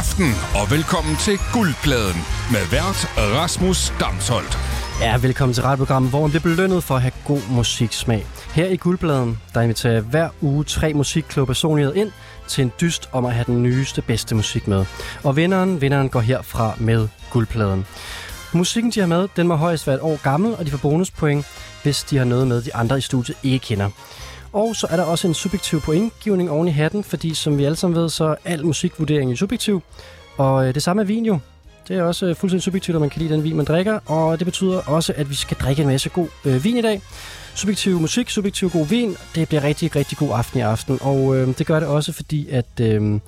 aften 0.00 0.30
og 0.60 0.70
velkommen 0.70 1.16
til 1.16 1.36
Guldpladen 1.52 2.20
med 2.52 2.64
vært 2.70 3.00
Rasmus 3.16 3.92
Damsholdt. 4.00 4.58
Ja, 5.00 5.16
velkommen 5.16 5.54
til 5.54 5.62
radioprogrammet, 5.62 6.10
hvor 6.10 6.20
man 6.20 6.30
bliver 6.30 6.42
belønnet 6.42 6.84
for 6.84 6.94
at 6.94 7.02
have 7.02 7.12
god 7.26 7.40
musiksmag. 7.50 8.26
Her 8.54 8.66
i 8.66 8.76
Guldpladen, 8.76 9.38
der 9.54 9.60
inviterer 9.60 10.00
hver 10.00 10.28
uge 10.40 10.64
tre 10.64 10.94
musikklubpersonligheder 10.94 11.96
ind 11.96 12.12
til 12.48 12.62
en 12.62 12.72
dyst 12.80 13.08
om 13.12 13.24
at 13.24 13.34
have 13.34 13.44
den 13.44 13.62
nyeste, 13.62 14.02
bedste 14.02 14.34
musik 14.34 14.68
med. 14.68 14.84
Og 15.24 15.36
vinderen, 15.36 15.80
vinderen 15.80 16.08
går 16.08 16.20
herfra 16.20 16.74
med 16.78 17.08
Guldpladen. 17.30 17.86
Musikken, 18.52 18.90
de 18.90 19.00
har 19.00 19.06
med, 19.06 19.28
den 19.36 19.46
må 19.46 19.56
højst 19.56 19.86
være 19.86 19.96
et 19.96 20.02
år 20.02 20.20
gammel, 20.22 20.56
og 20.56 20.66
de 20.66 20.70
får 20.70 20.78
bonuspoint, 20.78 21.46
hvis 21.82 22.02
de 22.02 22.16
har 22.16 22.24
noget 22.24 22.46
med, 22.46 22.62
de 22.62 22.74
andre 22.74 22.98
i 22.98 23.00
studiet 23.00 23.36
ikke 23.42 23.66
kender. 23.66 23.90
Og 24.52 24.76
så 24.76 24.86
er 24.90 24.96
der 24.96 25.04
også 25.04 25.28
en 25.28 25.34
subjektiv 25.34 25.80
pointgivning 25.80 26.50
oven 26.50 26.68
i 26.68 26.70
hatten, 26.70 27.04
fordi 27.04 27.34
som 27.34 27.58
vi 27.58 27.64
alle 27.64 27.76
sammen 27.76 28.00
ved, 28.00 28.08
så 28.08 28.24
er 28.24 28.34
al 28.44 28.66
musikvurdering 28.66 29.32
er 29.32 29.36
subjektiv. 29.36 29.82
Og 30.36 30.68
øh, 30.68 30.74
det 30.74 30.82
samme 30.82 31.02
er 31.02 31.06
vin 31.06 31.26
jo. 31.26 31.38
Det 31.88 31.96
er 31.96 32.02
også 32.02 32.26
øh, 32.26 32.36
fuldstændig 32.36 32.62
subjektivt, 32.62 32.96
om 32.96 33.00
man 33.00 33.10
kan 33.10 33.22
lide 33.22 33.34
den 33.34 33.44
vin, 33.44 33.56
man 33.56 33.64
drikker. 33.66 33.98
Og 34.06 34.38
det 34.38 34.44
betyder 34.44 34.82
også, 34.86 35.12
at 35.16 35.30
vi 35.30 35.34
skal 35.34 35.56
drikke 35.56 35.82
en 35.82 35.88
masse 35.88 36.08
god 36.08 36.28
øh, 36.44 36.64
vin 36.64 36.76
i 36.76 36.82
dag. 36.82 37.02
Subjektiv 37.54 38.00
musik, 38.00 38.30
subjektiv 38.30 38.70
god 38.70 38.86
vin. 38.86 39.16
Det 39.34 39.48
bliver 39.48 39.64
rigtig, 39.64 39.96
rigtig 39.96 40.18
god 40.18 40.30
aften 40.32 40.58
i 40.58 40.62
aften. 40.62 40.98
Og 41.00 41.36
øh, 41.36 41.58
det 41.58 41.66
gør 41.66 41.80
det 41.80 41.88
også, 41.88 42.12
fordi 42.12 42.48
at 42.48 42.80
øh, 42.80 43.20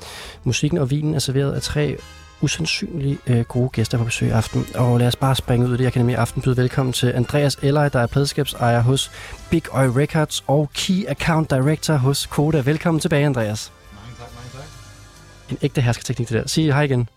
musikken 0.45 0.79
og 0.79 0.91
vinen 0.91 1.15
er 1.15 1.19
serveret 1.19 1.53
af 1.53 1.63
tre 1.63 1.97
usandsynlige 2.43 3.19
øh, 3.27 3.41
gode 3.41 3.69
gæster 3.69 3.99
på 3.99 4.05
besøg 4.05 4.29
i 4.29 4.31
aften. 4.31 4.67
Og 4.75 4.99
lad 4.99 5.07
os 5.07 5.17
bare 5.17 5.35
springe 5.35 5.67
ud 5.67 5.75
i 5.75 5.77
det. 5.77 5.85
Jeg 5.85 5.93
kan 5.93 6.01
nemlig 6.01 6.15
i 6.15 6.17
aften 6.17 6.43
byde 6.43 6.57
velkommen 6.57 6.93
til 6.93 7.13
Andreas 7.15 7.59
Eller, 7.63 7.89
der 7.89 8.01
er 8.01 8.07
pladskabsejer 8.07 8.81
hos 8.81 9.11
Big 9.51 9.63
Oil 9.75 9.91
Records 9.91 10.45
og 10.47 10.71
Key 10.75 11.07
Account 11.09 11.51
Director 11.51 11.95
hos 11.95 12.27
Koda. 12.27 12.61
Velkommen 12.61 13.01
tilbage, 13.01 13.27
Andreas. 13.27 13.73
Mange 13.93 14.17
tak, 14.19 14.29
mange 14.35 14.51
tak. 14.53 15.51
En 15.51 15.59
ægte 15.63 15.81
herskerteknik, 15.81 16.29
det 16.29 16.35
der. 16.35 16.49
Sig 16.49 16.65
hej 16.65 16.83
igen. 16.83 17.09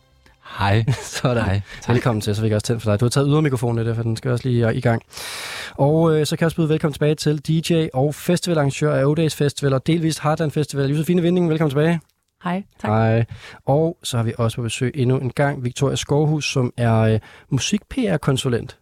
Hej. 0.60 0.86
Sådan. 1.22 1.44
Hej. 1.44 1.62
Velkommen 1.88 2.22
til, 2.22 2.36
så 2.36 2.42
fik 2.42 2.50
jeg 2.50 2.56
også 2.56 2.68
tændt 2.68 2.84
for 2.84 2.92
dig. 2.92 3.00
Du 3.00 3.06
har 3.06 3.10
taget 3.10 3.28
ydermikrofonen 3.30 3.86
lidt, 3.86 3.96
for 3.96 4.04
den 4.04 4.18
skal 4.18 4.32
også 4.32 4.48
lige 4.50 4.76
i 4.76 4.82
gang. 4.82 5.02
Og 5.72 6.14
øh, 6.14 6.26
så 6.26 6.36
kan 6.36 6.42
jeg 6.44 6.46
også 6.46 6.58
byde 6.58 6.70
velkommen 6.70 6.94
tilbage 6.94 7.16
til 7.16 7.38
DJ 7.38 7.88
og 7.94 8.16
festivalarrangør 8.16 8.96
af 8.96 9.06
Odays 9.06 9.36
Festival 9.36 9.74
og 9.74 9.88
delvist 9.88 10.20
Heartland 10.24 10.52
Festival. 10.52 10.90
Josefine 10.90 11.22
Vinding, 11.22 11.50
velkommen 11.50 11.72
tilbage. 11.72 12.00
Hej, 12.46 12.64
tak. 12.80 12.92
Hej. 12.92 13.26
Og 13.66 13.98
så 14.04 14.18
har 14.18 14.24
vi 14.24 14.34
også 14.38 14.58
på 14.58 14.62
besøg 14.62 14.92
endnu 14.96 15.18
en 15.18 15.30
gang 15.30 15.64
Victoria 15.64 15.96
Skovhus, 15.96 16.52
som 16.52 16.74
er 16.78 17.00
øh, 17.00 17.20
musik-PR-konsulent. 17.50 18.80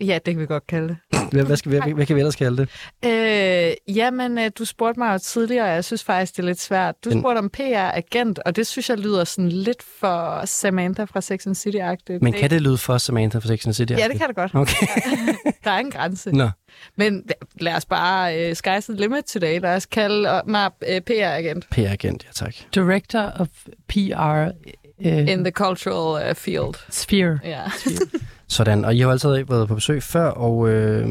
Ja, 0.00 0.18
det 0.26 0.34
kan 0.34 0.40
vi 0.40 0.46
godt 0.46 0.66
kalde 0.66 0.88
det. 0.88 0.96
Hvad, 1.32 1.44
hvad, 1.44 1.56
skal 1.56 1.72
vi, 1.72 1.78
hvad, 1.78 1.92
hvad 1.92 2.06
kan 2.06 2.16
vi 2.16 2.20
ellers 2.20 2.36
kalde 2.36 2.56
det? 2.56 2.68
Øh, 3.04 3.96
jamen, 3.96 4.38
øh, 4.38 4.50
du 4.58 4.64
spurgte 4.64 5.00
mig 5.00 5.12
jo 5.12 5.18
tidligere, 5.18 5.64
og 5.64 5.74
jeg 5.74 5.84
synes 5.84 6.04
faktisk, 6.04 6.36
det 6.36 6.42
er 6.42 6.46
lidt 6.46 6.60
svært. 6.60 7.04
Du 7.04 7.10
spurgte 7.10 7.38
om 7.38 7.50
PR-agent, 7.56 8.38
og 8.44 8.56
det 8.56 8.66
synes 8.66 8.90
jeg 8.90 8.98
lyder 8.98 9.24
sådan 9.24 9.52
lidt 9.52 9.82
for 9.82 10.44
Samantha 10.44 11.04
fra 11.04 11.20
Sex 11.20 11.46
and 11.46 11.56
City-agtigt. 11.56 12.18
Men 12.20 12.32
kan 12.32 12.50
det 12.50 12.62
lyde 12.62 12.78
for 12.78 12.98
Samantha 12.98 13.38
for 13.38 13.48
Sex 13.48 13.66
and 13.66 13.74
City? 13.74 13.92
Ja, 13.92 14.08
det 14.08 14.18
kan 14.18 14.28
det 14.28 14.36
godt. 14.36 14.54
Okay. 14.54 14.86
Der 15.64 15.70
er 15.70 15.78
en 15.78 15.90
grænse. 15.90 16.32
Nå, 16.32 16.50
Men 16.96 17.24
lad 17.60 17.74
os 17.74 17.84
bare, 17.84 18.34
uh, 18.34 18.50
sky's 18.50 18.80
the 18.80 18.94
limit 18.94 19.24
today. 19.24 19.60
Lad 19.60 19.76
os 19.76 19.86
kalde 19.86 20.42
mig 20.46 20.70
uh, 20.82 20.96
PR-agent 21.10 21.66
PR-agent, 21.70 22.24
ja 22.24 22.32
tak. 22.34 22.54
Director 22.74 23.32
of 23.40 23.48
PR 23.88 24.50
uh, 24.98 25.32
in 25.32 25.44
the 25.44 25.50
cultural 25.50 26.30
uh, 26.30 26.34
field. 26.36 26.74
Sphere. 26.90 27.38
Ja. 27.44 27.62
Sådan, 28.50 28.84
og 28.84 28.94
I 28.94 28.98
har 28.98 29.04
jo 29.04 29.10
altid 29.10 29.44
været 29.48 29.68
på 29.68 29.74
besøg 29.74 30.02
før, 30.02 30.26
og 30.26 30.68
øh, 30.68 31.08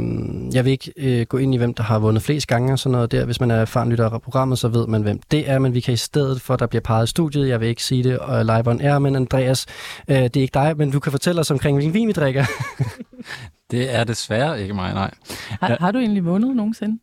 jeg 0.53 0.65
vil 0.65 0.71
ikke 0.71 0.93
øh, 0.97 1.25
gå 1.25 1.37
ind 1.37 1.53
i, 1.53 1.57
hvem 1.57 1.73
der 1.73 1.83
har 1.83 1.99
vundet 1.99 2.23
flest 2.23 2.47
gange 2.47 2.73
og 2.73 2.79
sådan 2.79 2.91
noget 2.91 3.11
der. 3.11 3.25
Hvis 3.25 3.39
man 3.39 3.51
er 3.51 3.55
erfaren 3.55 3.89
lytter 3.89 4.09
af 4.09 4.21
programmet, 4.21 4.59
så 4.59 4.67
ved 4.67 4.87
man, 4.87 5.01
hvem 5.01 5.19
det 5.31 5.49
er, 5.49 5.59
men 5.59 5.73
vi 5.73 5.79
kan 5.79 5.93
i 5.93 5.97
stedet 5.97 6.41
for, 6.41 6.55
der 6.55 6.67
bliver 6.67 6.81
peget 6.81 7.07
i 7.07 7.09
studiet, 7.09 7.47
jeg 7.47 7.59
vil 7.59 7.67
ikke 7.67 7.83
sige 7.83 8.03
det 8.03 8.19
uh, 8.19 8.41
live 8.41 8.67
on 8.67 8.81
air, 8.81 8.99
men 8.99 9.15
Andreas, 9.15 9.65
øh, 10.07 10.15
det 10.15 10.37
er 10.37 10.41
ikke 10.41 10.53
dig, 10.53 10.77
men 10.77 10.91
du 10.91 10.99
kan 10.99 11.11
fortælle 11.11 11.41
os 11.41 11.51
omkring, 11.51 11.77
hvilken 11.77 11.93
vin 11.93 12.07
vi 12.07 12.13
drikker. 12.13 12.45
Det 13.71 13.95
er 13.95 14.03
desværre 14.03 14.61
ikke 14.61 14.73
mig, 14.73 14.93
nej. 14.93 15.11
Har, 15.49 15.77
har 15.79 15.91
du 15.91 15.99
egentlig 15.99 16.25
vundet 16.25 16.55
nogensinde? 16.55 16.99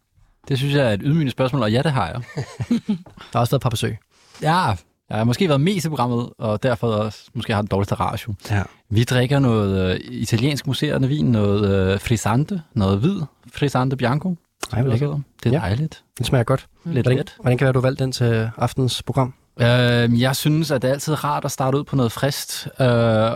Det 0.48 0.58
synes 0.58 0.74
jeg 0.74 0.86
er 0.86 0.90
et 0.92 1.00
ydmygende 1.04 1.32
spørgsmål, 1.32 1.62
og 1.62 1.72
ja, 1.72 1.82
det 1.82 1.92
har 1.92 2.06
jeg. 2.06 2.22
Der 3.32 3.32
har 3.32 3.40
også 3.40 3.50
været 3.50 3.62
på 3.62 3.70
besøg. 3.70 3.98
Ja, 4.42 4.74
jeg 5.10 5.16
har 5.18 5.24
måske 5.24 5.48
været 5.48 5.60
mest 5.60 5.86
i 5.86 5.88
programmet, 5.88 6.28
og 6.38 6.62
derfor 6.62 6.86
også 6.88 7.18
måske 7.34 7.54
har 7.54 7.62
den 7.62 7.68
dårligste 7.68 7.94
ratio. 7.94 8.34
Ja. 8.50 8.62
Vi 8.90 9.04
drikker 9.04 9.38
noget 9.38 9.90
øh, 9.94 10.00
italiensk 10.10 10.66
muserende 10.66 11.08
vin, 11.08 11.24
noget 11.24 11.92
øh, 11.92 12.00
frisante, 12.00 12.62
noget 12.74 12.98
hvid 12.98 13.20
frisante 13.54 13.96
bianco. 13.96 14.36
Ej, 14.72 14.82
hvor 14.82 14.90
lækkert. 14.90 15.16
Det 15.44 15.54
er 15.54 15.56
Ja. 15.56 15.60
dejligt. 15.66 16.02
Det 16.18 16.26
smager 16.26 16.44
godt. 16.44 16.66
Lidt 16.84 16.94
Hvordan, 17.06 17.18
let. 17.18 17.34
hvordan 17.40 17.58
kan 17.58 17.66
det 17.66 17.74
være, 17.74 17.80
du 17.80 17.86
valgte 17.86 18.04
den 18.04 18.12
til 18.12 18.50
aftens 18.56 19.02
program? 19.02 19.34
Øh, 19.60 20.20
jeg 20.20 20.36
synes, 20.36 20.70
at 20.70 20.82
det 20.82 20.88
er 20.88 20.92
altid 20.92 21.24
rart 21.24 21.44
at 21.44 21.50
starte 21.50 21.78
ud 21.78 21.84
på 21.84 21.96
noget 21.96 22.12
frist, 22.12 22.68
øh, 22.80 22.86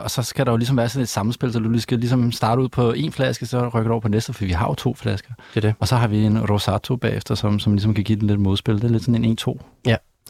og 0.05 0.11
så 0.11 0.23
skal 0.23 0.47
der 0.47 0.53
jo 0.53 0.57
ligesom 0.57 0.77
være 0.77 0.89
sådan 0.89 1.03
et 1.03 1.09
samspil, 1.09 1.53
så 1.53 1.59
du 1.59 1.69
lige 1.69 1.81
skal 1.81 1.99
ligesom 1.99 2.33
starte 2.33 2.63
ud 2.63 2.69
på 2.69 2.93
en 2.93 3.13
flaske, 3.13 3.47
så 3.47 3.69
rykker 3.69 3.89
du 3.89 3.91
over 3.93 4.01
på 4.01 4.09
næste, 4.09 4.33
for 4.33 4.45
vi 4.45 4.53
har 4.53 4.67
jo 4.69 4.75
to 4.75 4.95
flasker. 4.95 5.33
Det 5.55 5.65
er 5.65 5.69
det. 5.69 5.75
Og 5.81 5.89
så 5.89 5.97
har 5.97 6.09
vi 6.09 6.25
en 6.25 6.51
Rosato 6.51 6.97
bagefter, 6.97 7.35
som, 7.35 7.59
som 7.59 7.73
ligesom 7.73 7.95
kan 7.95 8.05
give 8.05 8.21
den 8.21 8.27
lidt 8.27 8.41
modspil. 8.41 8.75
Det 8.75 8.85
er 8.85 8.89
lidt 8.89 9.05
sådan 9.05 9.25
en 9.25 9.39
1-2. 9.41 9.59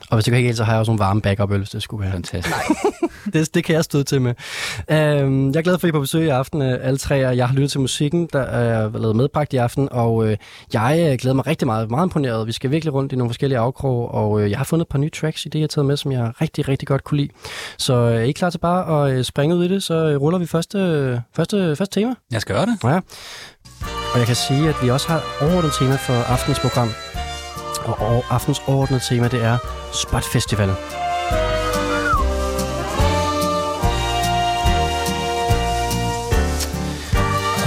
Og 0.09 0.17
hvis 0.17 0.25
det 0.25 0.33
går 0.33 0.37
ikke 0.37 0.47
helt, 0.47 0.57
så 0.57 0.65
har 0.65 0.73
jeg 0.73 0.79
også 0.79 0.91
nogle 0.91 0.99
varme 0.99 1.21
backup 1.21 1.51
øl, 1.51 1.59
hvis 1.59 1.71
det 1.71 1.83
skulle 1.83 2.03
være. 2.03 2.13
Fantastisk. 2.13 2.57
det, 3.33 3.55
det 3.55 3.65
kan 3.65 3.75
jeg 3.75 3.85
støde 3.85 4.05
til 4.05 4.23
med. 4.23 4.35
Øhm, 4.91 5.49
jeg 5.49 5.57
er 5.57 5.63
glad 5.63 5.79
for, 5.79 5.87
at 5.87 5.89
I 5.89 5.89
er 5.89 5.93
på 5.93 6.01
besøg 6.01 6.27
i 6.27 6.29
aften, 6.29 6.63
øh, 6.63 6.79
alle 6.83 6.99
tre, 6.99 7.27
og 7.27 7.37
jeg 7.37 7.49
har 7.49 7.55
lyttet 7.55 7.71
til 7.71 7.81
musikken, 7.81 8.29
der 8.33 8.41
er 8.41 8.99
lavet 8.99 9.17
medbragt 9.17 9.53
i 9.53 9.57
aften, 9.57 9.89
og 9.91 10.27
øh, 10.29 10.37
jeg 10.73 11.09
øh, 11.13 11.19
glæder 11.19 11.35
mig 11.35 11.47
rigtig 11.47 11.67
meget, 11.67 11.91
meget 11.91 12.07
imponeret. 12.07 12.47
Vi 12.47 12.53
skal 12.53 12.71
virkelig 12.71 12.95
rundt 12.95 13.13
i 13.13 13.17
nogle 13.17 13.31
forskellige 13.31 13.59
afkroge, 13.59 14.09
og 14.09 14.43
øh, 14.43 14.51
jeg 14.51 14.59
har 14.59 14.65
fundet 14.65 14.85
et 14.85 14.89
par 14.89 14.99
nye 14.99 15.11
tracks 15.11 15.47
i 15.47 15.49
det, 15.49 15.59
jeg 15.59 15.63
har 15.63 15.69
taget 15.69 15.87
med, 15.87 15.97
som 15.97 16.13
jeg 16.13 16.33
rigtig, 16.41 16.69
rigtig 16.69 16.89
godt 16.89 17.05
kunne 17.05 17.21
lide. 17.21 17.33
Så 17.79 17.95
øh, 17.95 18.15
er 18.15 18.21
I 18.21 18.33
klar 18.33 18.51
til 18.51 18.59
bare 18.59 19.09
at 19.09 19.15
øh, 19.15 19.25
springe 19.25 19.57
ud 19.57 19.65
i 19.65 19.69
det, 19.69 19.83
så 19.83 19.95
øh, 19.95 20.21
ruller 20.21 20.39
vi 20.39 20.47
første, 20.47 20.79
øh, 20.79 21.19
første, 21.37 21.77
første 21.77 22.01
tema. 22.01 22.15
Jeg 22.33 22.41
skal 22.41 22.55
gøre 22.55 22.67
det. 22.67 22.79
Ja. 22.85 23.01
Og 24.13 24.19
jeg 24.19 24.27
kan 24.27 24.37
sige, 24.37 24.69
at 24.69 24.75
vi 24.83 24.91
også 24.91 25.09
har 25.09 25.23
overordnet 25.41 25.73
tema 25.73 25.97
for 25.97 26.33
aftens 26.33 26.59
program. 26.59 27.10
Og 27.85 28.25
aftens 28.31 28.63
overordnede 28.67 29.03
tema, 29.09 29.29
det 29.29 29.45
er 29.45 29.59
Spot 29.93 30.25
Festival. 30.25 30.69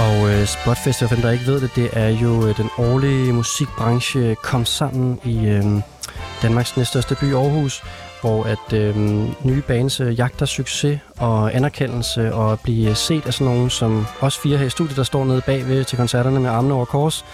Og 0.00 0.30
øh, 0.30 0.46
Spot 0.46 0.78
Festival, 0.84 1.08
for 1.08 1.14
dem 1.14 1.22
der 1.22 1.30
ikke 1.30 1.46
ved 1.46 1.60
det, 1.60 1.70
det 1.76 1.90
er 1.92 2.08
jo 2.08 2.46
øh, 2.46 2.56
den 2.56 2.70
årlige 2.78 3.32
musikbranche 3.32 4.34
kom 4.34 4.64
sammen 4.64 5.20
i 5.24 5.46
øh, 5.46 5.64
Danmarks 6.42 6.76
næststørste 6.76 7.14
by, 7.14 7.34
Aarhus, 7.34 7.82
hvor 8.20 8.44
at 8.44 8.72
øh, 8.72 8.96
nye 9.44 9.62
bands 9.62 10.00
øh, 10.00 10.18
jagter 10.18 10.46
succes 10.46 11.00
og 11.18 11.54
anerkendelse 11.54 12.34
og 12.34 12.52
at 12.52 12.60
blive 12.60 12.94
set 12.94 13.26
af 13.26 13.34
sådan 13.34 13.52
nogen 13.54 13.70
som 13.70 14.06
os 14.20 14.38
fire 14.38 14.58
her 14.58 14.66
i 14.66 14.70
studiet, 14.70 14.96
der 14.96 15.02
står 15.02 15.24
nede 15.24 15.40
bagved 15.40 15.84
til 15.84 15.98
koncerterne 15.98 16.40
med 16.40 16.50
armene 16.50 16.74
over 16.74 16.84
kors 16.84 17.24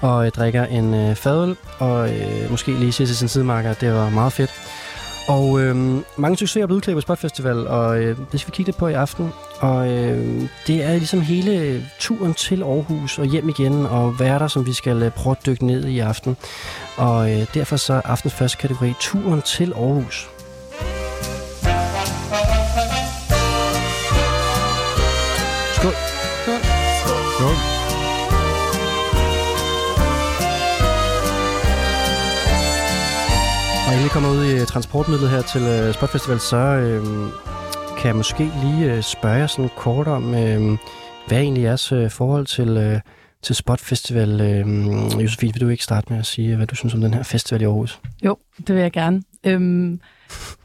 og 0.00 0.26
øh, 0.26 0.32
drikker 0.32 0.64
en 0.64 0.94
øh, 0.94 1.14
fadøl 1.14 1.56
og 1.78 2.14
øh, 2.14 2.50
måske 2.50 2.72
lige 2.72 2.92
siger 2.92 3.06
til 3.06 3.16
sin 3.16 3.28
sidemarker, 3.28 3.70
at 3.70 3.80
det 3.80 3.92
var 3.92 4.10
meget 4.10 4.32
fedt. 4.32 4.50
Og 5.28 5.60
øh, 5.60 5.76
mange 6.16 6.36
succeser 6.36 6.66
på 6.66 6.74
udklæb 6.74 6.94
på 6.94 7.00
Spot 7.00 7.18
Festival, 7.18 7.66
og 7.66 7.98
øh, 7.98 8.16
det 8.32 8.40
skal 8.40 8.52
vi 8.52 8.56
kigge 8.56 8.68
lidt 8.68 8.76
på 8.76 8.88
i 8.88 8.92
aften. 8.92 9.32
Og 9.60 9.90
øh, 9.90 10.42
det 10.66 10.82
er 10.82 10.92
ligesom 10.92 11.20
hele 11.20 11.84
turen 11.98 12.34
til 12.34 12.62
Aarhus 12.62 13.18
og 13.18 13.26
hjem 13.26 13.48
igen, 13.48 13.86
og 13.86 14.20
værter, 14.20 14.48
som 14.48 14.66
vi 14.66 14.72
skal 14.72 15.02
øh, 15.02 15.10
prøve 15.10 15.36
at 15.40 15.46
dykke 15.46 15.66
ned 15.66 15.84
i 15.84 15.90
i 15.90 15.98
aften. 15.98 16.36
Og 16.96 17.32
øh, 17.32 17.46
derfor 17.54 17.76
så 17.76 18.00
aftens 18.04 18.34
første 18.34 18.58
kategori 18.58 18.92
turen 19.00 19.42
til 19.42 19.72
Aarhus. 19.72 20.28
Vi 34.08 34.12
kommer 34.12 34.30
ud 34.30 34.44
i 34.44 34.60
øh, 34.60 34.66
transportmidlet 34.66 35.30
her 35.30 35.42
til 35.42 35.62
øh, 35.62 35.94
Spotfestival, 35.94 36.40
så 36.40 36.56
øh, 36.56 37.02
kan 37.98 38.06
jeg 38.06 38.16
måske 38.16 38.50
lige 38.62 38.92
øh, 38.92 39.02
spørge 39.02 39.34
jer 39.34 39.46
sådan 39.46 39.70
kort 39.76 40.08
om, 40.08 40.34
øh, 40.34 40.78
hvad 41.26 41.38
er 41.38 41.42
egentlig 41.42 41.62
jeres 41.62 41.92
øh, 41.92 42.10
forhold 42.10 42.46
til, 42.46 42.68
øh, 42.68 43.00
til 43.42 43.54
Spotfestival? 43.54 44.40
Øh, 44.40 45.22
Josefine, 45.22 45.52
vil 45.52 45.60
du 45.60 45.68
ikke 45.68 45.84
starte 45.84 46.06
med 46.12 46.18
at 46.18 46.26
sige, 46.26 46.56
hvad 46.56 46.66
du 46.66 46.74
synes 46.74 46.94
om 46.94 47.00
den 47.00 47.14
her 47.14 47.22
festival 47.22 47.60
i 47.60 47.64
Aarhus? 47.64 48.00
Jo, 48.24 48.36
det 48.66 48.74
vil 48.74 48.82
jeg 48.82 48.92
gerne. 48.92 49.22
Øhm, 49.46 50.00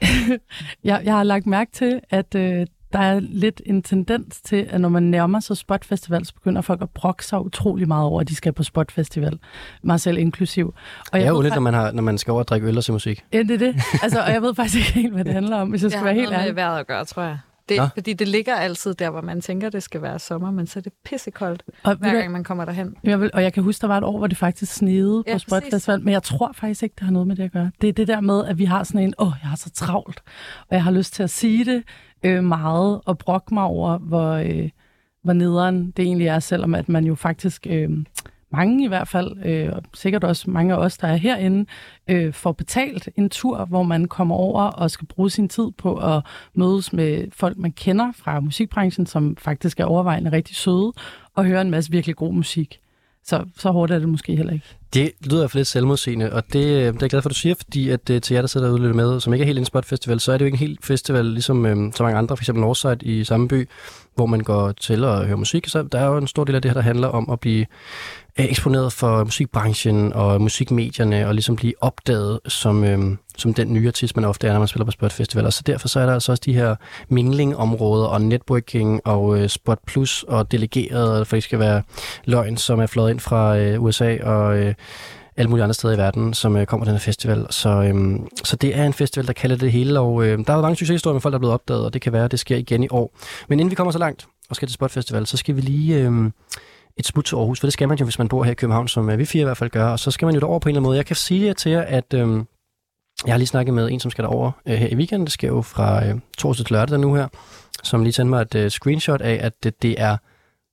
jeg, 0.89 1.01
jeg 1.03 1.13
har 1.13 1.23
lagt 1.23 1.45
mærke 1.45 1.71
til, 1.71 1.99
at 2.09 2.35
øh, 2.35 2.67
der 2.93 2.99
er 2.99 3.19
lidt 3.19 3.61
en 3.65 3.81
tendens 3.83 4.41
til, 4.41 4.67
at 4.69 4.81
når 4.81 4.89
man 4.89 5.03
nærmer 5.03 5.39
sig 5.39 5.57
Spot 5.57 5.85
Festival, 5.85 6.25
så 6.25 6.33
begynder 6.33 6.61
folk 6.61 6.81
at 6.81 6.89
brokke 6.89 7.25
sig 7.25 7.41
utrolig 7.41 7.87
meget 7.87 8.05
over, 8.05 8.21
at 8.21 8.29
de 8.29 8.35
skal 8.35 8.53
på 8.53 8.63
Spot 8.63 8.91
Festival. 8.91 9.39
Mig 9.83 9.99
selv 9.99 10.17
inklusiv. 10.17 10.73
Og 11.11 11.19
Det 11.19 11.25
er 11.25 11.29
jo 11.29 11.41
lidt, 11.41 11.53
når 11.53 11.61
man, 11.61 11.73
har, 11.73 11.91
når 11.91 12.03
man 12.03 12.17
skal 12.17 12.31
over 12.31 12.39
og 12.41 12.47
drikke 12.47 12.67
øl 12.67 12.77
og 12.77 12.83
se 12.83 12.91
musik. 12.91 13.23
Ja, 13.33 13.39
det 13.39 13.51
er 13.51 13.57
det. 13.57 13.75
Altså, 14.03 14.19
og 14.21 14.31
jeg 14.31 14.41
ved 14.41 14.55
faktisk 14.55 14.77
ikke 14.77 14.91
helt, 15.01 15.13
hvad 15.13 15.25
det 15.25 15.33
handler 15.33 15.57
om, 15.57 15.69
hvis 15.69 15.83
jeg 15.83 15.91
skal 15.91 15.99
Det 15.99 16.05
være 16.05 16.13
har 16.13 16.19
helt 16.21 16.29
noget 16.31 16.39
med 16.41 16.45
ærlig. 16.47 16.55
vejret 16.55 16.79
at 16.79 16.87
gøre, 16.87 17.05
tror 17.05 17.23
jeg. 17.23 17.37
Det, 17.69 17.77
Nå. 17.77 17.87
fordi 17.93 18.13
det 18.13 18.27
ligger 18.27 18.55
altid 18.55 18.93
der, 18.93 19.09
hvor 19.09 19.21
man 19.21 19.41
tænker, 19.41 19.69
det 19.69 19.83
skal 19.83 20.01
være 20.01 20.19
sommer, 20.19 20.51
men 20.51 20.67
så 20.67 20.79
er 20.79 20.81
det 20.81 20.93
pissekoldt, 21.05 21.63
Og, 21.83 21.95
hver 21.95 22.13
gang 22.13 22.31
man 22.31 22.43
kommer 22.43 22.65
derhen. 22.65 22.95
Jeg 23.03 23.21
vil, 23.21 23.29
og 23.33 23.43
jeg 23.43 23.53
kan 23.53 23.63
huske, 23.63 23.81
der 23.81 23.87
var 23.87 23.97
et 23.97 24.03
år, 24.03 24.17
hvor 24.17 24.27
det 24.27 24.37
faktisk 24.37 24.73
snede 24.73 25.23
Ja, 25.27 25.33
på 25.33 25.39
Spot 25.39 25.61
præcis. 25.61 25.73
Festival, 25.73 26.01
men 26.01 26.13
jeg 26.13 26.23
tror 26.23 26.51
faktisk 26.55 26.83
ikke, 26.83 26.95
det 26.99 27.03
har 27.05 27.11
noget 27.11 27.27
med 27.27 27.35
det 27.35 27.43
at 27.43 27.51
gøre. 27.51 27.71
Det 27.81 27.89
er 27.89 27.93
det 27.93 28.07
der 28.07 28.21
med, 28.21 28.45
at 28.45 28.57
vi 28.57 28.65
har 28.65 28.83
sådan 28.83 29.01
en, 29.01 29.13
åh, 29.19 29.31
jeg 29.41 29.49
har 29.49 29.55
så 29.57 29.69
travlt, 29.69 30.21
og 30.69 30.75
jeg 30.75 30.83
har 30.83 30.91
lyst 30.91 31.13
til 31.13 31.23
at 31.23 31.29
sige 31.29 31.65
det 31.65 31.83
øh, 32.23 32.43
meget, 32.43 33.01
og 33.05 33.17
brokke 33.17 33.53
mig 33.53 33.63
over, 33.63 33.97
hvor, 33.97 34.31
øh, 34.31 34.69
hvor 35.23 35.33
nederen 35.33 35.91
det 35.97 36.05
egentlig 36.05 36.27
er, 36.27 36.39
selvom 36.39 36.75
at 36.75 36.89
man 36.89 37.05
jo 37.05 37.15
faktisk, 37.15 37.67
øh, 37.69 37.89
mange 38.53 38.85
i 38.85 38.87
hvert 38.87 39.07
fald, 39.07 39.45
øh, 39.45 39.69
og 39.73 39.83
sikkert 39.93 40.23
også 40.23 40.49
mange 40.49 40.73
af 40.73 40.77
os, 40.77 40.97
der 40.97 41.07
er 41.07 41.15
herinde, 41.15 41.65
øh, 42.07 42.33
får 42.33 42.51
betalt 42.51 43.09
en 43.15 43.29
tur, 43.29 43.65
hvor 43.65 43.83
man 43.83 44.05
kommer 44.05 44.35
over 44.35 44.61
og 44.61 44.91
skal 44.91 45.07
bruge 45.07 45.29
sin 45.29 45.49
tid 45.49 45.71
på 45.77 45.95
at 45.95 46.25
mødes 46.53 46.93
med 46.93 47.27
folk, 47.31 47.57
man 47.57 47.71
kender 47.71 48.11
fra 48.15 48.39
musikbranchen, 48.39 49.05
som 49.05 49.35
faktisk 49.37 49.79
er 49.79 49.85
overvejende 49.85 50.31
rigtig 50.31 50.55
søde, 50.55 50.93
og 51.35 51.45
høre 51.45 51.61
en 51.61 51.71
masse 51.71 51.91
virkelig 51.91 52.15
god 52.15 52.33
musik. 52.33 52.79
Så, 53.25 53.45
så 53.57 53.71
hårdt 53.71 53.91
er 53.91 53.99
det 53.99 54.09
måske 54.09 54.35
heller 54.35 54.53
ikke. 54.53 54.65
Det 54.93 55.11
lyder 55.21 55.37
i 55.37 55.41
hvert 55.41 55.51
fald 55.51 55.59
lidt 55.59 55.67
selvmodsigende, 55.67 56.33
og 56.33 56.43
det, 56.53 56.65
øh, 56.65 56.73
det 56.73 56.87
er 56.87 56.97
jeg 57.01 57.09
glad 57.09 57.21
for, 57.21 57.29
at 57.29 57.35
du 57.35 57.39
siger, 57.39 57.55
fordi 57.55 57.89
at, 57.89 58.09
øh, 58.09 58.21
til 58.21 58.33
jer, 58.33 58.41
der 58.41 58.47
sidder 58.47 58.67
derude 58.67 58.89
og 58.89 58.95
med, 58.95 59.19
som 59.19 59.33
ikke 59.33 59.43
er 59.43 59.45
helt 59.45 59.59
en 59.59 59.65
Spot 59.65 59.85
Festival, 59.85 60.19
så 60.19 60.31
er 60.31 60.37
det 60.37 60.41
jo 60.41 60.45
ikke 60.45 60.55
en 60.55 60.59
helt 60.59 60.85
festival, 60.85 61.25
ligesom 61.25 61.65
øh, 61.65 61.93
så 61.93 62.03
mange 62.03 62.17
andre, 62.17 62.37
f.eks. 62.37 62.53
Northside 62.53 62.97
i 63.01 63.23
samme 63.23 63.47
by, 63.47 63.69
hvor 64.15 64.25
man 64.25 64.39
går 64.39 64.71
til 64.71 65.03
og 65.03 65.25
hører 65.25 65.37
musik. 65.37 65.67
Så 65.67 65.83
der 65.83 65.99
er 65.99 66.05
jo 66.05 66.17
en 66.17 66.27
stor 66.27 66.43
del 66.43 66.55
af 66.55 66.61
det 66.61 66.71
her, 66.71 66.73
der 66.73 66.81
handler 66.81 67.07
om 67.07 67.29
at 67.29 67.39
blive 67.39 67.65
øh, 68.39 68.45
eksponeret 68.45 68.93
for 68.93 69.23
musikbranchen 69.23 70.13
og 70.13 70.41
musikmedierne, 70.41 71.27
og 71.27 71.33
ligesom 71.33 71.55
blive 71.55 71.73
opdaget 71.81 72.39
som, 72.47 72.83
øh, 72.83 73.17
som 73.37 73.53
den 73.53 73.73
nye 73.73 73.87
artist, 73.87 74.15
man 74.15 74.25
ofte 74.25 74.47
er, 74.47 74.51
når 74.51 74.59
man 74.59 74.67
spiller 74.67 74.85
på 74.85 74.91
Spot 74.91 75.11
Festival. 75.11 75.45
Og 75.45 75.53
så 75.53 75.63
derfor 75.65 75.87
så 75.87 75.99
er 75.99 76.05
der 76.05 76.13
altså 76.13 76.31
også 76.31 76.43
de 76.45 76.53
her 76.53 76.75
minglingområder 77.09 78.05
og 78.05 78.21
networking 78.21 79.01
og 79.05 79.39
øh, 79.39 79.49
Spot 79.49 79.79
Plus 79.87 80.23
og 80.23 80.51
delegeret, 80.51 81.27
for 81.27 81.35
det 81.35 81.43
skal 81.43 81.59
være 81.59 81.83
løgn, 82.25 82.57
som 82.57 82.79
er 82.79 82.87
flået 82.87 83.11
ind 83.11 83.19
fra 83.19 83.57
øh, 83.57 83.83
USA 83.83 84.17
og 84.23 84.57
øh, 84.57 84.73
alle 85.37 85.49
mulige 85.49 85.63
andre 85.63 85.73
steder 85.73 85.93
i 85.93 85.97
verden, 85.97 86.33
som 86.33 86.57
øh, 86.57 86.65
kommer 86.65 86.85
til 86.85 86.91
den 86.91 86.99
her 86.99 87.03
festival. 87.03 87.47
Så, 87.49 87.69
øhm, 87.69 88.27
så 88.43 88.55
det 88.55 88.77
er 88.77 88.85
en 88.85 88.93
festival, 88.93 89.27
der 89.27 89.33
kalder 89.33 89.55
det 89.55 89.71
hele, 89.71 89.99
og 89.99 90.25
øh, 90.25 90.39
der 90.47 90.53
er 90.53 90.61
mange 90.61 90.75
succeshistorier 90.75 91.13
med 91.13 91.21
folk, 91.21 91.31
der 91.31 91.37
er 91.37 91.39
blevet 91.39 91.53
opdaget, 91.53 91.85
og 91.85 91.93
det 91.93 92.01
kan 92.01 92.13
være, 92.13 92.25
at 92.25 92.31
det 92.31 92.39
sker 92.39 92.57
igen 92.57 92.83
i 92.83 92.87
år. 92.91 93.15
Men 93.47 93.59
inden 93.59 93.71
vi 93.71 93.75
kommer 93.75 93.91
så 93.91 93.99
langt 93.99 94.27
og 94.49 94.55
skal 94.55 94.67
til 94.67 94.73
Spot 94.73 94.91
Festival, 94.91 95.27
så 95.27 95.37
skal 95.37 95.55
vi 95.55 95.61
lige 95.61 95.99
øh, 95.99 96.31
et 96.97 97.05
smut 97.05 97.25
til 97.25 97.35
Aarhus, 97.35 97.59
for 97.59 97.67
det 97.67 97.73
skal 97.73 97.87
man 97.87 97.97
jo, 97.97 98.05
hvis 98.05 98.19
man 98.19 98.27
bor 98.27 98.43
her 98.43 98.51
i 98.51 98.55
København, 98.55 98.87
som 98.87 99.09
øh, 99.09 99.17
vi 99.17 99.25
fire 99.25 99.41
i 99.41 99.45
hvert 99.45 99.57
fald 99.57 99.69
gør, 99.69 99.85
og 99.85 99.99
så 99.99 100.11
skal 100.11 100.25
man 100.25 100.35
jo 100.35 100.41
derover 100.41 100.59
på 100.59 100.69
en 100.69 100.71
eller 100.71 100.79
anden 100.79 100.87
måde. 100.87 100.97
Jeg 100.97 101.05
kan 101.05 101.15
sige 101.15 101.45
jer 101.45 101.53
til 101.53 101.71
jer, 101.71 101.81
at 101.81 102.13
øh, 102.13 102.43
jeg 103.25 103.33
har 103.33 103.37
lige 103.37 103.47
snakket 103.47 103.73
med 103.73 103.91
en, 103.91 103.99
som 103.99 104.11
skal 104.11 104.23
derover 104.23 104.51
øh, 104.65 104.75
her 104.75 104.87
i 104.87 104.95
weekenden. 104.95 105.25
Det 105.25 105.33
sker 105.33 105.47
jo 105.47 105.61
fra 105.61 106.05
øh, 106.05 106.15
torsdag 106.37 106.65
til 106.65 106.73
lørdag 106.73 106.99
nu 106.99 107.15
her, 107.15 107.27
som 107.83 108.03
lige 108.03 108.13
sendte 108.13 108.29
mig 108.29 108.41
et 108.41 108.55
øh, 108.55 108.71
screenshot 108.71 109.21
af, 109.21 109.39
at 109.41 109.53
det, 109.63 109.81
det 109.81 110.01
er 110.01 110.17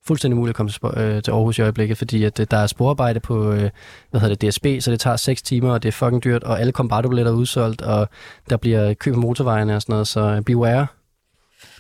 fuldstændig 0.05 0.37
muligt 0.37 0.50
at 0.50 0.56
komme 0.56 0.70
til, 0.70 0.81
øh, 0.96 1.22
til 1.22 1.31
Aarhus 1.31 1.58
i 1.58 1.62
øjeblikket, 1.62 1.99
fordi 1.99 2.25
at, 2.25 2.40
øh, 2.40 2.46
der 2.50 2.56
er 2.56 2.66
sporarbejde 2.66 3.20
på 3.20 3.52
øh, 3.52 3.70
hvad 4.11 4.20
hedder 4.20 4.34
det, 4.34 4.50
DSB, 4.50 4.66
så 4.81 4.90
det 4.90 5.00
tager 5.00 5.16
6 5.16 5.43
timer, 5.43 5.73
og 5.73 5.82
det 5.82 5.88
er 5.88 5.93
fucking 5.93 6.25
dyrt, 6.25 6.44
og 6.44 6.61
alle 6.61 6.73
kombardo-billetter 6.73 7.32
er 7.32 7.37
udsolgt, 7.37 7.82
og 7.82 8.08
der 8.50 8.56
bliver 8.56 8.94
køb 8.94 9.14
på 9.14 9.20
motorvejene 9.20 9.76
og 9.76 9.82
sådan 9.82 9.93
noget, 9.93 10.08
så 10.08 10.43
beware. 10.46 10.87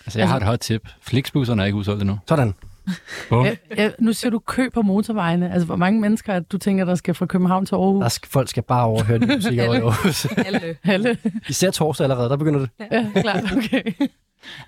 Altså, 0.06 0.18
jeg 0.18 0.28
har 0.28 0.36
et 0.36 0.42
hot 0.42 0.58
tip. 0.58 0.88
Flixbusserne 1.02 1.62
er 1.62 1.66
ikke 1.66 1.78
udsolgt 1.78 2.00
endnu. 2.00 2.18
Sådan. 2.28 2.54
Ja, 3.76 3.90
nu 3.98 4.12
siger 4.12 4.30
du 4.30 4.38
kø 4.38 4.68
på 4.74 4.82
motorvejene. 4.82 5.52
Altså, 5.52 5.66
hvor 5.66 5.76
mange 5.76 6.00
mennesker 6.00 6.32
er 6.32 6.40
du 6.40 6.58
tænker, 6.58 6.84
der 6.84 6.94
skal 6.94 7.14
fra 7.14 7.26
København 7.26 7.66
til 7.66 7.74
Aarhus? 7.74 8.02
Der 8.02 8.08
skal, 8.08 8.28
folk 8.28 8.48
skal 8.48 8.62
bare 8.62 8.84
overhøre 8.84 9.18
musik 9.18 9.58
over 9.58 9.74
i 9.74 9.78
Aarhus. 9.78 10.24
Alle. 10.24 10.76
Alle. 10.84 11.18
Især 11.48 11.70
torsdag 11.70 12.04
allerede, 12.04 12.28
der 12.28 12.36
begynder 12.36 12.60
det. 12.60 12.70
Ja, 12.92 13.10
klart, 13.20 13.44
okay. 13.56 13.82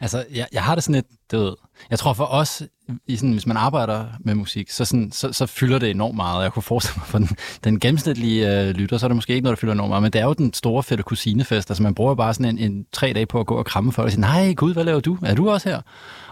Altså, 0.01 0.25
jeg, 0.35 0.47
jeg 0.53 0.63
har 0.63 0.75
det 0.75 0.85
sådan 0.85 0.95
lidt, 0.95 1.07
du 1.33 1.39
ved, 1.39 1.55
jeg 1.91 1.99
tror 1.99 2.13
for 2.13 2.25
os, 2.25 2.63
i 3.07 3.17
sådan, 3.17 3.33
hvis 3.33 3.47
man 3.47 3.57
arbejder 3.57 4.07
med 4.21 4.35
musik, 4.35 4.71
så, 4.71 4.85
sådan, 4.85 5.13
så, 5.13 5.33
så 5.33 5.47
fylder 5.47 5.79
det 5.79 5.91
enormt 5.91 6.17
meget. 6.17 6.43
Jeg 6.43 6.53
kunne 6.53 6.63
forestille 6.63 6.99
mig, 6.99 7.07
for 7.07 7.19
den, 7.19 7.29
den 7.65 7.81
gennemsnitlige 7.81 8.61
øh, 8.61 8.71
lytter, 8.71 8.99
så 8.99 9.07
er 9.07 9.09
det 9.09 9.17
måske 9.17 9.33
ikke 9.33 9.45
noget, 9.45 9.57
der 9.57 9.61
fylder 9.61 9.75
enormt 9.75 9.89
meget, 9.89 10.03
men 10.03 10.13
det 10.13 10.21
er 10.21 10.25
jo 10.25 10.33
den 10.33 10.53
store 10.55 10.83
fætte 10.83 11.05
kusinefest. 11.05 11.71
Altså, 11.71 11.83
man 11.83 11.95
bruger 11.95 12.15
bare 12.15 12.35
sådan 12.35 12.59
en, 12.59 12.73
en 12.73 12.87
tre 12.93 13.13
dage 13.13 13.27
på 13.27 13.41
at 13.41 13.47
gå 13.47 13.55
og 13.55 13.65
kramme 13.67 13.93
folk 13.93 14.05
og 14.07 14.11
sige, 14.13 14.21
nej, 14.21 14.53
gud, 14.55 14.73
hvad 14.73 14.85
laver 14.85 15.01
du? 15.01 15.19
Er 15.23 15.35
du 15.35 15.51
også 15.51 15.69
her? 15.69 15.81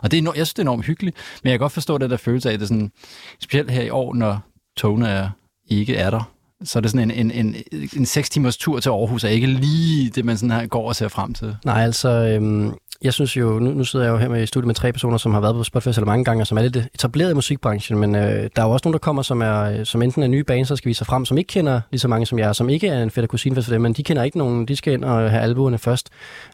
Og 0.02 0.10
det 0.10 0.16
er, 0.16 0.22
enormt- 0.22 0.36
jeg 0.36 0.46
synes, 0.46 0.54
det 0.54 0.58
er 0.58 0.64
enormt 0.64 0.86
hyggeligt, 0.86 1.16
men 1.42 1.50
jeg 1.50 1.58
kan 1.58 1.64
godt 1.64 1.72
forstå 1.72 1.98
det 1.98 2.10
der 2.10 2.16
følelse 2.16 2.48
af, 2.48 2.52
at 2.54 2.60
det 2.60 2.64
er 2.64 2.68
sådan, 2.68 2.92
specielt 3.40 3.70
her 3.70 3.82
i 3.82 3.90
år, 3.90 4.14
når 4.14 4.40
togene 4.76 5.08
er, 5.08 5.30
ikke 5.68 5.96
er 5.96 6.10
der, 6.10 6.22
så 6.64 6.78
er 6.78 6.80
det 6.80 6.90
sådan 6.90 7.10
en, 7.10 7.30
en, 7.30 7.46
en, 7.46 7.56
en 7.96 8.06
seks 8.06 8.30
timers 8.30 8.56
tur 8.56 8.80
til 8.80 8.90
Aarhus, 8.90 9.24
er 9.24 9.28
ikke 9.28 9.46
lige 9.46 10.10
det, 10.10 10.24
man 10.24 10.36
sådan 10.36 10.50
her 10.50 10.66
går 10.66 10.88
og 10.88 10.96
ser 10.96 11.08
frem 11.08 11.34
til. 11.34 11.56
Nej, 11.64 11.82
altså, 11.82 12.08
øhm, 12.08 12.74
jeg 13.02 13.12
synes 13.12 13.36
jo, 13.36 13.58
nu, 13.58 13.70
nu 13.70 13.84
sidder 13.84 14.04
jeg 14.04 14.12
jo 14.12 14.18
her 14.18 14.28
med 14.28 14.42
i 14.42 14.46
studiet 14.46 14.66
med 14.66 14.74
tre 14.74 14.92
personer, 14.92 15.16
som 15.16 15.32
har 15.32 15.40
været 15.40 15.54
på 15.54 15.64
Spot 15.64 15.82
Festival 15.82 16.06
mange 16.06 16.24
gange, 16.24 16.42
og 16.42 16.46
som 16.46 16.58
er 16.58 16.62
lidt 16.62 16.76
øh, 16.76 16.84
etableret 16.94 17.30
i 17.30 17.34
musikbranchen, 17.34 17.98
men 17.98 18.14
øh, 18.14 18.50
der 18.56 18.62
er 18.62 18.66
jo 18.66 18.70
også 18.70 18.88
nogen, 18.88 18.92
der 18.92 18.98
kommer, 18.98 19.22
som, 19.22 19.42
er, 19.42 19.60
øh, 19.60 19.86
som 19.86 20.02
enten 20.02 20.22
er 20.22 20.26
nye 20.26 20.44
bands, 20.44 20.68
der 20.68 20.74
skal 20.74 20.88
vise 20.88 20.98
sig 20.98 21.06
frem, 21.06 21.24
som 21.24 21.38
ikke 21.38 21.48
kender 21.48 21.80
lige 21.90 22.00
så 22.00 22.08
mange 22.08 22.26
som 22.26 22.38
jeg, 22.38 22.54
som 22.54 22.68
ikke 22.68 22.88
er 22.88 23.02
en 23.02 23.10
fætter 23.10 23.28
kusinefest 23.28 23.66
for 23.66 23.74
dem, 23.74 23.80
men 23.80 23.92
de 23.92 24.02
kender 24.02 24.22
ikke 24.22 24.38
nogen, 24.38 24.68
de 24.68 24.76
skal 24.76 24.92
ind 24.92 25.04
og 25.04 25.30
have 25.30 25.42
albuerne 25.42 25.78
først. 25.78 26.08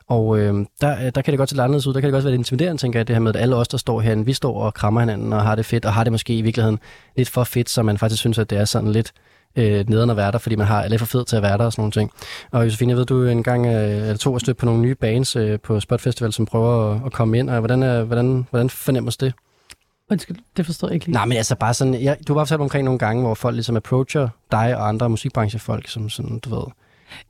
Og 0.09 0.39
øhm, 0.39 0.61
øh, 0.61 0.67
der, 0.81 1.11
der 1.11 1.23
kan 1.23 1.33
det 1.33 1.39
godt 1.39 1.49
se 1.49 1.55
lidt 1.55 1.63
anderledes 1.63 1.87
ud, 1.87 1.95
der 1.95 2.01
kan 2.01 2.07
det 2.07 2.13
godt 2.13 2.25
være 2.25 2.33
lidt 2.33 2.41
intimiderende, 2.41 2.81
tænker 2.81 2.99
jeg, 2.99 3.09
det 3.09 3.17
her 3.17 3.21
med, 3.21 3.37
at 3.37 3.43
alle 3.43 3.57
os, 3.57 3.69
der 3.69 3.79
står 3.79 4.01
herinde, 4.01 4.27
vi 4.27 4.33
står 4.33 4.63
og 4.63 4.75
krammer 4.75 5.01
hinanden 5.01 5.33
og 5.33 5.43
har 5.43 5.55
det 5.55 5.67
fedt, 5.67 5.85
og 5.85 5.93
har 5.93 6.05
det 6.05 6.13
måske 6.13 6.35
i 6.35 6.43
virkeligheden 6.43 6.79
lidt 7.17 7.29
for 7.29 7.45
fedt, 7.45 7.71
så 7.71 7.83
man 7.83 7.99
faktisk 7.99 8.21
synes, 8.21 8.39
at 8.39 8.51
det 8.51 8.59
er 8.59 8.65
sådan 8.65 8.93
lidt 8.93 9.13
øh, 9.57 9.89
nederen 9.89 10.11
at 10.11 10.17
være 10.17 10.33
der, 10.33 10.39
fordi 10.39 10.57
man 10.57 10.67
har 10.67 10.89
lidt 10.89 11.01
for 11.01 11.07
fed 11.07 11.25
til 11.25 11.37
at 11.37 11.43
være 11.43 11.59
der 11.59 11.65
og 11.65 11.73
sådan 11.73 11.83
nogle 11.83 11.93
ting. 11.93 12.11
Og 12.51 12.65
Josefine, 12.65 12.91
jeg 12.91 12.99
ved, 12.99 13.07
du 13.07 13.25
en 13.25 13.43
gang 13.43 13.67
øh, 13.67 13.73
eller 13.73 14.17
to 14.17 14.35
er 14.35 14.39
stødt 14.39 14.57
på 14.57 14.67
nogle 14.67 14.81
nye 14.81 14.95
bands 14.95 15.37
øh, 15.37 15.61
på 15.61 15.81
Spot 15.81 16.01
Festival, 16.01 16.33
som 16.33 16.47
prøver 16.47 16.93
at, 16.93 17.01
at 17.07 17.13
komme 17.13 17.39
ind, 17.39 17.51
og 17.51 17.59
hvordan, 17.59 17.83
er, 17.83 18.05
hvordan, 18.05 18.47
hvordan 18.51 18.71
fornemmes 18.71 19.17
det? 19.17 19.33
Undskyld, 20.11 20.37
det 20.57 20.67
forstår 20.67 20.89
jeg 20.89 20.95
ikke 20.95 21.07
lige. 21.07 21.15
Nej, 21.15 21.25
men 21.25 21.37
altså 21.37 21.57
bare 21.57 21.75
sådan, 21.75 21.95
jeg, 21.95 22.17
du 22.29 22.33
har 22.33 22.39
bare 22.39 22.47
fortalt 22.47 22.61
omkring 22.61 22.85
nogle 22.85 22.99
gange, 22.99 23.23
hvor 23.23 23.35
folk 23.35 23.55
ligesom 23.55 23.77
approacher 23.77 24.29
dig 24.51 24.77
og 24.77 24.89
andre 24.89 25.11
musikbranchefolk, 25.11 25.89
som 25.89 26.09
sådan, 26.09 26.39
du 26.39 26.55
ved, 26.55 26.65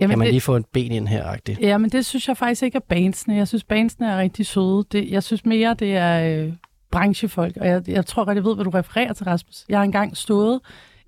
Jamen, 0.00 0.10
kan 0.10 0.18
man 0.18 0.26
det, 0.26 0.32
lige 0.32 0.40
få 0.40 0.56
et 0.56 0.66
ben 0.66 0.92
ind 0.92 1.08
her, 1.08 1.24
agtigt. 1.24 1.60
Ja, 1.60 1.78
men 1.78 1.90
det 1.90 2.06
synes 2.06 2.28
jeg 2.28 2.36
faktisk 2.36 2.62
ikke 2.62 2.76
er 2.76 2.80
bandsene. 2.88 3.36
Jeg 3.36 3.48
synes, 3.48 3.64
bandsene 3.64 4.10
er 4.10 4.18
rigtig 4.18 4.46
søde. 4.46 4.84
Det, 4.92 5.10
jeg 5.10 5.22
synes 5.22 5.44
mere, 5.44 5.74
det 5.74 5.96
er 5.96 6.42
øh, 6.44 6.52
branchefolk. 6.90 7.56
Og 7.56 7.66
jeg, 7.66 7.88
jeg 7.88 8.06
tror 8.06 8.24
godt, 8.24 8.36
jeg 8.36 8.44
ved, 8.44 8.54
hvad 8.54 8.64
du 8.64 8.70
refererer 8.70 9.12
til, 9.12 9.24
Rasmus. 9.24 9.64
Jeg 9.68 9.78
har 9.78 9.84
engang 9.84 10.16
stået 10.16 10.60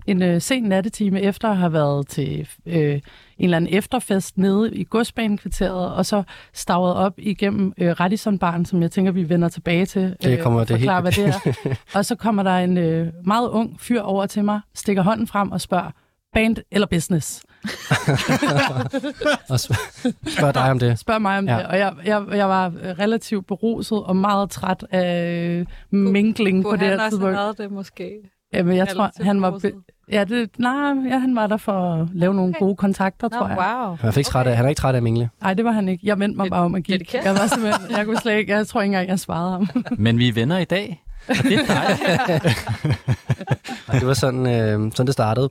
en 0.09 0.21
øh, 0.23 0.41
sen 0.41 0.63
nattetime 0.63 1.21
efter 1.21 1.49
at 1.49 1.57
have 1.57 1.73
været 1.73 2.07
til 2.07 2.47
øh, 2.65 2.93
en 2.93 3.01
eller 3.39 3.57
anden 3.57 3.73
efterfest 3.73 4.37
nede 4.37 4.75
i 4.75 4.83
godsbanekvarteret, 4.89 5.93
og 5.93 6.05
så 6.05 6.23
stavet 6.53 6.93
op 6.95 7.13
igennem 7.17 7.73
øh, 7.77 7.99
Radisson-baren, 7.99 8.65
som 8.65 8.81
jeg 8.81 8.91
tænker, 8.91 9.11
vi 9.11 9.29
vender 9.29 9.49
tilbage 9.49 9.85
til. 9.85 10.15
Det 10.23 10.39
kommer- 10.39 10.59
det 10.59 10.69
forklare, 10.69 11.01
helt- 11.11 11.15
hvad 11.15 11.51
det 11.65 11.65
er. 11.65 11.75
og 11.97 12.05
så 12.05 12.15
kommer 12.15 12.43
der 12.43 12.55
en 12.57 12.77
øh, 12.77 13.07
meget 13.25 13.49
ung 13.49 13.79
fyr 13.81 14.01
over 14.01 14.25
til 14.25 14.45
mig, 14.45 14.59
stikker 14.75 15.03
hånden 15.03 15.27
frem 15.27 15.51
og 15.51 15.61
spørger, 15.61 15.91
band 16.33 16.57
eller 16.71 16.87
business? 16.87 17.43
Og 19.49 19.55
sp- 19.55 20.11
spørg 20.37 20.53
dig 20.53 20.71
om 20.71 20.79
det. 20.79 20.99
Spørg 20.99 21.21
mig 21.21 21.37
om 21.37 21.47
Ja. 21.47 21.57
det. 21.57 21.65
Og 21.65 21.77
jeg, 21.79 21.93
jeg, 22.05 22.23
jeg 22.31 22.49
var 22.49 22.71
relativt 22.99 23.47
beruset 23.47 24.03
og 24.03 24.15
meget 24.15 24.49
træt 24.49 24.85
af 24.91 25.65
mingling 25.91 26.63
på 26.63 26.69
Kunne 26.69 26.79
det 26.79 26.87
han 26.87 26.97
her 26.99 27.05
også 27.05 27.09
tidspunkt. 27.17 27.35
have 27.35 27.45
været 27.45 27.57
det 27.57 27.71
måske? 27.71 28.11
Jamen, 28.53 28.77
jeg 28.77 28.87
tror, 28.87 29.23
han 29.23 29.41
var... 29.41 29.49
beruset. 29.49 29.73
Be- 29.73 29.93
ja, 30.11 30.23
det, 30.23 30.49
nej, 30.57 30.93
ja, 31.09 31.17
han 31.17 31.35
var 31.35 31.47
der 31.47 31.57
for 31.57 31.93
at 31.93 32.07
lave 32.13 32.33
nogle 32.33 32.49
Okay. 32.49 32.59
gode 32.65 32.75
kontakter, 32.75 33.29
Nå, 33.31 33.37
tror 33.37 33.47
jeg. 33.47 33.57
wow. 33.57 33.95
Han 33.95 34.09
er 34.09 34.17
ikke 34.17 34.27
træt 34.29 34.47
af, 34.47 34.55
han 34.55 34.65
er 34.65 34.69
ikke 34.69 34.79
træt 34.79 34.95
af 34.95 35.01
mingle. 35.01 35.29
Nej, 35.41 35.53
det 35.53 35.65
var 35.65 35.71
han 35.71 35.89
ikke. 35.89 36.07
Jeg 36.07 36.19
vendte 36.19 36.37
mig 36.37 36.49
bare 36.49 36.61
om 36.63 36.75
at 36.75 36.83
give. 36.83 36.99
Jeg 37.13 37.33
var 37.33 37.47
simpelthen... 37.47 37.97
Jeg 37.97 38.05
kunne 38.05 38.17
slet 38.17 38.37
ikke... 38.37 38.53
Jeg 38.53 38.67
tror 38.67 38.81
ikke 38.81 38.87
engang, 38.93 39.09
jeg 39.09 39.19
svarede 39.19 39.51
ham. 39.51 39.67
Men 39.97 40.17
vi 40.17 40.27
er 40.27 40.33
venner 40.33 40.57
i 40.57 40.65
dag, 40.65 41.03
og 41.27 41.35
det 41.35 41.53
er 41.53 41.65
dejligt. 41.65 42.57
Og 43.87 43.95
det 43.95 44.07
var 44.07 44.13
sådan, 44.13 44.47
øh, 44.47 44.91
sådan 44.91 45.05
det 45.05 45.13
startede. 45.13 45.49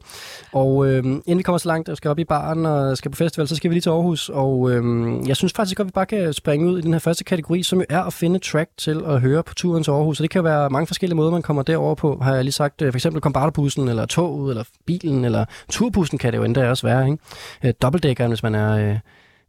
Og 0.52 0.86
øh, 0.86 1.04
inden 1.04 1.38
vi 1.38 1.42
kommer 1.42 1.58
så 1.58 1.68
langt 1.68 1.88
og 1.88 1.96
skal 1.96 2.10
op 2.10 2.18
i 2.18 2.24
baren 2.24 2.66
og 2.66 2.96
skal 2.96 3.10
på 3.10 3.16
festival, 3.16 3.48
så 3.48 3.56
skal 3.56 3.70
vi 3.70 3.74
lige 3.74 3.80
til 3.80 3.90
Aarhus. 3.90 4.28
Og 4.28 4.70
øh, 4.70 5.28
jeg 5.28 5.36
synes 5.36 5.52
faktisk 5.52 5.76
godt, 5.76 5.86
at 5.86 5.88
vi 5.88 5.92
bare 5.92 6.06
kan 6.06 6.32
springe 6.32 6.66
ud 6.66 6.78
i 6.78 6.82
den 6.82 6.92
her 6.92 6.98
første 6.98 7.24
kategori, 7.24 7.62
som 7.62 7.78
jo 7.78 7.84
er 7.88 8.02
at 8.02 8.12
finde 8.12 8.38
track 8.38 8.70
til 8.76 9.02
at 9.06 9.20
høre 9.20 9.42
på 9.42 9.54
turen 9.54 9.84
til 9.84 9.90
Aarhus. 9.90 10.20
Og 10.20 10.22
det 10.22 10.30
kan 10.30 10.44
være 10.44 10.70
mange 10.70 10.86
forskellige 10.86 11.16
måder, 11.16 11.30
man 11.30 11.42
kommer 11.42 11.62
derover 11.62 11.94
på. 11.94 12.18
Har 12.22 12.34
jeg 12.34 12.44
lige 12.44 12.52
sagt, 12.52 12.82
øh, 12.82 12.92
for 12.92 12.96
eksempel 12.96 13.20
kombarterbussen, 13.20 13.88
eller 13.88 14.06
toget, 14.06 14.50
eller 14.50 14.64
bilen, 14.86 15.24
eller 15.24 15.44
turbussen 15.70 16.18
kan 16.18 16.32
det 16.32 16.38
jo 16.38 16.44
endda 16.44 16.70
også 16.70 16.86
være. 16.86 17.04
Ikke? 17.04 17.18
Øh, 17.64 17.74
dobbeltdækkeren, 17.82 18.30
hvis 18.30 18.42
man 18.42 18.54
er... 18.54 18.90
Øh, 18.90 18.98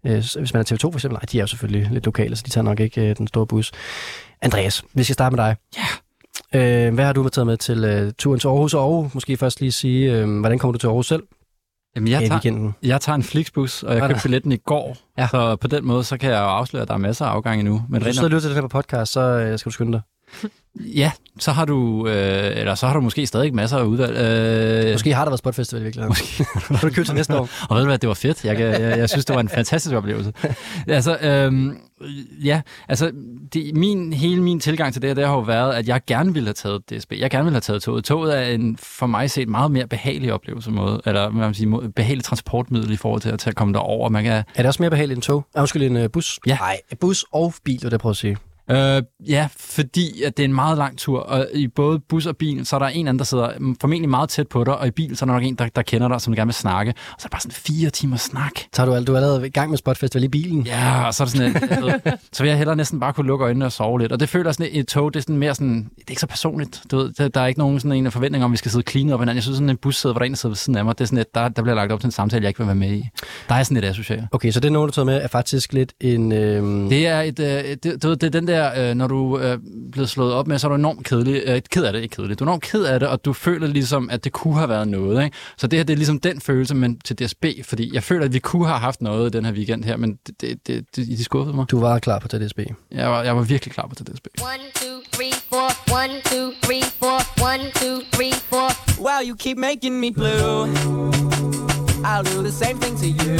øh, 0.05 0.23
hvis 0.39 0.53
man 0.53 0.59
er 0.59 0.73
TV2 0.73 0.81
for 0.81 0.93
eksempel, 0.93 1.13
nej, 1.13 1.25
de 1.31 1.37
er 1.37 1.43
jo 1.43 1.47
selvfølgelig 1.47 1.89
lidt 1.91 2.05
lokale, 2.05 2.35
så 2.35 2.43
de 2.45 2.49
tager 2.51 2.65
nok 2.65 2.79
ikke 2.79 3.09
øh, 3.09 3.17
den 3.17 3.27
store 3.27 3.47
bus. 3.47 3.71
Andreas, 4.41 4.83
vi 4.93 5.03
skal 5.03 5.13
starte 5.13 5.35
med 5.35 5.43
dig. 5.43 5.55
Ja. 5.77 5.83
Øh, 6.55 6.93
hvad 6.93 7.05
har 7.05 7.13
du 7.13 7.29
taget 7.29 7.47
med 7.47 7.57
til 7.57 7.83
øh, 7.83 8.11
turen 8.17 8.39
til 8.39 8.47
Aarhus? 8.47 8.73
Og 8.73 9.11
måske 9.13 9.37
først 9.37 9.59
lige 9.61 9.71
sige, 9.71 10.13
øh, 10.13 10.39
hvordan 10.39 10.59
kommer 10.59 10.71
du 10.71 10.77
til 10.79 10.87
Aarhus 10.87 11.07
selv 11.07 11.23
Jamen, 11.95 12.07
jeg 12.11 12.19
tager, 12.27 12.71
jeg 12.83 13.01
tager 13.01 13.15
en 13.15 13.23
Flixbus, 13.23 13.83
og 13.83 13.95
jeg 13.95 14.07
købte 14.07 14.21
billetten 14.23 14.51
i 14.51 14.57
går. 14.57 14.97
Ja. 15.17 15.27
Så 15.27 15.55
på 15.55 15.67
den 15.67 15.85
måde, 15.85 16.03
så 16.03 16.17
kan 16.17 16.29
jeg 16.31 16.37
jo 16.39 16.43
afsløre, 16.43 16.81
at 16.81 16.87
der 16.87 16.93
er 16.93 16.97
masser 16.97 17.25
af 17.25 17.29
afgange 17.29 17.59
endnu. 17.59 17.81
Men 17.89 18.01
Hvis 18.01 18.11
du 18.11 18.13
sidder 18.13 18.27
og 18.27 18.29
lytter 18.31 18.39
til 18.49 18.55
den 18.55 18.63
her 18.63 18.67
podcast, 18.67 19.11
så 19.11 19.19
øh, 19.21 19.59
skal 19.59 19.69
du 19.69 19.73
skynde 19.73 19.91
dig. 19.91 20.01
Ja, 20.95 21.11
så 21.39 21.51
har 21.51 21.65
du, 21.65 22.07
øh, 22.07 22.57
eller 22.57 22.75
så 22.75 22.87
har 22.87 22.93
du 22.93 23.01
måske 23.01 23.27
stadig 23.27 23.55
masser 23.55 23.77
af 23.77 23.83
udvalg. 23.83 24.17
Øh, 24.87 24.91
Måske 24.93 25.13
har 25.13 25.23
der 25.25 25.29
været 25.31 25.39
Spotfestival 25.39 25.81
i 25.81 25.83
virkeligheden. 25.83 26.09
Måske. 26.09 26.45
har 26.75 26.87
du 26.87 26.93
købt 26.93 27.05
til 27.07 27.15
næste 27.15 27.35
år? 27.39 27.49
Og 27.69 27.75
ved 27.75 27.81
du 27.83 27.87
hvad, 27.87 27.97
det 27.97 28.07
var 28.07 28.13
fedt. 28.13 28.45
Jeg, 28.45 28.57
kan- 28.57 28.65
jeg, 28.81 28.97
jeg 28.97 29.09
synes, 29.09 29.25
det 29.25 29.33
var 29.35 29.41
en 29.41 29.49
fantastisk 29.49 29.95
oplevelse. 29.95 30.33
altså, 30.87 31.17
øhm, 31.21 31.77
ja, 32.43 32.61
altså, 32.89 33.11
det, 33.53 33.75
min, 33.75 34.13
hele 34.13 34.43
min 34.43 34.59
tilgang 34.59 34.93
til 34.93 35.01
det 35.01 35.09
her, 35.09 35.15
det 35.15 35.27
har 35.27 35.33
jo 35.33 35.39
været, 35.39 35.73
at 35.73 35.87
jeg 35.87 36.01
gerne 36.07 36.33
ville 36.33 36.47
have 36.47 36.53
taget 36.53 36.89
DSB. 36.89 37.13
Jeg 37.19 37.29
gerne 37.29 37.43
ville 37.43 37.55
have 37.55 37.61
taget 37.61 37.81
toget. 37.81 38.03
Toget 38.03 38.37
er 38.37 38.41
en, 38.41 38.77
for 38.77 39.07
mig 39.07 39.31
set, 39.31 39.49
meget 39.49 39.71
mere 39.71 39.87
behagelig 39.87 40.33
oplevelse 40.33 40.71
måde, 40.71 41.01
eller 41.05 41.29
hvad 41.29 41.41
man 41.41 41.53
siger, 41.53 41.89
behagelig 41.95 42.23
transportmiddel 42.23 42.91
i 42.91 42.97
forhold 42.97 43.21
til 43.21 43.29
at, 43.29 43.39
til 43.39 43.49
at 43.49 43.55
komme 43.55 43.73
derover. 43.73 44.09
Man 44.09 44.23
kan, 44.23 44.33
Er 44.33 44.43
det 44.57 44.65
også 44.65 44.83
mere 44.83 44.89
behageligt 44.89 45.17
end 45.17 45.23
tog? 45.23 45.45
Ah, 45.55 45.61
undskyld, 45.61 45.83
en 45.83 45.97
uh, 45.97 46.07
bus? 46.13 46.39
Ja. 46.47 46.55
Nej, 46.55 46.77
bus 46.99 47.25
og 47.31 47.53
bil, 47.63 47.81
det, 47.81 47.91
jeg 47.91 47.99
prøver 47.99 48.11
at 48.11 48.17
sige. 48.17 48.37
Øh, 48.71 49.03
ja, 49.27 49.47
fordi 49.57 50.23
at 50.23 50.37
det 50.37 50.43
er 50.43 50.47
en 50.47 50.53
meget 50.53 50.77
lang 50.77 50.97
tur, 50.97 51.19
og 51.19 51.47
i 51.53 51.67
både 51.67 51.99
bus 51.99 52.25
og 52.25 52.37
bil, 52.37 52.65
så 52.65 52.75
er 52.75 52.79
der 52.79 52.87
en 52.87 53.07
anden, 53.07 53.19
der 53.19 53.25
sidder 53.25 53.51
mm, 53.59 53.75
formentlig 53.81 54.09
meget 54.09 54.29
tæt 54.29 54.47
på 54.47 54.63
dig, 54.63 54.77
og 54.77 54.87
i 54.87 54.91
bil, 54.91 55.17
så 55.17 55.25
er 55.25 55.27
der 55.27 55.33
nok 55.33 55.43
en, 55.43 55.55
der, 55.55 55.67
der 55.75 55.81
kender 55.81 56.07
dig, 56.07 56.21
som 56.21 56.35
gerne 56.35 56.47
vil 56.47 56.53
snakke. 56.53 56.91
Og 56.91 56.95
så 57.07 57.13
er 57.17 57.27
det 57.27 57.31
bare 57.31 57.41
sådan 57.41 57.51
fire 57.51 57.89
timer 57.89 58.17
snak. 58.17 58.51
Så 58.73 58.81
har 58.81 58.85
du, 58.85 59.03
du 59.03 59.13
er 59.13 59.17
allerede 59.17 59.47
i 59.47 59.49
gang 59.49 59.69
med 59.69 59.77
Spotfestival 59.77 60.23
i 60.23 60.27
bilen. 60.27 60.65
Ja, 60.65 61.07
og 61.07 61.13
så 61.13 61.23
er 61.23 61.25
det 61.25 61.37
sådan, 61.37 61.55
et, 61.55 61.69
jeg 61.69 61.81
ved, 61.81 62.11
så 62.33 62.43
vil 62.43 62.49
jeg 62.49 62.57
hellere 62.57 62.75
næsten 62.75 62.99
bare 62.99 63.13
kunne 63.13 63.27
lukke 63.27 63.45
øjnene 63.45 63.65
og 63.65 63.71
sove 63.71 63.99
lidt. 63.99 64.11
Og 64.11 64.19
det 64.19 64.29
føler 64.29 64.51
sådan, 64.51 64.67
et, 64.71 64.87
tog, 64.87 65.13
det 65.13 65.19
er 65.19 65.21
sådan 65.21 65.37
mere 65.37 65.55
sådan, 65.55 65.75
det 65.95 66.03
er 66.07 66.09
ikke 66.09 66.21
så 66.21 66.27
personligt. 66.27 66.81
Du 66.91 66.97
ved, 66.97 67.29
der, 67.29 67.41
er 67.41 67.47
ikke 67.47 67.59
nogen 67.59 67.79
sådan 67.79 68.05
en 68.05 68.11
forventning 68.11 68.43
om, 68.43 68.51
at 68.51 68.53
vi 68.53 68.57
skal 68.57 68.71
sidde 68.71 68.91
clean 68.91 69.09
op 69.11 69.19
hinanden. 69.19 69.35
Jeg 69.35 69.43
synes 69.43 69.57
sådan 69.57 69.69
en 69.69 69.77
bus 69.77 69.97
sidder, 69.97 70.13
hvor 70.13 70.19
der 70.19 70.23
er 70.23 70.27
en, 70.27 70.31
der 70.31 70.37
sidder 70.37 70.51
ved 70.51 70.57
siden 70.57 70.77
af 70.77 70.85
mig, 70.85 70.97
det 70.97 71.03
er 71.03 71.07
sådan 71.07 71.19
et, 71.19 71.35
der, 71.35 71.49
der 71.49 71.61
bliver 71.61 71.75
lagt 71.75 71.91
op 71.91 71.99
til 71.99 72.07
en 72.07 72.11
samtale, 72.11 72.43
jeg 72.43 72.49
ikke 72.49 72.59
vil 72.59 72.67
være 72.67 72.75
med 72.75 72.91
i. 72.91 73.03
Der 73.49 73.55
er 73.55 73.63
sådan 73.63 73.77
et 73.77 73.85
asocialt. 73.85 74.23
Okay, 74.31 74.51
så 74.51 74.59
det 74.59 74.67
er 74.67 74.71
nogen, 74.71 74.87
du 74.87 74.93
tager 74.93 75.05
med, 75.05 75.21
er 75.21 75.27
faktisk 75.27 75.73
lidt 75.73 75.93
en... 76.01 76.31
Øhm, 76.31 76.89
Det 76.89 77.07
er, 77.07 77.21
et, 77.21 77.39
øh, 77.39 77.77
det, 77.83 78.03
du 78.03 78.07
ved, 78.07 78.17
det 78.17 78.27
er 78.27 78.31
den 78.39 78.47
der, 78.47 78.58
øh, 78.77 78.95
når 78.95 79.07
du 79.07 79.33
er 79.33 79.57
blevet 79.91 80.09
slået 80.09 80.33
op 80.33 80.47
med, 80.47 80.59
så 80.59 80.67
er 80.67 80.69
du 80.69 80.75
enormt 80.75 81.05
kedelig. 81.05 81.43
Øh, 81.45 81.61
ked 81.69 81.83
af 81.83 81.93
det, 81.93 82.01
ikke 82.01 82.15
kedelig. 82.15 82.39
Du 82.39 82.43
er 82.43 82.47
enormt 82.47 82.63
ked 82.63 82.83
af 82.83 82.99
det, 82.99 83.09
og 83.09 83.25
du 83.25 83.33
føler 83.33 83.67
ligesom, 83.67 84.09
at 84.09 84.23
det 84.23 84.31
kunne 84.31 84.55
have 84.55 84.69
været 84.69 84.87
noget. 84.87 85.23
Ikke? 85.23 85.37
Så 85.57 85.67
det 85.67 85.79
her, 85.79 85.83
det 85.83 85.93
er 85.93 85.97
ligesom 85.97 86.19
den 86.19 86.41
følelse, 86.41 86.75
men 86.75 86.99
til 86.99 87.15
DSB, 87.19 87.45
fordi 87.63 87.93
jeg 87.93 88.03
føler, 88.03 88.25
at 88.25 88.33
vi 88.33 88.39
kunne 88.39 88.67
have 88.67 88.79
haft 88.79 89.01
noget 89.01 89.33
den 89.33 89.45
her 89.45 89.51
weekend 89.51 89.83
her, 89.83 89.97
men 89.97 90.19
det, 90.27 90.41
det, 90.41 90.67
det, 90.67 90.95
det 90.95 91.07
de 91.07 91.23
skuffede 91.23 91.55
mig. 91.55 91.65
Du 91.71 91.79
var 91.79 91.99
klar 91.99 92.19
på 92.19 92.27
til 92.27 92.47
DSB. 92.47 92.59
Jeg 92.91 93.09
var, 93.09 93.23
jeg 93.23 93.35
var 93.35 93.41
virkelig 93.41 93.73
klar 93.73 93.87
på 93.87 93.95
til 93.95 94.05
DSB. 94.05 94.27
One, 94.41 94.63
two, 94.75 94.97
three, 95.11 95.33
four. 95.49 95.69
One, 96.01 96.13
two, 96.23 96.51
three, 96.63 96.83
four. 96.99 97.19
One, 97.51 97.63
two, 97.81 98.01
three, 98.13 98.33
four. 98.49 98.69
Wow, 99.05 99.21
you 99.27 99.35
keep 99.35 99.57
making 99.57 99.99
me 99.99 100.11
blue. 100.11 100.67
I'll 102.03 102.23
do 102.23 102.41
the 102.41 102.51
same 102.51 102.77
thing 102.79 102.95
to 102.97 103.07
you. 103.07 103.37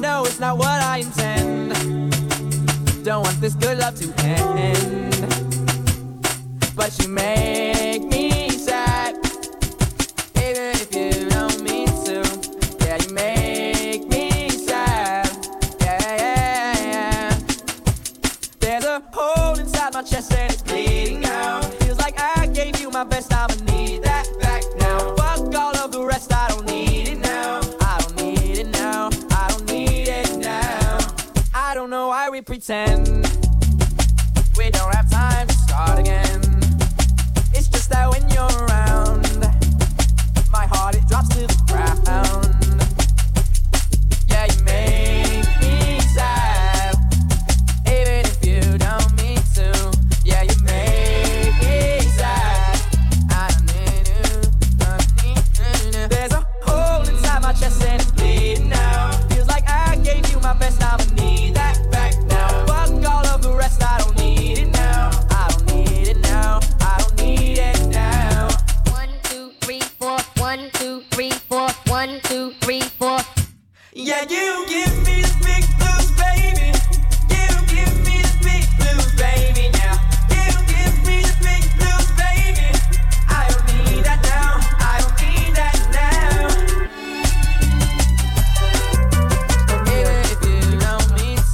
No, 0.00 0.24
it's 0.24 0.40
not 0.40 0.58
what 0.58 0.82
I 0.82 0.98
intend. 0.98 2.17
Don't 3.08 3.24
want 3.24 3.40
this 3.40 3.54
good 3.54 3.78
love 3.78 3.94
to 4.00 4.12
end. 4.22 5.16
But 6.76 6.92
you 6.98 7.08
make 7.08 8.04
me 8.04 8.50
sad. 8.50 9.16
Even 10.36 10.74
if 10.76 10.94
you 10.94 11.26
don't 11.30 11.62
mean 11.62 11.88
to. 12.04 12.20
Yeah, 12.84 12.98
you 13.02 13.14
make 13.14 14.06
me 14.08 14.50
sad. 14.50 15.26
Yeah, 15.80 16.16
yeah, 16.16 16.84
yeah. 16.84 17.38
There's 18.60 18.84
a 18.84 19.02
hole 19.10 19.58
inside 19.58 19.94
my 19.94 20.02
chest 20.02 20.34
and 20.34 20.52
it's 20.52 20.60
bleeding 20.60 21.24
out. 21.24 21.64
Feels 21.82 21.96
like 21.96 22.20
I 22.20 22.46
gave 22.48 22.78
you 22.78 22.90
my 22.90 23.04
best, 23.04 23.32
I'ma 23.32 23.47
we 32.38 32.42
pretend 32.42 33.08
we 34.56 34.70
don't 34.70 34.94
have 34.94 35.10
time 35.10 35.48
to 35.48 35.54
start 35.54 35.98
again. 35.98 36.40
It's 37.52 37.66
just 37.66 37.90
that 37.90 38.08
when 38.10 38.28
you're 38.30 38.67
One, 72.18 72.24
two, 72.30 72.50
three, 72.62 72.80
four. 72.80 73.18
Yeah, 73.92 74.22
you 74.22 74.64
give 74.68 74.96
me 75.06 75.22
the 75.22 75.34
big 75.46 75.64
blues, 75.78 76.10
baby. 76.18 76.68
You 77.30 77.46
give 77.70 77.94
me 78.06 78.16
the 78.26 78.34
big 78.42 78.64
blues, 78.78 79.08
baby. 79.14 79.64
Now, 79.78 79.94
you 80.34 80.50
give 80.72 80.96
me 81.06 81.22
the 81.22 81.34
big 81.46 81.62
blues, 81.78 82.08
baby. 82.18 82.68
I 83.28 83.46
don't 83.50 83.66
need 83.70 84.02
that 84.08 84.20
now. 84.34 84.50
I 84.80 84.98
don't 85.00 85.14
need 85.22 85.52
that 85.60 85.78
now. 85.94 86.48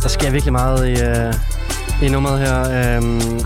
Der 0.03 0.09
sker 0.09 0.31
virkelig 0.31 0.53
meget 0.53 0.89
i, 0.89 0.93
øh, 1.03 1.35
i 2.03 2.09
nummeret 2.09 2.39
her. 2.41 2.59
Øhm, 2.97 3.41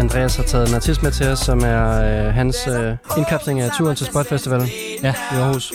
Andreas 0.00 0.36
har 0.36 0.42
taget 0.44 0.68
en 0.68 0.74
artist 0.74 1.02
med 1.02 1.12
til 1.12 1.26
os, 1.28 1.38
som 1.38 1.60
er 1.60 1.82
øh, 2.28 2.34
hans 2.34 2.56
øh, 2.68 2.96
indkapsling 3.18 3.60
af 3.60 3.70
turen 3.78 3.96
til 3.96 4.06
Spot 4.06 4.26
Festival 4.28 4.60
Ja. 5.02 5.14
i 5.32 5.36
Aarhus. 5.36 5.72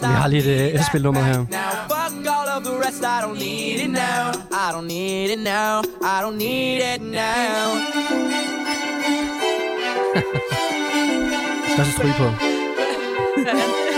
Vi 0.00 0.06
har 0.06 0.28
lige 0.28 0.42
et 0.42 0.60
øh, 0.60 0.66
efterspilnummer 0.66 1.22
her. 1.22 1.44
I 3.02 3.22
don't 3.22 3.38
need 3.38 3.80
it 3.84 3.90
now. 3.90 4.32
I 4.52 4.72
don't 4.72 4.86
need 4.86 5.30
it 5.30 5.38
now. 5.44 5.82
I 6.02 6.22
don't 6.22 6.36
need 6.36 6.80
it 6.94 7.02
now. 7.02 7.66
Også 11.78 11.92
stryge 11.92 12.14
på. 12.18 12.24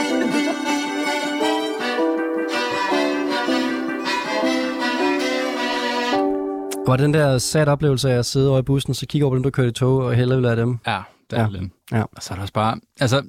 Var 6.87 6.97
den 6.97 7.15
der 7.15 7.39
sad 7.39 7.69
oplevelse 7.69 8.11
af 8.11 8.19
at 8.19 8.27
sidde 8.27 8.51
over 8.51 8.59
i 8.59 8.63
bussen, 8.63 8.95
så 8.95 9.07
kigge 9.07 9.25
over 9.25 9.33
på 9.33 9.37
dem, 9.37 9.43
der 9.43 9.51
kørte 9.51 9.69
i 9.69 9.73
tog, 9.73 9.99
og 9.99 10.15
hellere 10.15 10.39
vil 10.39 10.49
af 10.49 10.57
dem? 10.57 10.79
Ja, 10.87 11.03
det 11.31 11.39
er 11.39 11.43
ja. 11.43 11.49
Ja. 11.93 12.03
Og 12.03 12.23
så 12.23 12.29
er 12.31 12.35
der 12.35 12.43
også 12.43 12.53
bare... 12.53 12.81
Altså, 13.01 13.23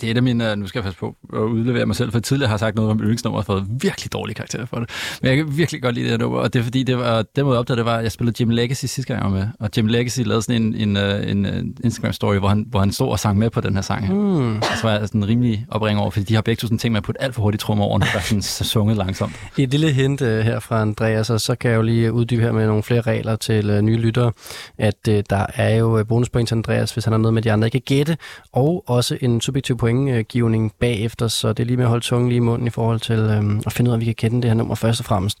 det 0.00 0.06
er 0.06 0.10
et 0.10 0.16
af 0.16 0.22
mine... 0.22 0.56
Nu 0.56 0.66
skal 0.66 0.78
jeg 0.78 0.84
passe 0.84 0.98
på 0.98 1.16
at 1.32 1.38
udlevere 1.38 1.86
mig 1.86 1.96
selv, 1.96 2.12
for 2.12 2.18
tidligere 2.18 2.48
har 2.48 2.54
jeg 2.54 2.60
sagt 2.60 2.76
noget 2.76 2.90
om 2.90 3.00
yndlingsnummer 3.00 3.38
og 3.38 3.44
fået 3.44 3.66
virkelig 3.80 4.12
dårlige 4.12 4.34
karakterer 4.34 4.66
for 4.66 4.76
det. 4.76 4.90
Men 5.22 5.28
jeg 5.28 5.36
kan 5.36 5.56
virkelig 5.56 5.82
godt 5.82 5.94
lide 5.94 6.04
det 6.04 6.10
her 6.10 6.18
nummer, 6.18 6.38
og 6.38 6.52
det 6.52 6.58
er 6.58 6.62
fordi, 6.62 6.82
det 6.82 6.98
var, 6.98 7.24
den 7.36 7.44
måde 7.44 7.54
jeg 7.54 7.60
opdagede, 7.60 7.78
det 7.78 7.86
var, 7.86 7.96
at 7.96 8.02
jeg 8.02 8.12
spillede 8.12 8.36
Jim 8.40 8.50
Legacy 8.50 8.84
sidste 8.84 9.02
gang, 9.02 9.24
jeg 9.24 9.32
var 9.32 9.38
med. 9.38 9.46
Og 9.60 9.70
Jim 9.76 9.86
Legacy 9.86 10.20
lavede 10.20 10.42
sådan 10.42 10.62
en, 10.62 10.74
en, 10.74 10.96
øh, 10.96 11.30
en, 11.30 11.46
en 11.46 11.76
Instagram-story, 11.84 12.38
hvor 12.38 12.48
han, 12.48 12.66
hvor 12.68 12.80
han 12.80 12.92
stod 12.92 13.08
og 13.08 13.18
sang 13.18 13.38
med 13.38 13.50
på 13.50 13.60
den 13.60 13.74
her 13.74 13.82
sang 13.82 14.06
her. 14.06 14.14
Hmm. 14.14 14.56
Og 14.56 14.64
så 14.76 14.82
var 14.82 14.98
jeg 14.98 15.08
sådan 15.08 15.28
rimelig 15.28 15.66
opring 15.68 15.98
over, 15.98 16.10
fordi 16.10 16.24
de 16.24 16.34
har 16.34 16.42
begge 16.42 16.60
to 16.60 16.66
sådan 16.66 16.78
ting 16.78 16.92
med 16.92 16.98
at 16.98 17.04
putte 17.04 17.22
alt 17.22 17.34
for 17.34 17.42
hurtigt 17.42 17.60
trummer 17.60 17.84
over, 17.84 17.98
når 17.98 18.06
der 18.12 18.18
er 18.18 18.22
sådan 18.22 18.42
så 18.42 18.64
sunget 18.64 18.96
langsomt. 18.96 19.32
Et 19.58 19.70
lille 19.70 19.92
hint 19.92 20.22
uh, 20.22 20.28
her 20.28 20.60
fra 20.60 20.80
Andreas, 20.80 21.30
og 21.30 21.40
så 21.40 21.54
kan 21.54 21.70
jeg 21.70 21.76
jo 21.76 21.82
lige 21.82 22.12
uddybe 22.12 22.42
her 22.42 22.52
med 22.52 22.66
nogle 22.66 22.82
flere 22.82 23.00
regler 23.00 23.36
til 23.36 23.70
uh, 23.70 23.80
nye 23.80 23.96
lyttere, 23.96 24.32
at 24.78 25.08
uh, 25.08 25.14
der 25.30 25.46
er 25.54 25.76
jo 25.76 26.04
bonuspoint 26.08 26.48
til 26.48 26.54
Andreas, 26.54 26.92
hvis 26.92 27.04
han 27.04 27.12
har 27.12 27.18
noget 27.18 27.34
med 27.34 27.42
de 27.42 27.52
andre, 27.52 27.66
ikke 27.66 27.80
kan 27.80 27.96
gætte, 27.96 28.16
og 28.52 28.84
også 28.86 29.18
en 29.20 29.40
subjektiv 29.40 29.79
pointgivning 29.80 30.72
bagefter, 30.80 31.28
så 31.28 31.48
det 31.48 31.60
er 31.60 31.66
lige 31.66 31.76
med 31.76 31.84
at 31.84 31.88
holde 31.88 32.04
tungen 32.04 32.28
lige 32.28 32.36
i 32.36 32.40
munden 32.40 32.66
i 32.66 32.70
forhold 32.70 33.00
til 33.00 33.38
um, 33.38 33.62
at 33.66 33.72
finde 33.72 33.88
ud 33.88 33.92
af, 33.92 33.96
at 33.96 34.00
vi 34.00 34.04
kan 34.04 34.14
gætte 34.14 34.36
det 34.36 34.44
her 34.44 34.54
nummer 34.54 34.74
først 34.74 35.00
og 35.00 35.06
fremmest. 35.06 35.38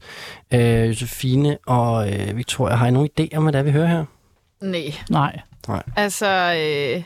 Uh, 0.54 0.88
Josefine 0.88 1.58
og 1.66 2.08
uh, 2.08 2.36
Victoria, 2.36 2.74
har 2.74 2.86
I 2.86 2.90
nogle 2.90 3.08
idéer 3.20 3.36
om, 3.36 3.42
hvad 3.42 3.52
det 3.52 3.58
er, 3.58 3.62
vi 3.62 3.70
hører 3.70 3.86
her? 3.86 4.04
Nej. 5.10 5.40
Nej. 5.68 5.82
Altså, 5.96 6.26
øh, 6.26 7.02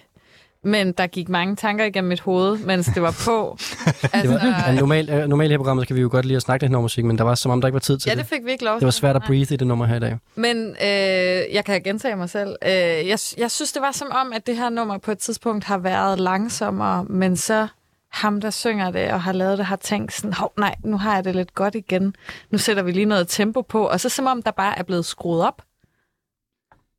men 0.65 0.93
der 0.93 1.07
gik 1.07 1.29
mange 1.29 1.57
tanker 1.57 1.85
igennem 1.85 2.09
mit 2.09 2.21
hoved, 2.21 2.59
mens 2.59 2.87
det 2.95 3.03
var 3.03 3.23
på. 3.25 3.57
Det 3.85 4.11
altså, 4.13 4.33
var, 4.33 4.65
ja, 4.67 4.81
normalt, 4.81 5.11
uh, 5.11 5.17
normalt 5.17 5.51
her 5.51 5.55
i 5.55 5.59
programmet 5.59 5.85
skal 5.85 5.97
vi 5.97 6.01
jo 6.01 6.09
godt 6.11 6.25
lide 6.25 6.37
at 6.37 6.43
snakke 6.43 6.65
lidt 6.65 6.73
noget 6.73 6.85
musik, 6.85 7.05
men 7.05 7.19
der 7.19 7.25
var 7.25 7.35
som 7.35 7.51
om, 7.51 7.61
der 7.61 7.69
ikke 7.69 7.75
var 7.75 7.81
tid 7.81 7.99
til 7.99 8.11
ja, 8.11 8.15
det. 8.15 8.19
det 8.19 8.29
fik 8.29 8.45
vi 8.45 8.51
ikke 8.51 8.65
lov 8.65 8.75
Det 8.75 8.85
var 8.85 8.91
svært 8.91 9.17
at 9.17 9.23
Nej. 9.23 9.27
breathe 9.27 9.55
i 9.55 9.57
det 9.57 9.67
nummer 9.67 9.87
her 9.87 9.97
i 9.97 10.01
dag. 10.01 10.19
Men 10.35 10.69
øh, 10.71 11.55
jeg 11.55 11.63
kan 11.67 11.83
gentage 11.83 12.17
mig 12.17 12.31
selv. 12.31 12.57
Øh, 12.65 12.71
jeg, 12.73 13.19
jeg 13.39 13.51
synes, 13.51 13.73
det 13.73 13.83
var 13.83 13.93
som 13.93 14.09
om, 14.11 14.33
at 14.33 14.47
det 14.47 14.57
her 14.57 14.69
nummer 14.69 14.99
på 14.99 15.11
et 15.11 15.19
tidspunkt 15.19 15.65
har 15.65 15.79
været 15.79 16.21
langsommere, 16.21 17.05
men 17.05 17.37
så 17.37 17.67
ham, 18.15 18.41
der 18.41 18.51
synger 18.51 18.91
det 18.91 19.11
og 19.11 19.23
har 19.23 19.33
lavet 19.33 19.59
det, 19.59 19.67
har 19.67 19.77
tænkt 19.77 20.13
sådan, 20.13 20.33
hov, 20.33 20.53
nej, 20.59 20.75
nu 20.85 20.97
har 20.97 21.15
jeg 21.15 21.25
det 21.25 21.37
lidt 21.37 21.55
godt 21.55 21.75
igen. 21.75 22.17
Nu 22.51 22.59
sætter 22.59 22.83
vi 22.83 22.93
lige 22.93 23.07
noget 23.07 23.29
tempo 23.29 23.63
på, 23.63 23.87
og 23.87 24.01
så 24.01 24.09
som 24.09 24.27
om, 24.27 24.43
der 24.43 24.51
bare 24.51 24.79
er 24.79 24.83
blevet 24.83 25.05
skruet 25.05 25.47
op. 25.47 25.63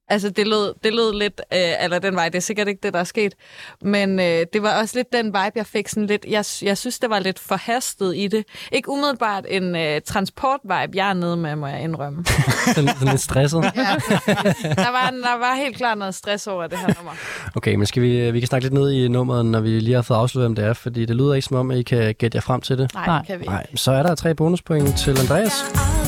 Altså, 0.08 0.30
det 0.30 0.48
lød, 0.48 0.74
det 0.84 0.94
lød 0.94 1.20
lidt, 1.20 1.42
øh, 1.54 1.84
eller 1.84 2.00
den 2.00 2.16
vej, 2.16 2.30
det 2.30 2.38
er 2.38 2.42
sikkert 2.42 2.68
ikke 2.68 2.80
det, 2.84 2.94
der 2.94 3.00
er 3.00 3.04
sket, 3.04 3.34
men 3.82 4.20
øh, 4.20 4.46
det 4.54 4.62
var 4.62 4.82
også 4.82 4.98
lidt 4.98 5.14
den 5.14 5.26
vibe, 5.26 5.52
jeg 5.56 5.66
fik 5.66 5.88
sådan 5.88 6.08
lidt, 6.08 6.26
jeg, 6.30 6.46
jeg 6.62 6.78
synes, 6.78 7.00
det 7.00 7.10
var 7.10 7.20
lidt 7.20 7.40
forhastet 7.40 8.18
i 8.18 8.28
det. 8.28 8.46
Ikke 8.72 8.90
umiddelbart 8.90 9.46
en 9.50 9.76
øh, 9.76 10.02
transport-vibe, 10.02 10.92
jeg 10.94 11.10
er 11.10 11.14
nede 11.14 11.38
med, 11.38 11.56
må 11.56 11.68
jeg 11.68 11.82
indrømme. 11.82 12.26
Sådan, 12.76 12.88
sådan 12.88 13.08
lidt 13.08 13.22
stresset. 13.22 13.64
Ja, 13.64 13.70
der, 13.72 14.92
var, 14.92 15.10
der 15.24 15.38
var 15.40 15.56
helt 15.56 15.78
klart 15.78 15.98
noget 15.98 16.16
stress 16.16 16.48
over 16.48 16.68
det 16.68 16.78
her 16.78 16.94
nummer. 16.98 17.12
Okay, 17.56 17.76
men 17.76 17.86
skal 17.86 18.02
vi, 18.04 18.32
vi 18.32 18.40
kan 18.40 18.48
snakke 18.48 18.66
lidt 18.66 18.74
ned 18.74 18.92
i 18.92 19.08
nummeret, 19.08 19.46
når 19.46 19.60
vi 19.60 19.80
lige 19.80 19.96
har 19.96 20.02
fået 20.02 20.18
afsluttet, 20.18 20.50
hvem 20.50 20.56
det 20.56 20.66
er, 20.66 20.74
fordi 20.74 21.06
det 21.06 21.16
lyder 21.16 21.34
ikke 21.34 21.46
som 21.48 21.58
om, 21.58 21.72
at 21.72 21.78
I 21.78 21.84
kan 21.84 22.16
gætte 22.16 22.36
jer 22.36 22.42
frem 22.42 22.62
til 22.62 22.78
det. 22.78 22.94
Nej, 22.94 23.06
Nej. 23.06 23.26
kan 23.26 23.40
vi 23.40 23.44
ikke. 23.44 23.54
Nej, 23.54 23.66
så 23.76 23.92
er 23.92 24.04
der 24.04 24.16
tre 24.16 24.36
bonuspoint 24.36 24.98
til 24.98 25.20
Andreas. 25.20 25.52
Tre 25.74 26.05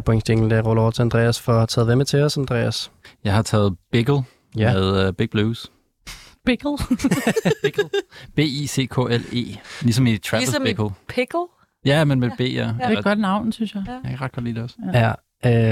point 0.00 0.28
jingle, 0.28 0.56
der 0.56 0.62
ruller 0.62 0.82
over 0.82 0.90
til 0.90 1.02
Andreas 1.02 1.40
for 1.40 1.52
at 1.52 1.58
have 1.58 1.66
taget 1.66 1.86
hvad 1.86 1.96
med 1.96 2.04
til 2.04 2.20
os, 2.22 2.36
Andreas? 2.38 2.90
Jeg 3.24 3.32
har 3.34 3.42
taget 3.42 3.74
Biggle 3.92 4.22
Ja. 4.56 4.60
ja. 4.62 4.72
med 4.72 5.08
uh, 5.08 5.14
Big 5.14 5.30
Blues. 5.30 5.70
Bickle. 6.46 6.70
Biggle. 7.62 7.84
B-I-C-K-L-E. 8.36 9.56
Ligesom 9.82 10.06
i 10.06 10.18
Travis 10.18 10.42
Ligesom 10.46 10.62
i 10.62 10.64
Bickle. 10.68 10.88
Pickle? 11.08 11.40
Ja, 11.84 12.04
men 12.04 12.20
med 12.20 12.30
B, 12.38 12.40
ja. 12.40 12.46
Det 12.46 12.76
er 12.80 12.88
et 12.98 13.04
godt 13.04 13.18
navn, 13.18 13.52
synes 13.52 13.74
jeg. 13.74 13.84
jeg 13.88 14.10
kan 14.10 14.20
ret 14.20 14.32
godt 14.32 14.44
lide 14.44 14.54
det 14.54 14.62
også. 14.62 14.76
Ja. 14.94 15.12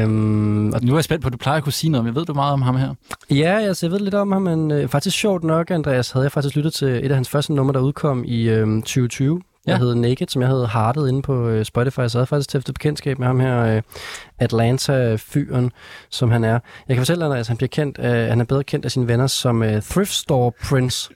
Øhm, 0.02 0.72
og 0.72 0.80
Nu 0.82 0.92
er 0.92 0.96
jeg 0.96 1.04
spændt 1.04 1.22
på, 1.22 1.26
at 1.26 1.32
du 1.32 1.38
plejer 1.38 1.56
at 1.56 1.62
kunne 1.64 1.72
sige 1.72 1.90
noget, 1.90 2.04
men 2.04 2.14
jeg 2.14 2.20
ved 2.20 2.26
du 2.26 2.34
meget 2.34 2.52
om 2.52 2.62
ham 2.62 2.76
her? 2.76 2.94
ja, 3.30 3.58
altså, 3.58 3.86
jeg 3.86 3.92
ved 3.92 3.98
lidt 4.00 4.14
om 4.14 4.32
ham, 4.32 4.42
men 4.42 4.70
øh, 4.70 4.88
faktisk 4.88 5.16
sjovt 5.16 5.44
nok, 5.44 5.70
Andreas, 5.70 6.10
havde 6.10 6.24
jeg 6.24 6.32
faktisk 6.32 6.56
lyttet 6.56 6.72
til 6.74 6.88
et 6.88 7.08
af 7.10 7.14
hans 7.14 7.28
første 7.28 7.54
numre, 7.54 7.72
der 7.72 7.80
udkom 7.80 8.24
i 8.26 8.42
øh, 8.48 8.66
2020. 8.66 9.40
Der 9.66 9.72
Ja. 9.72 9.78
hed 9.78 9.94
Naked, 9.94 10.26
som 10.28 10.42
jeg 10.42 10.48
havde 10.48 10.66
hardet 10.66 11.08
inde 11.08 11.22
på 11.22 11.48
øh, 11.48 11.64
Spotify. 11.64 11.94
Så 11.96 12.00
jeg 12.02 12.10
havde 12.14 12.26
faktisk 12.26 12.48
til 12.50 12.62
bekendtskab 12.72 13.18
med 13.18 13.26
ham 13.26 13.40
her, 13.40 13.58
øh, 13.60 13.82
Atlanta-fyren, 14.38 15.70
som 16.10 16.30
han 16.30 16.44
er. 16.44 16.58
Jeg 16.88 16.96
kan 16.96 16.96
fortælle 16.96 17.24
dig, 17.24 17.38
at 17.38 17.48
han 17.48 17.56
bliver 17.56 17.68
kendt, 17.68 17.98
øh, 17.98 18.06
han 18.28 18.40
er 18.40 18.44
bedre 18.44 18.64
kendt 18.64 18.84
af 18.84 18.90
sine 18.90 19.08
venner 19.08 19.26
som 19.26 19.62
øh, 19.62 19.82
Thrift 19.82 20.12
Store 20.12 20.52
Prince. 20.64 21.10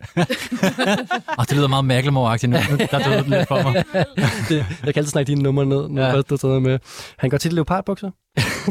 Oh, 1.39 1.45
det 1.49 1.53
lyder 1.57 1.69
meget 1.69 1.85
Macklemore-agtigt 1.85 2.47
nu. 2.47 2.77
Der 2.91 3.05
døde 3.05 3.23
den 3.23 3.31
lidt 3.31 3.49
for 3.49 3.63
mig. 3.63 3.85
det, 4.49 4.57
jeg 4.57 4.67
kan 4.95 4.97
altid 4.97 5.11
snakke 5.11 5.27
dine 5.27 5.43
numre 5.43 5.67
ned, 5.67 5.89
når 5.89 6.03
Ja. 6.03 6.09
ja. 6.09 6.17
du 6.17 6.25
har 6.31 6.37
taget 6.37 6.63
med. 6.63 6.79
Han 7.19 7.31
går 7.31 7.39
tit 7.39 7.53
i 7.53 7.55
leopardbukser. 7.55 8.11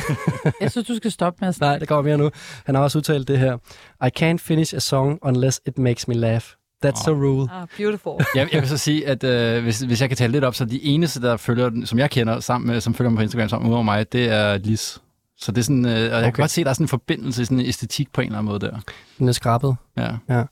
Jeg 0.61 0.71
synes, 0.71 0.87
du 0.87 0.95
skal 0.95 1.11
stoppe 1.11 1.37
med 1.41 1.49
at 1.49 1.59
Nej, 1.61 1.77
det 1.79 1.87
kommer 1.87 2.01
mere 2.03 2.17
nu. 2.17 2.29
Han 2.65 2.75
har 2.75 2.81
også 2.83 2.97
udtalt 2.97 3.27
det 3.27 3.39
her. 3.39 3.57
I 4.05 4.09
can't 4.19 4.37
finish 4.47 4.75
a 4.75 4.79
song 4.79 5.19
unless 5.21 5.61
it 5.67 5.77
makes 5.77 6.07
me 6.07 6.13
laugh. 6.13 6.45
That's 6.85 7.03
the 7.03 7.13
rule. 7.13 7.49
Ah, 7.51 7.67
beautiful. 7.77 8.13
Jeg, 8.35 8.53
jeg 8.53 8.61
vil 8.61 8.69
så 8.69 8.77
sige, 8.77 9.07
at 9.07 9.23
øh, 9.23 9.63
hvis, 9.63 9.79
hvis 9.79 10.01
jeg 10.01 10.09
kan 10.09 10.17
tale 10.17 10.31
lidt 10.31 10.43
op, 10.43 10.55
så 10.55 10.65
de 10.65 10.83
eneste, 10.83 11.21
der 11.21 11.37
følger 11.37 11.69
den, 11.69 11.85
som 11.85 11.99
jeg 11.99 12.09
kender, 12.09 12.39
sammen 12.39 12.67
med, 12.67 12.81
som 12.81 12.93
følger 12.93 13.09
mig 13.09 13.17
på 13.17 13.23
Instagram 13.23 13.49
sammen 13.49 13.71
med 13.71 13.83
mig, 13.83 14.13
det 14.13 14.29
er 14.29 14.57
Lis. 14.57 15.01
Så 15.37 15.51
det 15.51 15.57
er 15.57 15.63
sådan, 15.63 15.85
øh, 15.85 15.91
og 15.91 15.99
jeg 15.99 16.13
okay. 16.13 16.23
kan 16.23 16.33
godt 16.33 16.51
se, 16.51 16.61
at 16.61 16.65
der 16.65 16.69
er 16.69 16.73
sådan 16.73 16.83
en 16.83 16.87
forbindelse, 16.87 17.45
sådan 17.45 17.59
en 17.59 17.65
æstetik 17.65 18.13
på 18.13 18.21
en 18.21 18.27
eller 18.27 18.39
anden 18.39 18.49
måde 18.49 18.59
der. 18.59 18.79
Den 19.19 19.27
er 19.27 19.31
skrabet. 19.31 19.75
Ja. 19.97 20.43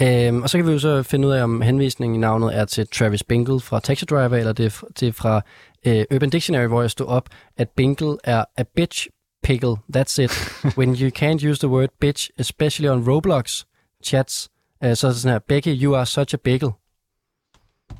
Øhm, 0.00 0.42
og 0.42 0.50
så 0.50 0.58
kan 0.58 0.66
vi 0.66 0.72
jo 0.72 0.78
så 0.78 1.02
finde 1.02 1.28
ud 1.28 1.32
af, 1.32 1.42
om 1.42 1.60
henvisningen 1.60 2.14
i 2.14 2.18
navnet 2.18 2.56
er 2.56 2.64
til 2.64 2.86
Travis 2.88 3.22
Binkle 3.22 3.60
fra 3.60 3.80
Taxi 3.80 4.04
Driver, 4.04 4.36
eller 4.36 4.52
det 4.52 4.66
er, 4.66 4.86
det 5.00 5.08
er 5.08 5.12
fra 5.12 5.42
øh, 5.86 6.04
Urban 6.14 6.30
Dictionary, 6.30 6.66
hvor 6.66 6.80
jeg 6.80 6.90
stod 6.90 7.06
op, 7.06 7.28
at 7.56 7.68
Binkle 7.68 8.16
er 8.24 8.44
a 8.56 8.62
bitch 8.76 9.06
pickle. 9.42 9.76
That's 9.96 10.22
it. 10.22 10.30
When 10.78 10.94
you 10.94 11.10
can't 11.18 11.50
use 11.50 11.58
the 11.58 11.68
word 11.68 11.88
bitch, 12.00 12.28
especially 12.38 12.88
on 12.88 13.08
Roblox 13.08 13.64
chats, 14.04 14.48
øh, 14.84 14.96
så 14.96 15.06
er 15.06 15.10
det 15.10 15.20
sådan 15.20 15.32
her, 15.32 15.38
Becky, 15.38 15.82
you 15.82 15.94
are 15.96 16.06
such 16.06 16.34
a 16.34 16.38
pickle. 16.44 16.70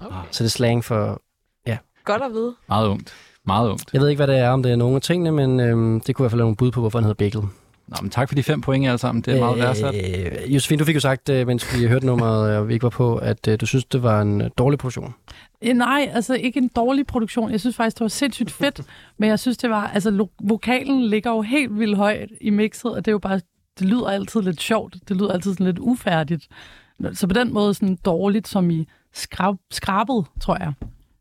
Okay. 0.01 0.17
Så 0.31 0.45
det 0.45 0.49
er 0.49 0.53
slang 0.53 0.85
for... 0.85 1.21
Godt 2.05 2.23
at 2.23 2.33
vide. 2.33 2.55
Meget 2.69 2.89
ungt. 2.89 3.15
Meget 3.47 3.69
ungt. 3.71 3.93
Jeg 3.93 4.01
ved 4.01 4.09
ikke, 4.09 4.19
hvad 4.25 4.35
det 4.35 4.39
er, 4.39 4.51
om 4.51 4.63
det 4.63 4.73
er 4.73 4.77
nogle 4.77 4.97
af 4.97 5.03
tingene, 5.03 5.33
men 5.33 5.61
øhm, 5.61 6.01
det 6.01 6.15
kunne 6.15 6.23
i 6.23 6.25
hvert 6.25 6.31
fald 6.31 6.39
være 6.39 6.45
nogle 6.45 6.57
bud 6.57 6.71
på, 6.71 6.81
hvorfor 6.81 6.99
han 6.99 7.05
hedder 7.05 7.15
Bickle. 7.25 7.41
Nå, 7.89 7.97
men 8.03 8.11
tak 8.11 8.29
for 8.29 8.35
de 8.35 8.43
fem 8.43 8.61
point 8.61 8.87
alle 8.87 8.99
sammen. 8.99 9.23
Det 9.23 9.35
er 9.35 9.41
meget 9.41 9.59
værdsat. 9.59 9.95
Øh, 9.95 10.55
Josefine, 10.55 10.79
du 10.79 10.85
fik 10.85 10.95
jo 10.95 11.01
sagt, 11.01 11.29
øh, 11.29 11.47
mens 11.47 11.75
vi 11.81 11.87
hørte 11.87 12.07
nummeret, 12.07 12.51
og 12.59 12.69
vi 12.69 12.73
ikke 12.73 12.83
var 12.83 12.91
på, 12.91 13.17
at 13.17 13.49
øh, 13.49 13.61
du 13.61 13.67
synes, 13.67 13.85
det 13.85 14.03
var 14.03 14.23
en 14.23 14.41
øh, 14.41 14.51
dårlig 14.59 14.79
produktion. 14.79 15.15
Eh, 15.63 15.75
Nej, 15.77 16.11
altså 16.13 16.35
ikke 16.35 16.59
en 16.59 16.69
dårlig 16.77 17.07
produktion. 17.07 17.51
Jeg 17.51 17.61
synes 17.61 17.77
faktisk, 17.77 17.97
det 17.99 18.05
var 18.05 18.09
sindssygt 18.09 18.51
fedt, 18.51 18.81
men 19.19 19.29
jeg 19.31 19.39
synes, 19.39 19.57
det 19.57 19.71
var... 19.71 19.87
Altså, 19.95 20.11
lo- 20.11 20.31
vokalen 20.43 21.05
ligger 21.07 21.31
jo 21.31 21.43
helt 21.43 21.79
vildt 21.79 21.97
højt 21.97 22.29
i 22.41 22.51
mixet, 22.51 22.91
og 22.91 22.97
det 22.97 23.09
er 23.09 23.13
jo 23.13 23.19
bare... 23.19 23.41
Det 23.79 23.87
lyder 23.89 24.07
altid 24.07 24.43
lidt 24.43 24.61
sjovt. 24.61 24.97
Det 25.09 25.17
lyder 25.17 25.33
altid 25.33 25.53
sådan 25.53 25.67
lidt 25.67 25.79
ufærdigt. 25.79 26.49
Så 27.13 27.27
på 27.27 27.35
den 27.35 27.53
måde 27.53 27.75
sådan 27.75 27.99
dårligt, 28.05 28.49
som 28.49 28.71
i 28.71 28.89
skrab, 29.13 29.55
skrabet, 29.71 30.25
tror 30.41 30.57
jeg, 30.61 30.73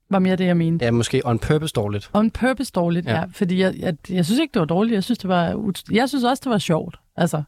var 0.09 0.19
mere 0.19 0.35
det, 0.35 0.45
jeg 0.45 0.57
mente. 0.57 0.85
Ja, 0.85 0.91
måske 0.91 1.21
on 1.25 1.39
purpose 1.39 1.73
dårligt. 1.73 2.09
On 2.13 2.31
purpose 2.31 2.71
dårligt, 2.71 3.05
ja. 3.05 3.15
Ja. 3.15 3.25
fordi 3.31 3.59
jeg, 3.59 3.73
jeg, 3.79 3.95
jeg 4.09 4.25
synes 4.25 4.39
ikke, 4.39 4.53
det 4.53 4.59
var 4.59 4.65
dårligt. 4.65 4.93
Jeg 4.93 5.03
synes, 5.03 5.17
det 5.17 5.27
var, 5.27 5.73
jeg 5.91 6.09
synes 6.09 6.23
også, 6.23 6.41
det 6.43 6.49
var 6.49 6.57
sjovt. 6.57 6.99
Altså, 7.15 7.43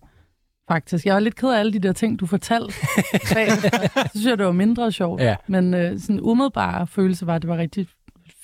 faktisk. 0.68 1.06
Jeg 1.06 1.14
var 1.14 1.20
lidt 1.20 1.36
ked 1.36 1.50
af 1.50 1.60
alle 1.60 1.74
de 1.74 1.80
der 1.80 1.94
ting, 1.94 2.20
du 2.20 2.26
fortalte. 2.26 2.74
Så 3.28 4.10
synes 4.16 4.26
jeg, 4.26 4.38
det 4.38 4.46
var 4.46 4.52
mindre 4.52 4.92
sjovt. 4.92 5.22
Ja. 5.22 5.36
Men 5.48 5.74
øh, 5.74 6.00
sådan 6.00 6.20
umiddelbare 6.22 6.88
følelse 6.88 7.28
var, 7.28 7.36
at 7.36 7.42
det 7.42 7.50
var 7.50 7.58
rigtig 7.58 7.88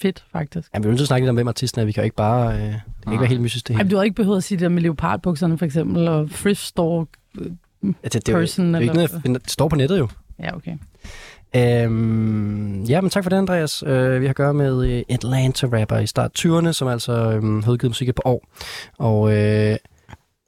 fedt, 0.01 0.23
faktisk. 0.31 0.69
Ja, 0.73 0.79
vi 0.79 0.83
er 0.83 0.87
nødt 0.87 0.97
til 0.97 1.03
at 1.03 1.07
snakke 1.07 1.23
lidt 1.25 1.29
om, 1.29 1.35
hvem 1.35 1.47
artisten 1.47 1.81
er. 1.81 1.85
Vi 1.85 1.91
kan 1.91 2.01
jo 2.01 2.05
ikke 2.05 2.15
bare... 2.15 2.55
Øh, 2.55 2.61
det 2.61 2.73
kan 3.03 3.13
ikke 3.13 3.19
være 3.21 3.29
helt 3.29 3.41
mystisk, 3.41 3.67
det 3.67 3.75
hele. 3.75 3.83
men 3.83 3.91
du 3.91 3.95
har 3.97 4.03
ikke 4.03 4.15
behøvet 4.15 4.37
at 4.37 4.43
sige 4.43 4.59
det 4.59 4.71
med 4.71 4.81
leopardbukserne, 4.81 5.57
for 5.57 5.65
eksempel, 5.65 6.07
og 6.07 6.29
thrift 6.29 6.61
store. 6.61 7.05
Altså, 8.03 8.19
det, 8.19 8.29
er 8.29 8.33
jo- 8.33 8.39
person, 8.39 8.65
det, 8.67 8.75
er 8.75 8.79
jo 8.79 8.81
ikke 8.83 8.93
noget, 8.93 9.21
jeg 9.25 9.35
står 9.47 9.67
på 9.67 9.75
nettet 9.75 9.99
jo. 9.99 10.07
Ja, 10.39 10.55
okay. 10.55 10.77
Øhm, 11.55 12.83
ja, 12.83 13.01
men 13.01 13.09
tak 13.09 13.23
for 13.23 13.29
det, 13.29 13.37
Andreas. 13.37 13.83
Øh, 13.87 14.21
vi 14.21 14.25
har 14.25 14.29
at 14.29 14.35
gøre 14.35 14.53
med 14.53 14.85
øh, 14.85 15.03
Atlanta-rapper 15.09 15.97
i 15.97 16.07
start 16.07 16.31
20'erne, 16.39 16.71
som 16.71 16.87
altså 16.87 17.11
øh, 17.13 17.63
har 17.63 17.71
udgivet 17.71 17.89
musik 17.89 18.07
par 18.15 18.21
år. 18.25 18.43
Og 18.97 19.37
øh, 19.37 19.75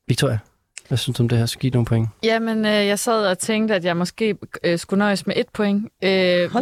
Victoria, 0.08 0.40
hvad 0.94 0.98
synes 0.98 1.18
du 1.18 1.24
om 1.24 1.30
det 1.30 1.38
her? 1.38 1.46
Skal 1.46 1.62
give 1.62 1.72
nogle 1.72 1.86
point? 1.86 2.10
Jamen, 2.24 2.66
øh, 2.66 2.72
jeg 2.72 3.00
sad 3.00 3.28
og 3.28 3.40
tænkte, 3.40 3.76
at 3.76 3.86
jeg 3.86 3.98
måske 3.98 4.36
øh, 4.64 4.80
skulle 4.80 4.98
nøjes 4.98 5.28
med 5.28 5.36
et 5.38 5.50
point. 5.54 5.86
Øh, 6.02 6.10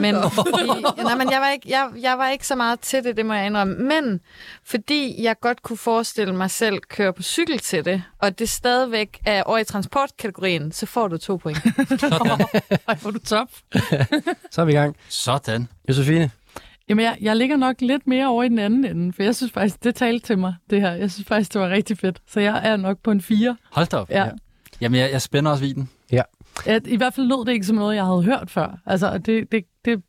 men, 0.01 0.15
fordi, 0.33 0.81
nej, 1.03 1.15
men 1.15 1.31
jeg, 1.31 1.41
var 1.41 1.49
ikke, 1.51 1.69
jeg, 1.69 1.89
jeg 2.01 2.17
var 2.17 2.29
ikke 2.29 2.47
så 2.47 2.55
meget 2.55 2.79
til 2.79 3.03
det, 3.03 3.17
det 3.17 3.25
må 3.25 3.33
jeg 3.33 3.45
indrømme. 3.45 3.75
Men 3.75 4.19
fordi 4.65 5.23
jeg 5.23 5.35
godt 5.41 5.61
kunne 5.61 5.77
forestille 5.77 6.35
mig 6.35 6.51
selv 6.51 6.79
køre 6.89 7.13
på 7.13 7.23
cykel 7.23 7.59
til 7.59 7.85
det, 7.85 8.03
og 8.19 8.39
det 8.39 8.49
stadigvæk 8.49 9.19
er 9.25 9.43
over 9.43 9.57
i 9.57 9.63
transportkategorien, 9.63 10.71
så 10.71 10.85
får 10.85 11.07
du 11.07 11.17
to 11.17 11.37
point. 11.37 11.57
Sådan. 11.99 12.45
Ej, 12.87 12.95
hvor 12.95 13.07
er 13.07 13.11
du 13.11 13.19
top. 13.19 13.49
Så 14.51 14.61
er 14.61 14.65
vi 14.65 14.71
i 14.71 14.75
gang. 14.75 14.95
Sådan. 15.09 15.67
Josefine? 15.89 16.31
Jamen, 16.89 17.05
jeg, 17.05 17.17
jeg 17.21 17.35
ligger 17.35 17.57
nok 17.57 17.81
lidt 17.81 18.07
mere 18.07 18.27
over 18.27 18.43
i 18.43 18.49
den 18.49 18.59
anden 18.59 18.85
ende, 18.85 19.13
for 19.13 19.23
jeg 19.23 19.35
synes 19.35 19.51
faktisk, 19.51 19.83
det 19.83 19.95
talte 19.95 20.25
til 20.25 20.37
mig, 20.37 20.55
det 20.69 20.81
her. 20.81 20.91
Jeg 20.91 21.11
synes 21.11 21.27
faktisk, 21.27 21.53
det 21.53 21.61
var 21.61 21.69
rigtig 21.69 21.97
fedt. 21.97 22.21
Så 22.27 22.39
jeg 22.39 22.61
er 22.63 22.77
nok 22.77 22.97
på 23.03 23.11
en 23.11 23.21
4. 23.21 23.57
Hold 23.71 23.87
da 23.87 23.97
op. 23.97 24.09
Ja. 24.09 24.29
Jamen, 24.81 24.99
jeg, 24.99 25.11
jeg 25.11 25.21
spænder 25.21 25.51
også 25.51 25.63
viden. 25.63 25.89
At, 26.65 26.87
I 26.87 26.95
hvert 26.95 27.13
fald 27.13 27.27
lød 27.27 27.45
det 27.45 27.51
ikke 27.53 27.65
som 27.65 27.75
noget, 27.75 27.95
jeg 27.95 28.05
havde 28.05 28.23
hørt 28.23 28.49
før. 28.51 28.77
Altså, 28.85 29.17
det, 29.17 29.51
det, 29.51 29.65
det 29.85 30.03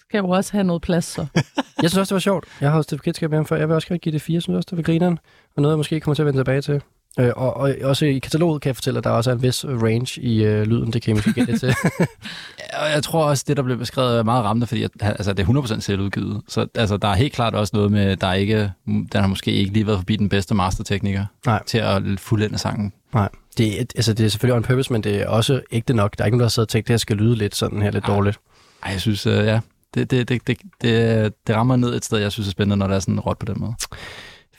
skal 0.00 0.18
jo 0.18 0.28
også 0.28 0.52
have 0.52 0.64
noget 0.64 0.82
plads, 0.82 1.04
så. 1.04 1.26
Jeg 1.82 1.90
synes 1.90 1.96
også, 1.98 2.10
det 2.10 2.14
var 2.14 2.20
sjovt. 2.20 2.44
Jeg 2.60 2.70
har 2.70 2.78
også 2.78 2.88
det 2.90 2.98
bekendtskab 2.98 3.30
med 3.30 3.38
ham 3.38 3.46
før. 3.46 3.56
Jeg 3.56 3.68
vil 3.68 3.74
også 3.74 3.88
gerne 3.88 3.98
give 3.98 4.12
det 4.12 4.22
fire. 4.22 4.34
Jeg 4.34 4.42
synes 4.42 4.56
også, 4.56 4.66
det 4.70 4.76
var 4.76 4.82
grineren. 4.82 5.18
Og 5.56 5.62
noget, 5.62 5.72
jeg 5.72 5.78
måske 5.78 6.00
kommer 6.00 6.14
til 6.14 6.22
at 6.22 6.26
vende 6.26 6.38
tilbage 6.38 6.60
til. 6.60 6.82
Øh, 7.20 7.32
og, 7.36 7.56
og, 7.56 7.74
også 7.82 8.04
i 8.06 8.18
kataloget 8.18 8.62
kan 8.62 8.68
jeg 8.68 8.76
fortælle, 8.76 8.98
at 8.98 9.04
der 9.04 9.10
også 9.10 9.30
er 9.30 9.34
en 9.34 9.42
vis 9.42 9.64
range 9.64 10.20
i 10.20 10.44
øh, 10.44 10.62
lyden. 10.66 10.92
Det 10.92 11.02
kan 11.02 11.10
I 11.10 11.14
måske 11.14 11.32
gætte 11.32 11.58
til. 11.58 11.68
Og 12.82 12.90
jeg 12.94 13.02
tror 13.02 13.24
også, 13.24 13.44
det, 13.48 13.56
der 13.56 13.62
blev 13.62 13.78
beskrevet, 13.78 14.18
er 14.18 14.22
meget 14.22 14.44
rammende, 14.44 14.66
fordi 14.66 14.82
at, 14.82 14.90
altså, 15.00 15.32
det 15.32 15.48
er 15.48 15.62
100% 15.76 15.80
selvudgivet. 15.80 16.42
Så 16.48 16.66
altså, 16.74 16.96
der 16.96 17.08
er 17.08 17.14
helt 17.14 17.32
klart 17.32 17.54
også 17.54 17.70
noget 17.76 17.92
med, 17.92 18.16
der 18.16 18.26
er 18.26 18.34
ikke, 18.34 18.72
den 18.86 19.08
har 19.14 19.26
måske 19.26 19.52
ikke 19.52 19.72
lige 19.72 19.86
været 19.86 19.98
forbi 19.98 20.16
den 20.16 20.28
bedste 20.28 20.54
mastertekniker 20.54 21.24
Nej. 21.46 21.62
til 21.66 21.78
at 21.78 22.02
fuldende 22.18 22.58
sangen. 22.58 22.92
Nej, 23.14 23.28
det, 23.58 23.80
er- 23.80 23.84
altså, 23.96 24.12
det 24.14 24.26
er 24.26 24.30
selvfølgelig 24.30 24.56
on 24.56 24.62
purpose, 24.62 24.92
men 24.92 25.02
det 25.02 25.16
er 25.22 25.28
også 25.28 25.60
ægte 25.72 25.94
nok. 25.94 26.18
Der 26.18 26.24
er 26.24 26.26
ikke 26.26 26.36
nogen, 26.36 26.40
der 26.40 26.46
har 26.46 26.50
siddet 26.50 26.66
og 26.66 26.70
tænkt, 26.72 26.84
at 26.84 26.88
det 26.88 26.92
her 26.92 26.98
skal 26.98 27.16
lyde 27.16 27.36
lidt 27.36 27.56
sådan 27.56 27.82
her 27.82 27.90
lidt 27.90 28.04
Ej. 28.04 28.14
dårligt. 28.14 28.38
Ej, 28.84 28.92
jeg 28.92 29.00
synes, 29.00 29.26
uh, 29.26 29.32
ja, 29.32 29.60
det, 29.94 30.10
det, 30.10 30.28
det, 30.28 30.46
det, 30.46 30.56
det, 30.82 31.32
det 31.46 31.56
rammer 31.56 31.76
ned 31.76 31.94
et 31.94 32.04
sted, 32.04 32.18
jeg 32.18 32.32
synes 32.32 32.48
er 32.48 32.50
spændende, 32.52 32.76
når 32.76 32.86
der 32.86 32.94
er 32.94 33.00
sådan 33.00 33.20
råt 33.20 33.38
på 33.38 33.46
den 33.46 33.60
måde. 33.60 33.74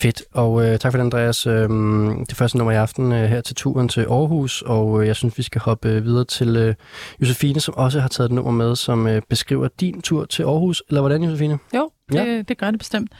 Fedt, 0.01 0.23
og 0.33 0.65
øh, 0.65 0.79
tak 0.79 0.91
for 0.91 0.97
det, 0.97 1.03
Andreas. 1.05 1.47
Øhm, 1.47 2.25
det 2.25 2.37
første 2.37 2.57
nummer 2.57 2.71
i 2.71 2.75
aften 2.75 3.11
øh, 3.11 3.29
her 3.29 3.41
til 3.41 3.55
turen 3.55 3.87
til 3.89 4.01
Aarhus, 4.01 4.61
og 4.61 5.01
øh, 5.01 5.07
jeg 5.07 5.15
synes, 5.15 5.37
vi 5.37 5.43
skal 5.43 5.61
hoppe 5.61 5.89
øh, 5.89 6.03
videre 6.05 6.25
til 6.25 6.55
øh, 6.57 6.75
Josefine, 7.21 7.59
som 7.59 7.73
også 7.77 7.99
har 7.99 8.07
taget 8.07 8.29
et 8.29 8.35
nummer 8.35 8.51
med, 8.51 8.75
som 8.75 9.07
øh, 9.07 9.21
beskriver 9.29 9.67
din 9.79 10.01
tur 10.01 10.25
til 10.25 10.43
Aarhus. 10.43 10.83
Eller 10.89 11.01
hvordan, 11.01 11.23
Josefine? 11.23 11.59
Jo, 11.75 11.89
det, 12.09 12.15
Ja. 12.15 12.23
ja. 12.23 12.41
det 12.41 12.57
gør 12.57 12.71
det 12.71 12.79
bestemt. 12.79 13.11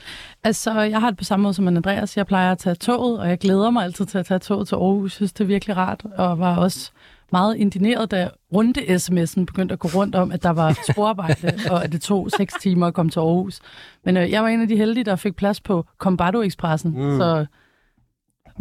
Altså, 0.43 0.81
jeg 0.81 0.99
har 0.99 1.09
det 1.09 1.17
på 1.17 1.23
samme 1.23 1.43
måde 1.43 1.53
som 1.53 1.67
Andreas. 1.67 2.17
Jeg 2.17 2.27
plejer 2.27 2.51
at 2.51 2.57
tage 2.57 2.75
toget, 2.75 3.19
og 3.19 3.29
jeg 3.29 3.37
glæder 3.37 3.69
mig 3.69 3.83
altid 3.83 4.05
til 4.05 4.17
at 4.17 4.25
tage 4.25 4.39
toget 4.39 4.67
til 4.67 4.75
Aarhus. 4.75 5.11
Jeg 5.11 5.15
synes, 5.15 5.33
det 5.33 5.43
er 5.43 5.47
virkelig 5.47 5.77
rart, 5.77 6.03
og 6.17 6.39
var 6.39 6.55
også 6.57 6.91
meget 7.31 7.55
indineret, 7.55 8.11
da 8.11 8.29
runde-sms'en 8.53 9.45
begyndte 9.45 9.73
at 9.73 9.79
gå 9.79 9.87
rundt 9.95 10.15
om, 10.15 10.31
at 10.31 10.43
der 10.43 10.49
var 10.49 10.79
sporarbejde, 10.91 11.53
og 11.71 11.83
at 11.83 11.91
det 11.91 12.01
tog 12.01 12.29
seks 12.37 12.53
timer 12.61 12.87
at 12.87 12.93
komme 12.93 13.09
til 13.09 13.19
Aarhus. 13.19 13.59
Men 14.05 14.17
øh, 14.17 14.31
jeg 14.31 14.43
var 14.43 14.49
en 14.49 14.61
af 14.61 14.67
de 14.67 14.75
heldige, 14.75 15.03
der 15.03 15.15
fik 15.15 15.35
plads 15.35 15.61
på 15.61 15.85
Combato 15.97 16.41
Expressen, 16.41 16.91
Mm. 16.91 17.17
så 17.17 17.45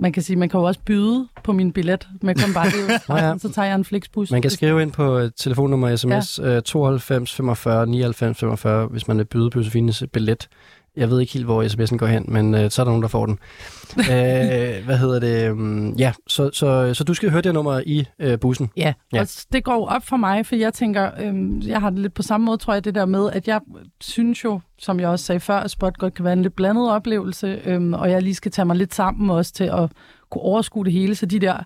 man 0.01 0.13
kan 0.13 0.23
sige, 0.23 0.37
man 0.37 0.49
kan 0.49 0.61
jo 0.61 0.67
også 0.67 0.81
byde 0.87 1.29
på 1.45 1.53
min 1.53 1.73
billet 1.73 2.09
med 2.23 2.35
Combato 2.35 2.77
Expressen, 2.77 3.05
Nå 3.09 3.17
ja. 3.33 3.39
så 3.39 3.53
tager 3.53 3.67
jeg 3.67 3.75
en 3.75 3.85
flexbus. 3.85 4.31
Man 4.31 4.43
kan 4.43 4.51
skrive 4.51 4.83
ind 4.83 4.93
på 4.93 5.19
øh, 5.19 5.31
telefonnummer 5.37 5.97
sms 5.97 6.39
ja. 6.43 6.57
øh, 6.57 6.63
92 6.63 7.35
45 7.35 7.87
99 7.87 8.39
45, 8.39 8.87
hvis 8.87 9.09
man 9.09 9.19
vil 9.19 9.25
byde 9.25 9.51
på 9.51 9.59
Josefines 9.59 10.03
billet. 10.13 10.49
Jeg 10.97 11.11
ved 11.11 11.21
ikke 11.21 11.33
helt, 11.33 11.45
hvor 11.45 11.65
sms'en 11.65 11.97
går 11.97 12.07
hen, 12.07 12.25
men 12.29 12.55
øh, 12.55 12.71
så 12.71 12.83
er 12.83 12.85
der 12.85 12.91
nogen, 12.91 13.03
der 13.03 13.09
får 13.09 13.27
den. 13.27 13.39
øh, 13.99 14.85
hvad 14.85 14.99
hedder 14.99 15.21
det? 15.21 15.99
Ja, 16.01 16.13
så, 16.27 16.51
så, 16.53 16.95
så 16.95 17.05
du 17.05 17.15
skal 17.15 17.31
høre 17.31 17.43
det 17.43 17.55
nummer 17.55 17.83
i 17.87 18.05
øh, 18.19 18.39
bussen. 18.39 18.71
Ja, 18.77 18.93
Ja. 19.13 19.21
og 19.21 19.29
det 19.53 19.65
går 19.65 19.87
op 19.89 20.03
for 20.05 20.17
mig, 20.17 20.47
for 20.47 20.57
jeg 20.57 20.75
tænker, 20.75 21.11
øhm, 21.21 21.61
jeg 21.67 21.81
har 21.81 21.91
det 21.91 21.99
lidt 21.99 22.15
på 22.15 22.23
samme 22.23 22.45
måde, 22.45 22.57
tror 22.59 22.73
jeg, 22.73 22.85
det 22.85 22.95
der 22.95 23.07
med, 23.07 23.31
at 23.33 23.49
jeg 23.49 23.61
synes 24.01 24.45
jo, 24.45 24.61
som 24.79 25.01
jeg 25.01 25.09
også 25.09 25.25
sagde 25.25 25.41
før, 25.41 25.57
at 25.57 25.71
spot 25.71 25.99
godt 25.99 26.15
kan 26.15 26.25
være 26.25 26.33
en 26.33 26.43
lidt 26.43 26.57
blandet 26.57 26.91
oplevelse, 26.91 27.61
øhm, 27.65 27.95
og 27.95 28.11
jeg 28.11 28.23
lige 28.23 28.35
skal 28.35 28.53
tage 28.53 28.65
mig 28.67 28.77
lidt 28.77 28.95
sammen 28.95 29.31
også 29.31 29.53
til 29.53 29.65
at 29.65 29.91
kunne 30.31 30.43
overskue 30.43 30.85
det 30.85 30.93
hele, 30.93 31.15
så 31.15 31.27
de 31.27 31.39
der 31.39 31.57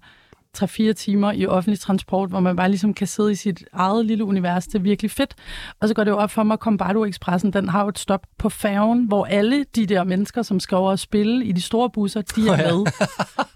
3-4 0.58 0.92
timer 0.92 1.32
i 1.32 1.46
offentlig 1.46 1.80
transport, 1.80 2.28
hvor 2.28 2.40
man 2.40 2.56
bare 2.56 2.68
ligesom 2.68 2.94
kan 2.94 3.06
sidde 3.06 3.32
i 3.32 3.34
sit 3.34 3.64
eget 3.72 4.06
lille 4.06 4.24
univers, 4.24 4.66
det 4.66 4.74
er 4.74 4.82
virkelig 4.82 5.10
fedt. 5.10 5.34
Og 5.80 5.88
så 5.88 5.94
går 5.94 6.04
det 6.04 6.10
jo 6.10 6.16
op 6.16 6.30
for 6.30 6.42
mig, 6.42 6.54
at 6.54 6.60
Combardo 6.60 7.04
Expressen, 7.04 7.52
den 7.52 7.68
har 7.68 7.82
jo 7.82 7.88
et 7.88 7.98
stop 7.98 8.26
på 8.38 8.48
færgen, 8.48 9.04
hvor 9.04 9.24
alle 9.24 9.64
de 9.76 9.86
der 9.86 10.04
mennesker, 10.04 10.42
som 10.42 10.60
skal 10.60 10.76
over 10.76 10.90
og 10.90 10.98
spille 10.98 11.44
i 11.44 11.52
de 11.52 11.60
store 11.60 11.90
busser, 11.90 12.20
de 12.20 12.48
er 12.48 12.56
med. 12.56 12.92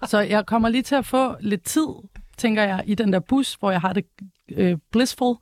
Så 0.09 0.20
jeg 0.20 0.46
kommer 0.46 0.68
lige 0.68 0.82
til 0.82 0.94
at 0.94 1.06
få 1.06 1.35
lidt 1.40 1.64
tid, 1.64 1.87
tænker 2.38 2.62
jeg, 2.62 2.82
i 2.87 2.94
den 2.94 3.12
der 3.12 3.20
bus, 3.20 3.54
hvor 3.54 3.70
jeg 3.70 3.80
har 3.80 3.92
det 3.92 4.04
øh, 4.52 4.76
blissful. 4.92 5.37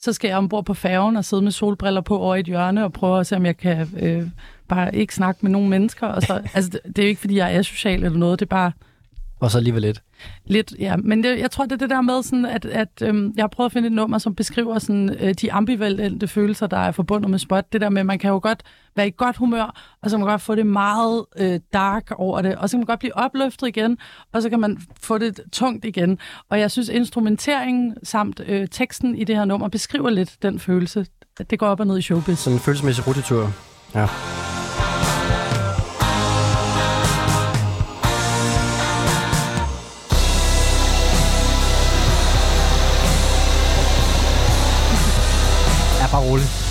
Så 0.00 0.12
skal 0.12 0.28
jeg 0.28 0.38
ombord 0.38 0.64
på 0.64 0.74
færgen 0.74 1.16
og 1.16 1.24
sidde 1.24 1.42
med 1.42 1.52
solbriller 1.52 2.00
på 2.00 2.18
over 2.18 2.34
i 2.34 2.40
et 2.40 2.46
hjørne 2.46 2.84
og 2.84 2.92
prøve 2.92 3.20
at 3.20 3.26
se, 3.26 3.36
om 3.36 3.46
jeg 3.46 3.56
kan 3.56 3.88
øh, 4.00 4.28
bare 4.68 4.96
ikke 4.96 5.14
snakke 5.14 5.38
med 5.42 5.50
nogen 5.50 5.70
mennesker. 5.70 6.06
Og 6.06 6.22
så, 6.22 6.42
altså, 6.54 6.70
det, 6.70 6.80
det 6.84 6.98
er 6.98 7.02
jo 7.02 7.08
ikke, 7.08 7.20
fordi 7.20 7.36
jeg 7.36 7.56
er 7.56 7.62
social 7.62 8.04
eller 8.04 8.18
noget, 8.18 8.40
det 8.40 8.46
er 8.46 8.48
bare 8.48 8.72
Og 9.44 9.50
så 9.50 9.58
alligevel 9.58 9.82
lidt. 9.82 10.02
lidt, 10.46 10.74
ja. 10.78 10.96
Men 10.96 11.22
det, 11.24 11.38
jeg 11.38 11.50
tror, 11.50 11.64
det 11.64 11.72
er 11.72 11.76
det 11.76 11.90
der 11.90 12.00
med, 12.00 12.22
sådan, 12.22 12.44
at, 12.44 12.64
at 12.64 12.88
øhm, 13.02 13.32
jeg 13.36 13.42
har 13.42 13.48
prøvet 13.48 13.68
at 13.68 13.72
finde 13.72 13.86
et 13.86 13.92
nummer, 13.92 14.18
som 14.18 14.34
beskriver 14.34 14.78
sådan, 14.78 15.16
øh, 15.20 15.34
de 15.34 15.52
ambivalente 15.52 16.28
følelser, 16.28 16.66
der 16.66 16.76
er 16.76 16.92
forbundet 16.92 17.30
med 17.30 17.38
spot. 17.38 17.72
Det 17.72 17.80
der 17.80 17.88
med, 17.90 18.00
at 18.00 18.06
man 18.06 18.18
kan 18.18 18.30
jo 18.30 18.40
godt 18.42 18.62
være 18.96 19.08
i 19.08 19.12
godt 19.16 19.36
humør, 19.36 19.96
og 20.02 20.10
så 20.10 20.16
kan 20.16 20.20
man 20.20 20.32
godt 20.32 20.42
få 20.42 20.54
det 20.54 20.66
meget 20.66 21.24
øh, 21.38 21.60
dark 21.72 22.10
over 22.16 22.42
det, 22.42 22.56
og 22.56 22.68
så 22.68 22.74
kan 22.74 22.80
man 22.80 22.86
godt 22.86 23.00
blive 23.00 23.16
opløftet 23.16 23.68
igen, 23.68 23.98
og 24.32 24.42
så 24.42 24.50
kan 24.50 24.60
man 24.60 24.78
få 25.00 25.18
det 25.18 25.40
tungt 25.52 25.84
igen. 25.84 26.18
Og 26.50 26.60
jeg 26.60 26.70
synes, 26.70 26.88
instrumenteringen 26.88 27.94
samt 28.02 28.40
øh, 28.46 28.68
teksten 28.70 29.16
i 29.16 29.24
det 29.24 29.36
her 29.36 29.44
nummer 29.44 29.68
beskriver 29.68 30.10
lidt 30.10 30.36
den 30.42 30.58
følelse. 30.58 31.06
Det 31.50 31.58
går 31.58 31.66
op 31.66 31.80
og 31.80 31.86
ned 31.86 31.98
i 31.98 32.02
showbiz. 32.02 32.38
Sådan 32.38 32.56
en 32.56 32.60
følelsesmæssig 32.60 33.06
rutetur. 33.06 33.52
Ja. 33.94 34.06
Ja, 46.24 46.63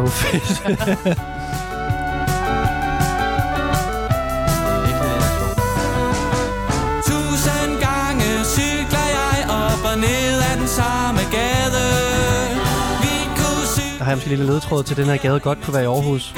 røvfedt. 0.00 0.48
Tusind 7.08 7.72
gange 7.86 8.28
cykler 8.44 9.06
jeg 9.18 9.38
op 9.50 9.84
og 9.92 9.98
ned 9.98 10.36
ad 10.50 10.58
den 10.60 10.68
samme 10.68 11.20
gade 11.36 11.86
Vi 13.02 13.14
kunne 13.36 13.98
Der 13.98 14.04
har 14.04 14.10
jeg 14.10 14.16
måske 14.16 14.30
en 14.30 14.36
lille 14.36 14.52
ledtråd 14.52 14.82
til, 14.84 14.96
den 14.96 15.04
her 15.04 15.16
gade 15.16 15.40
godt 15.40 15.62
kunne 15.62 15.74
være 15.74 15.82
i 15.82 15.86
Aarhus. 15.86 16.34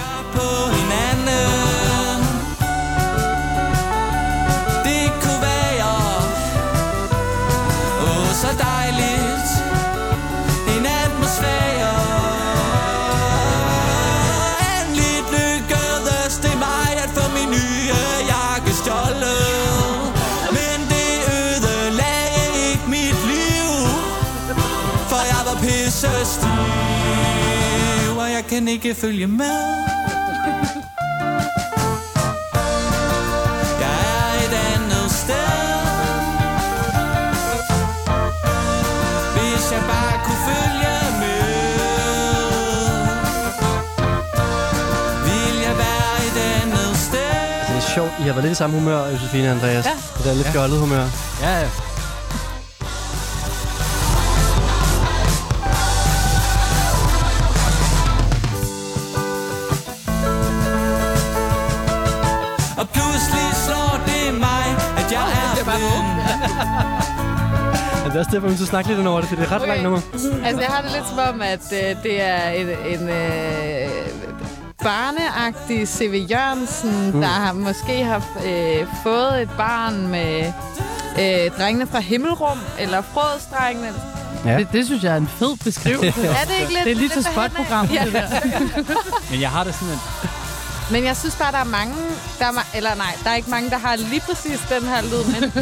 Kan 28.56 28.68
ikke 28.68 28.94
følge 28.94 29.26
med 29.26 29.56
Jeg 33.80 33.96
er 34.16 34.32
et 34.44 34.54
andet 34.72 35.10
sted 35.10 35.52
Hvis 39.34 39.72
jeg 39.72 39.82
bare 39.92 40.14
kunne 40.24 40.42
følge 40.50 40.96
med 41.22 41.42
Vil 45.26 45.56
jeg 45.66 45.74
være 45.84 46.14
et 46.28 46.38
andet 46.62 46.96
sted 46.96 47.18
Det 47.68 47.76
er 47.76 47.94
sjovt. 47.94 48.12
I 48.20 48.22
har 48.22 48.32
været 48.32 48.42
lidt 48.44 48.52
i 48.52 48.54
samme 48.54 48.78
humør, 48.78 49.06
Josefine 49.06 49.48
og 49.48 49.54
Andreas. 49.54 49.84
Ja. 49.84 49.90
Det 50.16 50.24
der 50.24 50.34
lidt 50.34 50.48
fjollet 50.48 50.78
humør. 50.80 51.06
Ja, 51.40 51.60
ja. 51.60 51.68
Det 68.16 68.22
er 68.22 68.26
også 68.26 68.36
derfor, 68.36 68.48
vi 68.48 68.54
skal 68.54 68.66
snakke 68.66 68.94
lidt 68.94 69.06
over 69.06 69.20
det, 69.20 69.28
for 69.28 69.36
det 69.36 69.42
er 69.42 69.46
et 69.46 69.52
ret 69.52 69.60
okay. 69.62 69.68
langt 69.68 69.82
nummer. 69.82 70.00
Altså, 70.44 70.60
jeg 70.60 70.68
har 70.68 70.82
det 70.82 70.92
lidt 70.92 71.08
som 71.08 71.18
om, 71.18 71.42
at 71.42 71.72
øh, 71.72 72.02
det 72.02 72.22
er 72.22 72.48
en, 72.48 72.66
en 72.68 73.08
øh, 73.08 73.88
barneagtig 74.82 75.88
C.V. 75.88 76.26
Jørgensen, 76.30 77.10
mm. 77.14 77.20
der 77.20 77.28
har 77.28 77.52
måske 77.52 78.04
har 78.04 78.22
øh, 78.46 78.86
fået 79.02 79.42
et 79.42 79.50
barn 79.56 80.06
med 80.06 80.52
øh, 81.20 81.50
drengene 81.58 81.86
fra 81.86 82.00
Himmelrum, 82.00 82.58
eller 82.78 83.02
Frødsdrengene. 83.02 83.92
Ja. 84.44 84.58
Det, 84.58 84.68
det 84.72 84.86
synes 84.86 85.04
jeg 85.04 85.12
er 85.12 85.16
en 85.16 85.28
fed 85.28 85.56
beskrivelse. 85.64 86.26
Er 86.40 86.44
det 86.44 86.54
ikke 86.60 86.72
lidt? 86.72 86.84
Det 86.84 86.92
er 86.92 86.96
lige 86.96 87.14
lidt 87.14 87.26
spotprogram, 87.26 87.86
Ja. 87.86 88.04
det 88.04 88.12
der. 88.12 88.28
Men 89.30 89.40
jeg 89.40 89.50
har 89.50 89.64
det 89.64 89.74
sådan, 89.74 89.94
at 89.94 90.28
Men 90.90 91.04
jeg 91.04 91.16
synes 91.16 91.34
bare, 91.34 91.52
der 91.52 91.58
er 91.58 91.64
mange... 91.64 91.94
Der 92.38 92.44
er, 92.46 92.50
ma- 92.52 92.76
eller 92.76 92.94
nej, 92.94 93.16
der 93.24 93.30
er 93.30 93.34
ikke 93.34 93.50
mange, 93.50 93.70
der 93.70 93.78
har 93.78 93.96
lige 93.96 94.20
præcis 94.20 94.60
den 94.68 94.82
her 94.88 95.02
lyd. 95.02 95.24
Men 95.40 95.52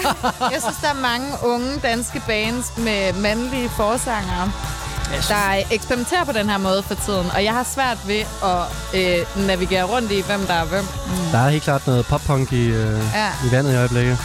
jeg 0.54 0.60
synes, 0.62 0.76
der 0.82 0.88
er 0.88 1.00
mange 1.02 1.28
unge 1.44 1.78
danske 1.82 2.22
bands 2.26 2.72
med 2.76 3.12
mandlige 3.12 3.68
forsangere, 3.68 4.52
der 5.28 5.62
eksperimenterer 5.70 6.24
på 6.24 6.32
den 6.32 6.48
her 6.50 6.58
måde 6.58 6.82
for 6.82 6.94
tiden. 6.94 7.30
Og 7.34 7.44
jeg 7.44 7.52
har 7.52 7.66
svært 7.74 7.98
ved 8.06 8.24
at 8.44 8.60
øh, 9.00 9.46
navigere 9.46 9.82
rundt 9.84 10.10
i, 10.12 10.20
hvem 10.20 10.40
der 10.46 10.54
er 10.54 10.64
hvem. 10.64 10.86
Der 11.32 11.38
er 11.38 11.48
helt 11.50 11.62
klart 11.62 11.86
noget 11.86 12.06
pop-punk 12.06 12.52
i, 12.52 12.64
øh, 12.66 13.00
Ja. 13.14 13.28
i 13.48 13.52
vandet 13.52 13.72
i 13.72 13.76
øjeblikket. 13.76 14.18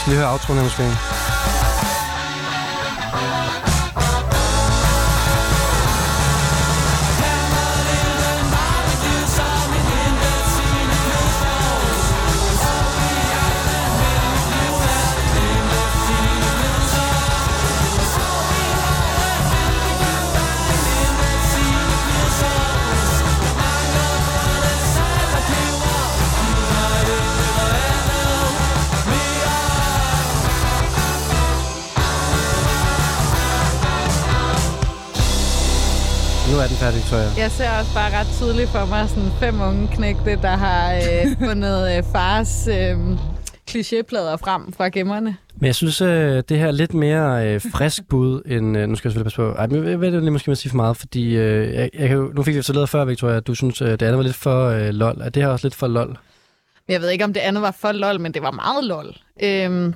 Skal 0.00 0.10
lige 0.10 0.18
høre 0.20 0.30
outroen 0.32 0.58
her 0.58 0.64
måske? 0.64 0.82
Færdig, 36.84 37.00
Victoria. 37.00 37.28
Jeg 37.38 37.50
ser 37.50 37.70
også 37.78 37.94
bare 37.94 38.20
ret 38.20 38.26
tydeligt 38.38 38.70
for 38.70 38.86
mig 38.86 39.08
sådan 39.08 39.30
fem 39.40 39.60
unge 39.60 39.88
knægte, 39.96 40.30
der 40.42 40.56
har 40.56 40.94
øh, 40.94 41.26
fundet 41.48 41.96
øh, 41.96 42.02
fars 42.12 42.68
øh, 42.68 42.96
klichéplader 43.70 44.36
frem 44.44 44.72
fra 44.72 44.88
gemmerne. 44.88 45.36
Men 45.56 45.66
jeg 45.66 45.74
synes, 45.74 46.00
øh, 46.00 46.42
det 46.48 46.58
her 46.58 46.66
er 46.66 46.70
lidt 46.70 46.94
mere 46.94 47.48
øh, 47.48 47.60
frisk 47.72 48.08
bud, 48.08 48.42
end... 48.46 48.76
Øh, 48.78 48.88
nu 48.88 48.94
skal 48.96 49.08
jeg 49.08 49.12
selvfølgelig 49.12 49.24
passe 49.24 49.36
på... 49.36 49.52
Ej, 49.52 49.66
men 49.66 49.90
jeg 49.90 50.00
ved 50.00 50.12
det 50.12 50.32
måske, 50.32 50.50
man 50.50 50.56
sige 50.56 50.70
for 50.70 50.76
meget, 50.76 50.96
fordi... 50.96 51.36
Øh, 51.36 51.74
jeg, 51.74 51.90
jeg 51.94 52.16
nu 52.34 52.42
fik 52.42 52.54
vi 52.54 52.62
så 52.62 52.72
lavet 52.72 52.88
før, 52.88 53.04
Victoria, 53.04 53.36
at 53.36 53.46
du 53.46 53.54
synes, 53.54 53.82
øh, 53.82 53.90
det 53.90 54.02
andet 54.02 54.16
var 54.16 54.22
lidt 54.22 54.36
for 54.36 54.66
øh, 54.68 54.88
lol. 54.88 55.20
Er 55.20 55.28
det 55.28 55.42
her 55.42 55.50
også 55.50 55.66
lidt 55.66 55.74
for 55.74 55.86
lol? 55.86 56.08
Men 56.86 56.92
Jeg 56.92 57.00
ved 57.00 57.10
ikke, 57.10 57.24
om 57.24 57.32
det 57.32 57.40
andet 57.40 57.62
var 57.62 57.76
for 57.78 57.92
lol, 57.92 58.20
men 58.20 58.34
det 58.34 58.42
var 58.42 58.50
meget 58.50 58.84
lol. 58.84 59.16
Øhm, 59.42 59.94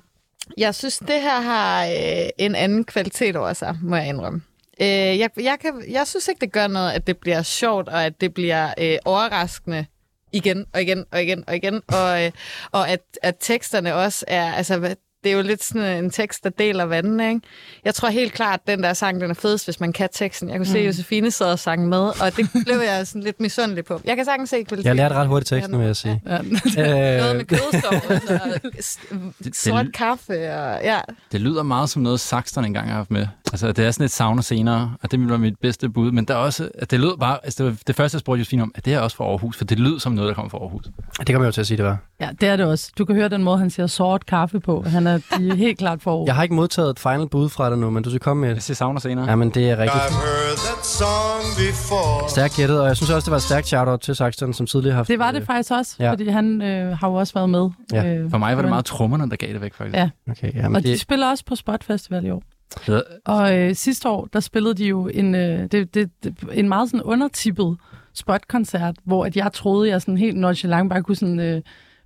jeg 0.58 0.74
synes, 0.74 0.98
det 0.98 1.20
her 1.22 1.40
har 1.40 1.84
øh, 1.84 2.28
en 2.38 2.54
anden 2.54 2.84
kvalitet 2.84 3.36
over 3.36 3.52
sig, 3.52 3.78
må 3.82 3.96
jeg 3.96 4.08
indrømme. 4.08 4.40
Øh, 4.80 4.86
jeg, 5.18 5.30
jeg, 5.40 5.56
kan, 5.60 5.84
jeg 5.90 6.06
synes 6.06 6.28
ikke, 6.28 6.40
det 6.40 6.52
gør 6.52 6.66
noget, 6.66 6.90
at 6.92 7.06
det 7.06 7.16
bliver 7.16 7.42
sjovt, 7.42 7.88
og 7.88 8.04
at 8.04 8.20
det 8.20 8.34
bliver 8.34 8.74
øh, 8.80 8.96
overraskende 9.04 9.86
igen 10.32 10.64
og 10.74 10.82
igen 10.82 11.04
og 11.12 11.22
igen 11.22 11.44
og 11.46 11.56
igen. 11.56 11.82
Og, 11.88 12.24
øh, 12.24 12.30
og 12.72 12.88
at, 12.88 13.00
at 13.22 13.34
teksterne 13.40 13.94
også 13.94 14.24
er... 14.28 14.52
Altså, 14.52 14.94
det 15.24 15.32
er 15.32 15.36
jo 15.36 15.42
lidt 15.42 15.64
sådan 15.64 16.04
en 16.04 16.10
tekst, 16.10 16.44
der 16.44 16.50
deler 16.50 16.84
vandene, 16.84 17.28
ikke? 17.28 17.40
Jeg 17.84 17.94
tror 17.94 18.08
helt 18.08 18.32
klart, 18.32 18.60
at 18.60 18.66
den 18.66 18.82
der 18.82 18.92
sang, 18.92 19.20
den 19.20 19.30
er 19.30 19.34
fedest, 19.34 19.64
hvis 19.64 19.80
man 19.80 19.92
kan 19.92 20.08
teksten. 20.12 20.50
Jeg 20.50 20.56
kunne 20.58 20.66
se, 20.66 20.78
at 20.78 20.86
Josefine 20.86 21.30
sad 21.30 21.52
og 21.52 21.58
sang 21.58 21.88
med, 21.88 21.98
og 21.98 22.36
det 22.36 22.50
blev 22.64 22.76
jeg 22.80 23.06
sådan 23.06 23.22
lidt 23.22 23.40
misundelig 23.40 23.84
på. 23.84 24.00
Jeg 24.04 24.16
kan 24.16 24.24
sagtens 24.24 24.50
se 24.50 24.62
kvaliteten. 24.62 24.86
Jeg 24.86 24.96
lærte 24.96 25.14
ret 25.14 25.26
hurtigt 25.28 25.48
teksten, 25.48 25.78
vil 25.78 25.86
jeg 25.86 25.96
sige. 25.96 26.22
Ja. 26.26 26.38
Noget 26.42 27.36
med 27.36 27.40
Øh, 27.40 27.46
kødsovs 27.46 28.30
og 28.30 28.72
s- 28.84 29.58
sort 29.58 29.86
kaffe 29.94 30.32
og 30.54 30.80
ja. 30.82 31.00
det 31.32 31.40
lyder 31.40 31.62
meget 31.62 31.90
som 31.90 32.02
noget, 32.02 32.20
Saxton 32.20 32.64
engang 32.64 32.88
har 32.88 32.96
haft 32.96 33.10
med. 33.10 33.26
Altså, 33.52 33.72
det 33.72 33.86
er 33.86 33.90
sådan 33.90 34.04
et 34.04 34.10
sauna 34.10 34.42
senere, 34.42 34.94
og 35.02 35.10
det 35.10 35.28
være 35.28 35.38
mit 35.38 35.54
bedste 35.62 35.88
bud. 35.88 36.12
Men 36.12 36.24
der 36.24 36.34
er 36.34 36.38
også, 36.38 36.68
at 36.74 36.90
det 36.90 37.00
lød 37.00 37.16
bare, 37.20 37.38
altså 37.44 37.64
det, 37.64 37.70
var 37.72 37.78
det 37.86 37.96
første, 37.96 38.16
jeg 38.16 38.20
spurgte 38.20 38.38
Josefine 38.38 38.62
om, 38.62 38.72
at 38.74 38.84
det 38.84 38.94
er 38.94 39.00
også 39.00 39.16
fra 39.16 39.24
Aarhus, 39.24 39.56
for 39.56 39.64
det 39.64 39.78
lyder 39.78 39.98
som 39.98 40.12
noget, 40.12 40.28
der 40.28 40.34
kommer 40.34 40.50
fra 40.50 40.58
Aarhus. 40.58 40.84
det 40.84 41.26
kommer 41.26 41.44
jeg 41.44 41.46
jo 41.46 41.52
til 41.52 41.60
at 41.60 41.66
sige, 41.66 41.76
det 41.76 41.84
var. 41.84 41.96
ja, 42.20 42.28
det 42.40 42.48
er 42.48 42.56
det 42.56 42.66
også. 42.66 42.90
Du 42.98 43.04
kan 43.04 43.14
høre 43.14 43.28
den 43.28 43.44
måde, 43.44 43.58
han 43.58 43.70
siger 43.70 43.86
sort 43.86 44.26
kaffe 44.26 44.60
på. 44.60 44.82
Han 44.86 45.06
er 45.06 45.18
de 45.38 45.56
helt 45.56 45.78
klart 45.78 46.02
for 46.02 46.24
Jeg 46.26 46.34
har 46.34 46.42
ikke 46.42 46.54
modtaget 46.54 46.90
et 46.90 46.98
final 46.98 47.28
bud 47.28 47.48
fra 47.48 47.70
dig 47.70 47.78
nu, 47.78 47.90
men 47.90 48.02
du 48.02 48.10
skal 48.10 48.20
komme 48.20 48.40
med 48.40 48.48
Jeg 48.48 48.56
et. 48.56 48.62
siger 48.62 48.74
sauna 48.74 49.00
senere. 49.00 49.28
Ja, 49.30 49.36
men 49.36 49.50
det 49.50 49.70
er 49.70 49.76
rigtigt. 49.78 50.02
I've 50.02 50.12
heard 50.12 50.56
that 50.56 50.86
song 50.86 51.44
before. 51.56 52.28
Stærkt 52.30 52.56
gættet, 52.56 52.80
og 52.80 52.86
jeg 52.86 52.96
synes 52.96 53.10
også, 53.10 53.24
det 53.26 53.30
var 53.30 53.36
et 53.36 53.42
stærkt 53.42 53.66
shout-out 53.66 54.00
til 54.00 54.16
Saxton, 54.16 54.52
som 54.52 54.66
tidligere 54.66 54.92
har 54.92 54.96
haft... 54.98 55.08
Det 55.08 55.18
var 55.18 55.30
det 55.32 55.40
øh, 55.40 55.46
faktisk 55.46 55.70
også, 55.72 55.96
Ja. 56.00 56.10
fordi 56.12 56.28
han 56.28 56.62
øh, 56.62 56.98
har 56.98 57.08
jo 57.08 57.14
også 57.14 57.34
været 57.34 57.50
med. 57.50 57.70
Ja. 57.92 58.06
Øh, 58.14 58.30
For 58.30 58.38
mig 58.38 58.56
var 58.56 58.62
det 58.62 58.68
meget 58.68 58.84
trummerne, 58.84 59.30
der 59.30 59.36
gav 59.36 59.52
det 59.52 59.60
væk, 59.60 59.74
faktisk. 59.74 59.96
Ja. 59.96 60.10
Okay, 60.30 60.54
ja, 60.54 60.62
men 60.68 60.76
Og 60.76 60.82
de 60.82 60.88
det, 60.88 61.00
spiller 61.00 61.30
også 61.30 61.44
på 61.44 61.54
Spot 61.54 61.84
Festival 61.84 62.24
i 62.24 62.30
år. 62.30 62.42
Ja. 62.88 63.00
Og 63.24 63.58
øh, 63.58 63.74
sidste 63.74 64.08
år, 64.08 64.28
der 64.32 64.40
spillede 64.40 64.74
de 64.74 64.84
jo 64.84 65.08
en, 65.08 65.34
øh, 65.34 65.66
det, 65.72 65.94
det, 65.94 66.10
det, 66.24 66.34
en 66.52 66.68
meget 66.68 66.90
sådan 66.90 67.02
undertippet 67.02 67.76
spotkoncert, 68.14 68.96
hvor 69.04 69.24
at 69.24 69.36
jeg 69.36 69.52
troede, 69.52 69.88
jeg 69.88 70.02
sådan 70.02 70.18
helt 70.18 70.36
nonchalant 70.36 70.90
bare 70.90 71.02
kunne 71.02 71.16
sådan, 71.16 71.40
øh, 71.40 71.62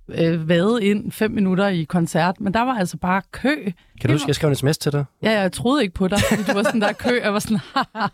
øh, 0.07 0.49
vade 0.49 0.85
ind 0.85 1.11
fem 1.11 1.31
minutter 1.31 1.67
i 1.67 1.83
koncert. 1.83 2.41
Men 2.41 2.53
der 2.53 2.61
var 2.61 2.73
altså 2.73 2.97
bare 2.97 3.21
kø. 3.31 3.63
kan 4.01 4.07
du 4.09 4.11
huske, 4.13 4.27
jeg 4.27 4.35
skrev 4.35 4.49
en 4.49 4.55
sms 4.55 4.77
til 4.77 4.91
dig? 4.91 5.05
Ja, 5.23 5.41
jeg 5.41 5.51
troede 5.51 5.83
ikke 5.83 5.93
på 5.93 6.07
dig, 6.07 6.19
fordi 6.29 6.43
du 6.43 6.53
var 6.53 6.63
sådan 6.63 6.81
der 6.81 6.93
kø. 6.93 7.19
Jeg 7.23 7.33
var 7.33 7.39
sådan, 7.39 7.59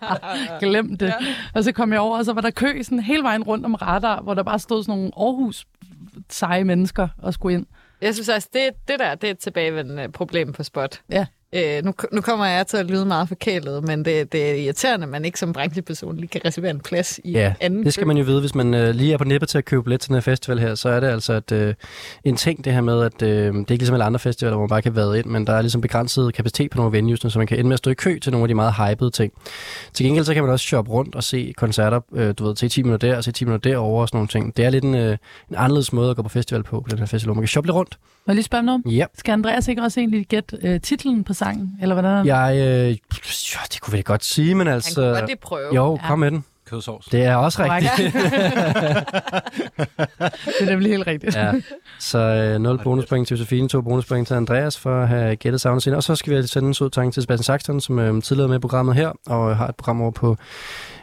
glem 0.62 0.98
det. 0.98 1.14
Og 1.54 1.64
så 1.64 1.72
kom 1.72 1.92
jeg 1.92 2.00
over, 2.00 2.18
og 2.18 2.26
så 2.26 2.34
var 2.34 2.42
der 2.42 2.52
kø 2.52 2.84
sådan 2.84 3.00
hele 3.00 3.24
vejen 3.24 3.44
rundt 3.44 3.66
om 3.66 3.74
radar, 3.76 4.22
hvor 4.22 4.34
der 4.34 4.44
bare 4.44 4.60
stod 4.60 4.84
sådan 4.84 5.00
nogle 5.00 5.12
Aarhus 5.18 5.66
seje 6.30 6.64
mennesker 6.64 7.08
og 7.18 7.34
skulle 7.34 7.56
ind. 7.58 7.66
Jeg 8.02 8.14
synes 8.14 8.30
også, 8.30 8.50
det, 8.54 8.62
det 8.88 9.00
der 9.00 9.16
det 9.16 9.28
er 9.28 9.32
et 9.32 9.40
tilbagevendende 9.40 10.12
problem 10.12 10.54
på 10.54 10.64
spot. 10.64 11.02
Ja. 11.10 11.26
Øh, 11.56 11.86
nu, 11.86 11.94
nu 12.12 12.22
kommer 12.22 12.46
jeg 12.46 12.68
til 12.68 12.78
at 12.78 12.86
lyde 12.86 13.06
meget 13.06 13.28
forkælet, 13.28 13.84
men 13.84 14.06
det, 14.06 14.32
det 14.32 14.50
er 14.50 14.54
irriterende, 14.54 15.04
at 15.04 15.10
man 15.10 15.26
ikke 15.26 15.40
som 15.40 15.54
brancheperson 15.54 16.16
lige 16.18 16.28
kan 16.28 16.42
reservere 16.46 16.72
en 16.72 16.80
plads 16.80 17.20
i 17.24 17.32
Ja, 17.32 17.54
anden 17.60 17.86
det 17.86 17.94
skal 17.94 18.04
kø. 18.04 18.08
man 18.08 18.18
jo 18.18 18.24
vide, 18.24 18.40
hvis 18.40 18.56
man 18.56 18.74
øh, 18.74 18.96
lige 18.96 19.14
er 19.14 19.18
på 19.18 19.24
nippet 19.24 19.50
til 19.50 19.58
at 19.58 19.66
købe 19.66 19.84
billet 19.84 20.02
til 20.02 20.08
den 20.08 20.16
her 20.16 20.22
festival 20.22 20.60
her, 20.60 20.76
så 20.76 20.90
er 20.90 21.00
det 21.00 21.08
altså 21.08 21.34
at, 21.34 21.52
øh, 21.52 21.74
en 22.24 22.36
ting 22.36 22.66
det 22.66 22.74
her 22.74 22.82
med, 22.82 23.02
at 23.04 23.22
øh, 23.22 23.30
det 23.30 23.48
er 23.56 23.60
ikke 23.60 23.72
ligesom 23.72 23.94
alle 23.94 24.06
andre 24.06 24.20
festivaler, 24.20 24.56
hvor 24.56 24.64
man 24.64 24.70
bare 24.70 24.82
kan 24.82 24.96
vade 24.96 25.20
ind, 25.20 25.26
men 25.26 25.48
der 25.48 25.54
er 25.54 25.62
ligesom 25.62 25.82
begrænset 25.82 26.34
kapacitet 26.34 26.72
på 26.72 26.78
nogle 26.78 26.92
venues, 26.98 27.20
så 27.20 27.34
man 27.40 27.48
kan 27.48 27.58
ende 27.60 27.68
med 27.68 27.74
at 27.74 27.78
stå 27.78 27.92
i 27.92 27.94
kø 27.94 28.20
til 28.20 28.32
nogle 28.32 28.44
af 28.44 28.48
de 28.48 28.54
meget 28.54 28.74
hypede 28.74 29.12
ting. 29.12 29.34
Til 29.94 30.06
gengæld 30.06 30.26
så 30.26 30.34
kan 30.34 30.44
man 30.44 30.52
også 30.52 30.66
shoppe 30.66 30.92
rundt 30.92 31.16
og 31.16 31.24
se 31.24 31.54
koncerter, 31.58 32.00
øh, 32.14 32.34
du 32.38 32.46
ved, 32.48 32.56
se 32.56 32.68
10 32.70 32.84
minutter 32.84 33.10
der 33.10 33.18
og 33.18 33.24
se 33.24 33.32
10 33.32 33.46
minutter 33.46 33.70
derovre 33.70 34.02
og 34.04 34.08
sådan 34.08 34.18
nogle 34.18 34.28
ting. 34.28 34.58
Det 34.58 34.66
er 34.66 34.70
lidt 34.70 34.84
en, 34.84 34.96
øh, 34.96 35.18
en 35.50 35.56
anderledes 35.56 35.94
måde 35.94 36.10
at 36.10 36.16
gå 36.16 36.22
på 36.22 36.30
festival 36.30 36.64
på, 36.64 36.82
på 36.82 36.88
den 36.90 37.00
her 37.00 37.06
festival. 37.06 37.36
Man 37.36 37.42
kan 37.44 37.48
shoppe 37.48 37.68
lidt 37.68 37.76
rundt. 37.76 37.98
Må 38.28 38.32
jeg 38.32 38.36
lige 38.36 38.44
spørge 38.46 38.60
om 38.60 38.66
noget? 38.66 38.82
Ja. 38.86 39.06
Skal 39.18 39.32
Andreas 39.32 39.68
ikke 39.68 39.82
også 39.82 40.00
egentlig 40.00 40.26
gætte 40.28 40.58
øh, 40.64 40.82
titlen 40.82 41.24
på 41.24 41.34
sangen? 41.34 41.78
Eller 41.82 41.96
hvordan 41.96 42.12
er 42.12 42.18
det? 42.18 42.26
Jeg, 42.26 42.58
øh, 42.88 42.92
jo, 42.92 43.60
det 43.74 43.82
kunne 43.82 43.98
vi 43.98 44.02
godt 44.02 44.24
sige, 44.26 44.56
men 44.56 44.68
Han 44.68 44.74
altså... 44.76 44.94
kunne 45.02 45.28
godt 45.28 45.40
prøve. 45.40 45.76
Jo, 45.76 46.00
Ja. 46.02 46.08
kom 46.08 46.20
med 46.20 46.32
den. 46.32 46.44
Kødsovs. 46.66 47.06
Det 47.06 47.24
er 47.26 47.36
også 47.36 47.64
rigtigt. 47.64 48.14
Det 50.60 50.62
er 50.62 50.66
nemlig 50.66 50.92
helt 50.92 51.08
rigtigt. 51.08 51.36
Ja, 51.36 51.52
så 52.00 52.18
øh, 52.18 52.62
0 52.62 52.80
bonuspoint 52.84 53.28
til 53.28 53.38
Josefine, 53.38 53.70
2 53.70 53.82
bonuspoint 53.82 54.28
til 54.28 54.34
Andreas 54.34 54.78
for 54.80 55.02
at 55.02 55.08
have 55.08 55.36
gættet 55.36 55.62
savnet 55.62 55.84
senere. 55.84 55.98
Og 56.00 56.04
så 56.04 56.16
skal 56.16 56.38
vi 56.42 56.48
sende 56.48 56.68
en 56.68 56.74
sød 56.74 56.90
tanke 56.90 57.14
til 57.14 57.22
Sebastian 57.24 57.44
Saxton, 57.44 57.82
som 57.82 58.00
øh, 58.00 58.22
tidligere 58.22 58.46
er 58.46 58.50
med 58.50 58.58
i 58.58 58.60
programmet 58.60 58.96
her, 58.96 59.12
og 59.28 59.58
har 59.58 59.68
et 59.68 59.76
program 59.76 60.02
over 60.02 60.12
på 60.12 60.38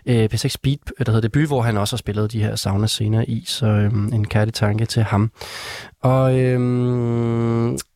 øh, 0.06 0.28
P6 0.34 0.54
Beat, 0.62 0.78
der 1.06 1.12
hedder 1.12 1.20
Debut, 1.20 1.46
hvor 1.46 1.62
han 1.62 1.76
også 1.76 1.96
har 1.96 1.98
spillet 1.98 2.32
de 2.32 2.42
her 2.42 2.56
sauna 2.56 2.86
scener 2.86 3.24
i. 3.28 3.44
Så 3.46 3.66
øh, 3.66 3.92
en 3.92 4.26
kærlig 4.26 4.54
tanke 4.54 4.86
til 4.86 5.02
ham. 5.02 5.30
Og 6.02 6.38
øh, 6.38 6.58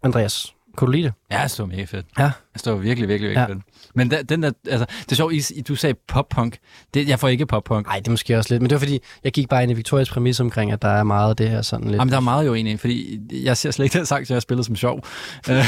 Andreas, 0.02 0.54
kunne 0.76 0.86
du 0.86 0.92
lide 0.92 1.04
det? 1.04 1.12
Ja, 1.30 1.42
det 1.44 1.58
var 1.58 1.66
mega 1.66 1.84
fedt. 1.84 2.06
Ja. 2.18 2.30
Det 2.54 2.72
var 2.72 2.78
virkelig, 2.78 3.08
virkelig, 3.08 3.28
virkelig 3.30 3.46
Ja. 3.48 3.54
fedt. 3.54 3.62
Men 3.94 4.10
den, 4.10 4.26
den 4.26 4.42
der, 4.42 4.50
altså, 4.68 4.86
det 5.04 5.12
er 5.12 5.16
sjovt, 5.16 5.32
I, 5.34 5.60
du 5.68 5.74
sagde 5.74 5.94
pop-punk. 6.08 6.56
Det, 6.94 7.08
jeg 7.08 7.20
får 7.20 7.28
ikke 7.28 7.46
pop-punk. 7.46 7.86
Nej, 7.86 7.98
det 7.98 8.06
er 8.06 8.10
måske 8.10 8.38
også 8.38 8.54
lidt, 8.54 8.62
men 8.62 8.70
det 8.70 8.74
var 8.74 8.78
fordi, 8.78 8.98
jeg 9.24 9.32
gik 9.32 9.48
bare 9.48 9.62
ind 9.62 9.70
i 9.72 9.74
Victorias 9.74 10.10
præmis 10.10 10.40
omkring, 10.40 10.72
at 10.72 10.82
der 10.82 10.88
er 10.88 11.02
meget 11.02 11.30
af 11.30 11.36
det 11.36 11.50
her 11.50 11.62
sådan 11.62 11.86
lidt. 11.86 11.98
Jamen, 11.98 12.10
der 12.10 12.16
er 12.16 12.20
meget 12.20 12.46
jo 12.46 12.54
egentlig, 12.54 12.80
fordi 12.80 13.20
jeg 13.44 13.56
ser 13.56 13.70
slet 13.70 13.84
ikke 13.84 13.98
den 13.98 14.06
sang, 14.06 14.26
som 14.26 14.34
jeg 14.34 14.36
har 14.36 14.40
spillet 14.40 14.66
som 14.66 14.76
sjov. 14.76 15.04
Øh, 15.50 15.54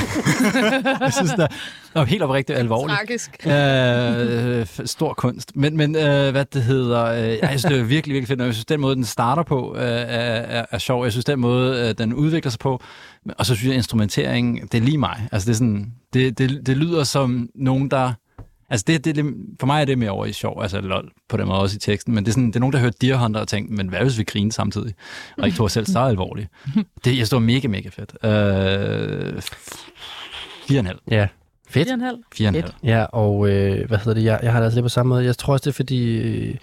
jeg 1.00 1.12
synes, 1.12 1.30
der 1.36 1.46
er 2.00 2.04
helt 2.04 2.22
oprigtigt 2.22 2.58
alvorligt. 2.58 2.98
Tragisk. 2.98 3.46
øh, 4.80 4.86
stor 4.86 5.14
kunst. 5.14 5.56
Men, 5.56 5.76
men 5.76 5.96
øh, 5.96 6.30
hvad 6.30 6.44
det 6.44 6.62
hedder, 6.62 7.04
øh, 7.04 7.28
jeg 7.28 7.48
synes, 7.48 7.62
det 7.62 7.78
er 7.78 7.84
virkelig, 7.84 8.14
virkelig 8.14 8.28
fedt. 8.28 8.40
Og 8.40 8.46
jeg 8.46 8.54
synes, 8.54 8.66
den 8.66 8.80
måde, 8.80 8.94
den 8.94 9.04
starter 9.04 9.42
på, 9.42 9.76
øh, 9.76 9.82
er, 9.82 9.86
er, 9.86 10.64
er 10.70 10.78
sjov. 10.78 11.04
Jeg 11.04 11.12
synes, 11.12 11.24
den 11.24 11.40
måde, 11.40 11.88
øh, 11.88 11.94
den 11.98 12.14
udvikler 12.14 12.50
sig 12.50 12.58
på. 12.58 12.82
Og 13.38 13.46
så 13.46 13.54
synes 13.54 13.68
jeg, 13.68 13.76
instrumentering, 13.76 14.72
det 14.72 14.78
er 14.78 14.82
lige 14.82 14.98
mig. 14.98 15.28
Altså, 15.32 15.46
det, 15.46 15.52
er 15.52 15.56
sådan, 15.56 15.92
det, 16.12 16.38
det, 16.38 16.66
det 16.66 16.76
lyder 16.76 17.04
som 17.04 17.48
nogen, 17.54 17.90
der... 17.90 18.12
Altså, 18.70 18.84
det, 18.86 19.04
det, 19.04 19.16
det, 19.16 19.34
for 19.60 19.66
mig 19.66 19.80
er 19.80 19.84
det 19.84 19.98
mere 19.98 20.10
over 20.10 20.26
i 20.26 20.32
sjov, 20.32 20.62
altså 20.62 20.80
lol, 20.80 21.10
på 21.28 21.36
den 21.36 21.46
måde 21.46 21.58
også 21.58 21.76
i 21.76 21.78
teksten. 21.78 22.14
Men 22.14 22.24
det 22.24 22.30
er, 22.30 22.32
sådan, 22.32 22.46
det 22.46 22.56
er 22.56 22.60
nogen, 22.60 22.72
der 22.72 22.78
hører 22.78 22.92
Deer 23.00 23.16
Hunter 23.16 23.40
og 23.40 23.48
tænker, 23.48 23.74
men 23.74 23.88
hvad 23.88 24.00
hvis 24.00 24.18
vi 24.18 24.24
griner 24.24 24.52
samtidig? 24.52 24.94
Og 25.38 25.46
ikke 25.46 25.56
tog 25.56 25.64
os 25.64 25.72
selv 25.72 25.86
så 25.86 25.98
alvorligt. 25.98 26.48
Det, 27.04 27.18
jeg 27.18 27.26
står 27.26 27.38
mega, 27.38 27.68
mega 27.68 27.88
fedt. 27.88 28.12
Øh, 28.24 29.42
fire 30.68 30.78
og 30.78 30.80
en 30.80 30.86
halv. 30.86 30.98
Ja, 31.10 31.28
fedt. 31.72 31.86
Fire 31.88 31.92
og 31.92 31.94
en 31.94 32.00
halv. 32.00 32.18
Fire 32.34 32.48
og 32.48 32.48
en 32.48 32.54
Fedt. 32.54 32.74
halv. 32.82 32.94
Ja, 32.96 33.04
og 33.04 33.48
øh, 33.50 33.88
hvad 33.88 33.98
hedder 33.98 34.14
det, 34.14 34.24
jeg, 34.24 34.40
jeg 34.42 34.52
har 34.52 34.58
det 34.60 34.64
altså 34.64 34.76
lidt 34.76 34.84
på 34.84 34.88
samme 34.88 35.08
måde. 35.10 35.24
Jeg 35.24 35.36
tror 35.38 35.52
også, 35.52 35.62
det 35.64 35.70
er 35.70 35.76
fordi, 35.76 36.16
øh, 36.16 36.54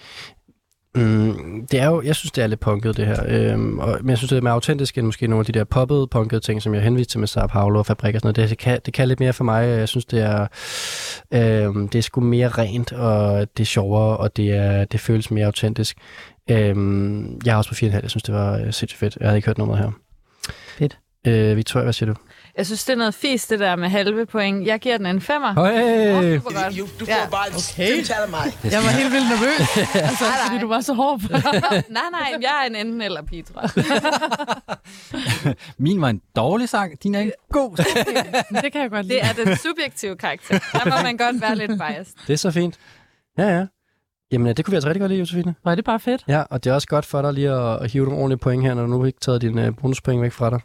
Mm, 0.94 1.66
det 1.70 1.80
er 1.80 1.86
jo, 1.86 2.02
jeg 2.02 2.16
synes, 2.16 2.32
det 2.32 2.44
er 2.44 2.46
lidt 2.46 2.60
punket, 2.60 2.96
det 2.96 3.06
her. 3.06 3.16
Øhm, 3.28 3.78
og, 3.78 3.98
men 4.00 4.10
jeg 4.10 4.18
synes, 4.18 4.28
det 4.28 4.36
er 4.38 4.42
mere 4.42 4.52
autentisk 4.52 4.98
end 4.98 5.06
måske 5.06 5.26
nogle 5.26 5.40
af 5.40 5.46
de 5.46 5.52
der 5.52 5.64
poppede, 5.64 6.06
punkede 6.06 6.40
ting, 6.40 6.62
som 6.62 6.74
jeg 6.74 6.82
henviste 6.82 7.12
til 7.12 7.20
med 7.20 7.28
Sao 7.28 7.46
Paulo 7.46 7.78
og 7.78 7.86
Fabrik 7.86 8.14
og 8.14 8.20
sådan 8.20 8.26
noget. 8.26 8.36
Det, 8.36 8.50
det, 8.50 8.58
kan, 8.58 8.80
det 8.86 8.94
kan 8.94 9.08
lidt 9.08 9.20
mere 9.20 9.32
for 9.32 9.44
mig. 9.44 9.68
Jeg 9.68 9.88
synes, 9.88 10.04
det 10.04 10.20
er, 10.20 10.46
øhm, 11.32 11.88
det 11.88 11.98
er 11.98 12.02
sgu 12.02 12.20
mere 12.20 12.48
rent, 12.48 12.92
og 12.92 13.46
det 13.56 13.62
er 13.62 13.66
sjovere, 13.66 14.16
og 14.16 14.36
det, 14.36 14.50
er, 14.50 14.84
det 14.84 15.00
føles 15.00 15.30
mere 15.30 15.46
autentisk. 15.46 15.96
Øhm, 16.50 17.40
jeg 17.44 17.52
er 17.52 17.56
også 17.56 17.70
på 17.70 17.74
4,5. 17.74 17.84
Jeg 18.02 18.10
synes, 18.10 18.22
det 18.22 18.34
var 18.34 18.52
øh, 18.58 18.62
sindssygt 18.62 18.94
fedt. 18.98 19.16
Jeg 19.20 19.28
havde 19.28 19.38
ikke 19.38 19.46
hørt 19.46 19.58
nummeret 19.58 19.80
her. 19.82 19.90
Fedt. 20.78 20.98
Øh, 21.26 21.56
Victoria, 21.56 21.82
hvad 21.84 21.92
siger 21.92 22.12
du? 22.12 22.18
Jeg 22.60 22.66
synes, 22.66 22.84
det 22.84 22.92
er 22.92 22.96
noget 22.96 23.14
fisk, 23.14 23.50
det 23.50 23.58
der 23.60 23.76
med 23.76 23.88
halve 23.88 24.26
point. 24.26 24.66
Jeg 24.66 24.80
giver 24.80 24.96
den 24.96 25.06
en 25.06 25.20
femmer. 25.20 25.52
Høj! 25.52 25.70
Åh, 25.72 26.38
super 26.40 26.62
godt. 26.64 26.78
Du, 26.78 26.86
du 27.00 27.04
får 27.04 27.12
Ja. 27.12 27.28
bare 27.30 27.46
okay. 27.48 27.98
af 28.22 28.28
mig. 28.30 28.46
Jeg 28.74 28.80
var 28.84 28.90
helt 29.00 29.12
vildt 29.12 29.28
nervøs, 29.28 29.60
altså, 30.08 30.24
Nej, 30.24 30.30
nej. 30.30 30.46
fordi 30.46 30.58
du 30.60 30.68
var 30.68 30.80
så 30.80 30.94
hård 30.94 31.20
på 31.20 31.26
nej, 31.98 32.02
nej, 32.12 32.38
jeg 32.40 32.50
er 32.62 32.66
en 32.66 32.76
enten 32.86 33.02
eller 33.02 33.22
pige, 33.22 33.42
tror 33.42 33.60
jeg. 33.62 35.54
Min 35.78 36.00
var 36.00 36.08
en 36.08 36.20
dårlig 36.36 36.68
sang, 36.68 37.02
din 37.02 37.14
er 37.14 37.20
en 37.20 37.32
god 37.52 37.76
sang. 37.76 38.06
Det 38.64 38.72
kan 38.72 38.80
jeg 38.82 38.90
godt 38.90 39.06
lide. 39.06 39.18
Det 39.18 39.24
er 39.24 39.44
den 39.44 39.56
subjektive 39.56 40.16
karakter. 40.16 40.58
Der 40.72 40.84
må 40.84 41.02
man 41.02 41.16
godt 41.16 41.40
være 41.40 41.56
lidt 41.56 41.70
biased. 41.78 42.14
Det 42.26 42.32
er 42.32 42.36
så 42.36 42.50
fint. 42.50 42.78
Ja, 43.38 43.58
ja. 43.58 43.66
Jamen, 44.32 44.46
øh, 44.48 44.56
det 44.56 44.64
kunne 44.64 44.72
vi 44.72 44.76
altså 44.76 44.88
rigtig 44.88 45.00
godt 45.00 45.10
lide, 45.10 45.18
Josefine. 45.20 45.54
Var 45.64 45.74
det 45.74 45.84
bare 45.84 46.00
fedt? 46.00 46.24
Ja, 46.28 46.42
og 46.50 46.64
det 46.64 46.70
er 46.70 46.74
også 46.74 46.88
godt 46.88 47.06
for 47.06 47.22
dig 47.22 47.32
lige 47.32 47.50
at, 47.50 47.82
at 47.82 47.90
hive 47.90 48.04
nogle 48.04 48.18
ordentlige 48.20 48.38
point 48.38 48.62
her, 48.62 48.74
når 48.74 48.82
du 48.82 48.88
nu 48.88 49.04
ikke 49.04 49.20
taget 49.20 49.42
dine 49.42 49.68
uh, 49.68 49.76
bonuspoint 49.76 50.22
væk 50.22 50.32
fra 50.32 50.50
dig. 50.50 50.60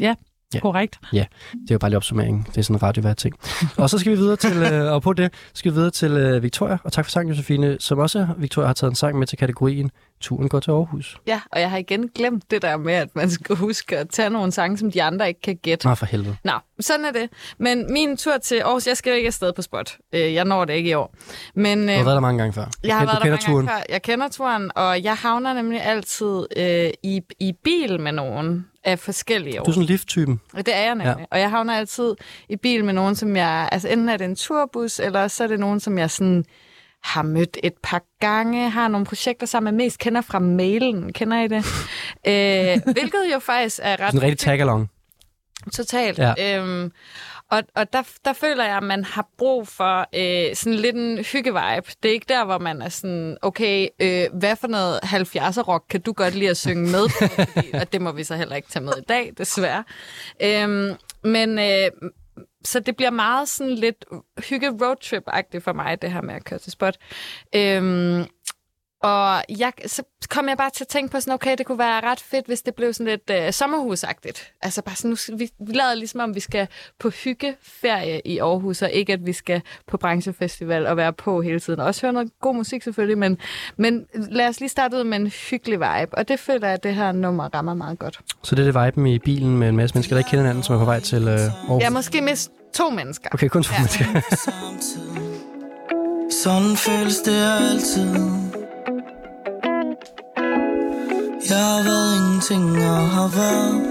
Ja. 0.00 0.14
Korrekt. 0.58 0.98
Det 1.12 1.20
er 1.20 1.24
jo 1.70 1.78
bare 1.78 1.90
lige 1.90 1.96
opsummering. 1.96 2.46
Det 2.46 2.58
er 2.58 2.62
sådan 2.62 2.76
en 2.76 2.82
radiovært 2.82 3.16
ting. 3.16 3.34
og 3.76 3.90
så 3.90 3.98
skal 3.98 4.12
vi 4.12 4.16
videre 4.16 4.36
til, 4.36 4.56
øh, 4.62 4.92
og 4.92 5.02
på 5.02 5.12
det 5.12 5.32
skal 5.54 5.70
vi 5.70 5.74
videre 5.74 5.90
til 5.90 6.12
øh, 6.12 6.42
Victoria. 6.42 6.78
Og 6.84 6.92
tak 6.92 7.04
for 7.04 7.10
sangen, 7.10 7.32
Josefine, 7.34 7.76
som 7.80 7.98
også 7.98 8.26
Victoria 8.38 8.66
har 8.66 8.74
taget 8.74 8.90
en 8.90 8.94
sang 8.96 9.18
med 9.18 9.26
til 9.26 9.38
kategorien 9.38 9.90
Turen 10.20 10.48
går 10.48 10.60
til 10.60 10.70
Aarhus. 10.70 11.16
Ja, 11.26 11.40
og 11.52 11.60
jeg 11.60 11.70
har 11.70 11.78
igen 11.78 12.08
glemt 12.14 12.50
det 12.50 12.62
der 12.62 12.76
med, 12.76 12.92
at 12.94 13.08
man 13.16 13.30
skal 13.30 13.56
huske 13.56 13.98
at 13.98 14.08
tage 14.08 14.30
nogle 14.30 14.52
sange, 14.52 14.78
som 14.78 14.92
de 14.92 15.02
andre 15.02 15.28
ikke 15.28 15.40
kan 15.40 15.56
gætte. 15.62 15.86
Nå, 15.88 15.94
for 15.94 16.06
helvede. 16.06 16.36
Nå, 16.44 16.52
sådan 16.80 17.04
er 17.04 17.12
det. 17.12 17.28
Men 17.58 17.92
min 17.92 18.16
tur 18.16 18.38
til 18.42 18.54
Aarhus, 18.56 18.86
jeg 18.86 18.96
skal 18.96 19.10
jo 19.10 19.16
ikke 19.16 19.26
afsted 19.26 19.52
på 19.52 19.62
spot. 19.62 19.96
Øh, 20.12 20.34
Jeg 20.34 20.44
når 20.44 20.64
det 20.64 20.72
ikke 20.74 20.90
i 20.90 20.94
år. 20.94 21.14
Men, 21.54 21.78
Du 21.82 21.92
har 21.92 22.00
øh, 22.00 22.06
været 22.06 22.14
der 22.14 22.20
mange 22.20 22.38
gange 22.38 22.52
før. 22.52 22.64
jeg 22.84 22.94
har 22.98 23.00
du 23.04 23.06
været 23.06 23.16
der 23.18 23.22
kender 23.24 23.30
mange 23.36 23.52
turen. 23.52 23.66
gange 23.66 23.78
før. 23.88 23.92
Jeg 23.94 24.02
kender 24.02 24.28
turen, 24.28 24.70
og 24.76 25.02
jeg 25.02 25.14
havner 25.16 25.52
nemlig 25.54 25.82
altid 25.82 26.46
øh, 26.56 26.90
i, 27.02 27.20
i 27.40 27.52
bil 27.64 28.00
med 28.00 28.12
nogen 28.12 28.66
af 28.84 28.98
forskellige 28.98 29.60
år. 29.60 29.64
Du 29.64 29.70
er 29.70 29.74
sådan 29.74 29.86
lift-typen. 29.86 30.40
Og 30.52 30.66
Det 30.66 30.76
er 30.76 30.80
jeg 30.80 30.94
nemlig. 30.94 31.16
Ja. 31.18 31.24
Og 31.30 31.40
jeg 31.40 31.50
havner 31.50 31.74
altid 31.74 32.14
i 32.48 32.56
bil 32.56 32.84
med 32.84 32.92
nogen, 32.92 33.16
som 33.16 33.36
jeg... 33.36 33.68
Altså 33.72 33.88
enten 33.88 34.08
er 34.08 34.16
det 34.16 34.24
en 34.24 34.36
turbus, 34.36 34.98
eller 34.98 35.28
så 35.28 35.44
er 35.44 35.48
det 35.48 35.60
nogen, 35.60 35.80
som 35.80 35.98
jeg 35.98 36.10
sådan 36.10 36.44
har 37.02 37.22
mødt 37.22 37.56
et 37.62 37.74
par 37.82 38.02
gange, 38.20 38.70
har 38.70 38.88
nogle 38.88 39.06
projekter 39.06 39.46
sammen 39.46 39.76
med, 39.76 39.84
mest 39.84 39.98
kender 39.98 40.20
fra 40.20 40.38
mailen. 40.38 41.12
Kender 41.12 41.40
I 41.40 41.48
det? 41.48 41.64
øh, 42.28 42.92
hvilket 42.92 43.22
jo 43.34 43.38
faktisk 43.38 43.80
er 43.82 43.92
ret 43.92 43.98
Sådan 43.98 44.18
en 44.18 44.22
rigtig 44.22 44.38
tag-along. 44.38 44.90
Totalt. 45.72 46.18
Ja. 46.18 46.58
Øhm, 46.58 46.92
og 47.50 47.62
og 47.74 47.92
der, 47.92 48.02
der 48.24 48.32
føler 48.32 48.64
jeg, 48.64 48.76
at 48.76 48.82
man 48.82 49.04
har 49.04 49.28
brug 49.38 49.68
for 49.68 50.06
øh, 50.14 50.56
sådan 50.56 50.78
lidt 50.78 50.96
en 50.96 51.18
hygge-vibe. 51.18 51.92
Det 52.02 52.08
er 52.08 52.12
ikke 52.12 52.26
der, 52.28 52.44
hvor 52.44 52.58
man 52.58 52.82
er 52.82 52.88
sådan, 52.88 53.36
okay, 53.42 53.88
øh, 54.00 54.26
hvad 54.32 54.56
for 54.56 54.68
noget 54.68 55.00
70'er 55.04 55.62
rock 55.62 55.84
kan 55.90 56.00
du 56.00 56.12
godt 56.12 56.34
lide 56.34 56.50
at 56.50 56.56
synge 56.56 56.90
med 56.90 57.08
på? 57.08 57.26
Fordi, 57.52 57.70
og 57.72 57.92
det 57.92 58.02
må 58.02 58.12
vi 58.12 58.24
så 58.24 58.36
heller 58.36 58.56
ikke 58.56 58.68
tage 58.68 58.84
med 58.84 58.92
i 58.98 59.04
dag, 59.08 59.32
desværre. 59.38 59.84
Øhm, 60.42 60.96
men 61.24 61.58
øh, 61.58 61.90
så 62.64 62.80
det 62.80 62.96
bliver 62.96 63.10
meget 63.10 63.48
sådan 63.48 63.74
lidt 63.74 64.04
hygge 64.48 64.68
roadtrip-agtigt 64.70 65.60
for 65.60 65.72
mig, 65.72 66.02
det 66.02 66.12
her 66.12 66.22
med 66.22 66.34
at 66.34 66.44
køre 66.44 66.58
til 66.58 66.72
spot. 66.72 66.96
Øhm, 67.54 68.24
og 69.02 69.42
jeg, 69.58 69.72
så 69.86 70.02
kom 70.30 70.48
jeg 70.48 70.56
bare 70.56 70.70
til 70.70 70.84
at 70.84 70.88
tænke 70.88 71.12
på 71.12 71.20
sådan, 71.20 71.34
okay, 71.34 71.54
det 71.58 71.66
kunne 71.66 71.78
være 71.78 72.00
ret 72.00 72.20
fedt, 72.20 72.46
hvis 72.46 72.62
det 72.62 72.74
blev 72.74 72.92
sådan 72.92 73.06
lidt 73.06 73.30
øh, 73.30 73.52
sommerhusagtigt. 73.52 74.52
Altså 74.62 74.82
bare 74.82 74.96
sådan, 74.96 75.10
nu, 75.10 75.36
vi, 75.38 75.50
vi 75.60 75.72
lader 75.72 75.94
ligesom, 75.94 76.20
om 76.20 76.34
vi 76.34 76.40
skal 76.40 76.68
på 76.98 77.10
hyggeferie 77.10 78.20
i 78.24 78.38
Aarhus, 78.38 78.82
og 78.82 78.90
ikke 78.90 79.12
at 79.12 79.26
vi 79.26 79.32
skal 79.32 79.62
på 79.88 79.96
branchefestival 79.96 80.86
og 80.86 80.96
være 80.96 81.12
på 81.12 81.42
hele 81.42 81.60
tiden. 81.60 81.80
Også 81.80 82.02
høre 82.02 82.12
noget 82.12 82.30
god 82.40 82.54
musik 82.54 82.82
selvfølgelig, 82.82 83.18
men, 83.18 83.38
men 83.76 84.06
lad 84.14 84.48
os 84.48 84.60
lige 84.60 84.70
starte 84.70 84.96
ud 84.96 85.04
med 85.04 85.18
en 85.18 85.26
hyggelig 85.26 85.78
vibe. 85.78 86.18
Og 86.18 86.28
det 86.28 86.40
føler 86.40 86.66
jeg, 86.66 86.74
at 86.74 86.82
det 86.82 86.94
her 86.94 87.12
nummer 87.12 87.48
rammer 87.54 87.74
meget 87.74 87.98
godt. 87.98 88.20
Så 88.42 88.54
det 88.54 88.68
er 88.68 88.72
det 88.72 88.86
viben 88.86 89.06
i 89.06 89.18
bilen 89.18 89.58
med 89.58 89.68
en 89.68 89.76
masse 89.76 89.94
mennesker, 89.94 90.16
der 90.16 90.18
ikke 90.18 90.30
kender 90.30 90.42
hinanden, 90.42 90.64
som 90.64 90.74
er 90.74 90.78
på 90.78 90.84
vej 90.84 91.00
til 91.00 91.22
øh, 91.22 91.28
Aarhus. 91.28 91.84
Er 91.84 91.90
måske 91.90 92.20
mist 92.20 92.50
to 92.74 92.90
mennesker. 92.90 93.28
Okay, 93.32 93.48
kun 93.48 93.62
to 93.62 93.72
mennesker. 93.78 94.04
Sådan 96.42 96.76
føles 96.76 97.18
det 97.18 97.44
altid 97.60 98.49
jeg 101.48 101.58
har 101.58 101.82
været 101.82 102.16
ingenting 102.16 102.84
og 102.84 103.10
har 103.10 103.28
været 103.28 103.82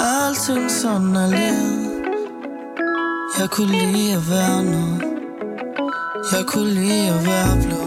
Alting 0.00 0.70
sådan 0.70 1.16
er 1.16 1.26
livet 1.26 1.90
Jeg 3.38 3.50
kunne 3.50 3.72
lide 3.72 4.12
at 4.12 4.30
være 4.30 4.64
noget 4.64 5.10
Jeg 6.32 6.46
kunne 6.46 6.70
lide 6.70 7.08
at 7.08 7.26
være 7.26 7.56
blå. 7.62 7.82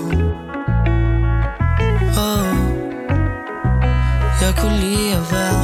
Oh. 2.26 2.56
Jeg 4.42 4.54
kunne 4.58 4.78
lide 4.80 5.13
at 5.16 5.32
være 5.32 5.62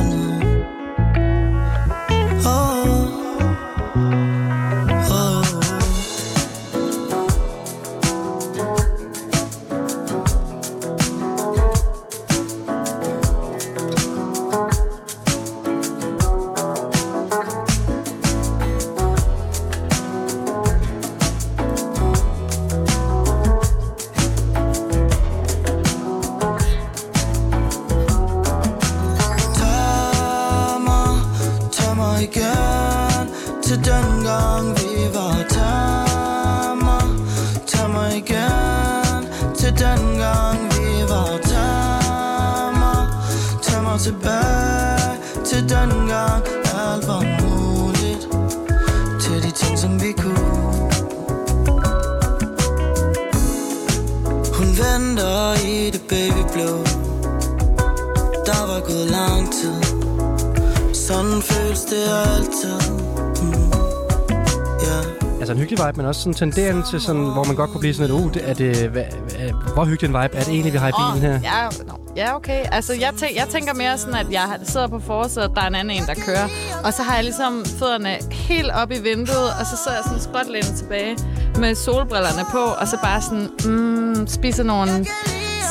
Sådan 61.09 61.41
føles 61.41 61.81
det 61.81 62.03
altid 62.35 62.79
mm. 63.41 63.71
yeah. 64.85 65.39
Altså 65.39 65.53
en 65.53 65.59
hyggelig 65.59 65.79
vibe, 65.85 65.97
men 65.97 66.05
også 66.05 66.21
sådan 66.21 66.33
tenderende 66.33 66.83
til 66.89 67.01
sådan, 67.01 67.21
hvor 67.21 67.43
man 67.43 67.55
godt 67.55 67.71
kunne 67.71 67.79
blive 67.79 67.93
sådan 67.93 68.15
lidt, 68.15 68.25
uh, 68.25 68.33
det, 68.33 68.49
er 68.49 68.53
det, 68.53 68.89
hvad, 68.89 69.03
hvad, 69.03 69.73
hvor 69.73 69.85
hyggelig 69.85 70.07
en 70.07 70.21
vibe 70.21 70.35
er 70.37 70.43
det 70.43 70.47
egentlig, 70.47 70.73
vi 70.73 70.77
har 70.77 70.87
i 70.87 70.91
bilen 70.91 71.31
her? 71.31 71.39
Ja, 71.43 71.69
no. 71.87 71.93
ja, 72.15 72.35
okay. 72.35 72.65
Altså, 72.71 72.93
jeg, 72.93 73.09
tæ- 73.09 73.35
jeg 73.35 73.47
tænker 73.49 73.73
mere 73.73 73.97
sådan, 73.97 74.15
at 74.15 74.31
jeg 74.31 74.59
sidder 74.63 74.87
på 74.87 74.99
forsædet, 74.99 75.51
der 75.55 75.61
er 75.61 75.67
en 75.67 75.75
anden 75.75 75.97
en, 75.97 76.03
der 76.07 76.13
kører. 76.13 76.47
Og 76.83 76.93
så 76.93 77.03
har 77.03 77.15
jeg 77.15 77.23
ligesom 77.23 77.65
fødderne 77.65 78.17
helt 78.31 78.71
op 78.71 78.91
i 78.91 78.99
vinduet, 78.99 79.49
og 79.59 79.65
så 79.65 79.77
sidder 79.83 79.97
jeg 79.97 80.03
sådan 80.05 80.21
skråtlænet 80.21 80.73
tilbage 80.77 81.17
med 81.59 81.75
solbrillerne 81.75 82.45
på, 82.51 82.63
og 82.81 82.87
så 82.87 82.97
bare 83.03 83.21
sådan, 83.21 83.49
mm, 83.65 84.27
spiser 84.27 84.63
nogle 84.63 85.05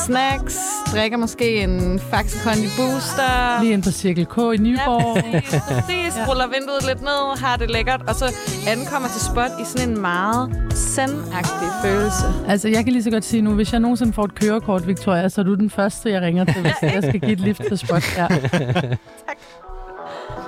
snacks, 0.05 0.57
drikker 0.93 1.17
måske 1.17 1.63
en 1.63 1.99
Faxe 1.99 2.37
Kondi 2.43 2.67
Booster. 2.77 3.61
Lige 3.61 3.73
ind 3.73 3.83
på 3.83 3.91
Cirkel 3.91 4.25
K 4.25 4.37
i 4.37 4.57
Nyborg. 4.57 5.23
Ja, 5.33 5.39
præcis. 5.39 6.15
Ja. 6.19 6.25
Ruller 6.29 6.47
vinduet 6.47 6.85
lidt 6.87 7.01
ned, 7.01 7.37
har 7.39 7.55
det 7.57 7.71
lækkert, 7.71 8.01
og 8.07 8.15
så 8.15 8.25
ankommer 8.67 9.07
til 9.09 9.21
spot 9.21 9.51
i 9.61 9.65
sådan 9.65 9.89
en 9.89 10.01
meget 10.01 10.69
sendagtig 10.75 11.67
følelse. 11.83 12.25
Altså, 12.47 12.67
jeg 12.67 12.83
kan 12.83 12.93
lige 12.93 13.03
så 13.03 13.11
godt 13.11 13.25
sige 13.25 13.41
nu, 13.41 13.53
hvis 13.53 13.71
jeg 13.71 13.79
nogensinde 13.79 14.13
får 14.13 14.23
et 14.23 14.35
kørekort, 14.35 14.87
Victoria, 14.87 15.29
så 15.29 15.41
er 15.41 15.45
du 15.45 15.53
den 15.55 15.69
første, 15.69 16.11
jeg 16.11 16.21
ringer 16.21 16.45
til, 16.45 16.61
hvis 16.61 16.73
jeg 16.95 17.03
skal 17.03 17.19
give 17.19 17.31
et 17.31 17.39
lift 17.39 17.61
til 17.67 17.77
spot. 17.77 18.17
Ja. 18.17 18.27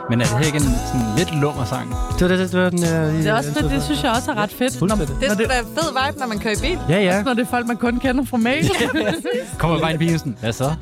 Men 0.10 0.22
er 0.22 0.26
det 0.26 0.38
her 0.38 0.46
ikke 0.46 0.58
en 0.58 0.64
sådan 0.64 1.08
lidt 1.18 1.42
lummer 1.42 1.66
sang? 1.66 1.90
Det 2.20 2.30
var 2.30 2.36
det, 2.38 2.52
det, 2.52 2.60
var 2.64 2.70
den, 2.70 2.80
jeg, 2.80 3.14
Det, 3.14 3.28
er 3.28 3.34
også, 3.34 3.52
det, 3.62 3.72
det 3.72 3.84
synes 3.84 4.04
jeg 4.04 4.12
også 4.12 4.32
er 4.32 4.36
ret 4.36 4.52
fedt, 4.52 4.82
når. 4.82 4.96
Det 4.96 5.10
er 5.10 5.34
sgu 5.34 5.44
da 5.44 5.60
en 5.60 5.66
fed 5.66 6.06
vibe, 6.08 6.20
når 6.20 6.28
man 6.28 6.40
kører 6.40 6.54
i 6.54 6.62
bil. 6.62 6.80
Ja, 6.90 7.00
ja. 7.00 7.24
når 7.24 7.34
det 7.34 7.42
er 7.42 7.50
folk, 7.50 7.68
man 7.68 7.78
kun 7.78 8.00
kender 8.00 8.26
fra 8.26 8.38
mail. 8.38 8.72
Kommer 9.58 9.80
bare 9.80 9.94
ind 9.94 10.02
i 10.02 10.06
bilen 10.06 10.20
sådan, 10.20 10.38
hvad 10.40 10.54
så? 10.54 10.74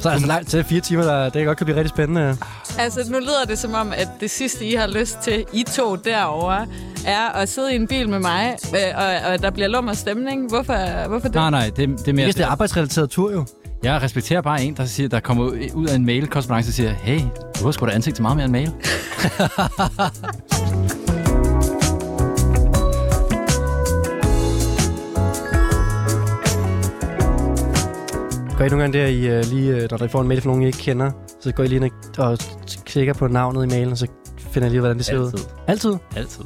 Så 0.00 0.08
er 0.08 0.12
det 0.12 0.20
så 0.22 0.26
langt 0.28 0.48
til 0.48 0.64
fire 0.64 0.80
timer, 0.80 1.04
der, 1.04 1.28
det 1.28 1.46
godt 1.46 1.58
kan 1.58 1.64
blive 1.64 1.76
rigtig 1.76 1.90
spændende. 1.90 2.36
Altså, 2.78 3.00
nu 3.10 3.18
lyder 3.18 3.44
det 3.48 3.58
som 3.58 3.74
om, 3.74 3.92
at 3.96 4.08
det 4.20 4.30
sidste, 4.30 4.64
I 4.66 4.74
har 4.74 4.86
lyst 4.86 5.18
til, 5.18 5.44
I 5.52 5.62
to 5.62 5.96
derovre, 5.96 6.66
er 7.06 7.28
at 7.34 7.48
sidde 7.48 7.72
i 7.72 7.76
en 7.76 7.86
bil 7.86 8.08
med 8.08 8.18
mig, 8.18 8.56
øh, 8.74 8.80
og, 8.96 9.32
og 9.32 9.42
der 9.42 9.50
bliver 9.50 9.68
lummer 9.68 9.92
stemning. 9.92 10.48
Hvorfor, 10.48 11.08
hvorfor 11.08 11.28
det? 11.28 11.34
Nej, 11.34 11.50
nej, 11.50 11.70
det, 11.76 11.88
det 11.98 12.08
er 12.08 12.12
mere... 12.12 12.26
Hvis 12.26 12.34
det 12.34 12.44
er 12.44 12.48
arbejdsrelateret 12.48 13.10
tur 13.10 13.32
jo. 13.32 13.44
Jeg 13.82 14.02
respekterer 14.02 14.40
bare 14.40 14.62
en, 14.62 14.74
der, 14.76 14.84
siger, 14.84 15.08
der 15.08 15.20
kommer 15.20 15.44
ud 15.74 15.86
af 15.86 15.94
en 15.94 16.06
mail-korrespondance 16.06 16.70
og 16.70 16.74
siger, 16.74 16.92
hey, 16.92 17.20
du 17.60 17.64
har 17.64 17.72
sgu 17.72 17.86
da 17.86 17.90
ansigt 17.90 18.16
til 18.16 18.22
meget 18.22 18.36
mere 18.36 18.44
end 18.44 18.52
mail. 18.52 18.72
Gør 28.58 28.64
I 28.64 28.68
nogle 28.68 28.82
gange 28.82 28.98
der, 28.98 29.06
I, 29.06 29.38
uh, 29.38 29.44
lige, 29.44 29.76
uh, 29.76 29.90
når 29.90 30.06
I 30.06 30.08
får 30.08 30.20
en 30.20 30.28
mail 30.28 30.40
fra 30.40 30.48
nogen, 30.48 30.62
I 30.62 30.66
ikke 30.66 30.78
kender, 30.78 31.10
så 31.40 31.52
går 31.52 31.64
I 31.64 31.66
lige 31.66 31.84
ind 31.84 31.92
og 32.18 32.38
klikker 32.84 33.14
på 33.14 33.28
navnet 33.28 33.64
i 33.64 33.68
mailen, 33.68 33.92
og 33.92 33.98
så 33.98 34.06
finder 34.38 34.68
I 34.68 34.70
lige, 34.70 34.80
hvordan 34.80 34.96
det 34.96 35.06
ser 35.06 35.18
ud. 35.18 35.40
Altid. 35.66 35.94
Altid? 36.16 36.44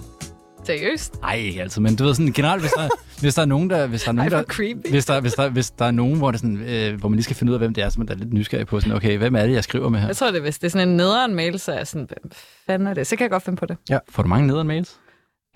Seriøst? 0.65 1.21
Nej, 1.21 1.35
ikke 1.35 1.61
altid, 1.61 1.83
men 1.83 1.97
du 1.97 2.05
ved 2.05 2.15
sådan 2.15 2.33
generelt, 2.33 2.63
hvis 2.63 2.73
der, 2.73 2.89
hvis 3.21 3.35
der 3.35 3.43
er 3.43 3.47
nogen, 3.47 3.71
der... 3.71 3.87
Hvis 3.87 4.03
der 4.03 4.09
er 4.09 4.13
Ej, 4.13 4.17
nogen, 4.17 4.29
hvor 4.29 4.39
der 4.39 4.45
creepy. 4.45 4.91
hvis 4.91 5.05
der, 5.05 5.21
hvis, 5.21 5.33
der, 5.33 5.49
hvis 5.49 5.71
der 5.71 5.85
er 5.85 5.91
nogen, 5.91 6.19
hvor, 6.19 6.31
det 6.31 6.41
sådan, 6.41 6.57
øh, 6.57 7.01
hvor 7.01 7.09
man 7.09 7.17
lige 7.17 7.25
skal 7.25 7.37
finde 7.37 7.51
ud 7.51 7.55
af, 7.55 7.61
hvem 7.61 7.75
det 7.75 7.85
er, 7.85 7.89
så 7.89 7.99
man 8.01 8.09
er 8.09 8.15
lidt 8.15 8.33
nysgerrig 8.33 8.67
på, 8.67 8.81
sådan, 8.81 8.97
okay, 8.97 9.19
hvem 9.19 9.35
er 9.35 9.47
det, 9.47 9.53
jeg 9.53 9.65
skriver 9.65 9.89
med 9.89 10.01
her? 10.01 10.07
Jeg 10.07 10.17
tror, 10.17 10.27
det 10.27 10.37
er, 10.37 10.43
hvis 10.43 10.59
det 10.59 10.67
er 10.67 10.71
sådan 10.71 10.89
en 10.89 10.97
nederen 10.97 11.35
mail, 11.35 11.59
så 11.59 11.73
er 11.73 11.77
jeg 11.77 11.87
sådan, 11.87 12.09
hvem 12.09 12.31
fanden 12.67 12.89
er 12.89 12.95
det? 12.95 13.07
Så 13.07 13.17
kan 13.17 13.25
jeg 13.25 13.31
godt 13.31 13.43
finde 13.43 13.57
på 13.57 13.67
det. 13.67 13.77
Får 14.09 14.23
du 14.23 14.29
mange 14.29 14.47
nederen 14.47 14.67
mails? 14.67 14.97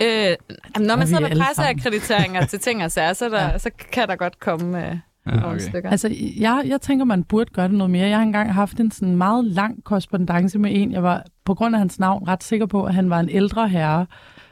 Øh, 0.03 0.09
jamen, 0.09 0.87
når 0.87 0.97
man 0.97 1.07
sidder 1.07 1.29
med 1.29 1.41
presseakkrediteringer 1.41 2.47
til 2.47 2.59
ting 2.59 2.85
og 2.85 2.93
sager, 2.93 3.13
så, 3.13 3.29
der, 3.29 3.43
ja. 3.43 3.59
så 3.59 3.71
kan 3.93 4.09
der 4.09 4.17
godt 4.17 4.41
komme 4.41 4.89
øh, 4.91 4.97
Ja, 5.27 5.31
nogle 5.41 5.61
okay. 5.69 5.91
Altså, 5.91 6.15
jeg, 6.37 6.63
jeg 6.67 6.81
tænker, 6.81 7.05
man 7.05 7.25
burde 7.25 7.51
gøre 7.55 7.69
det 7.69 7.75
noget 7.75 7.91
mere. 7.91 8.09
Jeg 8.09 8.17
har 8.17 8.23
engang 8.23 8.55
haft 8.55 8.81
en 8.81 8.91
sådan 8.91 9.17
meget 9.17 9.45
lang 9.45 9.85
korrespondence 9.85 10.59
med 10.59 10.71
en. 10.75 10.93
Jeg 10.93 11.03
var 11.03 11.25
på 11.45 11.55
grund 11.55 11.75
af 11.75 11.79
hans 11.79 11.99
navn 11.99 12.29
ret 12.29 12.45
sikker 12.45 12.67
på, 12.67 12.85
at 12.85 12.95
han 12.95 13.11
var 13.11 13.21
en 13.21 13.29
ældre 13.29 13.69
herre. 13.69 14.07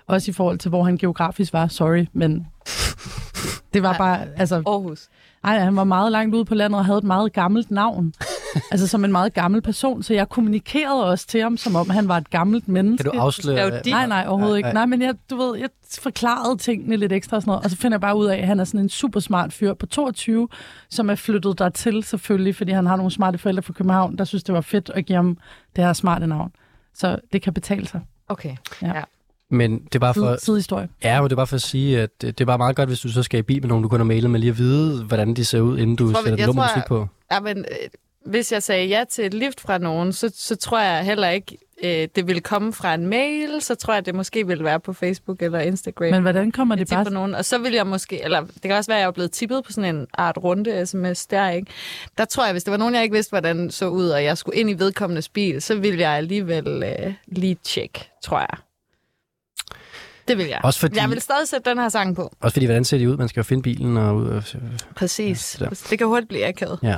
Også 0.07 0.31
i 0.31 0.35
forhold 0.35 0.59
til, 0.59 0.69
hvor 0.69 0.83
han 0.83 0.97
geografisk 0.97 1.53
var. 1.53 1.67
Sorry, 1.69 2.07
men 2.13 2.47
det 3.75 3.83
var 3.83 3.89
Nej. 3.89 3.99
bare... 3.99 4.19
Altså, 4.37 4.63
Aarhus. 4.67 5.09
ej, 5.45 5.59
han 5.59 5.77
var 5.77 5.85
meget 5.85 6.13
langt 6.13 6.35
ude 6.35 6.45
på 6.45 6.55
landet 6.55 6.79
og 6.79 6.85
havde 6.85 6.99
et 6.99 7.05
meget 7.05 7.33
gammelt 7.33 7.71
navn. 7.71 8.15
altså 8.71 8.87
som 8.87 9.05
en 9.05 9.13
meget 9.13 9.35
gammel 9.35 9.63
person. 9.63 10.03
Så 10.03 10.15
jeg 10.15 10.29
kommunikerede 10.29 11.05
også 11.05 11.27
til 11.27 11.41
ham, 11.43 11.57
som 11.57 11.77
om 11.77 11.91
han 11.91 12.09
var 12.09 12.17
et 12.17 12.31
gammelt 12.31 12.69
menneske. 12.69 13.05
Kan 13.05 13.13
du 13.13 13.19
afsløre? 13.19 13.71
Det. 13.71 13.87
Nej, 13.87 14.07
nej, 14.07 14.25
overhovedet 14.29 14.53
Nej, 14.53 14.57
ikke. 14.57 14.67
nej. 14.67 14.73
Nej, 14.73 14.87
men 14.87 15.03
jeg, 15.03 15.15
du 15.31 15.37
ved, 15.37 15.59
jeg 15.59 15.69
forklarede 15.99 16.57
tingene 16.57 16.97
lidt 16.97 17.13
ekstra 17.13 17.37
og 17.37 17.43
sådan 17.43 17.51
noget, 17.51 17.65
og 17.65 17.71
så 17.71 17.77
finder 17.77 17.95
jeg 17.95 18.01
bare 18.01 18.17
ud 18.17 18.27
af, 18.27 18.37
at 18.39 18.47
han 18.47 18.61
er 18.61 18.65
sådan 18.65 18.81
en 18.81 18.89
super 18.89 19.21
smart 19.21 19.53
fyr 19.53 19.75
på 19.75 19.87
22, 19.87 20.49
som 20.91 21.11
er 21.11 21.15
flyttet 21.15 21.59
dertil 21.59 22.03
selvfølgelig, 22.03 22.57
fordi 22.57 22.73
han 22.73 22.87
har 22.87 22.97
nogle 22.97 23.13
smarte 23.13 23.39
forældre 23.39 23.63
fra 23.63 23.73
København, 23.73 24.19
der 24.19 24.25
synes, 24.25 24.45
det 24.45 24.55
var 24.55 24.61
fedt 24.61 24.91
at 24.95 25.07
give 25.07 25.17
ham 25.17 25.39
det 25.77 25.85
her 25.85 25.93
smarte 25.93 26.27
navn. 26.27 26.53
Så 26.95 27.19
det 27.33 27.43
kan 27.43 27.53
betale 27.53 27.87
sig. 27.89 28.01
Okay. 28.29 28.57
Ja. 28.83 28.87
Ja. 28.95 29.03
Men 29.51 29.79
det 29.85 29.95
er 29.95 29.99
bare 29.99 30.15
for... 30.15 30.37
Sidehistorie. 30.41 30.89
Ja, 31.05 31.21
men 31.21 31.25
det 31.25 31.33
er 31.33 31.37
bare 31.37 31.47
for 31.47 31.57
at 31.57 31.63
sige, 31.63 32.01
at 32.01 32.11
det 32.23 32.39
det 32.39 32.45
er 32.45 32.47
bare 32.47 32.59
meget 32.59 32.77
godt, 32.77 32.89
hvis 32.89 33.01
du 33.01 33.09
så 33.09 33.23
skal 33.23 33.39
i 33.39 33.43
bil 33.43 33.61
med 33.63 33.69
nogen, 33.69 33.83
du 33.83 33.89
kun 33.89 34.01
har 34.01 34.05
mailet 34.05 34.31
med 34.31 34.41
lige 34.41 34.51
at 34.51 34.59
vide, 34.59 35.05
hvordan 35.05 35.35
de 35.35 35.45
ser 35.45 35.61
ud, 35.61 35.79
inden 35.79 35.97
du 35.97 36.13
tror, 36.13 36.23
sætter 36.23 36.37
jeg 36.39 36.47
nummer 36.47 36.67
tror- 36.67 36.77
musik 36.77 36.89
på. 36.89 37.09
Ja, 37.33 37.41
men 37.41 37.59
øh, 37.59 37.65
hvis 38.27 38.53
jeg 38.53 38.63
sagde 38.63 38.87
ja 38.87 39.05
til 39.11 39.27
et 39.27 39.35
lift 39.35 39.61
fra 39.61 39.79
nogen, 39.79 40.13
så, 40.13 40.33
så 40.37 40.57
tror 40.57 40.81
jeg 40.81 41.05
heller 41.05 41.29
ikke, 41.29 41.59
øh, 41.85 42.09
det 42.17 42.27
vil 42.27 42.41
komme 42.43 42.73
fra 42.73 42.95
en 42.95 43.07
mail. 43.07 43.61
Så 43.61 43.75
tror 43.75 43.95
jeg, 43.95 44.07
det 44.07 44.15
måske 44.15 44.47
vil 44.47 44.65
være 44.65 44.81
på 44.81 44.93
Facebook 44.93 45.43
eller 45.43 45.59
Instagram. 45.61 46.11
Men 46.11 46.23
hvordan 46.23 46.53
kommer 46.53 46.75
det 46.75 46.89
bare... 46.89 47.11
nogen. 47.11 47.35
Og 47.35 47.45
så 47.45 47.59
vil 47.59 47.73
jeg 47.73 47.87
måske, 47.87 48.25
eller 48.25 48.41
det 48.41 48.63
kan 48.63 48.73
også 48.73 48.91
være, 48.91 48.99
at 48.99 49.03
jeg 49.03 49.07
er 49.09 49.13
blevet 49.13 49.31
tippet 49.31 49.65
på 49.65 49.73
sådan 49.73 49.95
en 49.97 50.07
art 50.15 50.39
runde 50.39 50.87
sms 50.87 51.27
der, 51.27 51.49
ikke? 51.51 51.71
Der 52.19 52.25
tror 52.25 52.45
jeg, 52.45 52.53
hvis 52.53 52.65
det 52.65 52.71
var 52.71 52.77
nogen, 52.79 52.95
jeg 52.95 53.03
ikke 53.03 53.15
vidste, 53.15 53.31
hvordan 53.31 53.71
så 53.71 53.89
ud, 53.89 54.09
og 54.09 54.25
jeg 54.25 54.39
skulle 54.39 54.59
ind 54.59 54.71
i 54.71 54.75
vedkommendes 54.75 55.29
bil, 55.29 55.63
så 55.63 55.75
ville 55.75 56.01
jeg 56.01 56.11
alligevel 56.11 56.83
øh, 56.87 57.13
lige 57.27 57.57
tjekke, 57.65 58.11
tror 58.23 58.39
jeg. 58.39 58.59
Det 60.29 60.39
vil 60.39 60.47
jeg. 60.47 60.61
Også 60.65 60.81
fordi- 60.81 60.99
Jeg 60.99 61.11
vil 61.11 61.21
stadig 61.21 61.49
sætte 61.49 61.71
den 61.71 61.79
her 61.79 61.89
sang 61.89 62.17
på. 62.17 62.33
Også 62.41 62.55
fordi, 62.55 62.67
hvordan 62.67 62.85
ser 62.85 62.99
de 62.99 63.11
ud? 63.11 63.17
Man 63.17 63.29
skal 63.29 63.41
jo 63.41 63.45
finde 63.45 63.63
bilen 63.63 63.97
og 63.97 64.17
ud. 64.17 64.27
Og, 64.27 64.43
Præcis. 64.97 65.57
Ja, 65.61 65.67
det 65.91 65.99
kan 65.99 66.07
hurtigt 66.07 66.29
blive 66.29 66.47
akavet. 66.47 66.79
ja. 66.83 66.97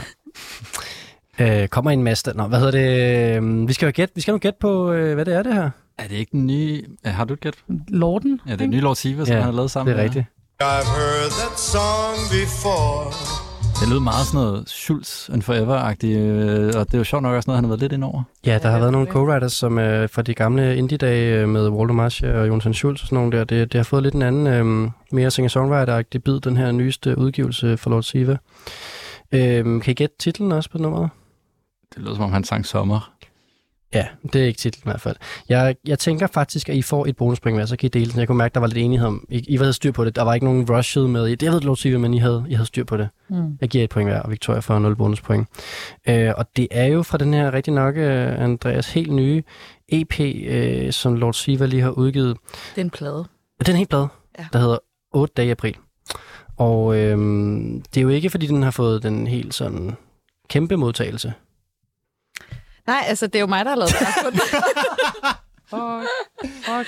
Øh, 1.38 1.68
kommer 1.68 1.90
en 1.90 2.02
masse... 2.02 2.32
Nå, 2.34 2.46
hvad 2.46 2.58
hedder 2.58 2.72
det? 2.72 3.36
Øh, 3.36 3.68
Vi 3.68 3.72
skal 3.72 3.86
jo 3.86 3.92
gætte, 3.94 4.14
vi 4.14 4.20
skal 4.20 4.32
nu 4.32 4.38
gætte 4.38 4.58
på, 4.60 4.92
øh, 4.92 5.14
hvad 5.14 5.24
det 5.24 5.34
er, 5.34 5.42
det 5.42 5.54
her. 5.54 5.70
Er 5.98 6.08
det 6.08 6.16
ikke 6.16 6.32
den 6.32 6.46
nye... 6.46 6.82
Har 7.04 7.24
du 7.24 7.34
et 7.34 7.40
gæt? 7.40 7.54
Lorden? 7.88 8.40
Ja, 8.46 8.52
det 8.52 8.56
er 8.60 8.64
den 8.64 8.70
nye 8.70 8.80
Lord 8.80 8.96
Siva, 8.96 9.24
som 9.24 9.32
Ja, 9.32 9.34
han 9.34 9.44
har 9.44 9.52
lavet 9.52 9.70
sammen 9.70 9.94
Det 9.94 10.00
er 10.00 10.04
rigtigt. 10.04 10.24
I've 10.62 10.66
heard 10.66 11.30
that 11.30 11.60
song 11.60 12.16
before. 12.30 13.45
Det 13.80 13.88
lød 13.88 14.00
meget 14.00 14.26
sådan 14.26 14.40
noget 14.40 14.68
Schultz 14.68 15.28
and 15.30 15.42
Forever-agtigt, 15.42 16.18
øh, 16.18 16.66
og 16.66 16.86
det 16.86 16.94
er 16.94 16.98
jo 16.98 17.04
sjovt 17.04 17.22
nok 17.22 17.34
også 17.34 17.50
noget, 17.50 17.56
han 17.56 17.64
har 17.64 17.68
været 17.68 17.80
lidt 17.80 17.92
ind 17.92 18.04
over. 18.04 18.22
Ja, 18.46 18.58
der 18.62 18.70
har 18.70 18.78
været 18.78 18.92
nogle 18.92 19.08
er 19.08 19.12
co-writers 19.12 19.48
som, 19.48 19.78
øh, 19.78 20.08
fra 20.08 20.22
de 20.22 20.34
gamle 20.34 20.76
indie-dage 20.76 21.40
øh, 21.40 21.48
med 21.48 21.68
Walter 21.68 21.94
Marcia 21.94 22.40
og 22.40 22.48
Jonathan 22.48 22.74
Schultz 22.74 23.02
og 23.02 23.06
sådan 23.06 23.16
nogle 23.16 23.38
der. 23.38 23.44
Det, 23.44 23.72
det 23.72 23.78
har 23.78 23.84
fået 23.84 24.02
lidt 24.02 24.14
en 24.14 24.22
anden, 24.22 24.46
øh, 24.46 24.90
mere 25.12 25.30
singer-songwriter-agtig 25.30 26.18
bid, 26.24 26.40
den 26.40 26.56
her 26.56 26.72
nyeste 26.72 27.18
udgivelse 27.18 27.76
for 27.76 27.90
Lord 27.90 28.02
Siva. 28.02 28.36
Øh, 29.32 29.64
kan 29.64 29.90
I 29.90 29.94
gætte 29.94 30.16
titlen 30.18 30.52
også 30.52 30.70
på 30.70 30.78
nummeret? 30.78 31.10
Det 31.94 32.02
lød 32.02 32.14
som 32.14 32.24
om, 32.24 32.32
han 32.32 32.44
sang 32.44 32.66
sommer. 32.66 33.12
Ja, 33.94 34.06
det 34.32 34.42
er 34.42 34.46
ikke 34.46 34.58
titlen 34.58 34.82
i 34.82 34.90
hvert 34.90 35.00
fald. 35.00 35.16
Jeg, 35.48 35.76
jeg 35.86 35.98
tænker 35.98 36.26
faktisk, 36.26 36.68
at 36.68 36.74
I 36.76 36.82
får 36.82 37.06
et 37.06 37.16
bonuspoint 37.16 37.56
med, 37.56 37.66
så 37.66 37.76
kan 37.76 37.86
I 37.86 37.88
dele 37.88 38.10
den. 38.12 38.18
Jeg 38.18 38.26
kunne 38.26 38.38
mærke, 38.38 38.54
der 38.54 38.60
var 38.60 38.66
lidt 38.66 38.78
enighed 38.78 39.06
om, 39.06 39.26
I, 39.28 39.44
I 39.48 39.56
havde 39.56 39.72
styr 39.72 39.92
på 39.92 40.04
det. 40.04 40.16
Der 40.16 40.22
var 40.22 40.34
ikke 40.34 40.46
nogen 40.46 40.70
rushed 40.70 41.06
med. 41.06 41.30
Det 41.30 41.42
jeg 41.42 41.52
ved 41.52 41.60
Lord 41.60 41.76
Siva, 41.76 41.98
men 41.98 42.14
I 42.14 42.18
havde, 42.18 42.44
I 42.48 42.54
havde 42.54 42.66
styr 42.66 42.84
på 42.84 42.96
det. 42.96 43.08
Mm. 43.28 43.58
Jeg 43.60 43.68
giver 43.68 43.84
et 43.84 43.90
point 43.90 44.10
hver, 44.10 44.20
og 44.20 44.30
Victoria 44.30 44.60
får 44.60 44.78
0 44.78 44.96
bonuspoint. 44.96 45.48
Øh, 46.08 46.32
og 46.36 46.46
det 46.56 46.68
er 46.70 46.86
jo 46.86 47.02
fra 47.02 47.18
den 47.18 47.34
her 47.34 47.52
rigtig 47.54 47.72
nok, 47.72 47.96
øh, 47.96 48.42
Andreas, 48.42 48.92
helt 48.92 49.12
nye 49.12 49.42
EP, 49.88 50.20
øh, 50.20 50.92
som 50.92 51.14
Lord 51.14 51.34
Siva 51.34 51.66
lige 51.66 51.82
har 51.82 51.90
udgivet. 51.90 52.36
Det 52.74 52.80
er 52.80 52.84
en 52.84 52.90
plade. 52.90 53.24
Den 53.66 53.72
er 53.72 53.76
helt 53.76 53.88
blad, 53.88 54.06
Ja. 54.38 54.46
der 54.52 54.58
hedder 54.58 54.78
8 55.14 55.34
dage 55.36 55.48
i 55.48 55.50
april. 55.50 55.76
Og 56.56 56.96
øh, 56.96 57.18
det 57.94 57.96
er 57.96 58.02
jo 58.02 58.08
ikke, 58.08 58.30
fordi 58.30 58.46
den 58.46 58.62
har 58.62 58.70
fået 58.70 59.02
den 59.02 59.26
helt 59.26 59.54
sådan 59.54 59.92
kæmpe 60.48 60.76
modtagelse. 60.76 61.32
Nej, 62.86 63.04
altså, 63.08 63.26
det 63.26 63.34
er 63.34 63.40
jo 63.40 63.46
mig, 63.46 63.64
der 63.64 63.70
har 63.70 63.76
lavet 63.76 63.92
det. 63.92 65.36
Åh, 65.72 66.02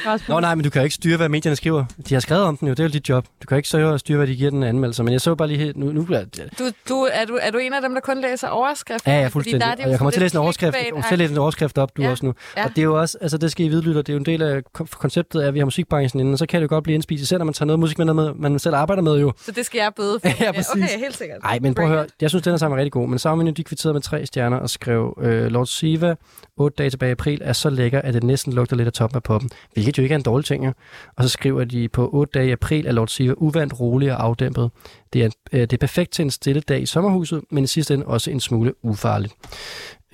græsbud. 0.05 0.35
Nå 0.35 0.41
nej, 0.41 0.55
men 0.55 0.65
du 0.65 0.71
kan 0.71 0.81
jo 0.81 0.85
ikke 0.85 0.95
styre, 0.95 1.17
hvad 1.17 1.29
medierne 1.29 1.57
skriver. 1.57 1.85
De 2.09 2.15
har 2.15 2.21
skrevet 2.21 2.45
om 2.45 2.57
den 2.57 2.69
jo, 2.69 2.75
det 2.75 2.81
er 2.81 2.85
jo 2.85 2.91
dit 2.91 3.09
job. 3.09 3.27
Du 3.43 3.47
kan 3.47 3.57
ikke 3.57 3.69
så 3.69 3.99
styre, 3.99 4.17
hvad 4.17 4.27
de 4.27 4.37
giver 4.37 4.51
den 4.51 4.63
anmeldelser. 4.63 5.03
Men 5.05 5.13
jeg 5.13 5.21
så 5.21 5.35
bare 5.35 5.49
lige 5.49 5.59
helt... 5.59 5.77
Nu, 5.77 5.93
nu 5.93 6.03
bliver 6.05 6.25
det... 6.25 6.49
Du, 6.59 6.65
du, 6.89 6.95
er, 7.13 7.25
du, 7.25 7.39
er 7.43 7.51
du 7.51 7.59
en 7.59 7.73
af 7.75 7.83
dem, 7.83 7.95
der 7.95 8.01
kun 8.01 8.21
læser 8.21 8.49
overskrifter? 8.49 9.13
Ja, 9.13 9.21
ja, 9.21 9.29
fuldstændig. 9.29 9.61
der 9.61 9.67
er 9.67 9.75
det 9.75 9.85
og 9.85 9.91
jeg 9.91 9.99
kommer 9.99 10.11
til 10.11 10.19
at 10.19 10.23
læse 10.23 10.35
en 10.35 10.41
overskrift, 10.43 10.77
jeg 10.77 10.87
kommer 10.93 11.07
til 11.09 11.15
at 11.15 11.19
læse 11.19 11.33
en 11.33 11.39
overskrift 11.39 11.79
op, 11.79 11.97
du 11.97 12.03
Ja, 12.03 12.11
også 12.11 12.27
nu. 12.27 12.35
ja. 12.57 12.65
Og 12.65 12.71
det 12.71 12.79
er 12.79 12.83
jo 12.83 13.01
også, 13.01 13.19
altså 13.21 13.39
det 13.39 13.51
skal 13.53 13.67
I 13.67 13.69
vide, 13.69 13.83
lytter, 13.83 14.03
det 14.03 14.09
er 14.09 14.15
jo 14.15 14.19
en 14.19 14.27
del 14.27 14.43
af 14.43 14.63
ko- 14.73 14.87
konceptet 14.93 15.41
af, 15.41 15.47
at 15.49 15.55
vi 15.55 15.59
har 15.59 15.65
musikbranchen 15.67 16.21
inden, 16.21 16.33
og 16.33 16.39
så 16.39 16.47
kan 16.47 16.61
det 16.61 16.63
jo 16.63 16.75
godt 16.75 16.85
blive 16.85 16.95
indspist, 16.95 17.23
især 17.23 17.39
når 17.39 17.45
man 17.45 17.55
tager 17.55 17.67
noget 17.67 17.81
musik 17.81 17.99
med, 17.99 18.35
man 18.35 18.59
selv 18.59 18.75
arbejder 18.75 19.03
med 19.03 19.21
jo. 19.21 19.33
Så 19.41 19.53
det 19.53 19.67
skal 19.67 19.79
jeg 19.79 19.93
bøde 19.97 20.21
for. 20.21 20.29
Ja, 20.45 20.53
præcis. 20.53 20.71
Okay, 20.73 20.99
helt 20.99 21.17
sikkert. 21.17 21.43
Nej, 21.43 21.59
men 21.63 21.75
prøv 21.75 21.85
at 21.85 21.91
høre, 21.91 22.07
jeg 22.21 22.31
synes, 22.31 22.43
den 22.43 22.53
her 22.53 22.59
sang 22.59 22.73
var 22.73 22.79
rigtig 22.79 22.93
god, 22.93 23.09
men 23.09 23.47
jo 23.47 23.53
de 23.53 23.65
kvitteret 23.65 23.95
med 23.95 24.03
tre 24.03 24.27
stjerner 24.27 24.57
og 24.57 24.71
skrev, 24.71 25.19
øh, 25.23 25.47
Lord 25.47 25.67
Siva, 25.67 26.15
8 26.57 26.75
dage 26.79 26.91
tilbage 26.91 27.09
i 27.11 27.13
april, 27.13 27.41
er 27.45 27.53
så 27.53 27.71
lækker, 27.71 28.01
at 28.03 28.15
det 28.15 28.23
næsten 28.23 28.53
lugter 28.69 28.77
lidt 28.77 28.87
af 28.87 28.93
toppen 28.93 29.17
af 29.17 29.23
poppen, 29.23 29.51
hvilket 29.73 29.99
jo 29.99 30.03
ikke 30.03 30.13
er 30.13 30.17
en 30.19 30.23
dårlig 30.23 30.45
ting, 30.45 30.67
jo. 30.67 30.73
Og 31.17 31.25
så 31.25 31.31
skriver 31.31 31.65
de, 31.65 31.89
på 31.89 32.11
8 32.13 32.39
dage 32.39 32.49
i 32.49 32.53
april 32.53 32.87
er 32.87 32.93
Lord 32.93 33.09
Siva 33.09 33.35
uvandt, 33.37 33.81
rolig 33.81 34.13
og 34.13 34.25
afdæmpet. 34.25 34.71
Det 35.13 35.25
er, 35.25 35.31
øh, 35.53 35.61
det 35.61 35.73
er 35.73 35.77
perfekt 35.77 36.13
til 36.13 36.23
en 36.23 36.31
stille 36.31 36.61
dag 36.61 36.83
i 36.83 36.87
sommerhuset, 36.87 37.43
men 37.51 37.65
i 37.65 37.67
sidste 37.67 37.95
ende 37.95 38.07
også 38.07 38.31
en 38.31 38.41
smule 38.41 38.85
ufarligt. 38.85 39.35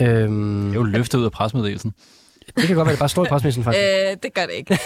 Øhm, 0.01 0.63
Det 0.63 0.71
er 0.71 0.75
jo 0.75 0.83
løftet 0.83 1.19
ud 1.19 1.25
af 1.25 1.33
presmeddelelsen 1.33 1.95
det 2.57 2.66
kan 2.66 2.76
godt 2.76 2.86
være, 2.86 2.92
det 2.92 2.99
bare 2.99 3.09
står 3.09 3.24
i 3.24 3.28
presmessen 3.28 3.64
faktisk. 3.64 3.84
Øh, 4.11 4.16
det 4.22 4.34
gør 4.34 4.47
det 4.47 4.53
ikke. 4.53 4.72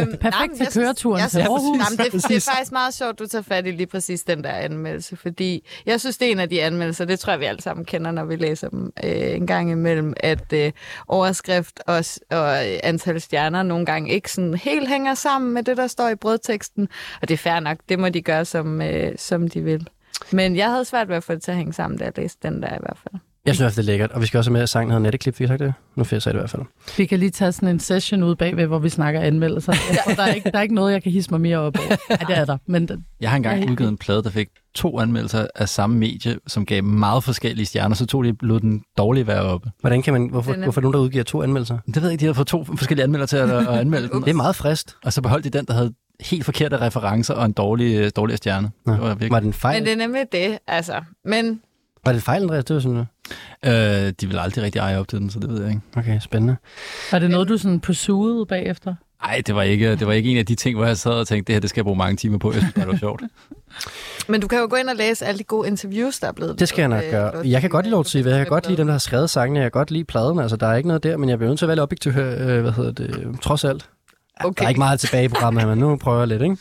øhm, 0.00 0.16
Perfekt 0.16 0.48
men 0.48 0.56
til 0.56 0.64
jeg 0.64 0.72
køreturen 0.72 1.20
jeg 1.20 1.30
til 1.30 1.40
synes- 1.40 1.48
Aarhus. 1.48 1.78
Jamen, 2.00 2.12
det, 2.12 2.28
det 2.28 2.36
er 2.36 2.50
faktisk 2.56 2.72
meget 2.72 2.94
sjovt, 2.94 3.18
du 3.18 3.26
tager 3.26 3.42
fat 3.42 3.66
i 3.66 3.70
lige 3.70 3.86
præcis 3.86 4.22
den 4.22 4.44
der 4.44 4.50
anmeldelse, 4.50 5.16
fordi 5.16 5.66
jeg 5.86 6.00
synes, 6.00 6.16
det 6.18 6.28
er 6.28 6.32
en 6.32 6.40
af 6.40 6.48
de 6.48 6.62
anmeldelser, 6.62 7.04
det 7.04 7.18
tror 7.20 7.32
jeg, 7.32 7.40
vi 7.40 7.44
alle 7.44 7.62
sammen 7.62 7.84
kender, 7.84 8.10
når 8.10 8.24
vi 8.24 8.36
læser 8.36 8.68
dem 8.68 8.92
øh, 9.04 9.34
en 9.34 9.46
gang 9.46 9.70
imellem, 9.70 10.12
at 10.20 10.52
øh, 10.52 10.72
overskrift 11.08 11.80
og, 11.86 12.04
og 12.30 12.64
antal 12.86 13.20
stjerner 13.20 13.62
nogle 13.62 13.86
gange 13.86 14.10
ikke 14.10 14.32
sådan 14.32 14.54
helt 14.54 14.88
hænger 14.88 15.14
sammen 15.14 15.52
med 15.54 15.62
det, 15.62 15.76
der 15.76 15.86
står 15.86 16.08
i 16.08 16.14
brødteksten, 16.14 16.88
og 17.22 17.28
det 17.28 17.34
er 17.34 17.38
fair 17.38 17.60
nok, 17.60 17.78
det 17.88 17.98
må 17.98 18.08
de 18.08 18.22
gøre, 18.22 18.44
som, 18.44 18.82
øh, 18.82 19.12
som 19.18 19.48
de 19.48 19.60
vil. 19.60 19.88
Men 20.32 20.56
jeg 20.56 20.70
havde 20.70 20.84
svært 20.84 21.08
ved 21.08 21.16
at 21.16 21.24
få 21.24 21.34
det 21.34 21.42
til 21.42 21.50
at 21.50 21.56
hænge 21.56 21.72
sammen, 21.72 21.98
da 21.98 22.04
jeg 22.04 22.12
læste 22.16 22.48
den 22.48 22.62
der 22.62 22.68
i 22.74 22.78
hvert 22.80 22.98
fald. 23.02 23.20
Jeg 23.46 23.54
synes 23.54 23.72
det 23.74 23.78
er 23.82 23.86
lækkert. 23.86 24.10
Og 24.12 24.20
vi 24.20 24.26
skal 24.26 24.38
også 24.38 24.50
have 24.50 24.52
med, 24.52 24.60
at 24.62 24.68
sangen 24.68 24.90
hedder 24.90 25.02
Netteklip. 25.02 25.34
Fik 25.34 25.40
jeg 25.40 25.48
sagt 25.48 25.60
det? 25.60 25.74
Nu 25.96 26.04
fik 26.04 26.12
jeg 26.12 26.22
sagt 26.22 26.32
det 26.32 26.38
i 26.38 26.40
hvert 26.40 26.50
fald. 26.50 26.62
Vi 26.96 27.06
kan 27.06 27.18
lige 27.18 27.30
tage 27.30 27.52
sådan 27.52 27.68
en 27.68 27.80
session 27.80 28.22
ud 28.22 28.34
bagved, 28.36 28.66
hvor 28.66 28.78
vi 28.78 28.88
snakker 28.88 29.20
anmeldelser. 29.20 29.72
Der, 30.16 30.22
er 30.22 30.32
ikke, 30.34 30.50
der 30.50 30.58
er 30.58 30.62
ikke 30.62 30.74
noget, 30.74 30.92
jeg 30.92 31.02
kan 31.02 31.12
hisse 31.12 31.30
mig 31.30 31.40
mere 31.40 31.58
op 31.58 31.76
over. 31.78 31.96
Ja, 32.10 32.16
det 32.28 32.38
er 32.38 32.44
der. 32.44 32.56
Men 32.66 32.88
det- 32.88 33.02
Jeg 33.20 33.30
har 33.30 33.36
engang 33.36 33.58
Ja, 33.58 33.64
ja. 33.64 33.70
udgivet 33.70 33.88
en 33.90 33.96
plade, 33.96 34.22
der 34.22 34.30
fik 34.30 34.48
to 34.74 35.00
anmeldelser 35.00 35.46
af 35.54 35.68
samme 35.68 35.96
medie, 35.98 36.36
som 36.46 36.66
gav 36.66 36.84
meget 36.84 37.24
forskellige 37.24 37.66
stjerner, 37.66 37.94
så 37.94 38.06
tog 38.06 38.24
de 38.24 38.34
lod 38.40 38.60
den 38.60 38.82
dårlige 38.98 39.26
være 39.26 39.40
oppe. 39.42 39.70
Hvordan 39.80 40.02
kan 40.02 40.12
man, 40.12 40.28
hvorfor, 40.30 40.52
Den 40.52 40.60
er- 40.60 40.64
hvorfor 40.64 40.80
der 40.80 40.82
nogen, 40.84 40.94
der 40.94 41.00
udgiver 41.00 41.24
to 41.24 41.42
anmeldelser? 41.42 41.78
Det 41.86 41.96
ved 41.96 42.02
jeg 42.02 42.12
ikke, 42.12 42.20
de 42.20 42.24
havde 42.24 42.34
fået 42.34 42.46
to 42.46 42.64
forskellige 42.64 43.04
anmeldere 43.04 43.26
til 43.26 43.36
at, 43.36 43.50
at 43.50 43.68
anmelde 43.80 44.08
den. 44.08 44.22
Det 44.22 44.30
er 44.30 44.34
meget 44.34 44.56
frist. 44.56 44.96
Og 45.04 45.12
så 45.12 45.22
beholdt 45.22 45.44
de 45.44 45.50
den, 45.50 45.64
der 45.64 45.74
havde 45.74 45.92
helt 46.20 46.44
forkerte 46.44 46.80
referencer 46.80 47.34
og 47.34 47.44
en 47.46 47.52
dårlig, 47.52 47.96
øh, 48.00 48.10
dårligere 48.16 48.36
stjerne. 48.36 48.70
Nå. 48.86 48.92
Det 48.92 49.00
var 49.00 49.08
virkelig... 49.08 49.30
Var 49.30 49.40
det 49.40 49.46
en 49.46 49.52
fejl? 49.52 49.76
Men 49.76 49.84
det 49.84 49.92
er 49.92 49.96
nemlig 49.96 50.22
det, 50.32 50.58
altså. 50.66 50.92
Men 51.24 51.60
Var 52.06 52.12
det 52.12 52.22
fejl, 52.22 52.42
Andreas? 52.42 52.64
Det 52.64 52.74
var 52.74 52.80
sådan 52.80 53.06
noget. 53.62 54.06
Øh, 54.06 54.12
de 54.20 54.26
vil 54.26 54.38
aldrig 54.38 54.64
rigtig 54.64 54.78
eje 54.78 54.98
op 54.98 55.08
til 55.08 55.18
den, 55.18 55.30
så 55.30 55.38
det 55.38 55.50
ved 55.50 55.60
jeg 55.60 55.68
ikke. 55.68 55.80
Okay, 55.96 56.20
spændende. 56.20 56.56
var 57.12 57.18
det 57.18 57.30
noget, 57.30 57.48
du 57.48 57.58
sådan 57.58 57.80
pursuede 57.80 58.46
bagefter? 58.46 58.94
Nej, 59.22 59.42
det 59.46 59.54
var 59.54 59.62
ikke, 59.62 59.96
det 59.96 60.06
var 60.06 60.12
ikke 60.12 60.30
en 60.30 60.36
af 60.38 60.46
de 60.46 60.54
ting, 60.54 60.76
hvor 60.76 60.86
jeg 60.86 60.96
sad 60.96 61.12
og 61.12 61.26
tænkte, 61.26 61.46
det 61.46 61.54
her 61.54 61.60
det 61.60 61.70
skal 61.70 61.80
jeg 61.80 61.84
bruge 61.84 61.98
mange 61.98 62.16
timer 62.16 62.38
på. 62.38 62.52
Jeg 62.52 62.60
synes, 62.60 62.74
bare, 62.74 62.84
det 62.84 62.92
var 62.92 62.98
sjovt. 62.98 63.22
Men 64.28 64.40
du 64.40 64.48
kan 64.48 64.58
jo 64.58 64.66
gå 64.70 64.76
ind 64.76 64.88
og 64.88 64.96
læse 64.96 65.26
alle 65.26 65.38
de 65.38 65.44
gode 65.44 65.68
interviews, 65.68 66.18
der 66.18 66.28
er 66.28 66.32
blevet 66.32 66.58
Det 66.60 66.68
skal 66.68 66.80
jeg 66.82 66.88
nok 66.88 67.02
gøre. 67.10 67.32
øh, 67.38 67.50
Jeg 67.50 67.60
kan 67.60 67.70
godt 67.70 67.84
lide 67.86 67.92
Lord 67.92 68.04
Siva. 68.04 68.30
Jeg 68.30 68.38
kan 68.38 68.46
godt 68.46 68.66
lide 68.68 68.76
dem, 68.78 68.86
der 68.86 68.94
har 68.94 68.98
skrevet 68.98 69.30
sangene. 69.30 69.60
Jeg 69.60 69.64
kan 69.72 69.78
godt 69.78 69.90
lide 69.90 70.04
pladen. 70.04 70.38
Altså, 70.38 70.56
der 70.56 70.66
er 70.66 70.76
ikke 70.76 70.86
noget 70.88 71.02
der, 71.02 71.16
men 71.16 71.28
jeg 71.28 71.38
bliver 71.38 71.50
nødt 71.50 71.58
til 71.58 71.64
at 71.66 71.68
være 71.68 71.80
objektiv 71.82 72.12
her. 72.12 72.34
Øh, 72.48 72.60
hvad 72.62 72.72
hedder 72.72 72.92
det? 72.92 73.40
Trods 73.42 73.64
alt. 73.64 73.88
Okay. 74.44 74.58
Der 74.60 74.64
er 74.64 74.68
ikke 74.68 74.78
meget 74.80 75.00
tilbage 75.00 75.24
i 75.24 75.28
programmet 75.28 75.62
her, 75.62 75.68
men 75.70 75.78
nu 75.78 75.96
prøver 75.96 76.18
jeg 76.18 76.28
lidt, 76.28 76.42
ikke? 76.42 76.56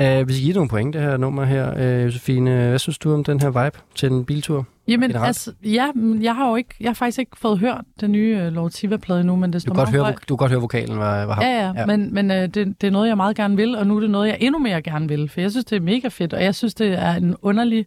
Uh, 0.00 0.28
vi 0.28 0.32
skal 0.32 0.42
give 0.44 0.54
nogle 0.54 0.68
point, 0.68 0.94
det 0.94 1.02
her 1.02 1.16
nummer 1.16 1.44
her. 1.44 1.72
Uh, 1.98 2.04
Josefine, 2.04 2.50
hvad 2.68 2.78
synes 2.78 2.98
du 2.98 3.14
om 3.14 3.24
den 3.24 3.40
her 3.40 3.64
vibe 3.64 3.78
til 3.94 4.10
en 4.12 4.24
biltur? 4.24 4.66
Jamen, 4.88 5.10
Generelt? 5.10 5.26
altså, 5.26 5.52
ja, 5.64 5.90
jeg 6.20 6.34
har 6.36 6.48
jo 6.48 6.56
ikke, 6.56 6.74
jeg 6.80 6.88
har 6.88 6.94
faktisk 6.94 7.18
ikke 7.18 7.36
fået 7.36 7.58
hørt 7.58 7.80
den 8.00 8.12
nye 8.12 8.46
uh, 8.46 8.52
Lord 8.52 8.70
Siva-plade 8.70 9.20
endnu, 9.20 9.36
men 9.36 9.52
det 9.52 9.54
Du 9.54 9.60
står 9.60 9.68
godt 9.68 9.76
meget 9.76 9.90
høre, 9.90 10.02
højt. 10.02 10.14
du 10.28 10.36
kan 10.36 10.36
godt 10.36 10.50
høre 10.50 10.60
vokalen 10.60 10.98
var, 10.98 11.24
var 11.26 11.34
ham. 11.34 11.42
Ja, 11.44 11.66
ja, 11.66 11.72
Ja. 11.76 11.86
men, 11.86 12.14
men 12.14 12.30
uh, 12.30 12.36
det, 12.36 12.54
det 12.54 12.84
er 12.86 12.90
noget, 12.90 13.08
jeg 13.08 13.16
meget 13.16 13.36
gerne 13.36 13.56
vil, 13.56 13.76
og 13.76 13.86
nu 13.86 13.96
er 13.96 14.00
det 14.00 14.10
noget, 14.10 14.28
jeg 14.28 14.36
endnu 14.40 14.58
mere 14.58 14.82
gerne 14.82 15.08
vil, 15.08 15.28
for 15.28 15.40
jeg 15.40 15.50
synes, 15.50 15.64
det 15.64 15.76
er 15.76 15.80
mega 15.80 16.08
fedt, 16.08 16.32
og 16.32 16.42
jeg 16.44 16.54
synes, 16.54 16.74
det 16.74 16.92
er 16.98 17.12
en 17.14 17.36
underlig 17.42 17.86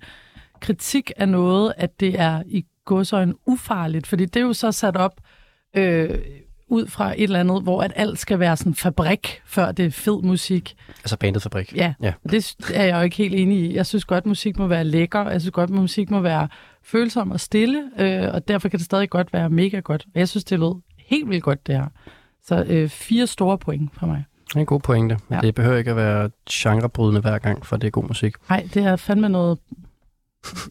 kritik 0.60 1.12
af 1.18 1.30
noget, 1.30 1.74
at 1.78 2.00
det 2.00 2.20
er 2.20 2.44
i 2.46 2.66
godsøjne 2.86 3.34
ufarligt, 3.46 4.08
fordi 4.08 4.26
det 4.26 4.36
er 4.40 4.46
jo 4.46 4.54
så 4.54 4.72
sat 4.72 4.96
op 4.98 5.22
øh, 5.78 6.10
ud 6.70 6.88
fra 6.88 7.12
et 7.12 7.24
eller 7.24 7.40
andet, 7.40 7.64
hvor 7.64 7.82
at 7.84 7.94
alt 7.96 8.20
skal 8.20 8.40
være 8.40 8.58
sådan 8.58 8.76
fabrik, 8.76 9.42
før 9.46 9.72
det 9.72 9.86
er 9.86 9.90
fed 9.92 10.22
musik. 10.24 10.76
Altså 10.98 11.18
bandet 11.18 11.42
Fabrik. 11.42 11.76
Ja, 11.76 11.94
Ja. 12.02 12.14
det 12.30 12.56
er 12.74 12.84
jeg 12.84 12.98
jo 12.98 13.02
ikke 13.02 13.16
helt 13.18 13.36
enig 13.36 13.58
i. 13.60 13.76
Jeg 13.76 13.86
synes 13.86 14.06
godt, 14.06 14.26
musik 14.26 14.58
må 14.58 14.68
være 14.68 14.84
lækker. 14.84 15.30
Jeg 15.30 15.42
synes 15.42 15.52
godt, 15.52 15.70
musik 15.70 16.10
må 16.12 16.20
være 16.20 16.48
følsom 16.84 17.32
og 17.32 17.40
stille, 17.40 17.84
øh, 18.00 18.34
og 18.34 18.48
derfor 18.48 18.70
kan 18.70 18.78
det 18.80 18.86
stadig 18.86 19.10
godt 19.10 19.34
være 19.34 19.50
mega 19.50 19.80
godt. 19.80 20.06
Og 20.14 20.20
jeg 20.20 20.30
synes, 20.30 20.44
det 20.44 20.60
lød 20.60 20.82
helt 20.98 21.30
vildt 21.30 21.44
godt, 21.44 21.68
det 21.68 21.76
her. 21.76 21.86
Så 22.46 22.64
øh, 22.68 22.90
fire 22.90 23.28
store 23.28 23.58
point 23.58 23.90
for 23.94 24.06
mig. 24.08 24.26
Det 24.48 24.56
er 24.56 24.60
en 24.60 24.66
god 24.66 24.80
pointe, 24.80 25.16
men 25.16 25.22
ja. 25.30 25.36
Ja. 25.36 25.42
det 25.42 25.56
behøver 25.56 25.78
ikke 25.78 25.90
at 25.92 25.98
være 25.98 26.30
genrebrydende 26.52 27.22
hver 27.22 27.38
gang, 27.38 27.66
for 27.66 27.78
det 27.78 27.88
er 27.88 27.92
god 27.92 28.04
musik. 28.08 28.34
Nej, 28.50 28.68
det 28.74 28.84
er 28.86 28.96
fandme 28.96 29.30
noget, 29.30 29.58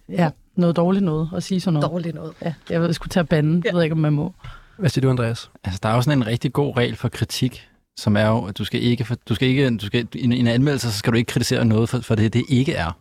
ja, 0.08 0.30
noget 0.56 0.76
dårligt 0.76 1.04
noget 1.04 1.28
at 1.36 1.42
sige 1.42 1.60
sådan 1.60 1.74
noget. 1.74 1.90
Dårligt 1.90 2.14
noget. 2.14 2.32
Ja, 2.42 2.54
jeg 2.70 2.80
ved, 2.80 2.88
jeg 2.88 2.94
skulle 2.94 3.10
tage 3.10 3.24
banden. 3.24 3.62
Jeg 3.66 3.74
ved 3.74 3.82
ikke, 3.82 3.92
om 3.92 3.98
man 3.98 4.12
må. 4.12 4.34
Hvad 4.78 4.90
siger 4.90 5.02
du, 5.02 5.10
Andreas? 5.10 5.50
Altså, 5.64 5.80
der 5.82 5.88
er 5.88 5.94
jo 5.94 6.02
sådan 6.02 6.18
en 6.18 6.26
rigtig 6.26 6.52
god 6.52 6.76
regel 6.76 6.96
for 6.96 7.08
kritik, 7.08 7.68
som 7.96 8.16
er 8.16 8.26
jo, 8.26 8.44
at 8.44 8.58
du 8.58 8.64
skal 8.64 8.82
ikke, 8.82 9.06
du 9.28 9.34
skal 9.34 9.48
ikke, 9.48 9.76
du 9.76 9.86
skal, 9.86 10.08
en, 10.14 10.32
i 10.32 10.38
en 10.38 10.46
anmeldelse, 10.46 10.92
så 10.92 10.98
skal 10.98 11.12
du 11.12 11.16
ikke 11.16 11.28
kritisere 11.28 11.64
noget 11.64 11.88
for, 11.88 12.00
for 12.00 12.14
det, 12.14 12.32
det 12.32 12.44
ikke 12.48 12.72
er. 12.72 12.92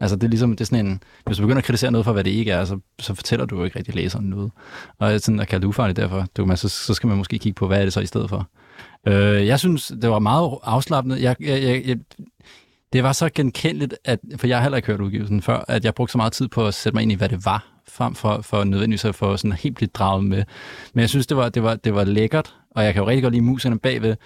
Altså, 0.00 0.16
det 0.16 0.24
er 0.24 0.28
ligesom, 0.28 0.50
det 0.50 0.60
er 0.60 0.64
sådan 0.64 0.86
en, 0.86 1.02
hvis 1.26 1.36
du 1.36 1.42
begynder 1.42 1.58
at 1.58 1.64
kritisere 1.64 1.90
noget 1.90 2.04
for, 2.04 2.12
hvad 2.12 2.24
det 2.24 2.30
ikke 2.30 2.52
er, 2.52 2.64
så, 2.64 2.78
så 2.98 3.14
fortæller 3.14 3.46
du 3.46 3.58
jo 3.58 3.64
ikke 3.64 3.78
rigtig 3.78 3.94
læseren 3.94 4.24
noget. 4.24 4.50
Og 4.98 5.20
sådan 5.20 5.40
at 5.40 5.48
kalde 5.48 5.62
det 5.62 5.68
ufarligt 5.68 5.96
derfor, 5.96 6.26
du, 6.36 6.46
man, 6.46 6.56
så, 6.56 6.68
så 6.68 6.94
skal 6.94 7.06
man 7.06 7.16
måske 7.16 7.38
kigge 7.38 7.56
på, 7.56 7.66
hvad 7.66 7.78
er 7.78 7.82
det 7.82 7.92
så 7.92 8.00
i 8.00 8.06
stedet 8.06 8.28
for. 8.28 8.48
Øh, 9.06 9.46
jeg 9.46 9.58
synes, 9.58 9.92
det 10.02 10.10
var 10.10 10.18
meget 10.18 10.58
afslappende. 10.62 11.22
Jeg, 11.22 11.36
jeg, 11.40 11.62
jeg, 11.62 11.82
jeg, 11.86 11.98
det 12.92 13.02
var 13.02 13.12
så 13.12 13.30
genkendeligt, 13.34 13.94
at, 14.04 14.20
for 14.36 14.46
jeg 14.46 14.56
har 14.56 14.62
heller 14.62 14.76
ikke 14.76 14.86
hørt 14.86 15.00
udgivelsen 15.00 15.42
før, 15.42 15.64
at 15.68 15.84
jeg 15.84 15.94
brugte 15.94 16.12
så 16.12 16.18
meget 16.18 16.32
tid 16.32 16.48
på 16.48 16.66
at 16.66 16.74
sætte 16.74 16.96
mig 16.96 17.02
ind 17.02 17.12
i, 17.12 17.14
hvad 17.14 17.28
det 17.28 17.44
var, 17.44 17.75
frem 17.88 18.14
for, 18.14 18.40
for 18.42 18.64
nødvendigvis 18.64 19.04
at 19.04 19.14
få 19.14 19.36
sådan 19.36 19.52
helt 19.52 19.76
blive 19.76 19.88
draget 19.94 20.24
med. 20.24 20.44
Men 20.92 21.00
jeg 21.00 21.08
synes, 21.08 21.26
det 21.26 21.36
var, 21.36 21.48
det 21.48 21.62
var, 21.62 21.74
det 21.74 21.94
var 21.94 22.04
lækkert, 22.04 22.54
og 22.70 22.84
jeg 22.84 22.94
kan 22.94 23.02
jo 23.02 23.08
rigtig 23.08 23.22
godt 23.22 23.34
lide 23.34 23.44
muserne 23.44 23.78
bagved, 23.78 24.16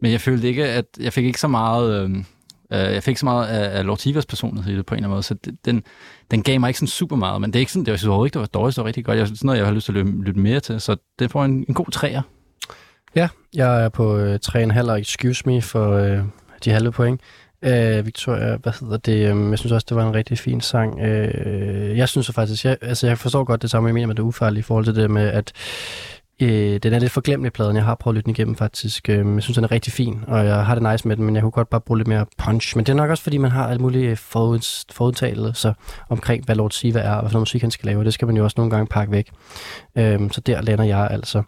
men 0.00 0.12
jeg 0.12 0.20
følte 0.20 0.48
ikke, 0.48 0.66
at 0.66 0.84
jeg 1.00 1.12
fik 1.12 1.24
ikke 1.24 1.40
så 1.40 1.48
meget... 1.48 2.04
Øh, 2.04 2.24
Øh, 2.72 2.78
jeg 2.78 3.02
fik 3.02 3.08
ikke 3.08 3.20
så 3.20 3.26
meget 3.26 3.46
af, 3.46 3.78
af 3.78 3.86
Lord 3.86 3.98
Tivas 3.98 4.26
personlighed 4.26 4.72
i 4.72 4.76
det 4.76 4.86
på 4.86 4.94
en 4.94 4.96
eller 4.96 5.06
anden 5.08 5.14
måde, 5.14 5.22
så 5.22 5.34
det, 5.34 5.64
den, 5.64 5.82
den 6.30 6.42
gav 6.42 6.60
mig 6.60 6.68
ikke 6.68 6.78
sådan 6.78 6.88
super 6.88 7.16
meget, 7.16 7.40
men 7.40 7.52
det 7.52 7.58
er 7.58 7.60
ikke 7.60 7.72
sådan, 7.72 7.84
det 7.84 7.90
var, 7.90 7.94
jeg 7.94 7.98
synes 7.98 8.26
ikke, 8.26 8.34
det 8.34 8.40
var 8.40 8.46
dårligt, 8.46 8.76
det 8.76 8.82
var 8.82 8.86
rigtig 8.86 9.04
godt. 9.04 9.18
Jeg 9.18 9.26
synes, 9.26 9.44
noget, 9.44 9.58
jeg 9.58 9.66
har 9.66 9.72
lyst 9.72 9.84
til 9.84 9.92
at 9.92 9.96
lytte, 9.96 10.22
lytte 10.22 10.40
mere 10.40 10.60
til, 10.60 10.80
så 10.80 10.96
det 11.18 11.30
får 11.30 11.44
en, 11.44 11.64
en 11.68 11.74
god 11.74 11.86
træer. 11.86 12.22
Ja, 13.14 13.28
jeg 13.54 13.84
er 13.84 13.88
på 13.88 14.16
øh, 14.16 14.38
3,5 14.46 14.90
excuse 14.90 15.42
me 15.46 15.62
for 15.62 15.92
øh, 15.92 16.18
de 16.64 16.70
halve 16.70 16.92
point. 16.92 17.20
Øh, 17.62 18.06
Victoria, 18.06 18.56
hvad 18.56 18.72
hedder 18.80 18.96
det? 18.96 19.34
Øh, 19.34 19.50
jeg 19.50 19.58
synes 19.58 19.72
også, 19.72 19.86
det 19.88 19.96
var 19.96 20.08
en 20.08 20.14
rigtig 20.14 20.38
fin 20.38 20.60
sang. 20.60 21.00
Øh, 21.00 21.98
jeg 21.98 22.08
synes 22.08 22.30
faktisk, 22.34 22.64
jeg, 22.64 22.76
altså 22.80 23.06
jeg 23.06 23.18
forstår 23.18 23.44
godt 23.44 23.62
det 23.62 23.70
samme, 23.70 23.86
jeg 23.86 23.94
mener 23.94 24.06
med 24.06 24.14
det 24.14 24.22
ufarlige 24.22 24.58
i 24.58 24.62
forhold 24.62 24.84
til 24.84 24.94
det 24.94 25.10
med, 25.10 25.28
at 25.28 25.52
øh, 26.42 26.80
den 26.82 26.92
er 26.92 26.98
lidt 26.98 27.12
forglemmelig 27.12 27.52
pladen. 27.52 27.76
Jeg 27.76 27.84
har 27.84 27.94
prøvet 27.94 28.14
at 28.14 28.16
lytte 28.16 28.24
den 28.24 28.30
igennem 28.30 28.56
faktisk. 28.56 29.08
Øh, 29.08 29.34
jeg 29.34 29.42
synes, 29.42 29.54
den 29.54 29.64
er 29.64 29.70
rigtig 29.70 29.92
fin, 29.92 30.20
og 30.26 30.44
jeg 30.44 30.66
har 30.66 30.74
det 30.74 30.92
nice 30.92 31.08
med 31.08 31.16
den, 31.16 31.24
men 31.24 31.34
jeg 31.34 31.42
kunne 31.42 31.50
godt 31.50 31.70
bare 31.70 31.80
bruge 31.80 31.98
lidt 31.98 32.08
mere 32.08 32.26
punch. 32.38 32.76
Men 32.76 32.86
det 32.86 32.92
er 32.92 32.96
nok 32.96 33.10
også, 33.10 33.22
fordi 33.22 33.38
man 33.38 33.50
har 33.50 33.68
alle 33.68 33.82
mulige 33.82 34.16
foruds, 34.16 34.86
forudtagelser 34.92 35.74
omkring, 36.08 36.44
hvad 36.44 36.56
Lord 36.56 36.70
Siva 36.70 37.00
er, 37.00 37.12
og 37.12 37.20
hvad 37.20 37.30
for 37.30 37.34
noget 37.34 37.42
musik 37.42 37.62
han 37.62 37.70
skal 37.70 37.86
lave. 37.86 38.04
Det 38.04 38.14
skal 38.14 38.26
man 38.26 38.36
jo 38.36 38.44
også 38.44 38.54
nogle 38.56 38.70
gange 38.70 38.86
pakke 38.86 39.12
væk. 39.12 39.30
Øh, 39.98 40.30
så 40.30 40.40
der 40.40 40.62
lander 40.62 40.84
jeg 40.84 41.08
altså. 41.10 41.42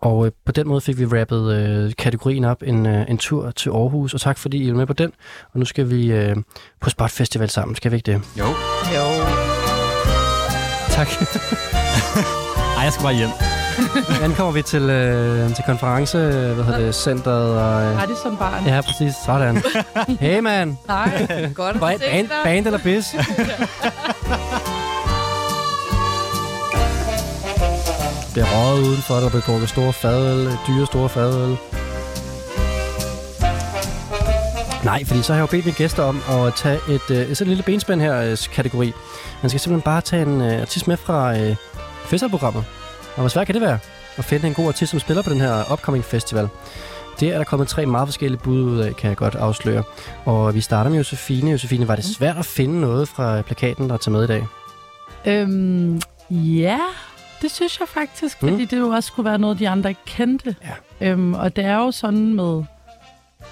Og 0.00 0.26
øh, 0.26 0.32
på 0.46 0.52
den 0.52 0.68
måde 0.68 0.80
fik 0.80 0.98
vi 0.98 1.04
rappet 1.04 1.54
øh, 1.54 1.92
kategorien 1.98 2.44
op, 2.44 2.62
en, 2.66 2.86
øh, 2.86 3.10
en 3.10 3.18
tur 3.18 3.50
til 3.50 3.70
Aarhus, 3.70 4.14
og 4.14 4.20
tak 4.20 4.38
fordi 4.38 4.58
I 4.58 4.68
er 4.68 4.74
med 4.74 4.86
på 4.86 4.92
den. 4.92 5.12
Og 5.52 5.58
nu 5.58 5.64
skal 5.64 5.90
vi 5.90 6.12
øh, 6.12 6.36
på 6.80 6.90
Spot 6.90 7.10
Festival 7.10 7.50
sammen, 7.50 7.76
skal 7.76 7.90
vi 7.90 7.96
ikke 7.96 8.12
det? 8.12 8.22
Jo. 8.38 8.44
Jo. 8.94 9.04
Tak. 10.90 11.08
Ej, 12.78 12.84
jeg 12.84 12.92
skal 12.92 13.02
bare 13.02 13.14
hjem. 13.14 13.28
Ankommer 14.24 14.52
vi 14.52 14.62
til, 14.62 14.82
øh, 14.82 15.54
til 15.54 15.64
konference, 15.66 16.18
øh, 16.18 16.54
hvad 16.54 16.64
hedder 16.64 16.78
det, 16.78 16.94
centret, 16.94 17.58
og... 17.58 17.82
Øh, 17.82 17.98
Radisson 17.98 18.36
Barn. 18.36 18.66
ja, 18.66 18.80
præcis, 18.80 19.14
sådan. 19.26 19.62
Hey 20.20 20.38
man, 20.40 20.78
Nej. 20.88 21.26
Godt 21.54 21.76
at 21.76 21.80
band, 21.80 22.00
se 22.00 22.06
band, 22.10 22.28
dig. 22.28 22.36
band 22.44 22.66
eller 22.66 22.78
bis? 22.78 23.14
Det 28.34 28.42
er 28.42 28.46
røget 28.56 28.86
udenfor, 28.88 29.14
der 29.14 29.28
bliver 29.28 29.42
drukket 29.42 29.68
store 29.68 29.92
fadøl, 29.92 30.46
dyre 30.68 30.86
store 30.86 31.08
fadøl. 31.08 31.56
Nej, 34.84 35.04
fordi 35.04 35.22
så 35.22 35.32
har 35.32 35.40
jeg 35.40 35.46
jo 35.46 35.50
bedt 35.56 35.64
mine 35.64 35.76
gæster 35.76 36.02
om 36.02 36.20
at 36.30 36.54
tage 36.54 36.78
et, 36.88 37.10
øh, 37.10 37.34
sådan 37.34 37.46
en 37.46 37.48
lille 37.48 37.62
benspænd 37.62 38.00
her 38.00 38.22
øh, 38.30 38.36
kategori. 38.52 38.92
Man 39.42 39.50
skal 39.50 39.60
simpelthen 39.60 39.82
bare 39.82 40.00
tage 40.00 40.22
en 40.22 40.40
øh, 40.40 40.60
artist 40.60 40.88
med 40.88 40.96
fra 40.96 41.38
øh, 41.38 41.56
festivalprogrammet. 42.04 42.64
Og 43.14 43.20
hvor 43.20 43.28
svært 43.28 43.46
kan 43.46 43.54
det 43.54 43.62
være 43.62 43.78
at 44.16 44.24
finde 44.24 44.48
en 44.48 44.54
god 44.54 44.66
artist, 44.66 44.90
som 44.90 45.00
spiller 45.00 45.22
på 45.22 45.30
den 45.30 45.40
her 45.40 45.72
upcoming 45.72 46.04
festival? 46.04 46.48
Det 47.20 47.28
er 47.28 47.36
der 47.36 47.44
kommet 47.44 47.68
tre 47.68 47.86
meget 47.86 48.08
forskellige 48.08 48.40
bud 48.44 48.62
ud 48.62 48.78
af, 48.78 48.96
kan 48.96 49.08
jeg 49.08 49.16
godt 49.16 49.34
afsløre. 49.34 49.82
Og 50.24 50.54
vi 50.54 50.60
starter 50.60 50.90
med 50.90 50.98
Josefine. 50.98 51.50
Josefine, 51.50 51.88
var 51.88 51.96
det 51.96 52.04
svært 52.04 52.36
at 52.36 52.46
finde 52.46 52.80
noget 52.80 53.08
fra 53.08 53.42
plakaten, 53.42 53.88
der 53.88 53.94
er 53.94 53.98
taget 53.98 54.12
med 54.12 54.24
i 54.24 54.26
dag? 54.26 54.46
Øhm, 55.26 56.00
ja, 56.30 56.78
det 57.42 57.50
synes 57.50 57.80
jeg 57.80 57.88
faktisk, 57.88 58.42
Mm. 58.42 58.48
fordi 58.48 58.64
det 58.64 58.78
jo 58.78 58.88
også 58.88 59.06
skulle 59.06 59.28
være 59.30 59.38
noget, 59.38 59.58
de 59.58 59.68
andre 59.68 59.88
ikke 59.90 60.00
kendte. 60.06 60.56
Ja. 61.00 61.08
Øhm, 61.10 61.34
og 61.34 61.56
det 61.56 61.64
er 61.64 61.76
jo 61.76 61.90
sådan 61.90 62.34
med 62.34 62.62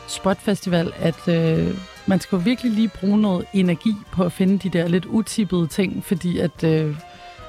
Spot 0.09 0.39
Festival, 0.41 0.93
at 1.01 1.29
øh, 1.29 1.75
man 2.07 2.21
skal 2.21 2.37
jo 2.37 2.43
virkelig 2.45 2.73
lige 2.73 2.89
bruge 2.89 3.19
noget 3.21 3.45
energi 3.53 3.95
på 4.13 4.25
at 4.25 4.33
finde 4.33 4.59
de 4.59 4.79
der 4.79 4.89
lidt 4.89 5.05
utippede 5.07 5.67
ting, 5.67 6.05
fordi 6.05 6.39
at 6.39 6.65
øh, 6.65 6.97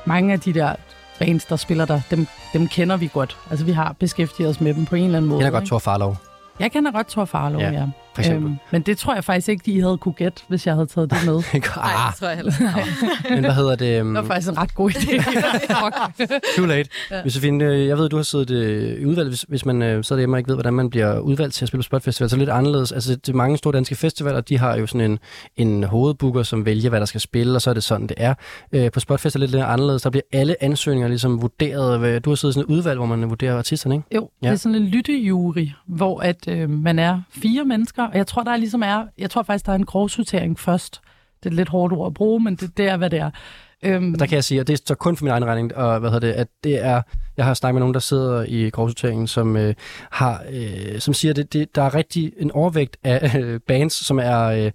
mange 0.05 0.33
af 0.33 0.39
de 0.39 0.53
der 0.53 0.75
bands, 1.19 1.45
der 1.45 1.55
spiller 1.55 1.85
der, 1.85 2.01
dem, 2.11 2.27
dem 2.53 2.67
kender 2.67 2.97
vi 2.97 3.09
godt. 3.13 3.38
Altså 3.49 3.65
vi 3.65 3.71
har 3.71 3.95
beskæftiget 3.99 4.49
os 4.49 4.61
med 4.61 4.73
dem 4.73 4.85
på 4.85 4.95
en 4.95 5.03
eller 5.05 5.17
anden 5.17 5.29
måde. 5.29 5.39
Jeg 5.39 5.45
kender 5.47 5.59
godt? 5.59 5.67
Thor 5.67 5.79
Farlov, 5.79 6.17
Jeg 6.59 6.71
kender 6.71 6.91
godt 6.91 7.07
Thor 7.07 7.25
Farlov, 7.25 7.61
Ja, 7.61 7.71
ja. 7.71 7.85
For 8.18 8.22
eksempel. 8.32 8.57
men 8.72 8.82
det 8.82 8.97
tror 8.97 9.13
jeg 9.13 9.24
faktisk 9.24 9.49
ikke, 9.49 9.63
de 9.65 9.82
havde 9.82 9.97
kunne 9.97 10.13
gætte, 10.13 10.41
hvis 10.47 10.68
jeg 10.68 10.74
havde 10.74 10.88
taget 10.88 11.11
det 11.11 11.18
med. 11.26 11.34
Nej, 11.53 11.61
ah, 11.76 12.11
det 12.11 12.20
tror 12.20 12.28
jeg 12.28 12.36
heller 12.36 12.53
ikke. 12.78 13.34
men 13.36 13.39
hvad 13.39 13.53
hedder 13.53 13.76
det? 13.76 14.01
Um, 14.01 14.07
Det 14.07 14.22
var 14.24 14.28
faktisk 14.28 14.49
en 14.51 14.57
ret 14.57 14.76
god 14.76 14.91
idé. 14.91 15.24
Too 16.57 16.65
late. 16.65 16.89
Ja. 17.11 17.15
Ja. 17.18 17.22
Josefine, 17.24 17.65
øh, 17.65 17.88
jeg 17.88 17.97
ved, 17.97 18.09
du 18.09 18.15
har 18.15 18.24
siddet 18.24 18.49
øh, 18.49 19.01
i 19.01 19.05
udvalg, 19.05 19.30
hvis, 19.30 19.41
hvis 19.41 19.65
man 19.65 19.82
øh, 19.82 20.03
sidder 20.03 20.20
hjemme 20.20 20.36
og 20.36 20.39
ikke 20.39 20.47
ved, 20.47 20.55
hvordan 20.55 20.74
man 20.74 20.89
bliver 20.89 21.20
udvalgt 21.20 21.53
til 21.55 21.65
at 21.65 21.68
spille 21.68 21.80
på 21.80 21.84
Spot 21.84 22.03
Festival, 22.03 22.30
så 22.30 22.36
er 22.36 22.38
det 22.38 22.47
lidt 22.47 22.55
anderledes. 22.57 22.91
Altså, 22.91 23.15
det 23.15 23.30
er 23.30 23.34
mange 23.34 23.57
store 23.57 23.74
danske 23.74 23.95
festivaler, 23.95 24.41
de 24.41 24.57
har 24.59 24.76
jo 24.78 24.88
sådan 24.88 25.11
en, 25.11 25.20
en 25.57 25.84
hovedbooker, 25.84 26.43
som 26.43 26.65
vælger, 26.65 26.89
hvad 26.89 26.99
der 26.99 27.05
skal 27.05 27.22
spille, 27.22 27.55
og 27.55 27.61
så 27.61 27.70
er 27.70 27.74
det 27.74 27.84
sådan, 27.84 28.07
det 28.07 28.15
er. 28.18 28.34
Øh, 28.72 28.91
på 28.91 28.99
Spot 28.99 29.20
Festival 29.20 29.43
er 29.43 29.47
det 29.47 29.53
lidt 29.55 29.63
anderledes. 29.63 30.01
Der 30.01 30.09
bliver 30.09 30.24
alle 30.32 30.63
ansøgninger 30.63 31.07
ligesom 31.07 31.41
vurderet. 31.41 32.26
Du 32.26 32.30
har 32.30 32.36
siddet 32.36 32.53
i 32.53 32.59
sådan 32.59 32.72
et 32.72 32.76
udvalg, 32.78 32.97
hvor 32.97 33.05
man 33.05 33.30
vurderer 33.30 33.57
artisterne, 33.57 33.95
ikke? 33.95 34.07
Jo. 34.15 34.30
Ja. 34.41 34.47
det 34.47 34.53
er 34.53 34.57
sådan 34.57 34.76
en 34.76 34.88
lyttejury, 34.88 35.68
hvor 35.88 36.20
at, 36.20 36.47
øh, 36.47 36.70
man 36.70 36.99
er 36.99 37.22
fire 37.32 37.65
mennesker, 37.65 38.07
og 38.08 38.18
jeg 38.18 38.28
tror, 38.28 38.43
der 38.43 38.51
er 38.51 38.58
ligesom 38.58 38.82
er, 38.84 39.05
jeg 39.18 39.30
tror 39.30 39.43
faktisk, 39.43 39.66
der 39.66 39.72
er 39.72 39.76
en 39.76 39.86
grovsortering 39.86 40.60
først. 40.60 41.01
Det 41.43 41.49
er 41.51 41.53
lidt 41.55 41.70
hårdt 41.70 41.93
ord 41.93 42.08
at 42.08 42.14
bruge, 42.14 42.39
men 42.43 42.55
det, 42.55 42.78
det 42.78 42.88
er, 42.88 42.97
hvad 42.97 43.10
det 43.10 43.20
er. 43.20 43.32
Øhm, 43.84 44.16
Der 44.18 44.26
kan 44.26 44.36
jeg 44.36 44.43
sige, 44.43 44.62
og 44.62 44.68
det 44.68 44.74
er 44.74 44.84
så 44.86 44.95
kun 44.95 45.18
for 45.18 45.26
min 45.26 45.32
egen 45.32 45.45
regning, 45.45 45.76
og 45.76 45.99
hvad 45.99 46.10
hedder 46.12 46.28
det, 46.28 46.34
at 46.34 46.47
det 46.64 46.86
er, 46.86 47.01
jeg 47.38 47.45
har 47.45 47.53
snakket 47.53 47.76
med 47.76 47.80
nogen, 47.80 47.93
der 47.93 47.99
sidder 47.99 48.43
i 48.47 48.70
grovsorteringen, 48.70 49.28
som 49.28 49.58
øh, 49.58 49.74
har, 50.12 50.43
øh, 50.51 50.99
som 50.99 51.14
siger, 51.14 51.34
at 51.34 51.76
der 51.76 51.82
er 51.82 51.95
rigtig 51.95 52.34
en 52.38 52.51
overvægt 52.51 52.97
af 53.03 53.36
øh, 53.39 53.60
bands, 53.68 53.93
som 54.05 54.20
er 54.20 54.41
øh, 54.43 54.72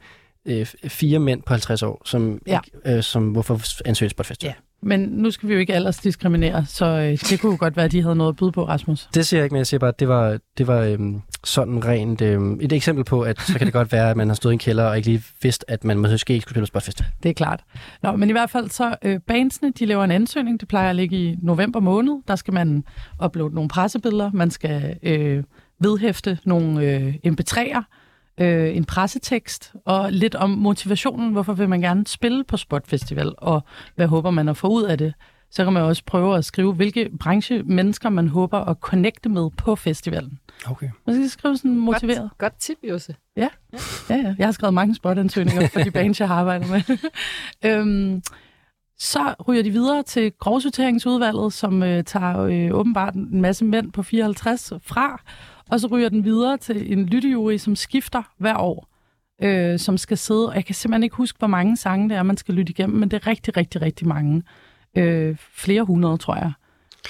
øh, 0.47 0.67
fire 0.89 1.19
mænd 1.19 1.43
på 1.43 1.53
50 1.53 1.83
år, 1.83 2.03
som, 2.05 2.39
Ja. 2.47 2.61
ikke, 2.65 2.97
øh, 2.97 3.03
som 3.03 3.29
hvorfor 3.29 3.61
ansøges 3.89 4.15
på 4.15 4.23
et 4.23 4.27
festival. 4.27 4.55
Ja. 4.57 4.72
Men 4.83 5.01
nu 5.01 5.31
skal 5.31 5.49
vi 5.49 5.55
jo 5.55 5.61
ikke 5.61 5.75
aldersdiskriminere, 5.75 6.65
så 6.67 6.87
øh, 6.87 7.19
det 7.31 7.41
kunne 7.41 7.53
jo 7.53 7.57
godt 7.61 7.77
være, 7.77 7.85
at 7.85 7.93
de 7.93 8.03
havde 8.03 8.15
noget 8.15 8.33
at 8.33 8.37
byde 8.37 8.53
på, 8.53 8.69
Rasmus. 8.69 9.09
Det 9.15 9.27
siger 9.27 9.41
jeg 9.41 9.45
ikke, 9.45 9.55
men 9.55 9.59
jeg 9.59 9.67
siger 9.67 9.79
bare, 9.79 9.89
at 9.89 10.01
det 10.01 10.09
var, 10.09 10.39
det 10.59 10.67
var 10.67 10.81
øhm, 10.81 11.23
sådan 11.45 11.85
rent 11.85 12.23
øhm, 12.23 12.59
et 12.61 12.73
eksempel 12.73 13.05
på, 13.05 13.21
at 13.21 13.41
så 13.41 13.59
kan 13.59 13.67
det 13.67 13.73
godt 13.73 13.93
være, 13.93 14.11
at 14.11 14.17
man 14.17 14.29
har 14.29 14.35
stået 14.35 14.53
i 14.53 14.55
en 14.55 14.59
kælder 14.59 14.85
og 14.85 14.97
ikke 14.97 15.09
lige 15.09 15.23
vidst, 15.43 15.65
at 15.69 15.85
man 15.85 15.99
måske 15.99 16.33
ikke 16.33 16.43
skulle 16.43 16.55
spille 16.55 16.67
Spotfest. 16.67 17.03
Det 17.23 17.29
er 17.29 17.35
klart. 17.35 17.65
Nå, 18.03 18.17
men 18.17 18.29
i 18.29 18.33
hvert 18.33 18.51
fald 18.51 18.71
så 18.71 18.95
øh, 19.03 19.21
bandsene, 19.27 19.73
de 19.79 19.87
laver 19.87 20.05
en 20.05 20.11
ansøgning. 20.11 20.61
Det 20.61 20.69
plejer 20.69 20.91
at 20.91 20.97
ligge 20.97 21.17
i 21.17 21.37
november 21.43 21.81
måned. 21.81 22.23
Der 22.29 22.37
skal 22.37 22.55
man 22.55 22.85
uploade 23.25 23.55
nogle 23.55 23.69
pressebilleder. 23.69 24.31
Man 24.35 24.51
skal 24.51 24.97
øh, 25.03 25.45
vedhæfte 25.81 26.39
nogle 26.45 26.87
øh, 26.87 27.15
MP3'er, 27.27 27.83
øh, 28.41 28.77
en 28.77 28.85
pressetekst 28.85 29.73
og 29.85 30.13
lidt 30.13 30.35
om 30.35 30.51
motivationen. 30.51 31.33
Hvorfor 31.33 31.53
vil 31.53 31.69
man 31.69 31.81
gerne 31.81 32.07
spille 32.07 32.45
på 32.45 32.57
Spot 32.57 32.87
Festival, 32.87 33.35
og 33.39 33.63
hvad 33.97 34.07
håber 34.07 34.31
man 34.31 34.49
at 34.49 34.57
få 34.57 34.69
ud 34.69 34.83
af 34.83 34.99
det? 34.99 35.15
Så 35.51 35.65
kan 35.65 35.73
man 35.73 35.83
også 35.83 36.03
prøve 36.07 36.37
at 36.37 36.45
skrive, 36.45 36.73
hvilke 36.75 37.11
branchemennesker 37.21 38.09
man 38.09 38.29
håber 38.29 38.59
at 38.59 38.77
connecte 38.81 39.29
med 39.29 39.51
på 39.51 39.77
festivalen. 39.77 40.39
Okay. 40.67 40.89
Man 41.07 41.17
skal 41.17 41.31
skrive 41.31 41.57
sådan 41.57 41.77
motiveret. 41.77 42.21
Godt, 42.21 42.39
godt 42.39 42.57
tip, 42.59 42.77
Jose. 42.91 43.15
Ja, 43.37 43.49
ja. 44.11 44.35
Jeg 44.39 44.47
har 44.47 44.53
skrevet 44.53 44.75
mange 44.75 44.95
spotansøgninger 44.95 45.69
for 45.69 45.81
de 45.81 45.91
bands, 46.01 46.21
jeg 46.21 46.29
har 46.29 46.35
arbejdet 46.35 46.71
med. 46.71 46.99
øhm, 47.71 48.23
så 48.99 49.35
ryger 49.49 49.63
de 49.63 49.71
videre 49.71 50.03
til 50.03 50.33
grovsorteringsudvalget, 50.39 51.53
som 51.53 51.83
øh, 51.83 52.05
tager 52.05 52.39
øh, 52.39 52.79
åbenbart 52.79 53.15
en 53.15 53.41
masse 53.41 53.65
mænd 53.65 53.93
på 53.93 54.03
54 54.03 54.73
fra, 54.83 55.23
og 55.73 55.81
så 55.81 55.87
ryger 55.87 56.09
den 56.09 56.25
videre 56.25 56.57
til 56.57 56.93
en 56.93 57.07
lyttejury, 57.07 57.57
som 57.57 57.77
skifter 57.77 58.23
hver 58.39 58.57
år, 58.57 58.89
øh, 59.43 59.79
som 59.79 59.99
skal 59.99 60.19
sidde, 60.19 60.49
og 60.49 60.55
jeg 60.55 60.65
kan 60.65 60.75
simpelthen 60.75 61.03
ikke 61.03 61.17
huske, 61.17 61.39
hvor 61.39 61.49
mange 61.49 61.77
sange 61.77 62.09
det 62.09 62.17
er, 62.17 62.23
man 62.23 62.37
skal 62.37 62.55
lytte 62.55 62.71
igennem, 62.71 62.99
men 62.99 63.11
det 63.11 63.17
er 63.17 63.27
rigtig, 63.27 63.57
rigtig, 63.57 63.83
rigtig 63.83 64.09
mange. 64.09 64.43
Øh, 64.97 65.37
flere 65.55 65.83
hundrede, 65.83 66.17
tror 66.17 66.37
jeg, 66.37 66.53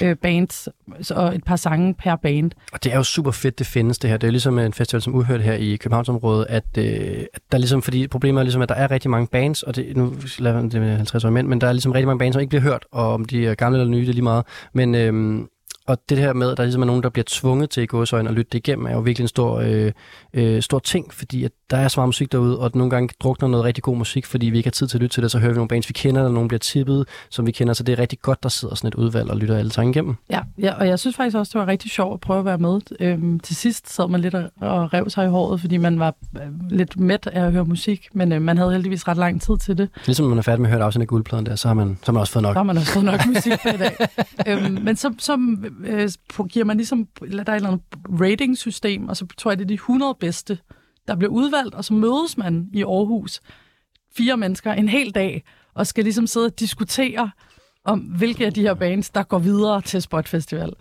øh, 0.02 0.16
bands, 0.16 0.68
og 1.10 1.34
et 1.34 1.44
par 1.44 1.56
sange 1.56 1.94
per 1.94 2.16
band. 2.16 2.50
Og 2.72 2.84
det 2.84 2.92
er 2.92 2.96
jo 2.96 3.02
super 3.02 3.30
fedt, 3.30 3.58
det 3.58 3.66
findes 3.66 3.98
det 3.98 4.10
her. 4.10 4.16
Det 4.16 4.24
er 4.24 4.28
jo 4.28 4.32
ligesom 4.32 4.58
en 4.58 4.72
festival 4.72 5.02
som 5.02 5.14
Uhørt 5.14 5.42
her 5.42 5.54
i 5.54 5.76
Københavnsområdet, 5.76 6.46
at, 6.48 6.78
øh, 6.78 7.24
at 7.34 7.40
der 7.52 7.58
ligesom, 7.58 7.82
fordi 7.82 8.08
problemet 8.08 8.40
er 8.40 8.44
ligesom, 8.44 8.62
at 8.62 8.68
der 8.68 8.74
er 8.74 8.90
rigtig 8.90 9.10
mange 9.10 9.26
bands, 9.26 9.62
og 9.62 9.76
det, 9.76 9.96
nu 9.96 10.14
laver 10.38 10.60
det 10.60 10.80
med 10.80 10.96
50 10.96 11.24
år 11.24 11.30
mænd, 11.30 11.48
men 11.48 11.60
der 11.60 11.66
er 11.66 11.72
ligesom 11.72 11.92
rigtig 11.92 12.06
mange 12.06 12.18
bands, 12.18 12.34
som 12.34 12.40
ikke 12.40 12.48
bliver 12.48 12.62
hørt, 12.62 12.84
og 12.92 13.14
om 13.14 13.24
de 13.24 13.46
er 13.46 13.54
gamle 13.54 13.78
eller 13.78 13.90
nye, 13.90 14.00
det 14.00 14.08
er 14.08 14.12
lige 14.12 14.22
meget. 14.22 14.44
Men, 14.72 14.94
øh, 14.94 15.44
og 15.86 15.98
det 16.08 16.18
her 16.18 16.32
med, 16.32 16.50
at 16.50 16.56
der 16.56 16.62
ligesom 16.62 16.82
er 16.82 16.86
nogen, 16.86 17.02
der 17.02 17.08
bliver 17.08 17.24
tvunget 17.28 17.70
til 17.70 17.82
i 17.82 17.86
gåsøjne 17.86 18.28
at 18.28 18.34
lytte 18.34 18.50
det 18.52 18.58
igennem, 18.58 18.86
er 18.86 18.92
jo 18.92 19.00
virkelig 19.00 19.24
en 19.24 19.28
stor, 19.28 19.58
øh, 19.58 19.92
øh, 20.34 20.62
stor 20.62 20.78
ting, 20.78 21.14
fordi 21.14 21.44
at 21.44 21.52
der 21.70 21.76
er 21.76 21.88
så 21.88 22.00
meget 22.00 22.08
musik 22.08 22.32
derude, 22.32 22.58
og 22.58 22.70
nogle 22.74 22.90
gange 22.90 23.14
drukner 23.20 23.48
noget 23.48 23.64
rigtig 23.64 23.84
god 23.84 23.96
musik, 23.96 24.26
fordi 24.26 24.46
vi 24.46 24.56
ikke 24.56 24.66
har 24.66 24.72
tid 24.72 24.88
til 24.88 24.96
at 24.96 25.02
lytte 25.02 25.14
til 25.14 25.22
det, 25.22 25.30
så 25.30 25.38
hører 25.38 25.52
vi 25.52 25.56
nogle 25.56 25.68
bands, 25.68 25.88
vi 25.88 25.92
kender, 25.92 26.20
eller 26.20 26.32
nogen 26.32 26.48
bliver 26.48 26.58
tippet, 26.58 27.08
som 27.30 27.46
vi 27.46 27.52
kender, 27.52 27.74
så 27.74 27.82
det 27.82 27.92
er 27.92 27.98
rigtig 27.98 28.18
godt, 28.20 28.42
der 28.42 28.48
sidder 28.48 28.74
sådan 28.74 28.88
et 28.88 28.94
udvalg 28.94 29.30
og 29.30 29.36
lytter 29.36 29.56
alle 29.56 29.72
sange 29.72 29.90
igennem. 29.90 30.14
Ja, 30.30 30.40
ja, 30.58 30.74
og 30.74 30.88
jeg 30.88 30.98
synes 30.98 31.16
faktisk 31.16 31.36
også, 31.36 31.50
det 31.54 31.60
var 31.60 31.66
rigtig 31.66 31.90
sjovt 31.90 32.14
at 32.14 32.20
prøve 32.20 32.38
at 32.38 32.44
være 32.44 32.58
med. 32.58 32.80
Øhm, 33.00 33.40
til 33.40 33.56
sidst 33.56 33.94
sad 33.94 34.08
man 34.08 34.20
lidt 34.20 34.34
og, 34.34 34.50
og 34.60 34.92
rev 34.92 35.10
sig 35.10 35.26
i 35.26 35.28
håret, 35.28 35.60
fordi 35.60 35.76
man 35.76 35.98
var 35.98 36.14
øh, 36.36 36.70
lidt 36.70 37.00
mæt 37.00 37.26
af 37.32 37.46
at 37.46 37.52
høre 37.52 37.64
musik, 37.64 38.08
men 38.12 38.32
øh, 38.32 38.42
man 38.42 38.58
havde 38.58 38.72
heldigvis 38.72 39.08
ret 39.08 39.16
lang 39.16 39.42
tid 39.42 39.58
til 39.58 39.78
det. 39.78 39.88
Ligesom 40.06 40.26
man 40.26 40.38
er 40.38 40.42
færdig 40.42 40.60
med 40.60 40.68
at 40.68 40.72
høre 40.72 40.80
et 40.80 40.84
afsnit 40.84 41.02
af 41.02 41.08
guldpladen 41.08 41.46
der, 41.46 41.56
så 41.56 41.68
har 41.68 41.74
man, 41.74 41.98
så 42.00 42.06
har 42.06 42.12
man 42.12 42.20
også 42.20 42.32
fået 42.32 42.42
nok. 42.42 42.54
Så 42.54 42.58
har 42.58 42.62
man 42.62 42.76
også 42.76 42.92
fået 42.92 43.04
nok 43.04 43.20
musik 43.34 43.52
på 43.62 43.68
i 43.68 43.76
dag. 43.76 43.96
øhm, 44.48 44.78
men 44.82 44.96
så, 44.96 45.14
så 45.18 45.36
øh, 45.84 46.10
giver 46.48 46.64
man 46.64 46.76
ligesom, 46.76 47.08
eller 47.22 47.44
der 47.44 47.52
er 47.52 47.56
et 47.56 47.60
eller 47.60 47.70
andet 47.70 47.84
rating-system, 48.20 49.08
og 49.08 49.16
så 49.16 49.26
tror 49.38 49.50
jeg, 49.50 49.58
det 49.58 49.64
er 49.64 49.68
de 49.68 49.74
100 49.74 50.14
bedste, 50.20 50.58
der 51.08 51.16
bliver 51.16 51.30
udvalgt, 51.30 51.74
og 51.74 51.84
så 51.84 51.94
mødes 51.94 52.36
man 52.36 52.68
i 52.72 52.82
Aarhus, 52.82 53.40
fire 54.16 54.36
mennesker, 54.36 54.72
en 54.72 54.88
hel 54.88 55.10
dag, 55.10 55.44
og 55.74 55.86
skal 55.86 56.04
ligesom 56.04 56.26
sidde 56.26 56.46
og 56.46 56.60
diskutere 56.60 57.30
om, 57.84 57.98
hvilke 57.98 58.46
af 58.46 58.52
de 58.52 58.60
her 58.60 58.74
bands, 58.74 59.10
der 59.10 59.22
går 59.22 59.38
videre 59.38 59.80
til 59.80 60.02
Spot 60.02 60.28
Festival. 60.28 60.72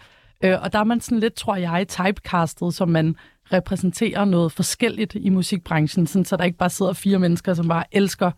Øh, 0.44 0.62
og 0.62 0.74
der 0.74 0.80
er 0.80 0.84
man 0.84 1.02
sådan 1.02 1.20
lidt, 1.20 1.34
tror 1.34 1.56
jeg, 1.56 1.88
typecastet, 1.88 2.74
som 2.74 2.90
man 2.90 3.16
repræsenterer 3.54 4.26
noget 4.26 4.52
forskelligt 4.52 5.16
i 5.16 5.30
musikbranchen, 5.30 6.08
sådan, 6.08 6.26
så 6.26 6.38
der 6.38 6.44
ikke 6.44 6.58
bare 6.58 6.70
sidder 6.70 6.94
fire 6.94 7.20
mennesker, 7.20 7.54
som 7.54 7.68
bare 7.68 7.84
elsker 7.92 8.32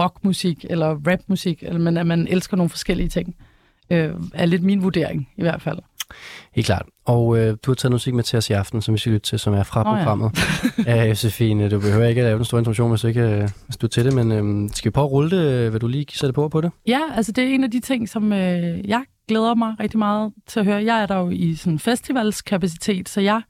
rockmusik 0.00 0.64
eller 0.70 0.86
rapmusik, 1.06 1.62
eller, 1.62 1.78
men 1.78 1.96
at 1.96 2.06
man 2.06 2.28
elsker 2.28 2.56
nogle 2.56 2.70
forskellige 2.70 3.08
ting. 3.08 3.36
Øh, 3.90 4.14
er 4.34 4.46
lidt 4.46 4.62
min 4.62 4.82
vurdering, 4.82 5.28
i 5.36 5.42
hvert 5.42 5.62
fald. 5.62 5.78
Helt 6.52 6.66
klart. 6.66 6.86
Og 7.04 7.38
øh, 7.38 7.56
du 7.62 7.70
har 7.70 7.74
taget 7.74 7.92
musik 7.92 8.14
med 8.14 8.24
til 8.24 8.36
os 8.36 8.50
i 8.50 8.52
aften, 8.52 8.82
som 8.82 8.94
vi 8.94 8.98
skal 8.98 9.12
lytte 9.12 9.26
til, 9.26 9.38
som 9.38 9.54
er 9.54 9.62
fra 9.62 9.80
ja. 9.80 9.96
programmet. 9.96 10.38
Ja, 10.86 11.04
Josefine, 11.04 11.68
du 11.68 11.80
behøver 11.80 12.06
ikke 12.06 12.20
at 12.20 12.24
lave 12.24 12.36
den 12.36 12.44
store 12.44 12.60
introduktion, 12.60 12.90
hvis 12.90 13.00
du 13.00 13.06
ikke 13.06 13.20
øh, 13.20 13.48
hvis 13.66 13.76
du 13.76 13.86
er 13.86 13.88
til 13.88 14.04
det, 14.04 14.14
men 14.14 14.32
øh, 14.32 14.70
skal 14.74 14.90
vi 14.90 14.92
prøve 14.92 15.04
at 15.04 15.10
rulle 15.10 15.30
det? 15.30 15.72
Vil 15.72 15.80
du 15.80 15.86
lige 15.86 16.06
sætte 16.12 16.32
på 16.32 16.48
på 16.48 16.60
det? 16.60 16.70
Ja, 16.86 17.00
altså 17.14 17.32
det 17.32 17.44
er 17.44 17.54
en 17.54 17.64
af 17.64 17.70
de 17.70 17.80
ting, 17.80 18.08
som 18.08 18.32
øh, 18.32 18.88
jeg 18.88 19.02
glæder 19.28 19.54
mig 19.54 19.74
rigtig 19.80 19.98
meget 19.98 20.32
til 20.46 20.60
at 20.60 20.66
høre. 20.66 20.84
Jeg 20.84 21.02
er 21.02 21.06
der 21.06 21.16
jo 21.16 21.30
i 21.30 21.54
sådan 21.54 21.78
festivalskapacitet, 21.78 23.08
så 23.08 23.20
jeg 23.20 23.42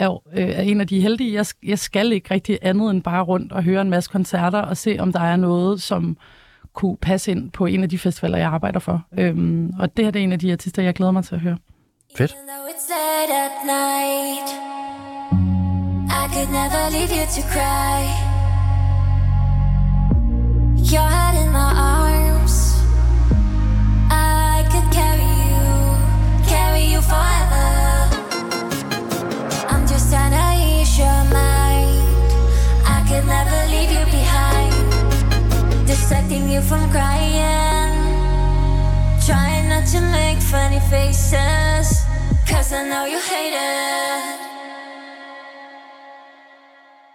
er 0.00 0.04
jo 0.04 0.20
øh, 0.32 0.48
er 0.48 0.62
en 0.62 0.80
af 0.80 0.86
de 0.86 1.00
heldige. 1.00 1.34
Jeg, 1.34 1.46
jeg 1.62 1.78
skal 1.78 2.12
ikke 2.12 2.34
rigtig 2.34 2.58
andet 2.62 2.90
end 2.90 3.02
bare 3.02 3.22
rundt 3.22 3.52
og 3.52 3.62
høre 3.62 3.80
en 3.80 3.90
masse 3.90 4.10
koncerter 4.10 4.58
og 4.58 4.76
se, 4.76 4.96
om 4.98 5.12
der 5.12 5.20
er 5.20 5.36
noget, 5.36 5.82
som 5.82 6.16
kunne 6.78 6.96
passe 6.96 7.30
ind 7.30 7.50
på 7.50 7.66
en 7.66 7.82
af 7.82 7.88
de 7.88 7.98
festivaler, 7.98 8.38
jeg 8.38 8.48
arbejder 8.48 8.80
for. 8.80 9.02
Øhm, 9.18 9.72
og 9.78 9.96
det 9.96 10.04
her 10.04 10.12
det 10.12 10.20
er 10.20 10.24
en 10.24 10.32
af 10.32 10.38
de 10.38 10.52
artister, 10.52 10.82
jeg 10.82 10.94
glæder 10.94 11.12
mig 11.12 11.24
til 11.24 11.34
at 11.34 11.40
høre. 11.40 11.56
Fedt. 12.16 12.36
Night, 13.66 14.48
I 16.20 16.24
could 16.32 16.50
never 16.60 16.82
leave 16.96 17.12
you 17.18 17.26
to 17.36 17.42
cry. 17.54 17.98
Your 20.92 21.08
head 21.16 21.34
in 21.42 21.50
my 21.52 21.70
arms, 21.88 22.07
distracting 36.38 36.52
you 36.52 36.60
from 36.60 36.90
crying. 36.90 37.94
Trying 39.26 39.68
not 39.68 39.86
to 39.88 40.00
make 40.00 40.38
funny 40.38 40.80
faces, 40.90 42.02
cause 42.46 42.72
I 42.72 42.88
know 42.88 43.04
you 43.04 43.18
hate 43.18 43.54
it. 43.54 44.40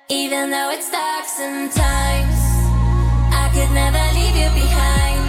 Even 0.10 0.52
though 0.52 0.72
it's 0.72 0.92
dark 0.92 1.26
sometimes, 1.26 2.38
I 3.34 3.50
could 3.54 3.72
never 3.74 4.04
leave 4.14 4.36
you 4.36 4.50
behind. 4.62 5.24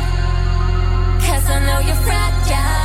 Cause 1.22 1.48
I 1.48 1.58
know 1.64 1.80
you're 1.86 2.02
fragile. 2.04 2.83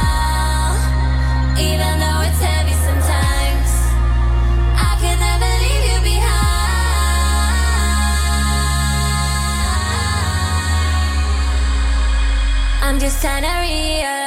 time 13.21 13.43
to 13.43 13.49
realize 13.49 14.18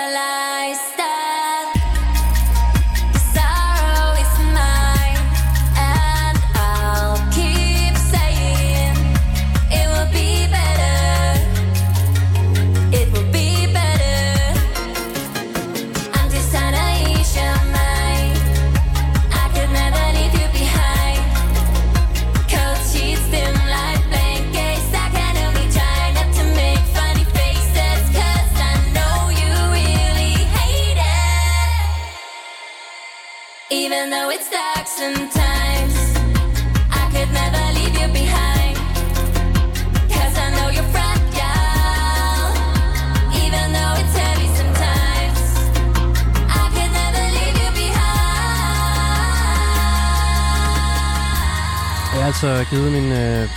altså 52.45 52.70
givet 52.70 52.93
min 52.93 53.12
øh, 53.12 53.49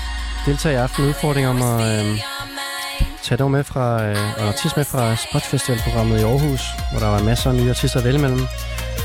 deltager 0.46 0.74
i 0.74 0.82
aften 0.82 1.06
udfordring 1.06 1.48
om 1.48 1.62
at 1.62 2.06
øh, 2.06 2.20
tage 3.24 3.38
dog 3.38 3.52
med 3.52 3.64
fra, 3.64 4.04
øh, 4.04 4.18
en 4.40 4.48
artist 4.48 4.78
med 4.78 4.86
fra 4.86 5.16
Spot 5.16 5.42
Festival-programmet 5.42 6.20
i 6.20 6.24
Aarhus, 6.24 6.62
hvor 6.92 7.00
der 7.00 7.08
var 7.08 7.24
masser 7.24 7.50
af 7.50 7.56
nye 7.56 7.70
artister 7.70 8.00
at 8.00 8.06
vælge 8.06 8.20
mellem. 8.20 8.40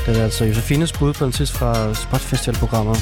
Det 0.05 0.17
er 0.17 0.23
altså 0.23 0.45
Josefines 0.45 0.91
bud 0.91 1.13
på 1.13 1.23
en 1.23 1.27
artist 1.27 1.53
fra 1.53 1.93
Spot 1.93 2.21
Festival-programmet. 2.21 2.97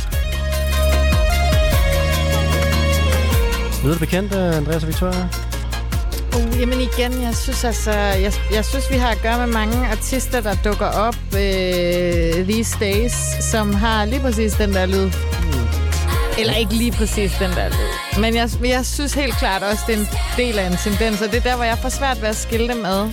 Lyder 3.83 3.93
det 3.93 3.99
bekendt, 3.99 4.35
øh, 4.35 4.57
Andreas 4.57 4.83
og 4.83 4.87
Victoria? 4.87 5.27
Uh, 6.35 6.59
jamen 6.59 6.81
igen, 6.81 7.21
jeg 7.21 7.35
synes 7.35 7.63
altså, 7.63 7.91
jeg, 7.91 8.33
jeg 8.53 8.65
synes, 8.65 8.91
vi 8.91 8.97
har 8.97 9.11
at 9.11 9.21
gøre 9.21 9.37
med 9.37 9.53
mange 9.53 9.87
artister, 9.87 10.41
der 10.41 10.55
dukker 10.63 10.87
op 10.87 11.17
øh, 11.33 12.47
these 12.49 12.77
days, 12.79 13.13
som 13.51 13.73
har 13.73 14.05
lige 14.05 14.21
præcis 14.21 14.53
den 14.53 14.73
der 14.73 14.85
lyd. 14.85 15.28
Eller 16.39 16.53
ikke 16.55 16.73
lige 16.73 16.91
præcis 16.91 17.31
den 17.39 17.51
der 17.51 17.69
lyd. 17.69 18.19
Men 18.21 18.35
jeg, 18.35 18.49
jeg 18.63 18.85
synes 18.85 19.13
helt 19.13 19.37
klart 19.37 19.63
også, 19.63 19.83
det 19.87 19.95
er 19.95 19.99
en 19.99 20.07
del 20.37 20.59
af 20.59 20.67
en 20.67 20.77
tendens, 20.77 21.21
og 21.21 21.27
det 21.31 21.37
er 21.37 21.41
der, 21.49 21.55
hvor 21.55 21.65
jeg 21.65 21.77
får 21.77 21.89
svært 21.89 22.21
ved 22.21 22.29
at 22.29 22.35
skille 22.35 22.67
dem 22.67 22.85
ad. 22.85 23.05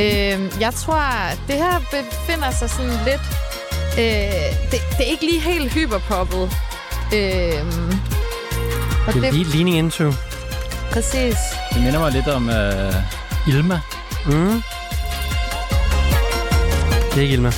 Øh, 0.00 0.60
jeg 0.60 0.72
tror, 0.74 1.02
det 1.48 1.56
her 1.56 1.78
befinder 1.90 2.50
sig 2.50 2.70
sådan 2.70 2.98
lidt... 3.04 3.20
Øh, 3.98 4.70
det, 4.70 4.80
det 4.98 5.00
er 5.06 5.10
ikke 5.10 5.24
lige 5.24 5.40
helt 5.40 5.72
hyperpoppet. 5.72 6.42
Øh, 7.14 7.64
og 9.06 9.14
Det 9.14 9.24
er 9.24 9.32
lige 9.32 9.44
leaning 9.44 9.76
into. 9.76 10.12
præcis. 10.92 11.36
Det 11.74 11.82
minder 11.82 11.98
mig 11.98 12.12
lidt 12.12 12.28
om 12.28 12.50
øh, 12.50 12.94
Ilma. 13.48 13.80
Mm. 14.26 14.62
Det 17.10 17.16
er 17.16 17.20
ikke 17.20 17.32
Ilma. 17.34 17.52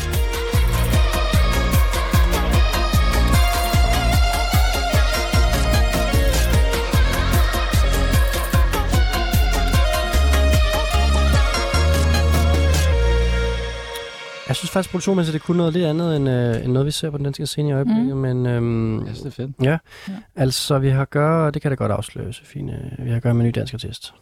Jeg 14.50 14.56
synes 14.56 14.70
faktisk, 14.70 14.90
produktionsmæssigt, 14.90 15.32
det 15.34 15.42
kunne 15.42 15.56
noget 15.56 15.72
lidt 15.72 15.84
andet, 15.86 16.16
end, 16.16 16.28
øh, 16.28 16.64
end 16.64 16.72
noget, 16.72 16.86
vi 16.86 16.90
ser 16.90 17.10
på 17.10 17.16
den 17.16 17.24
danske 17.24 17.46
scene 17.46 17.68
i 17.68 17.72
øjeblikket. 17.72 18.16
Mm. 18.16 18.20
Men 18.22 18.46
øhm, 18.46 18.98
Jeg 18.98 19.04
synes, 19.06 19.18
det 19.20 19.26
er 19.26 19.30
fedt. 19.30 19.50
ja. 19.62 19.78
ja, 20.08 20.12
altså 20.36 20.78
vi 20.78 20.88
har 20.88 21.02
at 21.02 21.10
gøre, 21.10 21.50
det 21.50 21.62
kan 21.62 21.70
da 21.70 21.74
godt 21.74 21.92
afsløre, 21.92 22.26
Josefine, 22.26 22.90
vi 22.98 23.08
har 23.10 23.16
at 23.16 23.22
gøre 23.22 23.34
med 23.34 23.40
en 23.40 23.46
ny 23.48 23.52
dansk 23.54 23.74
artist. 23.74 24.14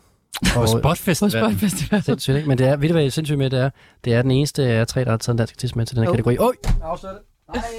På 0.54 0.60
Og- 0.60 0.66
På 0.72 0.78
Spotfestival. 0.78 1.30
Spotfestival. 1.30 2.02
Sindssygt, 2.02 2.36
ikke? 2.36 2.48
Men 2.48 2.58
det 2.58 2.66
er, 2.68 2.76
ved 2.76 2.88
du 2.88 2.92
hvad, 2.94 3.02
jeg 3.02 3.06
er 3.06 3.10
sindssygt 3.10 3.38
med, 3.38 3.50
det 3.50 3.58
er, 3.58 3.70
det 4.04 4.14
er 4.14 4.22
den 4.22 4.30
eneste 4.30 4.62
af 4.66 4.86
tre, 4.86 5.04
der 5.04 5.10
har 5.10 5.16
taget 5.16 5.34
en 5.34 5.38
dansk 5.38 5.54
artist 5.54 5.76
med 5.76 5.86
til 5.86 5.96
den 5.96 6.04
her 6.04 6.10
Oh. 6.10 6.16
kategori. 6.16 6.38
Oj! 6.38 6.52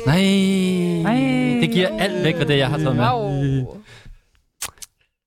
Nej. 0.05 0.21
Nej. 1.03 1.59
Det 1.61 1.69
giver 1.71 1.87
alt 1.99 2.23
væk, 2.23 2.35
hvad 2.35 2.45
det 2.45 2.57
jeg 2.57 2.67
har 2.69 2.77
taget 2.77 2.95
med. 2.95 3.05
Wow. 3.05 3.77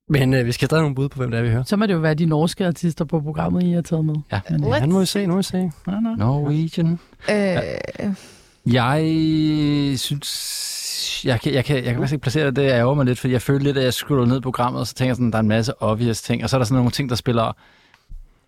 Men 0.08 0.34
øh, 0.34 0.46
vi 0.46 0.52
skal 0.52 0.66
stadig 0.66 0.78
have 0.80 0.84
nogle 0.84 0.94
bud 0.94 1.08
på, 1.08 1.16
hvem 1.18 1.30
det 1.30 1.38
er, 1.38 1.42
vi 1.42 1.50
hører. 1.50 1.62
Så 1.62 1.76
må 1.76 1.86
det 1.86 1.92
jo 1.94 1.98
være 1.98 2.14
de 2.14 2.26
norske 2.26 2.66
artister 2.66 3.04
på 3.04 3.20
programmet, 3.20 3.62
I 3.62 3.72
har 3.72 3.80
taget 3.82 4.04
med. 4.04 4.14
Ja. 4.32 4.40
Men, 4.50 4.64
ja, 4.64 4.72
han 4.72 4.92
må 4.92 5.00
vi 5.00 5.06
se, 5.06 5.26
nu 5.26 5.32
må 5.32 5.36
vi 5.36 5.42
se. 5.42 5.70
Nå, 5.86 5.92
nå. 6.00 6.14
Norwegian. 6.16 6.98
Øh, 7.30 8.14
Jeg 8.72 9.98
synes... 9.98 11.22
Jeg 11.24 11.40
kan, 11.40 11.54
jeg, 11.54 11.64
kan, 11.64 11.76
jeg 11.76 11.84
kan 11.84 11.94
faktisk 11.94 12.12
ikke 12.12 12.22
placere 12.22 12.46
det, 12.46 12.56
det 12.56 12.62
ærger 12.62 12.94
mig 12.94 13.04
lidt, 13.06 13.18
fordi 13.18 13.32
jeg 13.32 13.42
følte 13.42 13.64
lidt, 13.64 13.78
at 13.78 13.84
jeg 13.84 13.94
scroller 13.94 14.26
ned 14.26 14.36
i 14.36 14.40
programmet, 14.40 14.80
og 14.80 14.86
så 14.86 14.94
tænker 14.94 15.08
jeg 15.08 15.16
sådan, 15.16 15.30
der 15.30 15.36
er 15.36 15.40
en 15.42 15.48
masse 15.48 15.82
obvious 15.82 16.22
ting, 16.22 16.44
og 16.44 16.50
så 16.50 16.56
er 16.56 16.58
der 16.58 16.64
sådan 16.64 16.76
nogle 16.76 16.90
ting, 16.90 17.08
der 17.10 17.16
spiller 17.16 17.56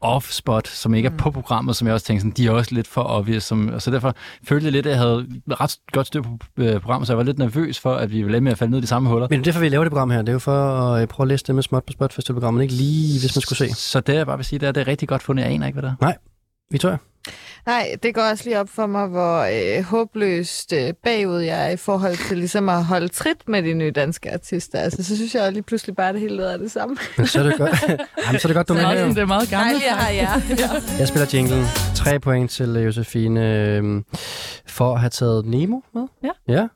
off-spot, 0.01 0.69
som 0.69 0.95
ikke 0.95 1.07
er 1.07 1.17
på 1.19 1.31
programmet, 1.31 1.77
som 1.77 1.87
jeg 1.87 1.95
også 1.95 2.07
tænker 2.07 2.21
sådan, 2.21 2.31
de 2.31 2.47
er 2.47 2.51
også 2.51 2.75
lidt 2.75 2.87
for 2.87 3.03
obvious, 3.03 3.45
som, 3.45 3.69
og 3.69 3.83
så 3.83 3.91
derfor 3.91 4.15
følte 4.49 4.65
jeg 4.65 4.73
lidt, 4.73 4.87
at 4.87 4.91
jeg 4.91 4.99
havde 4.99 5.27
ret 5.51 5.77
godt 5.93 6.07
styr 6.07 6.23
på 6.23 6.39
øh, 6.57 6.81
programmet, 6.81 7.07
så 7.07 7.13
jeg 7.13 7.19
var 7.19 7.25
lidt 7.25 7.39
nervøs 7.39 7.81
for, 7.81 7.95
at 7.95 8.13
vi 8.13 8.23
ville 8.23 8.41
med 8.41 8.53
at 8.53 8.59
falde 8.59 8.71
ned 8.71 8.79
i 8.79 8.83
de 8.83 8.87
samme 8.87 9.09
huller. 9.09 9.27
Men 9.31 9.39
det 9.39 9.47
er 9.47 9.53
derfor, 9.53 9.61
vi 9.61 9.69
laver 9.69 9.85
det 9.85 9.91
program 9.91 10.11
her. 10.11 10.19
Det 10.19 10.29
er 10.29 10.33
jo 10.33 10.39
for 10.39 10.95
at 10.95 11.09
prøve 11.09 11.25
at 11.25 11.29
læse 11.29 11.45
det 11.47 11.55
med 11.55 11.63
småt 11.63 11.85
på 11.85 11.93
Spot 11.93 12.13
Festival-programmet. 12.13 12.63
Ikke 12.63 12.75
lige, 12.75 13.21
hvis 13.21 13.37
man 13.37 13.43
skulle 13.43 13.59
se. 13.59 13.75
Så 13.75 14.01
det, 14.01 14.15
jeg 14.15 14.27
bare 14.27 14.37
vil 14.39 14.45
sige, 14.45 14.59
det 14.59 14.69
er, 14.69 14.73
det 14.73 14.81
er 14.81 14.87
rigtig 14.89 15.09
godt 15.09 15.23
fundet. 15.23 15.45
Jeg 15.45 15.53
aner 15.53 15.67
ikke, 15.67 15.81
hvad 15.81 15.91
det 15.91 15.97
er. 16.01 16.07
Victoria? 16.71 16.97
Nej, 17.67 17.97
det 18.03 18.15
går 18.15 18.23
også 18.23 18.45
lige 18.45 18.61
op 18.61 18.69
for 18.69 18.87
mig, 18.87 19.07
hvor 19.07 19.39
øh, 19.79 19.85
håbløst 19.85 20.73
øh, 20.73 20.93
bagud 21.05 21.39
jeg 21.41 21.67
er 21.67 21.71
i 21.71 21.77
forhold 21.77 22.29
til 22.29 22.37
ligesom 22.39 22.69
at 22.69 22.85
holde 22.85 23.09
trit 23.09 23.49
med 23.49 23.63
de 23.63 23.75
nye 23.75 23.91
danske 23.91 24.33
artister. 24.33 24.79
Altså, 24.79 25.03
så 25.05 25.17
synes 25.17 25.35
jeg 25.35 25.53
lige 25.53 25.63
pludselig 25.63 25.97
bare, 25.97 26.09
at 26.09 26.15
det 26.15 26.21
hele 26.21 26.37
lyder 26.37 26.53
af 26.53 26.59
det 26.59 26.71
samme. 26.71 26.97
Men 27.19 27.27
så 27.27 27.39
er 27.39 27.43
det 27.43 27.55
godt. 27.59 27.85
Jamen, 28.27 28.41
så 28.41 28.49
er 28.49 28.53
det 28.53 28.55
godt, 28.57 28.69
du 28.69 28.75
Det 28.75 28.83
med. 28.83 29.09
det 29.09 29.19
er 29.19 29.27
meget 29.27 29.51
gammelt. 29.51 29.83
Dejligt, 29.83 29.85
jeg 29.87 29.97
har 30.03 30.11
jer. 30.11 30.97
Jeg 30.99 31.09
spiller 31.09 31.27
jinglen. 31.35 31.65
Tre 31.95 32.21
point 32.21 32.51
til 32.51 32.77
øh, 32.77 32.85
Josefine 32.85 33.57
øh, 33.57 34.03
for 34.67 34.95
at 34.95 35.01
have 35.01 35.11
taget 35.11 35.47
Nemo 35.47 35.81
med. 35.95 36.03
Ja. 36.25 36.31
Ja. 36.55 36.67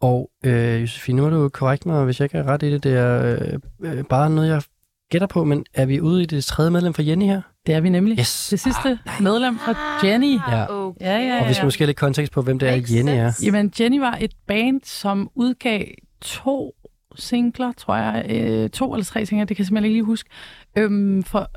Og 0.00 0.30
øh, 0.44 0.80
Josefine, 0.82 1.16
nu 1.16 1.26
er 1.26 1.30
du 1.30 1.48
korrekt 1.48 1.86
mig, 1.86 2.04
hvis 2.04 2.20
jeg 2.20 2.24
ikke 2.24 2.38
er 2.38 2.44
ret 2.44 2.62
i 2.62 2.72
det. 2.72 2.82
Det 2.82 2.96
er 2.96 3.36
øh, 3.82 3.98
øh, 3.98 4.04
bare 4.04 4.30
noget, 4.30 4.48
jeg 4.48 4.62
gætter 5.10 5.26
på, 5.26 5.44
men 5.44 5.64
er 5.74 5.86
vi 5.86 6.00
ude 6.00 6.22
i 6.22 6.26
det 6.26 6.44
tredje 6.44 6.70
medlem 6.70 6.94
for 6.94 7.02
Jenny 7.02 7.24
her? 7.24 7.40
Det 7.66 7.74
er 7.74 7.80
vi 7.80 7.88
nemlig. 7.88 8.18
Yes. 8.18 8.46
Det 8.50 8.60
sidste 8.60 8.98
medlem 9.20 9.58
fra 9.58 9.74
Jenny. 10.06 10.38
Ja. 10.48 10.70
Okay. 10.86 11.04
Ja, 11.06 11.18
ja, 11.18 11.42
Og 11.42 11.48
vi 11.48 11.54
skal 11.54 11.62
ja. 11.62 11.66
måske 11.66 11.80
have 11.80 11.86
lidt 11.86 11.96
kontekst 11.96 12.32
på, 12.32 12.42
hvem 12.42 12.58
det 12.58 12.68
er, 12.68 12.82
Jenny 12.96 13.10
er. 13.12 13.32
Jamen, 13.42 13.72
Jenny 13.80 13.98
var 13.98 14.18
et 14.20 14.32
band, 14.46 14.80
som 14.84 15.30
udgav 15.34 15.84
to 16.20 16.74
singler, 17.16 17.72
tror 17.72 17.96
jeg. 17.96 18.26
Øh, 18.28 18.70
to 18.70 18.92
eller 18.94 19.04
tre 19.04 19.26
singler, 19.26 19.44
det 19.46 19.56
kan 19.56 19.62
jeg 19.62 19.66
simpelthen 19.66 19.84
ikke 19.84 19.94
lige 19.94 20.04
huske. 20.04 20.30
Øhm, 20.78 21.22
for 21.22 21.50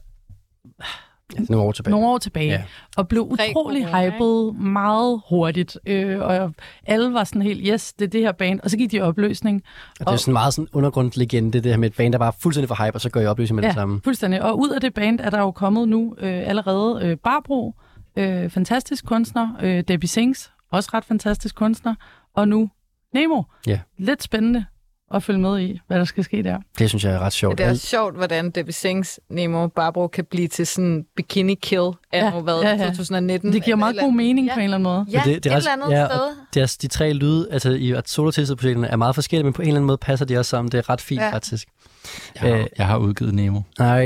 Nogle 1.50 1.64
år 1.66 1.72
tilbage. 1.72 1.92
nogle 1.92 2.08
år 2.08 2.18
tilbage. 2.18 2.48
Ja. 2.48 2.54
Ja. 2.54 2.64
Og 2.98 3.08
blev 3.08 3.22
utrolig 3.22 3.86
hyped 3.86 4.54
meget 4.54 5.22
hurtigt. 5.30 5.78
Øh, 5.86 6.20
og 6.20 6.54
alle 6.86 7.14
var 7.14 7.24
sådan 7.24 7.42
helt, 7.42 7.68
yes, 7.68 7.94
det 7.94 8.06
er 8.06 8.10
det 8.10 8.22
her 8.22 8.32
band. 8.32 8.60
Og 8.64 8.70
så 8.70 8.78
gik 8.78 8.92
de 8.92 8.98
i 8.98 9.00
opløsning. 9.00 9.64
Og 10.00 10.06
det 10.06 10.14
er 10.14 10.16
sådan 10.18 10.34
meget 10.34 10.54
sådan 10.54 10.68
undergrundslegende, 10.74 11.52
det 11.62 11.72
her 11.72 11.78
med 11.78 11.90
et 11.90 11.96
band, 11.98 12.14
der 12.14 12.20
bare 12.20 12.28
er 12.28 12.38
fuldstændig 12.40 12.68
for 12.68 12.86
hype, 12.86 12.96
og 12.96 13.02
så 13.02 13.10
går 13.10 13.20
I 13.20 13.26
opløsning 13.26 13.56
med 13.56 13.64
det 13.64 13.74
samme. 13.74 14.02
fuldstændig. 14.04 14.42
Og 14.44 14.60
ud 14.60 14.70
af 14.70 14.82
det 14.82 14.94
band 14.94 15.20
er 15.20 15.30
der 15.30 15.40
jo 15.40 15.52
kommet 15.52 15.88
nu 15.90 16.16
øh, 16.18 16.50
allerede 16.50 17.00
øh, 17.04 17.18
Barbro, 17.18 17.74
øh, 18.18 18.50
fantastisk 18.50 19.06
kunstner, 19.06 19.48
øh, 19.62 19.84
Debbie 19.88 20.10
Sings, 20.10 20.52
også 20.72 20.90
ret 20.94 21.06
fantastisk 21.06 21.56
kunstner, 21.56 21.96
og 22.34 22.48
nu 22.48 22.70
Nemo. 23.14 23.44
Ja. 23.68 23.80
Lidt 23.98 24.24
spændende 24.24 24.66
at 25.14 25.24
følge 25.24 25.40
med 25.40 25.60
i, 25.60 25.80
hvad 25.88 26.00
der 26.00 26.06
skal 26.06 26.24
ske 26.24 26.44
der. 26.44 26.58
Det 26.80 26.90
synes 26.90 27.04
jeg 27.04 27.14
er 27.14 27.20
ret 27.20 27.34
sjovt. 27.34 27.58
Det 27.58 27.66
er 27.66 27.70
også 27.70 27.88
sjovt, 27.88 28.16
hvordan 28.16 28.50
Debbie 28.52 28.74
Sings 28.74 29.20
Nemo 29.30 29.68
Barbaro 29.68 30.08
kan 30.08 30.26
blive 30.26 30.48
til 30.48 30.68
sådan 30.68 31.06
bikini 31.16 31.56
kill 31.56 31.82
af 31.82 31.92
Ja, 32.14 32.30
hvad, 32.40 32.62
ja, 32.62 32.70
ja. 32.76 32.86
2019. 32.86 33.54
Det 33.54 33.64
giver 33.64 33.76
meget 33.76 34.00
god 34.00 34.14
mening 34.14 34.48
Ja. 34.48 34.54
på 34.54 34.60
en 34.60 34.64
eller 34.64 34.76
anden 34.78 34.84
måde. 34.84 35.06
Ja, 35.12 35.22
det, 35.26 35.44
det 35.44 35.52
er 35.52 35.56
et 35.58 35.60
eller 35.60 35.72
andet 35.72 35.90
ja, 35.92 36.08
sted. 36.08 36.20
deres, 36.54 36.78
de 36.78 36.88
tre 36.88 37.14
lyde, 37.14 37.48
altså 37.52 37.70
i 37.72 37.96
solotistet-projekterne, 38.06 38.88
er 38.88 38.96
meget 38.96 39.16
forskellige, 39.16 39.44
men 39.44 39.54
på 39.54 39.62
en 39.62 39.68
eller 39.68 39.78
anden 39.78 39.88
måde 39.88 39.98
passer 39.98 40.26
de 40.26 40.38
også 40.38 40.50
sammen. 40.50 40.72
Det 40.72 40.78
er 40.78 40.90
ret 40.90 41.02
fint, 41.02 41.22
Ja. 41.22 41.32
faktisk. 41.32 41.68
Jeg 42.42 42.52
har, 42.52 42.60
Øh. 42.60 42.66
jeg 42.78 42.88
har 42.88 42.98
udgivet 42.98 43.34
Nemo. 43.34 43.62
Ej, 43.80 43.86
Ej, 43.86 44.00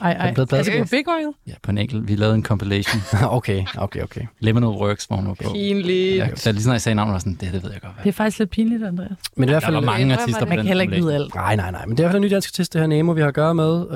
ej, 0.00 0.12
Er 0.12 0.34
det 0.34 0.52
Er 0.52 0.62
det 0.62 0.72
på 0.82 0.88
Big 0.90 1.08
Oil? 1.08 1.32
Ja, 1.46 1.52
på 1.62 1.70
en 1.70 1.78
enkelt. 1.78 2.08
Vi 2.08 2.16
lavede 2.16 2.34
en 2.34 2.42
compilation. 2.44 3.02
okay, 3.36 3.64
okay, 3.78 4.02
okay. 4.02 4.20
Lemonade 4.40 4.72
Works, 4.72 5.04
hvor 5.04 5.16
hun 5.16 5.26
var 5.26 5.34
på. 5.34 5.50
Pinligt. 5.52 6.16
Ja, 6.16 6.28
så 6.34 6.52
lige 6.52 6.62
sådan, 6.62 6.72
jeg 6.72 6.80
sagde 6.80 6.94
navnet, 6.96 7.12
var 7.12 7.18
sådan, 7.18 7.32
det, 7.40 7.52
det 7.52 7.62
ved 7.62 7.72
jeg 7.72 7.80
godt, 7.80 7.94
hvad. 7.94 8.02
Det 8.04 8.08
er 8.08 8.12
faktisk 8.12 8.38
lidt 8.38 8.50
pinligt, 8.50 8.84
Andreas. 8.84 9.10
Men 9.36 9.48
i 9.48 9.52
hvert 9.52 9.62
Der 9.62 9.66
fald... 9.66 9.74
var 9.74 9.80
mange 9.82 10.00
indrømmer 10.02 10.22
artister 10.22 10.40
det. 10.40 10.48
på 10.48 10.50
Man 10.50 10.58
den 10.58 10.64
kan 10.64 10.68
heller 10.68 10.82
ikke 10.82 10.94
vide 10.96 11.14
alt. 11.14 11.34
Nej, 11.34 11.56
nej, 11.56 11.70
nej. 11.70 11.86
Men 11.86 11.96
det 11.96 12.02
er 12.02 12.02
i 12.02 12.04
hvert 12.04 12.12
fald 12.12 12.22
en 12.24 12.26
ny 12.28 12.32
dansk 12.32 12.48
artist, 12.50 12.72
det 12.72 12.80
her 12.80 12.86
Nemo, 12.86 13.12
vi 13.12 13.20
har 13.20 13.28
at 13.28 13.34
gøre 13.34 13.54
med. 13.54 13.90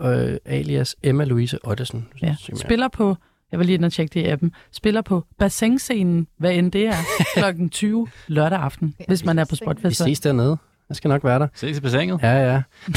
Øh, 0.00 0.30
øh, 0.30 0.36
alias 0.44 0.96
Emma 1.02 1.24
Louise 1.24 1.58
Ottesen. 1.64 2.06
Ja. 2.22 2.26
Er- 2.52 2.56
Spiller 2.56 2.88
på, 2.88 3.16
jeg 3.52 3.58
var 3.58 3.64
lige 3.64 3.74
inde 3.74 3.86
og 3.86 3.92
tjekke 3.92 4.14
det 4.14 4.20
i 4.20 4.28
appen, 4.28 4.52
spiller 4.72 5.02
på 5.02 5.24
bassinscenen, 5.38 6.26
hvad 6.38 6.52
end 6.54 6.72
det 6.72 6.86
er, 6.86 6.94
klokken 7.36 7.70
20 7.70 8.08
lørdag 8.28 8.58
aften, 8.58 8.94
hvis 9.08 9.24
man 9.24 9.38
er 9.38 9.44
på 9.44 9.48
Vi 9.50 9.56
Spotfestival. 9.56 10.10
ses 10.10 10.20
dernede. 10.20 10.56
Jeg 10.90 10.96
skal 10.96 11.08
nok 11.08 11.24
være 11.24 11.38
der. 11.38 11.48
Ses 11.54 11.78
i 11.78 11.80
bassinet. 11.80 12.20
Ja, 12.22 12.52
ja. 12.52 12.62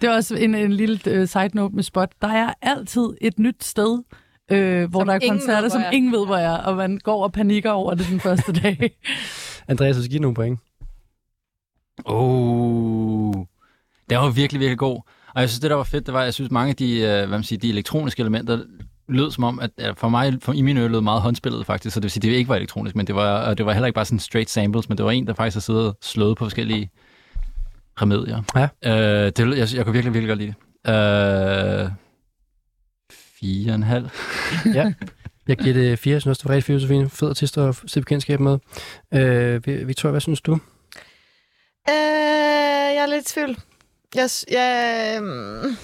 Det 0.00 0.08
er 0.08 0.14
også 0.14 0.34
en, 0.36 0.54
en 0.54 0.72
lille 0.72 0.94
uh, 1.20 1.28
side 1.28 1.50
note 1.54 1.74
med 1.74 1.82
Spot. 1.82 2.12
Der 2.22 2.28
er 2.28 2.54
altid 2.62 3.08
et 3.20 3.38
nyt 3.38 3.64
sted, 3.64 4.02
øh, 4.50 4.90
hvor 4.90 5.00
Som 5.00 5.06
der 5.06 5.14
er 5.14 5.18
koncerter, 5.28 5.60
ved, 5.62 5.70
som 5.70 5.80
er. 5.82 5.90
ingen 5.90 6.12
ved, 6.12 6.26
hvor 6.26 6.36
er, 6.36 6.56
og 6.56 6.76
man 6.76 6.98
går 6.98 7.22
og 7.24 7.32
panikker 7.32 7.70
over 7.70 7.94
det 7.94 8.06
den 8.10 8.20
første 8.20 8.52
dag. 8.52 8.90
Andreas, 9.68 9.96
du 9.96 10.02
skal 10.02 10.10
give 10.10 10.20
nogle 10.22 10.34
point. 10.34 10.60
Oh, 12.04 13.34
den 14.10 14.18
var 14.18 14.30
virkelig, 14.30 14.60
virkelig 14.60 14.78
god. 14.78 15.00
Og 15.34 15.40
jeg 15.40 15.48
synes, 15.48 15.60
det 15.60 15.70
der 15.70 15.76
var 15.76 15.84
fedt, 15.84 16.06
det 16.06 16.14
var, 16.14 16.20
at 16.20 16.24
jeg 16.24 16.34
synes, 16.34 16.50
mange 16.50 16.70
af 16.70 16.76
de, 16.76 16.98
øh, 17.00 17.00
hvad 17.16 17.26
man 17.26 17.42
siger, 17.42 17.58
de 17.60 17.68
elektroniske 17.68 18.20
elementer 18.20 18.64
lød 19.08 19.30
som 19.30 19.44
om, 19.44 19.60
at 19.78 19.98
for 19.98 20.08
mig, 20.08 20.38
for, 20.42 20.52
i 20.52 20.62
mine 20.62 20.80
ører, 20.80 20.88
lød 20.88 21.00
meget 21.00 21.22
håndspillet 21.22 21.66
faktisk, 21.66 21.94
så 21.94 22.00
det 22.00 22.04
vil 22.04 22.10
sige, 22.10 22.30
det 22.30 22.36
ikke 22.36 22.48
var 22.48 22.56
elektronisk, 22.56 22.96
men 22.96 23.06
det 23.06 23.14
var, 23.14 23.38
og 23.42 23.58
det 23.58 23.66
var 23.66 23.72
heller 23.72 23.86
ikke 23.86 23.94
bare 23.94 24.04
sådan 24.04 24.18
straight 24.18 24.50
samples, 24.50 24.88
men 24.88 24.98
det 24.98 25.04
var 25.04 25.10
en, 25.10 25.26
der 25.26 25.34
faktisk 25.34 25.54
har 25.56 25.60
siddet 25.60 25.86
og 25.88 25.96
slået 26.02 26.36
på 26.36 26.44
forskellige 26.44 26.90
remedier. 28.02 28.42
Ja. 28.84 29.24
Øh, 29.24 29.32
det, 29.36 29.46
lød- 29.46 29.56
jeg, 29.56 29.68
jeg 29.74 29.84
kunne 29.84 29.92
virkelig, 29.92 30.14
virkelig 30.14 30.28
godt 30.28 30.38
lide 30.38 30.54
det. 30.86 31.84
Øh, 31.84 31.90
fire 33.40 33.70
og 33.70 33.74
en 33.74 33.82
halv. 33.82 34.08
Ja. 34.74 34.92
Jeg 35.48 35.56
giver 35.56 35.74
det 35.74 35.98
fire, 35.98 36.12
jeg 36.12 36.20
synes 36.22 36.30
også, 36.30 36.40
det 36.42 36.48
var 36.48 36.54
rigtig 36.54 36.64
fint, 36.66 36.74
Josefine. 36.82 37.10
Fed 37.10 37.28
artist 37.28 37.58
at 37.58 37.76
se 37.86 38.00
bekendtskab 38.00 38.40
med. 38.40 38.58
Øh, 39.14 39.66
Victoria, 39.88 40.10
hvad 40.10 40.20
synes 40.20 40.40
du? 40.40 40.52
Øh, 40.52 40.58
jeg 42.94 43.02
er 43.02 43.06
lidt 43.06 43.30
i 43.30 43.34
tvivl. 43.34 43.56
Jeg, 44.14 44.28
jeg, 44.52 45.14
øhm, 45.18 45.76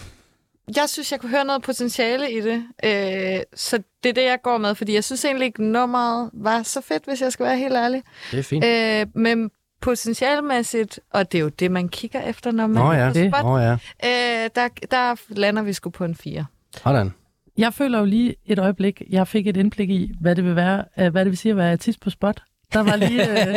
jeg 0.76 0.88
synes, 0.88 1.12
jeg 1.12 1.20
kunne 1.20 1.30
høre 1.30 1.44
noget 1.44 1.62
potentiale 1.62 2.32
i 2.32 2.40
det. 2.40 2.64
Øh, 2.84 3.40
så 3.54 3.82
det 4.02 4.08
er 4.08 4.12
det, 4.12 4.24
jeg 4.24 4.38
går 4.42 4.58
med, 4.58 4.74
fordi 4.74 4.94
jeg 4.94 5.04
synes 5.04 5.24
egentlig 5.24 5.46
ikke, 5.46 5.64
nummeret 5.64 6.30
var 6.32 6.62
så 6.62 6.80
fedt, 6.80 7.04
hvis 7.04 7.20
jeg 7.20 7.32
skal 7.32 7.46
være 7.46 7.58
helt 7.58 7.74
ærlig. 7.74 8.02
Det 8.30 8.38
er 8.38 8.42
fint. 8.42 8.64
Øh, 8.64 9.06
men 9.22 9.50
potentialmæssigt, 9.80 11.00
og 11.10 11.32
det 11.32 11.38
er 11.38 11.42
jo 11.42 11.48
det, 11.48 11.70
man 11.70 11.88
kigger 11.88 12.20
efter, 12.22 12.50
når 12.50 12.66
man 12.66 12.82
Nå 12.82 12.90
er 12.90 13.04
ja, 13.04 13.08
på 13.08 13.14
spot, 13.14 13.44
Nå 13.44 13.58
ja. 13.58 13.72
øh, 13.72 14.50
der, 14.54 14.68
der 14.90 15.14
lander 15.28 15.62
vi 15.62 15.72
sgu 15.72 15.90
på 15.90 16.04
en 16.04 16.14
4. 16.14 16.46
Sådan. 16.76 17.14
Jeg 17.58 17.74
føler 17.74 17.98
jo 17.98 18.04
lige 18.04 18.34
et 18.46 18.58
øjeblik, 18.58 19.02
jeg 19.10 19.28
fik 19.28 19.46
et 19.46 19.56
indblik 19.56 19.90
i, 19.90 20.10
hvad 20.20 20.36
det 20.36 20.44
vil 20.44 20.56
være, 20.56 20.84
øh, 20.98 21.12
hvad 21.12 21.24
det 21.24 21.30
vil 21.30 21.38
sige 21.38 21.50
at 21.50 21.56
være 21.56 21.72
artist 21.72 22.00
på 22.00 22.10
spot. 22.10 22.42
Der 22.72 22.82
var 22.82 22.96
lige 22.96 23.30
øh, 23.30 23.46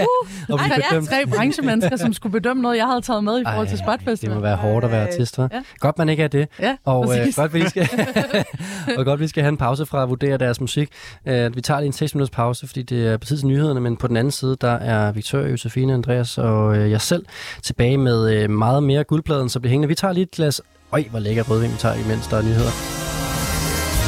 vi 0.47 0.53
ej, 0.59 1.01
tre 1.09 1.26
branchemennesker, 1.36 1.95
som 1.95 2.13
skulle 2.13 2.34
bedømme 2.34 2.61
noget, 2.63 2.78
jeg 2.78 2.86
havde 2.86 3.01
taget 3.01 3.24
med 3.24 3.41
i 3.41 3.43
forhold 3.47 3.68
til 3.68 3.80
Ej, 3.80 3.86
Spot 3.86 3.99
Det 3.99 4.05
Festival. 4.05 4.36
må 4.36 4.41
være 4.41 4.55
hårdt 4.55 4.86
at 4.86 4.91
være 4.91 5.07
artist, 5.07 5.39
hva'? 5.39 5.41
Ja. 5.41 5.61
Godt, 5.80 5.97
man 5.97 6.09
ikke 6.09 6.24
er 6.24 6.28
det. 6.28 6.47
Ja, 6.59 6.76
Og 6.86 7.18
øh, 7.20 7.28
godt, 7.36 7.53
vi 7.53 7.70
skal, 7.70 7.89
og 8.97 9.05
godt, 9.05 9.20
vi 9.20 9.28
skal 9.28 9.43
have 9.43 9.49
en 9.49 9.57
pause 9.57 9.86
fra 9.86 10.03
at 10.03 10.09
vurdere 10.09 10.38
deres 10.38 10.61
musik. 10.61 10.89
Uh, 11.26 11.55
vi 11.55 11.61
tager 11.61 11.80
lige 11.80 11.88
en 11.88 11.93
6 11.93 12.16
minutters 12.16 12.36
pause, 12.36 12.68
fordi 12.68 12.84
det 12.84 13.07
er 13.07 13.18
på 13.18 13.26
tid 13.26 13.38
til 13.38 13.47
nyhederne, 13.47 13.80
men 13.80 13.97
på 13.97 14.07
den 14.07 14.18
anden 14.18 14.32
side, 14.32 14.57
der 14.61 14.72
er 14.72 15.11
Victoria, 15.11 15.49
Josefine, 15.49 15.93
Andreas 15.93 16.38
og 16.38 16.78
øh, 16.78 16.91
jeg 16.91 17.01
selv 17.01 17.26
tilbage 17.63 17.97
med 17.97 18.34
øh, 18.34 18.49
meget 18.49 18.84
mere 18.84 19.03
guldpladen, 19.03 19.49
så 19.49 19.59
bliver 19.59 19.70
hængende. 19.72 19.88
Vi 19.88 19.95
tager 19.95 20.13
lige 20.13 20.24
et 20.24 20.32
glas... 20.32 20.61
Øj, 20.91 21.03
hvor 21.09 21.20
lækker 21.20 21.43
rødvin 21.43 21.72
vi 21.72 21.78
tager, 21.78 21.95
imens 21.95 22.28
der 22.28 22.38
er 22.38 22.41
nyheder. 22.41 23.05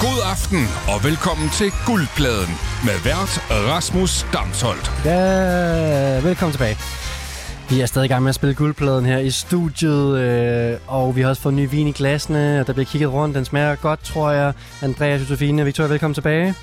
God 0.01 0.19
aften 0.31 0.67
og 0.87 1.03
velkommen 1.03 1.49
til 1.49 1.71
Guldpladen 1.85 2.53
med 2.85 2.93
vært 3.03 3.41
Rasmus 3.49 4.25
Damsholdt. 4.33 4.91
Ja, 5.05 6.19
velkommen 6.23 6.53
tilbage. 6.53 6.77
Vi 7.69 7.81
er 7.81 7.85
stadig 7.85 8.05
i 8.05 8.07
gang 8.07 8.23
med 8.23 8.29
at 8.29 8.35
spille 8.35 8.55
guldpladen 8.55 9.05
her 9.05 9.17
i 9.17 9.31
studiet, 9.31 10.17
øh, 10.17 10.77
og 10.87 11.15
vi 11.15 11.21
har 11.21 11.29
også 11.29 11.41
fået 11.41 11.55
ny 11.55 11.69
vin 11.69 11.87
i 11.87 11.91
glasene, 11.91 12.59
og 12.59 12.67
der 12.67 12.73
bliver 12.73 12.85
kigget 12.85 13.13
rundt. 13.13 13.35
Den 13.35 13.45
smager 13.45 13.75
godt, 13.75 14.03
tror 14.03 14.31
jeg. 14.31 14.53
Andreas, 14.81 15.21
Josefine, 15.21 15.65
Victoria, 15.65 15.89
velkommen 15.89 16.13
tilbage. 16.13 16.55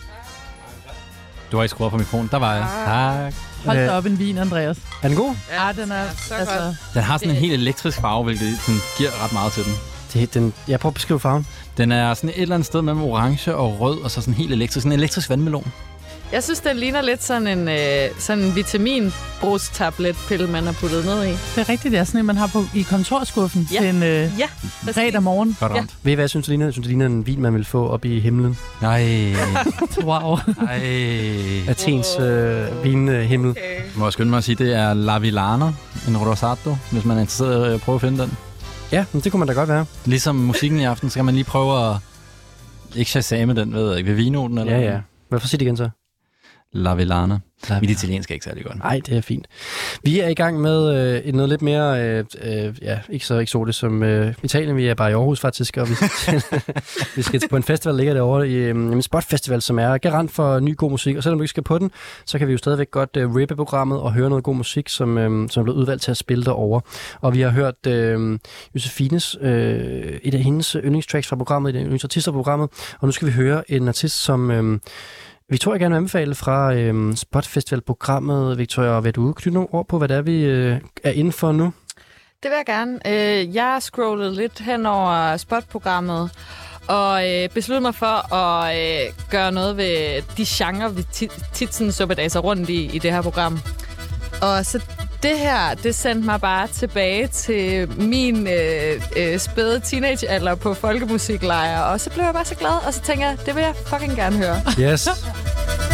Du 1.53 1.57
har 1.57 1.65
ikke 1.65 1.71
skruet 1.71 1.91
på 1.91 1.97
mikrofonen. 1.99 2.29
Der 2.33 2.39
var 2.39 2.55
jeg. 2.55 2.67
Tak. 2.87 3.35
Hold 3.67 3.79
Øh, 3.79 3.85
da 3.85 3.97
op 3.97 4.07
en 4.07 4.19
vin, 4.19 4.39
Andreas. 4.39 4.77
Er 5.03 5.09
den 5.09 5.17
god? 5.17 5.35
Ja, 5.53 5.83
den 5.83 5.93
er... 5.93 6.05
så 6.29 6.35
altså, 6.35 6.75
Den 6.95 7.03
har 7.03 7.19
sådan 7.19 7.31
en 7.31 7.37
helt 7.37 7.53
elektrisk 7.53 8.01
farve, 8.01 8.25
hvilket 8.25 8.59
sådan 8.61 8.81
giver 8.99 9.25
ret 9.25 9.33
meget 9.33 9.53
til 9.53 9.65
den. 9.65 9.73
Det, 10.15 10.35
den, 10.35 10.53
jeg 10.69 10.81
prøver 10.81 10.91
at 10.91 10.95
beskrive 10.95 11.21
farven. 11.21 11.47
Den 11.77 11.93
er 11.93 12.15
sådan 12.15 12.31
et 12.31 12.43
eller 12.43 12.55
andet 12.55 12.67
sted 12.67 12.83
mellem 12.83 13.03
orange 13.03 13.55
og 13.55 13.81
rød, 13.81 14.01
og 14.01 14.11
så 14.11 14.21
sådan 14.21 14.35
helt 14.35 14.53
elektrisk. 14.53 14.83
Sådan 14.83 14.93
en 14.93 14.99
elektrisk 14.99 15.31
vandmelon. 15.31 15.73
Jeg 16.33 16.43
synes, 16.43 16.61
den 16.61 16.77
ligner 16.77 17.03
lidt 17.03 17.25
sådan 17.25 17.47
en, 17.47 17.69
øh, 17.69 18.09
sådan 18.19 18.45
en 18.45 18.57
vitaminbrustabletpille, 18.57 20.47
man 20.47 20.65
har 20.65 20.73
puttet 20.73 21.05
ned 21.05 21.25
i. 21.25 21.29
det 21.29 21.39
er 21.57 21.69
rigtigt, 21.69 21.93
det 21.93 21.99
er 22.01 22.05
sådan 22.05 22.21
en, 22.21 22.27
man 22.27 22.37
har 22.37 22.47
på, 22.47 22.65
i 22.75 22.83
kontorskuffen 22.83 23.69
Ja. 23.73 23.81
til 23.81 23.89
en 23.89 24.03
øh, 24.03 24.31
Ja, 24.39 24.47
fredag 24.93 25.23
morgen. 25.23 25.57
Godt 25.61 25.73
Ja. 25.73 25.79
ramt. 25.79 25.91
Ved 26.03 26.13
I, 26.13 26.15
hvad 26.15 26.23
jeg 26.23 26.31
synes, 26.31 26.45
det 26.47 26.49
ligner? 26.51 26.67
Jeg 26.67 26.73
synes, 26.73 26.85
det 26.85 26.89
ligner 26.91 27.07
en 27.07 27.27
vin, 27.27 27.43
man 27.43 27.55
vil 27.55 27.65
få 27.65 27.89
op 27.89 28.05
i 28.05 28.21
himlen. 28.21 28.59
Nej. 28.83 29.05
Wow. 30.05 30.37
Ej. 30.69 30.83
Athens 31.69 32.07
øh, 32.21 32.85
vinhimmel. 32.85 33.51
Okay. 33.51 33.61
Jeg 33.77 33.83
må 33.97 34.11
skynde 34.11 34.31
mig 34.31 34.37
at 34.39 34.45
sige, 34.45 34.57
det 34.57 34.75
er 34.75 34.95
La 34.95 35.19
Villana, 35.19 35.73
en 36.09 36.17
Rosato, 36.17 36.77
hvis 36.91 37.05
man 37.05 37.17
er 37.17 37.21
interesseret 37.21 37.71
i 37.71 37.75
at 37.75 37.81
prøve 37.81 37.95
at 37.95 38.01
finde 38.01 38.23
den. 38.23 38.37
Ja, 38.95 39.05
men 39.13 39.23
det 39.23 39.33
kunne 39.33 39.39
man 39.39 39.49
da 39.49 39.55
godt 39.55 39.69
være. 39.69 39.87
Ligesom 40.05 40.37
musikken 40.37 40.81
i 40.81 40.85
aften, 40.85 41.11
så 41.11 41.15
kan 41.15 41.25
man 41.25 41.35
lige 41.35 41.45
prøve 41.45 41.91
at... 41.91 41.97
Ikke 42.95 43.11
shazame 43.11 43.55
den, 43.55 43.73
ved 43.75 43.89
jeg 43.89 43.99
ikke, 43.99 44.11
ved 44.11 44.17
vinoten 44.17 44.59
eller 44.59 44.73
Ja, 44.73 44.79
hvad? 44.79 44.89
ja. 44.89 45.01
Hvorfor 45.29 45.47
sige 45.49 45.59
det 45.59 45.65
igen 45.65 45.77
så? 45.77 45.89
La 46.73 46.95
Villana. 46.95 47.39
La 47.69 47.81
Mit 47.81 47.91
italiensk 47.91 48.31
er 48.31 48.35
ikke 48.35 48.45
særlig 48.45 48.65
godt. 48.65 48.79
Nej, 48.79 49.01
det 49.07 49.17
er 49.17 49.21
fint. 49.21 49.47
Vi 50.03 50.21
er 50.21 50.29
i 50.29 50.35
gang 50.35 50.61
med 50.61 50.97
øh, 50.97 51.19
et 51.19 51.35
noget 51.35 51.49
lidt 51.49 51.63
mere, 51.63 52.03
øh, 52.03 52.25
øh, 52.43 52.75
ja, 52.83 52.99
ikke 53.09 53.27
så 53.27 53.39
eksotisk 53.39 53.79
som 53.79 54.03
øh, 54.03 54.35
Italien. 54.43 54.77
Vi 54.77 54.87
er 54.87 54.95
bare 54.95 55.11
i 55.11 55.15
Aarhus 55.15 55.41
faktisk, 55.41 55.77
og 55.77 55.89
vi 55.89 55.95
skal, 55.95 56.43
vi 57.17 57.23
skal 57.23 57.41
til 57.41 57.49
på 57.49 57.57
en 57.57 57.63
festival, 57.63 57.95
der 57.95 57.99
ligger 57.99 58.15
derovre 58.15 58.49
i 58.49 58.55
øh, 58.55 58.71
en 58.71 59.03
Spot 59.03 59.25
Festival, 59.25 59.63
som 59.63 59.79
er 59.79 59.99
garant 59.99 60.31
for 60.31 60.61
ny 60.61 60.77
god 60.77 60.91
musik. 60.91 61.17
Og 61.17 61.23
selvom 61.23 61.39
du 61.39 61.43
ikke 61.43 61.51
skal 61.51 61.63
på 61.63 61.79
den, 61.79 61.91
så 62.27 62.39
kan 62.39 62.47
vi 62.49 62.53
jo 62.53 62.59
stadigvæk 62.59 62.91
godt 62.91 63.17
øh, 63.17 63.35
rippe 63.35 63.57
programmet 63.57 64.01
og 64.01 64.13
høre 64.13 64.29
noget 64.29 64.45
god 64.45 64.55
musik, 64.55 64.89
som, 64.89 65.19
øh, 65.19 65.51
som 65.51 65.61
er 65.61 65.65
blevet 65.65 65.79
udvalgt 65.79 66.03
til 66.03 66.11
at 66.11 66.17
spille 66.17 66.45
derovre. 66.45 66.81
Og 67.21 67.35
vi 67.35 67.41
har 67.41 67.51
hørt 67.51 67.87
øh, 67.87 68.39
Josefines, 68.75 69.37
øh, 69.41 70.19
et 70.23 70.35
af 70.35 70.41
hendes 70.41 70.77
yndlingstracks 70.85 71.29
fra 71.29 71.37
programmet, 71.37 71.75
et 71.75 71.79
af 71.79 71.83
yndlingsartister 71.83 72.33
fra 72.33 72.39
programmet. 72.39 72.69
Og 73.01 73.09
nu 73.09 73.13
skal 73.13 73.29
vi 73.29 73.33
høre 73.33 73.71
en 73.71 73.89
artist, 73.89 74.23
som... 74.23 74.51
Øh, 74.51 74.79
vi 75.49 75.59
tror, 75.59 75.73
jeg 75.73 75.81
gerne 75.81 75.93
vil 75.93 75.97
anbefale 75.97 76.35
fra 76.35 76.75
øh, 76.75 77.17
Spot 77.17 77.47
Festival-programmet. 77.47 78.59
Victoria, 78.59 79.01
vil 79.01 79.15
du 79.15 79.33
knytte 79.33 79.55
nogle 79.55 79.69
ord 79.73 79.89
på, 79.89 79.99
hvad 79.99 80.09
det 80.09 80.17
er, 80.17 80.23
vi 80.23 80.45
øh, 80.45 80.81
er 81.05 81.11
inde 81.11 81.33
for 81.33 81.53
nu? 81.53 81.73
Det 82.43 82.51
vil 82.51 82.57
jeg 82.57 82.67
gerne. 82.67 82.99
Øh, 83.07 83.55
jeg 83.55 83.77
scrollede 83.81 84.35
lidt 84.35 84.61
hen 84.61 84.87
over 84.87 85.37
spotprogrammet, 85.37 86.31
og 86.89 87.31
øh, 87.31 87.49
besluttede 87.49 87.81
mig 87.81 87.95
for 87.95 88.35
at 88.35 88.77
øh, 88.79 89.13
gøre 89.31 89.53
noget 89.53 89.77
ved 89.77 90.23
de 90.37 90.45
genrer, 90.49 90.89
vi 90.89 91.03
tit, 91.13 91.33
tit 91.53 91.75
sådan 91.75 91.93
suppedaser 91.93 92.41
rundt 92.41 92.69
i, 92.69 92.97
i 92.97 92.99
det 92.99 93.13
her 93.13 93.23
program. 93.23 93.59
Og 94.43 94.67
så 94.67 94.85
det 95.25 95.39
her, 95.39 95.75
det 95.75 95.95
sendte 95.95 96.27
mig 96.27 96.41
bare 96.41 96.69
tilbage 96.69 97.27
til 97.27 98.01
min 98.01 98.47
øh, 98.47 99.03
øh, 99.17 99.39
spæde 99.39 99.81
teenagealder 99.81 100.55
på 100.55 100.75
folkemusiklejr, 100.75 101.81
og 101.81 102.01
så 102.01 102.11
blev 102.11 102.25
jeg 102.25 102.35
bare 102.35 102.45
så 102.45 102.55
glad, 102.55 102.87
og 102.87 102.95
så 102.95 103.01
tænker 103.01 103.29
jeg, 103.29 103.39
det 103.47 103.55
vil 103.55 103.63
jeg 103.63 103.75
fucking 103.87 104.17
gerne 104.17 104.37
høre. 104.37 104.63
Yes. 104.81 105.09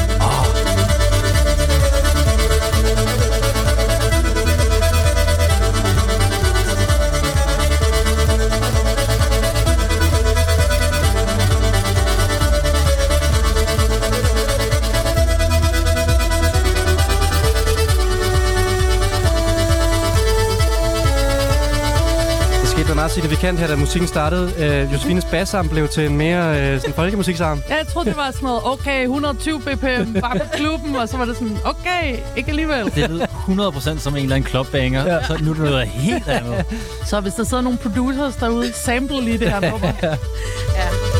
Det 23.00 23.10
skete 23.10 23.22
noget 23.22 23.36
meget 23.36 23.40
signifikant 23.40 23.58
her, 23.58 23.66
da 23.66 23.80
musikken 23.80 24.08
startede. 24.08 24.52
Øh, 24.58 24.92
Josefines 24.92 25.24
bassarm 25.24 25.68
blev 25.68 25.88
til 25.88 26.06
en 26.06 26.16
mere 26.16 26.60
øh, 26.60 26.80
sådan 26.80 26.94
folkemusiksarm. 26.94 27.62
Ja, 27.68 27.76
jeg 27.76 27.86
troede, 27.86 28.08
det 28.08 28.16
var 28.16 28.30
sådan 28.30 28.46
noget, 28.46 28.60
okay, 28.64 29.02
120 29.02 29.60
bpm, 29.60 30.20
bare 30.20 30.38
på 30.38 30.44
klubben, 30.52 30.96
og 30.96 31.08
så 31.08 31.16
var 31.16 31.24
det 31.24 31.36
sådan, 31.36 31.58
okay, 31.64 32.16
ikke 32.36 32.50
alligevel. 32.50 32.84
Det 32.84 33.10
lød 33.10 33.20
100% 33.20 33.98
som 33.98 34.16
en 34.16 34.22
eller 34.22 34.36
anden 34.36 34.50
clubbanger, 34.50 35.06
ja. 35.06 35.26
så 35.26 35.38
nu 35.42 35.50
er 35.50 35.54
det 35.54 35.64
noget 35.64 35.86
helt 35.86 36.28
andet. 36.28 36.64
Så 37.06 37.20
hvis 37.20 37.34
der 37.34 37.44
sidder 37.44 37.62
nogle 37.62 37.78
producers 37.78 38.36
derude, 38.36 38.72
sample 38.72 39.20
lige 39.20 39.38
det 39.38 39.48
her 39.48 39.70
nummer. 39.70 39.92
Det 40.00 41.19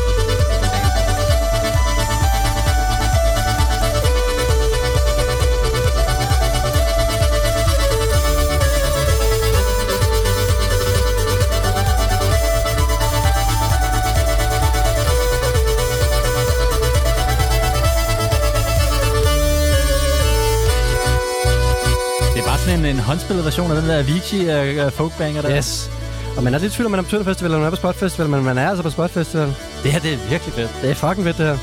sådan 22.61 22.79
en, 22.79 22.85
en 22.85 22.99
håndspillet 22.99 23.45
version 23.45 23.71
af 23.71 23.81
den 23.81 23.89
der 23.89 23.99
Avicii 23.99 24.85
uh, 24.85 24.91
folkbanger 24.91 25.41
der. 25.41 25.57
Yes. 25.57 25.91
Og 26.37 26.43
man 26.43 26.53
er 26.53 26.59
lidt 26.59 26.73
i 26.73 26.75
tvivl, 26.75 26.85
om 26.85 26.91
man 26.91 26.99
er 26.99 27.03
på 27.03 27.09
Tønder 27.09 27.25
Festival, 27.25 27.51
eller 27.51 27.57
man 27.59 27.65
er 27.65 27.69
på 27.69 27.75
Spot 27.75 27.95
Festival, 27.95 28.29
men 28.29 28.43
man 28.43 28.57
er 28.57 28.69
altså 28.69 28.83
på 28.83 28.89
Spot 28.89 29.11
Festival. 29.11 29.53
Det 29.83 29.91
her, 29.91 29.99
det 29.99 30.13
er 30.13 30.17
virkelig 30.17 30.53
fedt. 30.53 30.71
Det 30.81 30.89
er 30.89 30.93
fucking 30.95 31.25
fedt, 31.25 31.37
det 31.37 31.45
her. 31.45 31.57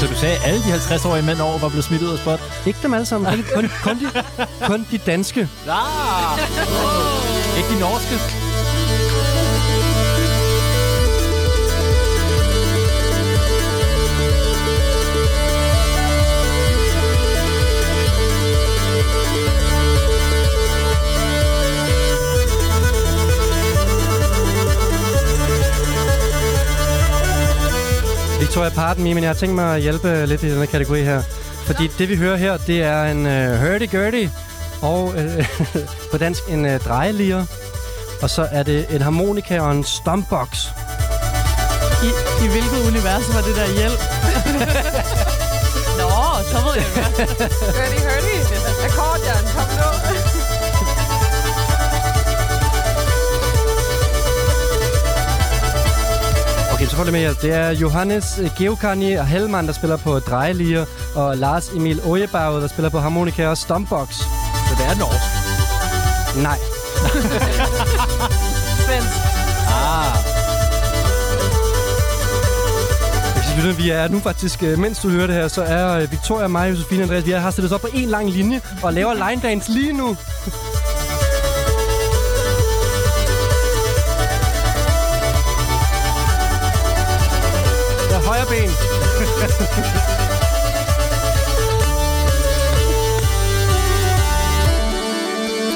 Så 0.00 0.06
du 0.06 0.14
sagde, 0.14 0.36
at 0.36 0.42
alle 0.44 0.58
de 0.58 0.74
50-årige 0.74 1.26
mænd 1.26 1.40
over 1.40 1.58
var 1.58 1.68
blevet 1.68 1.84
smidt 1.84 2.02
ud 2.02 2.12
af 2.12 2.18
spot? 2.18 2.40
Ikke 2.66 2.78
dem 2.82 2.94
alle 2.94 3.06
sammen. 3.06 3.32
Kun, 3.32 3.44
kun, 3.54 3.70
kun, 3.82 3.98
de, 4.00 4.22
kun 4.66 4.86
de 4.90 4.98
danske. 4.98 5.48
Ah! 5.68 6.38
Ikke 7.58 7.74
de 7.74 7.80
norske? 7.80 8.41
Victoria, 28.52 28.70
pardon 28.70 29.04
me, 29.04 29.14
men 29.14 29.22
jeg 29.22 29.28
har 29.28 29.34
tænkt 29.34 29.54
mig 29.54 29.76
at 29.76 29.82
hjælpe 29.82 30.26
lidt 30.26 30.42
i 30.42 30.50
den 30.50 30.58
her 30.58 30.66
kategori 30.66 31.02
her. 31.02 31.22
Fordi 31.66 31.86
det, 31.98 32.08
vi 32.08 32.16
hører 32.16 32.36
her, 32.36 32.56
det 32.56 32.82
er 32.82 33.04
en 33.04 33.26
uh, 33.26 33.62
hurdy-gurdy, 33.62 34.28
og 34.82 35.04
uh, 35.04 35.46
på 36.10 36.18
dansk 36.18 36.42
en 36.48 36.64
uh, 36.64 36.76
drejelier. 36.76 37.44
Og 38.22 38.30
så 38.30 38.48
er 38.50 38.62
det 38.62 38.86
en 38.90 39.02
harmonika 39.02 39.60
og 39.60 39.72
en 39.72 39.84
stompbox. 39.84 40.66
I, 42.02 42.06
I 42.44 42.48
hvilket 42.48 42.86
univers 42.88 43.34
var 43.34 43.40
det 43.40 43.56
der 43.56 43.66
hjælp? 43.78 44.00
Nå, 46.00 46.10
så 46.50 46.58
ved 46.66 46.74
jeg 46.74 46.86
hvad. 46.94 47.26
Hørte, 47.74 48.02
hørte. 48.02 48.31
Så 56.92 56.96
får 56.96 57.04
lidt 57.04 57.12
mere. 57.12 57.34
Det 57.42 57.52
er 57.54 57.70
Johannes 57.70 58.40
Geokani 58.58 59.12
og 59.12 59.26
Helman, 59.26 59.66
der 59.66 59.72
spiller 59.72 59.96
på 59.96 60.18
drejelier, 60.18 60.84
og 61.14 61.36
Lars 61.36 61.68
Emil 61.68 62.00
Ojebauer, 62.04 62.60
der 62.60 62.66
spiller 62.66 62.88
på 62.88 62.98
harmonika 62.98 63.48
og 63.48 63.58
stompbox. 63.58 64.08
Så 64.68 64.74
det 64.78 64.86
er 64.86 64.98
norsk. 64.98 65.24
Nej. 66.42 66.58
Svensk. 68.84 69.16
Ah. 69.68 70.16
Jeg 73.34 73.44
synes, 73.44 73.56
lytter, 73.56 73.82
vi 73.82 73.90
er 73.90 74.08
nu 74.08 74.20
faktisk, 74.20 74.62
øh, 74.62 74.78
mens 74.78 74.98
du 74.98 75.08
hører 75.08 75.26
det 75.26 75.36
her, 75.36 75.48
så 75.48 75.62
er 75.62 75.98
øh, 75.98 76.10
Victoria, 76.10 76.48
mig, 76.48 76.70
Josefine 76.70 77.00
og 77.00 77.02
Andreas, 77.02 77.26
vi 77.26 77.30
har 77.30 77.50
stillet 77.50 77.72
os 77.72 77.74
op 77.74 77.80
på 77.80 77.88
en 77.94 78.08
lang 78.08 78.30
linje 78.30 78.60
og 78.82 78.92
laver 78.92 79.14
line 79.14 79.42
dance 79.42 79.72
lige 79.72 79.92
nu. 79.92 80.16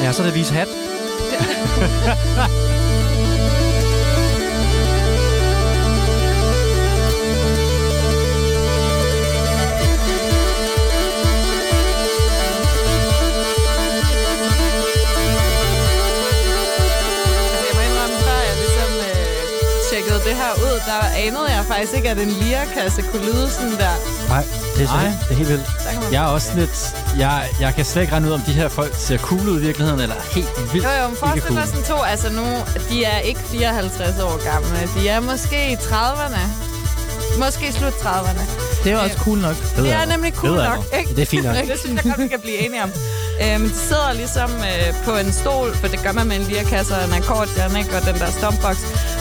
Ja, 0.02 0.12
så 0.12 0.22
er 0.22 0.26
det 0.26 0.34
vis 0.34 0.48
hat. 0.48 0.68
det 20.76 20.82
ud, 20.82 20.92
der 20.92 21.26
anede 21.26 21.54
jeg 21.56 21.64
faktisk 21.64 21.92
ikke, 21.94 22.10
at 22.10 22.18
en 22.18 22.28
lirakasse 22.28 23.02
kunne 23.02 23.24
lyde 23.24 23.50
sådan 23.50 23.72
der. 23.72 23.94
Nej, 24.28 24.44
det 24.76 24.82
er, 24.82 24.86
så, 24.86 24.92
Nej. 24.94 25.04
det 25.04 25.30
er 25.30 25.34
helt 25.34 25.48
vildt. 25.48 25.66
man 26.02 26.12
Jeg 26.12 26.22
er 26.24 26.28
også 26.28 26.50
lidt... 26.54 26.96
Jeg, 27.18 27.48
jeg 27.60 27.74
kan 27.74 27.84
slet 27.84 28.02
ikke 28.02 28.12
regne 28.12 28.28
ud, 28.28 28.32
om 28.32 28.40
de 28.40 28.52
her 28.52 28.68
folk 28.68 28.94
ser 28.98 29.18
cool 29.18 29.48
ud 29.48 29.58
i 29.60 29.62
virkeligheden, 29.62 30.00
eller 30.00 30.14
helt 30.30 30.72
vildt 30.72 30.86
Jo, 30.86 30.90
jo, 31.02 31.08
men 31.08 31.16
forestil 31.16 31.42
cool. 31.42 31.56
dig 31.56 31.68
sådan 31.68 31.84
to, 31.84 32.02
altså 32.02 32.30
nu, 32.30 32.44
de 32.90 33.04
er 33.04 33.18
ikke 33.18 33.40
54 33.40 34.18
år 34.20 34.52
gamle. 34.52 34.88
De 35.00 35.08
er 35.08 35.20
måske 35.20 35.72
i 35.72 35.74
30'erne. 35.74 36.40
Måske 37.38 37.72
slut 37.72 37.92
30'erne. 37.92 38.40
Det 38.84 38.92
er 38.92 38.98
også 38.98 39.16
cool 39.18 39.38
nok. 39.38 39.56
Det 39.76 39.92
er 39.92 40.04
nemlig 40.04 40.32
cool 40.34 40.52
Det 40.52 40.64
er 40.64 40.74
nok, 40.74 40.84
ikke? 40.98 41.10
Det 41.10 41.22
er 41.22 41.26
fint 41.26 41.44
nok. 41.44 41.54
det 41.72 41.78
synes 41.80 42.04
jeg 42.04 42.12
godt, 42.12 42.22
vi 42.22 42.28
kan 42.28 42.40
blive 42.40 42.58
enige 42.66 42.82
om. 42.82 42.90
Øhm, 43.42 43.68
de 43.68 43.74
sidder 43.74 44.12
ligesom 44.12 44.50
øh, 44.50 45.04
på 45.04 45.16
en 45.16 45.32
stol, 45.32 45.74
for 45.76 45.88
det 45.88 46.02
gør 46.02 46.12
man 46.12 46.26
med 46.26 46.36
en 46.36 46.42
lirakasse 46.42 46.94
og 46.94 47.04
en 47.04 47.12
akkordeon, 47.12 47.76
ikke? 47.76 47.96
og 47.96 48.02
den 48.06 48.14
der 48.14 48.30
stompbox. 48.30 48.76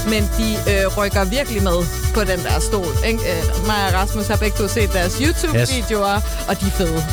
Men 0.10 0.24
de 0.38 0.48
øh, 0.72 0.98
rykker 0.98 1.24
virkelig 1.26 1.64
med 1.64 1.80
på 2.14 2.24
den 2.24 2.40
der 2.44 2.60
stol. 2.60 2.94
Ikke? 3.06 3.20
Øh, 3.20 3.66
mig 3.68 3.88
og 3.88 3.94
Rasmus 3.94 4.28
har 4.28 4.38
begge 4.38 4.58
to 4.58 4.68
set 4.68 4.94
deres 4.94 5.14
YouTube-videoer, 5.18 6.22
og 6.50 6.60
de 6.62 6.66
er 6.66 6.72
fede. 6.72 7.04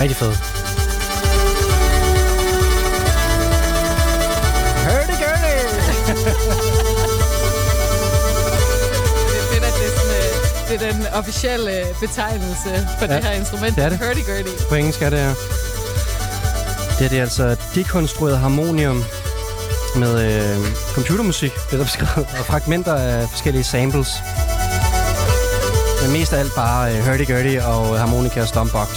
Rigtig 0.00 0.16
fed. 0.16 0.32
Hurdy-gurdy! 4.86 5.56
Det 9.30 9.38
er 9.40 9.46
fedt, 9.52 9.64
at 9.64 9.72
det 9.78 9.86
er, 9.86 9.92
sådan, 9.98 10.14
øh, 10.16 10.80
det 10.80 10.88
er 10.88 10.92
den 10.92 11.06
officielle 11.12 11.84
betegnelse 12.00 12.88
for 12.98 13.06
ja, 13.06 13.16
det 13.16 13.24
her 13.24 13.32
instrument. 13.32 13.76
det 13.76 13.84
er 13.84 13.88
det. 13.88 13.98
Hurdy-gurdy. 13.98 14.68
På 14.68 14.74
engelsk 14.74 15.02
er 15.02 15.10
det 15.10 15.18
her. 15.18 15.34
Det, 16.88 16.98
her, 16.98 17.08
det 17.08 17.18
er 17.18 17.22
altså 17.22 17.56
dekonstrueret 17.74 18.38
harmonium 18.38 19.04
med 19.96 20.14
øh, 20.26 20.66
computermusik, 20.94 21.52
det 21.54 21.72
er 21.72 21.76
der 21.76 21.84
beskrevet, 21.84 22.28
og 22.38 22.44
fragmenter 22.50 22.94
af 22.94 23.28
forskellige 23.28 23.64
samples. 23.64 24.08
Men 26.02 26.12
mest 26.12 26.32
af 26.32 26.38
alt 26.38 26.54
bare 26.56 26.92
øh, 26.92 26.98
hurdy-gurdy 27.06 27.62
og 27.62 27.98
harmonika 27.98 28.40
og 28.40 28.48
stompbox. 28.48 28.88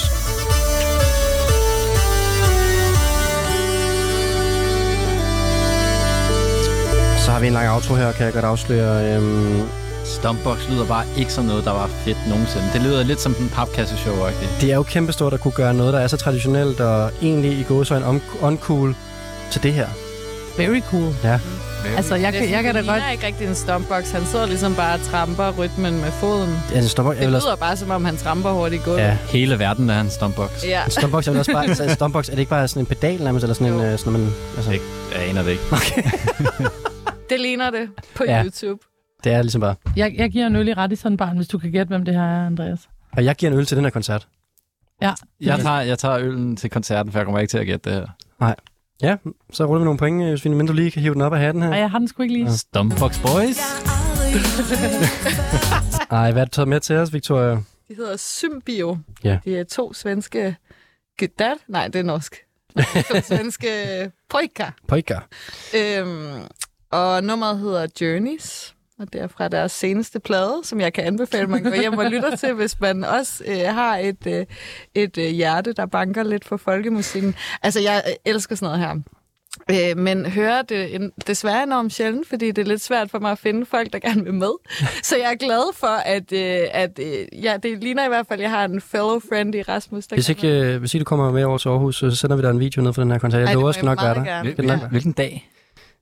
Så 7.26 7.32
har 7.32 7.40
vi 7.40 7.48
en 7.48 7.54
lang 7.54 7.70
outro 7.70 7.96
her, 7.96 8.12
kan 8.12 8.26
jeg 8.26 8.34
godt 8.34 8.46
afsløre. 8.46 9.16
Øhm, 9.16 9.62
Stompbox 10.06 10.70
lyder 10.70 10.86
bare 10.86 11.06
ikke 11.18 11.34
som 11.34 11.46
noget, 11.46 11.66
der 11.66 11.72
var 11.72 11.88
fedt 11.88 12.18
nogensinde. 12.30 12.66
Det 12.74 12.82
lyder 12.82 13.04
lidt 13.04 13.22
som 13.22 13.36
en 13.40 13.50
papkasseshow 13.50 14.16
-agtigt. 14.16 14.62
det 14.62 14.72
er 14.72 14.76
jo 14.76 14.84
kæmpestort 14.84 15.34
at 15.34 15.40
kunne 15.40 15.52
gøre 15.52 15.74
noget, 15.74 15.94
der 15.94 16.00
er 16.00 16.08
så 16.08 16.18
traditionelt 16.18 16.80
og 16.80 17.12
egentlig 17.22 17.52
i 17.52 17.64
gåsøjne 17.64 18.06
un- 18.06 18.46
uncool 18.46 18.96
til 19.52 19.64
det 19.64 19.74
her. 19.74 19.88
Very 20.68 20.82
cool. 20.82 21.14
Ja. 21.24 21.40
Altså, 21.98 22.16
jeg, 22.16 22.34
kan, 22.34 22.50
jeg 22.50 22.64
kan 22.64 22.74
da 22.76 22.80
det 22.80 22.88
godt... 22.88 22.98
ligner 22.98 23.12
ikke 23.12 23.26
rigtig 23.28 23.48
en 23.48 23.56
stompbox. 23.56 24.12
Han 24.12 24.26
sidder 24.26 24.46
ligesom 24.46 24.76
bare 24.76 24.94
og 24.94 25.02
tramper 25.02 25.52
rytmen 25.60 25.94
med 26.02 26.12
foden. 26.12 26.50
Altså, 26.74 26.90
stopper, 26.90 27.14
jeg 27.14 27.22
Det 27.22 27.30
lyder 27.30 27.56
bare, 27.56 27.78
som 27.78 27.90
om 27.92 28.06
han 28.06 28.18
tramper 28.18 28.52
hurtigt 28.52 28.82
i 28.82 28.86
gulvet. 28.86 29.00
ja, 29.02 29.18
Hele 29.32 29.60
verden 29.60 29.90
er 29.90 30.02
en 30.02 30.10
stompbox. 30.10 30.50
ja. 30.66 30.86
En 30.86 30.92
Stompbox 30.92 31.28
er 31.28 31.40
også 31.40 31.52
bare, 31.54 31.66
altså, 31.66 31.84
en 31.84 31.90
stompbox, 31.90 32.28
er 32.30 32.32
det 32.32 32.40
ikke 32.40 32.50
bare 32.50 32.68
sådan 32.68 32.82
en 32.82 32.86
pedal 32.86 33.24
nærmest, 33.24 33.44
eller 33.44 33.54
sådan 33.54 33.74
en, 33.74 33.80
Jo. 33.80 33.86
øh, 33.86 33.98
sådan, 34.00 34.14
man, 34.14 34.30
altså, 34.58 34.72
Ikke. 34.72 34.86
Jeg 35.16 35.30
aner 35.30 35.44
det 35.44 35.52
ikke. 35.52 35.64
Det 37.30 37.40
ligner 37.40 37.70
det 37.70 37.90
på 38.16 38.24
Ja. 38.28 38.44
YouTube. 38.44 38.84
det 39.24 39.32
er 39.32 39.42
ligesom 39.42 39.62
bare. 39.62 39.76
Jeg, 39.96 40.14
jeg 40.18 40.30
giver 40.30 40.48
en 40.48 40.56
øl 40.56 40.68
i 40.68 40.74
ret 40.74 40.92
i 40.92 40.96
sådan 40.96 41.12
en 41.12 41.18
barn, 41.18 41.36
hvis 41.38 41.48
du 41.48 41.58
kan 41.58 41.72
gætte, 41.72 41.88
hvem 41.90 42.06
det 42.06 42.14
her 42.16 42.24
er, 42.24 42.46
Andreas. 42.46 42.80
Og 43.18 43.26
jeg 43.26 43.36
giver 43.36 43.52
en 43.52 43.58
øl 43.58 43.66
til 43.66 43.78
den 43.78 43.86
her 43.86 43.92
koncert. 43.92 44.28
Ja. 45.02 45.14
Jeg 45.42 45.60
tager, 45.60 45.80
jeg 45.82 46.00
tager 46.00 46.18
øllen 46.20 46.56
til 46.56 46.70
koncerten, 46.70 47.12
for 47.12 47.20
jeg 47.20 47.26
kommer 47.26 47.40
ikke 47.40 47.52
til 47.52 47.58
at 47.58 47.66
gætte 47.66 47.90
det 47.90 48.00
her. 48.00 48.08
Ja, 49.02 49.16
så 49.54 49.66
ruller 49.66 49.80
vi 49.80 49.84
nogle 49.84 49.98
point, 50.00 50.24
øh, 50.24 50.32
Josefine, 50.32 50.56
men 50.56 50.68
du 50.68 50.74
lige 50.74 50.92
kan 50.92 51.02
hive 51.02 51.14
den 51.14 51.22
op 51.22 51.34
af 51.34 51.40
hatten 51.40 51.64
her. 51.64 51.70
Ej, 51.70 51.78
jeg 51.78 51.92
har 51.92 52.00
den 52.00 52.08
sgu 52.08 52.24
ikke 52.24 52.34
lige. 52.34 52.52
Stompbox 52.52 53.20
Boys. 53.22 53.58
Ej, 56.12 56.32
hvad 56.32 56.42
har 56.42 56.46
du 56.46 56.50
taget 56.52 56.68
med 56.68 56.80
til 56.80 56.96
os, 56.96 57.14
Victoria? 57.14 57.52
De 57.88 57.96
hedder 57.96 58.18
Symbio. 58.18 58.98
Ja. 59.24 59.40
De 59.46 59.58
er 59.58 59.64
to 59.64 59.94
svenske... 59.94 60.56
Gedat? 61.20 61.58
Nej, 61.68 61.88
det 61.88 62.00
er 62.00 62.04
norsk. 62.04 62.36
to 63.12 63.22
svenske 63.36 63.68
pojkar. 64.30 64.76
Pojkar. 64.88 65.28
Øhm, 65.78 66.42
og 66.92 67.24
nummeret 67.24 67.60
hedder 67.60 67.88
Journeys. 68.02 68.76
Og 69.00 69.14
det 69.14 69.22
er 69.22 69.28
fra 69.28 69.48
deres 69.48 69.72
seneste 69.72 70.20
plade, 70.20 70.62
som 70.64 70.80
jeg 70.80 70.94
kan 70.94 71.04
anbefale, 71.04 71.48
man 71.48 71.64
går 71.64 71.82
hjem 71.82 71.98
og 71.98 72.06
lytter 72.06 72.36
til, 72.36 72.54
hvis 72.54 72.80
man 72.80 73.04
også 73.04 73.44
øh, 73.48 73.74
har 73.74 73.98
et, 73.98 74.28
øh, 74.28 74.46
et 74.96 75.18
øh, 75.18 75.26
hjerte, 75.26 75.74
der 75.74 75.86
banker 75.86 76.24
lidt 76.24 76.46
for 76.46 76.58
folkemusikken. 76.58 77.36
Altså, 77.64 77.80
jeg 77.80 78.04
øh, 78.08 78.14
elsker 78.26 78.56
sådan 78.56 78.66
noget 78.66 78.80
her. 78.80 78.96
Øh, 79.72 79.98
men 79.98 80.26
hører 80.26 80.62
det 80.62 80.96
en, 80.96 81.12
desværre 81.28 81.64
enormt 81.64 81.94
sjældent, 81.94 82.28
fordi 82.28 82.52
det 82.52 82.58
er 82.62 82.66
lidt 82.66 82.82
svært 82.82 83.12
for 83.12 83.20
mig 83.20 83.32
at 83.32 83.38
finde 83.40 83.66
folk, 83.66 83.94
der 83.94 84.00
gerne 84.00 84.24
vil 84.24 84.34
med. 84.34 84.52
Så 85.04 85.18
jeg 85.18 85.32
er 85.32 85.36
glad 85.36 85.76
for, 85.76 85.88
at, 85.88 86.32
øh, 86.32 86.68
at 86.72 87.00
øh, 87.00 87.44
ja, 87.44 87.58
det 87.64 87.84
ligner 87.84 88.06
i 88.06 88.08
hvert 88.08 88.28
fald, 88.28 88.40
at 88.40 88.44
jeg 88.44 88.52
har 88.52 88.66
en 88.66 88.82
fellow 88.82 89.20
friend 89.30 89.56
i 89.56 89.62
Rasmus. 89.62 90.08
Der 90.08 90.16
Hvis 90.16 90.30
ikke, 90.30 90.48
øh, 90.48 90.80
hvis 90.80 90.94
ikke 90.94 91.04
du 91.04 91.08
kommer 91.08 91.32
med 91.32 91.44
over 91.44 91.58
til 91.58 91.70
Aarhus, 91.70 91.96
så 91.96 92.12
sender 92.12 92.36
vi 92.36 92.42
dig 92.42 92.50
en 92.50 92.60
video 92.60 92.82
ned 92.82 92.94
for 92.94 93.02
den 93.02 93.12
her 93.12 93.20
koncert. 93.20 93.40
Jeg 93.40 93.48
Ej, 93.48 93.54
lover, 93.54 93.72
skal 93.72 93.86
jeg 93.86 93.96
nok 93.96 94.04
være 94.04 94.44
der. 94.78 94.88
hvilken 94.90 95.12
dag? 95.12 95.50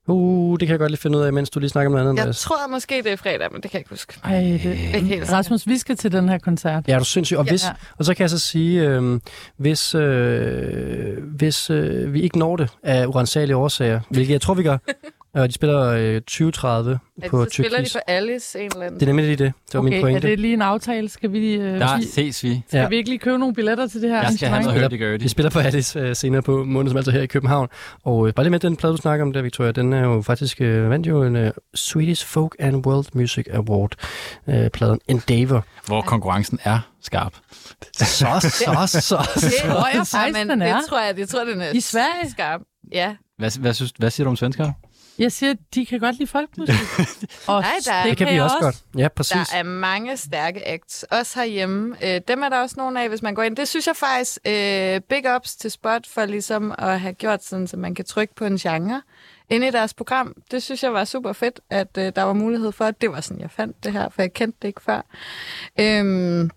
Uh, 0.08 0.56
det 0.60 0.68
kan 0.68 0.72
jeg 0.72 0.78
godt 0.78 0.90
lige 0.90 1.00
finde 1.00 1.18
ud 1.18 1.22
af, 1.22 1.32
mens 1.32 1.50
du 1.50 1.60
lige 1.60 1.70
snakker 1.70 1.86
om 1.90 1.92
noget 1.92 2.10
andet. 2.10 2.26
Jeg 2.26 2.34
tror 2.34 2.68
måske, 2.70 3.02
det 3.04 3.12
er 3.12 3.16
fredag, 3.16 3.48
men 3.52 3.62
det 3.62 3.70
kan 3.70 3.78
jeg 3.78 3.80
ikke 3.80 3.90
huske. 3.90 4.14
Ej, 4.24 4.40
det... 4.40 4.64
Ikke 4.94 5.00
helt. 5.00 5.32
Rasmus, 5.32 5.66
vi 5.66 5.78
skal 5.78 5.96
til 5.96 6.12
den 6.12 6.28
her 6.28 6.38
koncert. 6.38 6.88
Ja, 6.88 6.94
er 6.94 6.98
du. 6.98 7.38
Og, 7.38 7.44
Ja. 7.44 7.50
hvis, 7.50 7.64
og 7.98 8.04
så 8.04 8.14
kan 8.14 8.22
jeg 8.22 8.30
så 8.30 8.38
sige, 8.38 8.80
øh, 8.88 9.20
hvis, 9.56 9.94
øh, 9.94 11.24
hvis 11.36 11.70
øh, 11.70 12.12
vi 12.12 12.20
ikke 12.22 12.38
når 12.38 12.56
det 12.56 12.68
af 12.82 13.06
urensagelige 13.06 13.56
årsager, 13.56 14.00
hvilket 14.10 14.32
jeg 14.32 14.40
tror, 14.40 14.54
vi 14.54 14.62
gør, 14.62 14.78
og 15.42 15.48
de 15.48 15.52
spiller 15.52 15.80
øh, 15.80 16.20
2030 16.20 16.98
At 17.22 17.30
på 17.30 17.44
så 17.44 17.50
spiller 17.50 17.80
de 17.80 17.90
for 17.92 18.00
Alice 18.06 18.58
en 18.60 18.70
eller 18.72 18.80
anden. 18.86 19.00
Det 19.00 19.02
er 19.02 19.06
nemlig 19.06 19.26
lige 19.26 19.36
det. 19.36 19.52
Det 19.66 19.74
var 19.74 19.80
min 19.82 19.92
Okay, 19.92 19.98
er 19.98 20.02
pointe. 20.02 20.28
det 20.28 20.40
lige 20.40 20.54
en 20.54 20.62
aftale? 20.62 21.08
Skal 21.08 21.32
vi, 21.32 21.54
øh, 21.54 21.80
Der 21.80 21.96
vi- 21.96 22.04
ses 22.04 22.44
vi. 22.44 22.62
skal 22.68 22.78
Ja. 22.78 22.88
vi 22.88 22.96
ikke 22.96 23.08
lige 23.08 23.18
købe 23.18 23.38
nogle 23.38 23.54
billetter 23.54 23.86
til 23.86 24.02
det 24.02 24.10
her 24.10 24.22
Jeg 24.22 24.32
skal 24.36 24.48
have 24.48 24.62
noget 24.62 24.80
hurdy-gurdy. 24.82 25.20
De 25.22 25.28
spiller 25.28 25.50
på 25.50 25.58
Alice 25.58 25.98
øh, 26.00 26.16
senere 26.16 26.42
på 26.42 26.64
måneden, 26.64 26.88
som 26.88 26.96
altså 26.96 27.10
her 27.10 27.22
i 27.22 27.26
København. 27.26 27.68
Og 28.04 28.28
øh, 28.28 28.34
bare 28.34 28.44
lige 28.44 28.50
med 28.50 28.60
den 28.60 28.76
plade, 28.76 28.92
du 28.92 28.96
snakker 28.96 29.24
om 29.26 29.32
der, 29.32 29.42
Victoria, 29.42 29.72
den 29.72 29.92
er 29.92 30.00
jo 30.00 30.22
faktisk 30.22 30.60
øh, 30.60 30.90
vandt 30.90 31.06
jo 31.06 31.22
en 31.22 31.36
øh, 31.36 31.50
Swedish 31.74 32.26
Folk 32.26 32.56
and 32.58 32.86
World 32.86 33.06
Music 33.12 33.46
Award, 33.52 33.92
øh, 34.48 34.70
pladen 34.70 35.00
Endeavor. 35.08 35.64
Hvor 35.86 36.00
konkurrencen 36.02 36.58
er 36.64 36.78
skarp. 37.02 37.32
Så, 37.92 38.04
så, 38.04 39.00
så. 39.00 39.16
Det 39.34 39.52
tror 39.62 39.88
jeg 39.94 40.06
faktisk, 40.06 40.38
den 40.50 40.62
er. 40.62 40.76
det 40.76 40.84
tror 40.88 41.00
jeg, 41.06 41.18
jeg 41.18 41.28
tror, 41.28 41.44
den 41.44 41.60
er 41.60 41.72
I 41.74 41.80
Sverige? 41.80 42.30
skarp. 42.30 42.60
Ja. 42.92 43.14
Hvad, 43.38 43.60
hvad, 43.60 43.74
synes, 43.74 43.92
hvad 43.98 44.10
siger 44.10 44.24
du 44.24 44.30
om 44.30 44.36
svenskere? 44.36 44.72
Jeg 45.18 45.32
siger, 45.32 45.54
de 45.74 45.86
kan 45.86 46.00
godt 46.00 46.16
lide 46.18 46.26
folkmusik. 46.30 46.74
Og 47.48 47.60
Nej, 47.60 47.70
der 47.84 47.92
er- 47.92 48.06
Det 48.06 48.16
kan 48.16 48.34
vi 48.34 48.40
også 48.40 48.56
godt. 48.60 48.76
Ja, 48.96 49.08
præcis. 49.08 49.48
Der 49.48 49.58
er 49.58 49.62
mange 49.62 50.16
stærke 50.16 50.68
acts, 50.68 51.02
også 51.10 51.38
herhjemme. 51.40 51.96
Øh, 52.02 52.20
dem 52.28 52.42
er 52.42 52.48
der 52.48 52.60
også 52.60 52.74
nogle 52.78 53.02
af, 53.02 53.08
hvis 53.08 53.22
man 53.22 53.34
går 53.34 53.42
ind. 53.42 53.56
Det 53.56 53.68
synes 53.68 53.86
jeg 53.86 53.96
faktisk, 53.96 54.38
øh, 54.46 55.00
big 55.00 55.34
ups 55.36 55.56
til 55.56 55.70
Spot 55.70 56.06
for 56.06 56.24
ligesom 56.24 56.74
at 56.78 57.00
have 57.00 57.12
gjort 57.14 57.44
sådan, 57.44 57.66
så 57.66 57.76
man 57.76 57.94
kan 57.94 58.04
trykke 58.04 58.34
på 58.34 58.44
en 58.44 58.56
genre 58.56 59.02
inde 59.50 59.68
i 59.68 59.70
deres 59.70 59.94
program. 59.94 60.34
Det 60.50 60.62
synes 60.62 60.82
jeg 60.82 60.92
var 60.92 61.04
super 61.04 61.32
fedt, 61.32 61.60
at 61.70 61.88
øh, 61.98 62.12
der 62.16 62.22
var 62.22 62.32
mulighed 62.32 62.72
for, 62.72 62.84
at 62.84 63.00
det 63.00 63.10
var 63.10 63.20
sådan, 63.20 63.40
jeg 63.40 63.50
fandt 63.50 63.84
det 63.84 63.92
her, 63.92 64.08
for 64.08 64.22
jeg 64.22 64.32
kendte 64.32 64.58
det 64.62 64.68
ikke 64.68 64.82
før. 64.82 65.00
Øhm, 65.80 66.50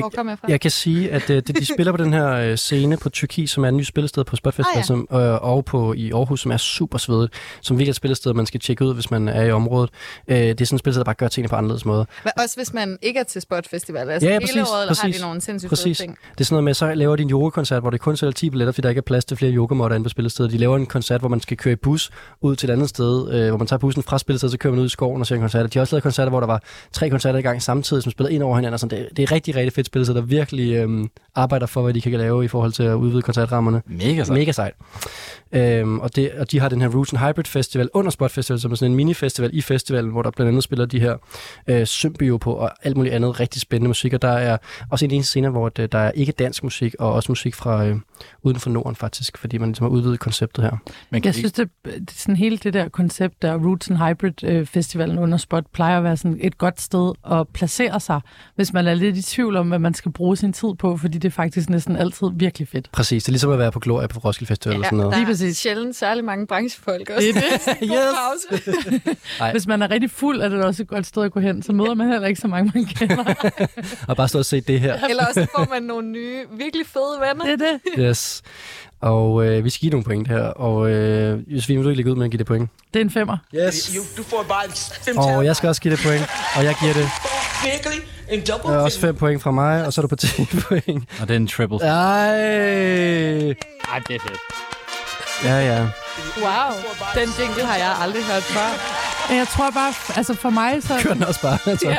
Hvor 0.00 0.08
kom 0.08 0.28
jeg 0.28 0.38
fra? 0.38 0.48
Jeg 0.50 0.60
kan 0.60 0.70
sige, 0.70 1.10
at 1.10 1.30
øh, 1.30 1.36
de, 1.36 1.52
de 1.52 1.64
spiller 1.66 1.92
på 1.92 1.96
den 2.04 2.12
her 2.12 2.30
øh, 2.32 2.56
scene 2.56 2.96
på 2.96 3.08
Tyrki, 3.08 3.46
som 3.46 3.64
er 3.64 3.68
en 3.68 3.76
ny 3.76 3.82
spillested 3.82 4.24
på 4.24 4.36
Spot 4.36 4.54
Festival, 4.54 4.72
Ah, 4.74 4.78
ja. 4.78 4.82
som, 4.82 5.08
øh, 5.12 5.18
og 5.42 5.64
på 5.64 5.92
i 5.92 6.12
Aarhus, 6.12 6.40
som 6.40 6.50
er 6.52 6.56
super 6.56 6.98
svedigt, 6.98 7.32
som 7.60 7.78
virkelig 7.78 7.88
er 7.90 7.92
et 7.92 7.96
spillested, 7.96 8.34
man 8.34 8.46
skal 8.46 8.60
tjekke 8.60 8.84
ud, 8.84 8.94
hvis 8.94 9.10
man 9.10 9.28
er 9.28 9.42
i 9.44 9.50
området. 9.50 9.90
Øh, 10.28 10.36
det 10.36 10.60
er 10.60 10.64
sådan 10.64 10.76
et 10.76 10.80
spillested, 10.80 11.00
der 11.00 11.04
bare 11.04 11.14
gør 11.14 11.28
tingene 11.28 11.48
på 11.48 11.56
anderledes 11.56 11.84
måde. 11.84 12.06
Men 12.24 12.32
også 12.38 12.56
hvis 12.56 12.72
man 12.74 12.98
ikke 13.02 13.20
er 13.20 13.24
til 13.24 13.42
Spot 13.42 13.68
Festival. 13.70 14.10
Altså 14.10 14.28
Ja, 14.28 14.32
ja, 14.34 14.38
hele 14.38 14.46
præcis, 14.46 14.56
året 14.72 14.82
eller 14.82 14.94
har 14.96 15.02
præcis, 15.04 15.16
de 15.20 15.26
nogle 15.26 15.40
sindssygt 15.40 15.68
Præcis. 15.70 15.98
ting. 15.98 16.18
Det 16.32 16.40
er 16.40 16.44
sådan 16.44 16.54
noget 16.54 16.64
med, 16.64 16.74
så 16.74 16.94
laver 16.94 17.16
de 17.16 17.22
en 17.22 17.30
yogakoncert, 17.30 17.82
hvor 17.82 17.90
det 17.90 18.00
kun 18.00 18.16
sælger 18.16 18.32
10 18.32 18.50
billetter, 18.50 18.72
fordi 18.72 18.82
der 18.82 18.88
ikke 18.88 18.98
er 18.98 19.02
plads 19.02 19.24
til 19.24 19.36
flere 19.36 19.52
yogamotter 19.52 19.94
inde 19.94 20.04
på 20.04 20.08
spillestedet. 20.08 20.50
De 20.52 20.58
laver 20.58 20.76
en 20.76 20.86
koncert, 20.86 21.20
hvor 21.20 21.28
man 21.28 21.40
skal 21.40 21.56
køre 21.56 21.72
i 21.72 21.76
bus 21.76 22.10
ud 22.40 22.56
til 22.56 22.70
et 22.70 22.72
andet 22.72 22.88
sted, 22.88 23.32
øh, 23.32 23.48
hvor 23.48 23.58
man 23.58 23.66
tager 23.66 23.78
bussen 23.78 24.02
fra 24.02 24.18
spillestedet, 24.18 24.52
så 24.52 24.58
kører 24.58 24.72
man 24.74 24.80
ud 24.80 24.86
i 24.86 24.88
skoven 24.88 25.20
og 25.20 25.26
ser 25.26 25.34
en 25.34 25.40
koncert. 25.40 25.72
De 25.74 25.78
har 25.78 25.80
også 25.82 25.94
lavet 25.96 26.02
koncerter, 26.02 26.30
hvor 26.30 26.40
der 26.40 26.46
var 26.46 26.62
tre 26.92 27.10
koncerter 27.10 27.38
i 27.38 27.42
gang 27.42 27.62
samtidig, 27.62 28.02
som 28.02 28.12
spillede 28.12 28.34
ind 28.34 28.42
over 28.42 28.56
hinanden. 28.56 28.74
Og 28.74 28.80
sådan. 28.80 28.98
Det, 28.98 29.16
det 29.16 29.22
er 29.22 29.32
rigtig, 29.32 29.56
rigtig 29.56 29.72
fedt 29.72 29.83
spillested, 29.86 30.14
der 30.14 30.20
virkelig 30.22 30.74
øh, 30.74 31.04
arbejder 31.34 31.66
for, 31.66 31.82
hvad 31.82 31.94
de 31.94 32.00
kan 32.00 32.12
lave 32.12 32.44
i 32.44 32.48
forhold 32.48 32.72
til 32.72 32.82
at 32.82 32.94
udvide 32.94 33.22
koncertrammerne. 33.22 33.82
Mega 33.86 34.24
sejt. 34.24 34.38
Mega 34.38 34.52
sejt. 34.52 34.74
Øhm, 35.54 36.00
og, 36.00 36.16
det, 36.16 36.30
og 36.32 36.50
de 36.50 36.60
har 36.60 36.68
den 36.68 36.80
her 36.80 36.88
Roots 36.88 37.12
and 37.12 37.20
Hybrid 37.20 37.44
Festival 37.44 37.88
under 37.94 38.10
Spot 38.10 38.30
Festival, 38.30 38.60
som 38.60 38.72
er 38.72 38.76
sådan 38.76 38.92
en 38.92 38.96
mini-festival 38.96 39.50
i 39.52 39.60
festivalen, 39.60 40.10
hvor 40.10 40.22
der 40.22 40.30
blandt 40.30 40.48
andet 40.48 40.62
spiller 40.62 40.86
de 40.86 41.00
her 41.00 41.16
øh, 41.66 41.86
Symbio 41.86 42.36
på 42.36 42.52
og 42.52 42.70
alt 42.82 42.96
muligt 42.96 43.14
andet 43.14 43.40
rigtig 43.40 43.60
spændende 43.60 43.88
musik. 43.88 44.12
Og 44.12 44.22
der 44.22 44.28
er 44.28 44.56
også 44.90 45.04
en 45.04 45.10
eneste 45.10 45.28
scene, 45.28 45.48
hvor 45.48 45.68
det, 45.68 45.92
der 45.92 45.98
er 45.98 46.10
ikke 46.10 46.32
dansk 46.32 46.62
musik, 46.62 46.94
og 46.98 47.12
også 47.12 47.32
musik 47.32 47.54
fra 47.54 47.86
øh, 47.86 47.96
uden 48.42 48.60
for 48.60 48.70
Norden 48.70 48.96
faktisk, 48.96 49.38
fordi 49.38 49.58
man 49.58 49.68
ligesom 49.68 49.84
har 49.84 49.90
udvidet 49.90 50.20
konceptet 50.20 50.64
her. 50.64 50.76
Men 51.10 51.22
kan 51.22 51.26
Jeg 51.26 51.34
synes, 51.34 51.52
det, 51.52 51.68
det 51.84 52.10
sådan 52.10 52.36
hele 52.36 52.56
det 52.56 52.74
der 52.74 52.88
koncept 52.88 53.42
der, 53.42 53.54
Roots 53.54 53.90
and 53.90 53.98
Hybrid 53.98 54.44
øh, 54.44 54.66
Festivalen 54.66 55.18
under 55.18 55.38
Spot, 55.38 55.64
plejer 55.72 55.98
at 55.98 56.04
være 56.04 56.16
sådan 56.16 56.38
et 56.40 56.58
godt 56.58 56.80
sted 56.80 57.12
at 57.30 57.48
placere 57.48 58.00
sig, 58.00 58.20
hvis 58.56 58.72
man 58.72 58.86
er 58.86 58.94
lidt 58.94 59.16
i 59.16 59.22
tvivl 59.22 59.56
om, 59.56 59.68
hvad 59.68 59.78
man 59.78 59.94
skal 59.94 60.12
bruge 60.12 60.36
sin 60.36 60.52
tid 60.52 60.68
på, 60.78 60.96
fordi 60.96 61.18
det 61.18 61.28
er 61.28 61.32
faktisk 61.32 61.70
næsten 61.70 61.96
altid 61.96 62.26
virkelig 62.34 62.68
fedt. 62.68 62.88
Præcis, 62.92 63.24
det 63.24 63.28
er 63.28 63.32
ligesom 63.32 63.50
at 63.50 63.58
være 63.58 63.72
på 63.72 63.80
Gloria 63.80 64.06
på 64.06 64.18
Roskilde 64.18 64.48
Festival 64.48 64.74
eller 64.74 64.86
sådan 64.86 64.96
noget. 64.98 65.12
der 65.12 65.18
Lige 65.18 65.30
er 65.30 65.34
præcis. 65.46 65.58
sjældent 65.58 65.96
særlig 65.96 66.24
mange 66.24 66.46
branchefolk 66.46 67.10
også. 67.10 67.26
Det 67.26 67.36
er 67.36 67.74
det. 67.74 67.90
yes. 69.02 69.16
Hvis 69.52 69.66
man 69.66 69.82
er 69.82 69.90
rigtig 69.90 70.10
fuld, 70.10 70.40
er 70.40 70.48
det 70.48 70.64
også 70.64 70.82
et 70.82 70.88
godt 70.88 71.06
sted 71.06 71.22
at 71.22 71.32
gå 71.32 71.40
hen, 71.40 71.62
så 71.62 71.72
møder 71.72 71.94
man 71.94 72.08
heller 72.08 72.28
ikke 72.28 72.40
så 72.40 72.48
mange, 72.48 72.72
man 72.74 72.84
kender. 72.84 73.34
Og 74.08 74.16
bare 74.16 74.28
stå 74.28 74.38
og 74.38 74.44
se 74.44 74.60
det 74.60 74.80
her. 74.80 75.06
Eller 75.08 75.26
også 75.26 75.46
får 75.56 75.66
man 75.70 75.82
nogle 75.82 76.08
nye, 76.08 76.44
virkelig 76.50 76.86
fede 76.86 77.20
venner. 77.20 77.44
Det 77.44 77.62
er 77.62 77.78
det. 77.96 78.08
Yes. 78.08 78.42
Og 79.00 79.46
øh, 79.46 79.64
vi 79.64 79.70
skal 79.70 79.80
give 79.80 79.90
nogle 79.90 80.04
point 80.04 80.28
her, 80.28 80.42
og 80.42 80.90
øh, 80.90 81.54
Josefine, 81.54 81.78
vil 81.78 81.84
du 81.84 81.90
ikke 81.90 81.96
lægge 81.96 82.10
ud 82.10 82.16
med 82.16 82.24
at 82.24 82.30
give 82.30 82.38
det 82.38 82.46
point? 82.46 82.70
Det 82.94 83.00
er 83.00 83.04
en 83.04 83.10
femmer. 83.10 83.36
Yes. 83.54 83.96
Du 84.16 84.22
får 84.22 84.44
bare 84.48 84.70
fem 85.04 85.18
Og 85.18 85.44
jeg 85.44 85.56
skal 85.56 85.68
også 85.68 85.80
give 85.80 85.96
det 85.96 86.02
point, 86.04 86.22
og 86.56 86.64
jeg 86.64 86.74
giver 86.80 86.92
det 86.92 87.08
virkelig 87.64 88.00
en 88.30 88.40
double 88.40 88.76
øh, 88.76 88.82
også 88.82 89.00
5 89.00 89.16
point 89.16 89.42
fra 89.42 89.50
mig, 89.50 89.86
og 89.86 89.92
så 89.92 90.00
er 90.00 90.02
du 90.02 90.08
på 90.08 90.16
10 90.16 90.26
point. 90.44 91.04
Og 91.20 91.28
det 91.28 91.30
er 91.30 91.36
en 91.36 91.46
triple. 91.46 91.78
Ej! 91.82 92.34
Ej, 93.88 93.98
det 94.08 94.14
er 94.14 94.20
fedt. 94.20 94.73
Ja, 95.42 95.58
ja. 95.60 95.78
Wow, 96.36 96.78
den 97.14 97.28
jingle 97.38 97.64
har 97.64 97.76
jeg 97.76 97.96
aldrig 98.00 98.24
hørt 98.24 98.42
før. 98.42 99.13
Jeg 99.30 99.46
tror 99.48 99.70
bare, 99.70 99.92
altså 100.16 100.34
for 100.34 100.50
mig, 100.50 100.82
så, 100.82 100.94
Kør 101.02 101.14
den 101.14 101.24
også 101.24 101.42
bare. 101.42 101.58
Altså, 101.70 101.88
ja. 101.88 101.98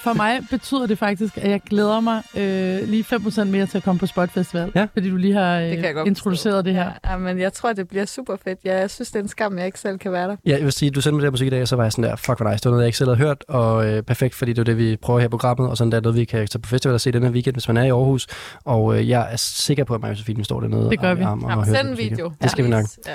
for 0.00 0.12
mig 0.12 0.40
betyder 0.50 0.86
det 0.86 0.98
faktisk, 0.98 1.36
at 1.36 1.50
jeg 1.50 1.60
glæder 1.70 2.00
mig 2.00 2.22
øh, 2.36 2.88
lige 2.88 3.04
5% 3.12 3.44
mere 3.44 3.66
til 3.66 3.78
at 3.78 3.84
komme 3.84 3.98
på 3.98 4.06
Spot 4.06 4.30
Festival. 4.30 4.72
Ja. 4.74 4.86
Fordi 4.92 5.10
du 5.10 5.16
lige 5.16 5.34
har 5.34 5.58
øh, 5.58 5.72
introduceret 6.06 6.54
forstå. 6.54 6.62
det 6.62 6.74
her. 6.74 6.90
Ja, 7.10 7.16
men 7.16 7.38
jeg 7.38 7.52
tror, 7.52 7.72
det 7.72 7.88
bliver 7.88 8.04
super 8.04 8.36
fedt. 8.44 8.58
Ja, 8.64 8.78
jeg 8.78 8.90
synes, 8.90 9.10
det 9.10 9.18
er 9.18 9.22
en 9.22 9.28
skam, 9.28 9.58
jeg 9.58 9.66
ikke 9.66 9.80
selv 9.80 9.98
kan 9.98 10.12
være 10.12 10.28
der. 10.28 10.36
Ja, 10.46 10.50
jeg 10.50 10.64
vil 10.64 10.72
sige, 10.72 10.90
du 10.90 11.00
sendte 11.00 11.14
mig 11.14 11.20
det 11.22 11.26
her 11.26 11.30
musik 11.30 11.46
i 11.46 11.50
dag, 11.50 11.62
og 11.62 11.68
så 11.68 11.76
var 11.76 11.82
jeg 11.82 11.92
sådan 11.92 12.04
der, 12.04 12.16
fuck 12.16 12.38
hvor 12.38 12.50
nice. 12.50 12.62
Det 12.62 12.64
var 12.64 12.70
noget, 12.70 12.82
jeg 12.82 12.88
ikke 12.88 12.98
selv 12.98 13.08
havde 13.10 13.18
hørt, 13.18 13.44
og 13.48 13.86
øh, 13.86 14.02
perfekt, 14.02 14.34
fordi 14.34 14.52
det 14.52 14.58
er 14.58 14.64
det, 14.64 14.78
vi 14.78 14.96
prøver 14.96 15.20
her 15.20 15.26
i 15.26 15.30
programmet, 15.30 15.70
og 15.70 15.76
sådan 15.76 15.90
der 15.92 15.96
er 15.98 16.02
noget, 16.02 16.18
vi 16.18 16.24
kan 16.24 16.48
tage 16.48 16.62
på 16.62 16.68
festival 16.68 16.94
og 16.94 17.00
se 17.00 17.12
den 17.12 17.22
her 17.22 17.30
weekend, 17.30 17.54
hvis 17.54 17.68
man 17.68 17.76
er 17.76 17.84
i 17.84 17.88
Aarhus. 17.90 18.26
Og 18.64 18.98
øh, 18.98 19.08
jeg 19.08 19.28
er 19.32 19.36
sikker 19.36 19.84
på, 19.84 19.94
at 19.94 20.02
og 20.04 20.10
Josefine 20.10 20.44
står 20.44 20.60
dernede. 20.60 20.90
Det 20.90 21.00
gør 21.00 21.12
i 21.12 21.18
vi. 21.18 21.22
arm 21.22 21.42
og 21.44 21.50
Ja, 21.50 21.54
hører 21.54 21.64
send 21.64 21.76
den 21.76 21.86
en 21.86 21.98
video. 21.98 22.32
Det 22.42 22.50
skal 22.50 22.64
vi 22.64 22.70
nok. 22.70 22.84
Ja. 23.06 23.12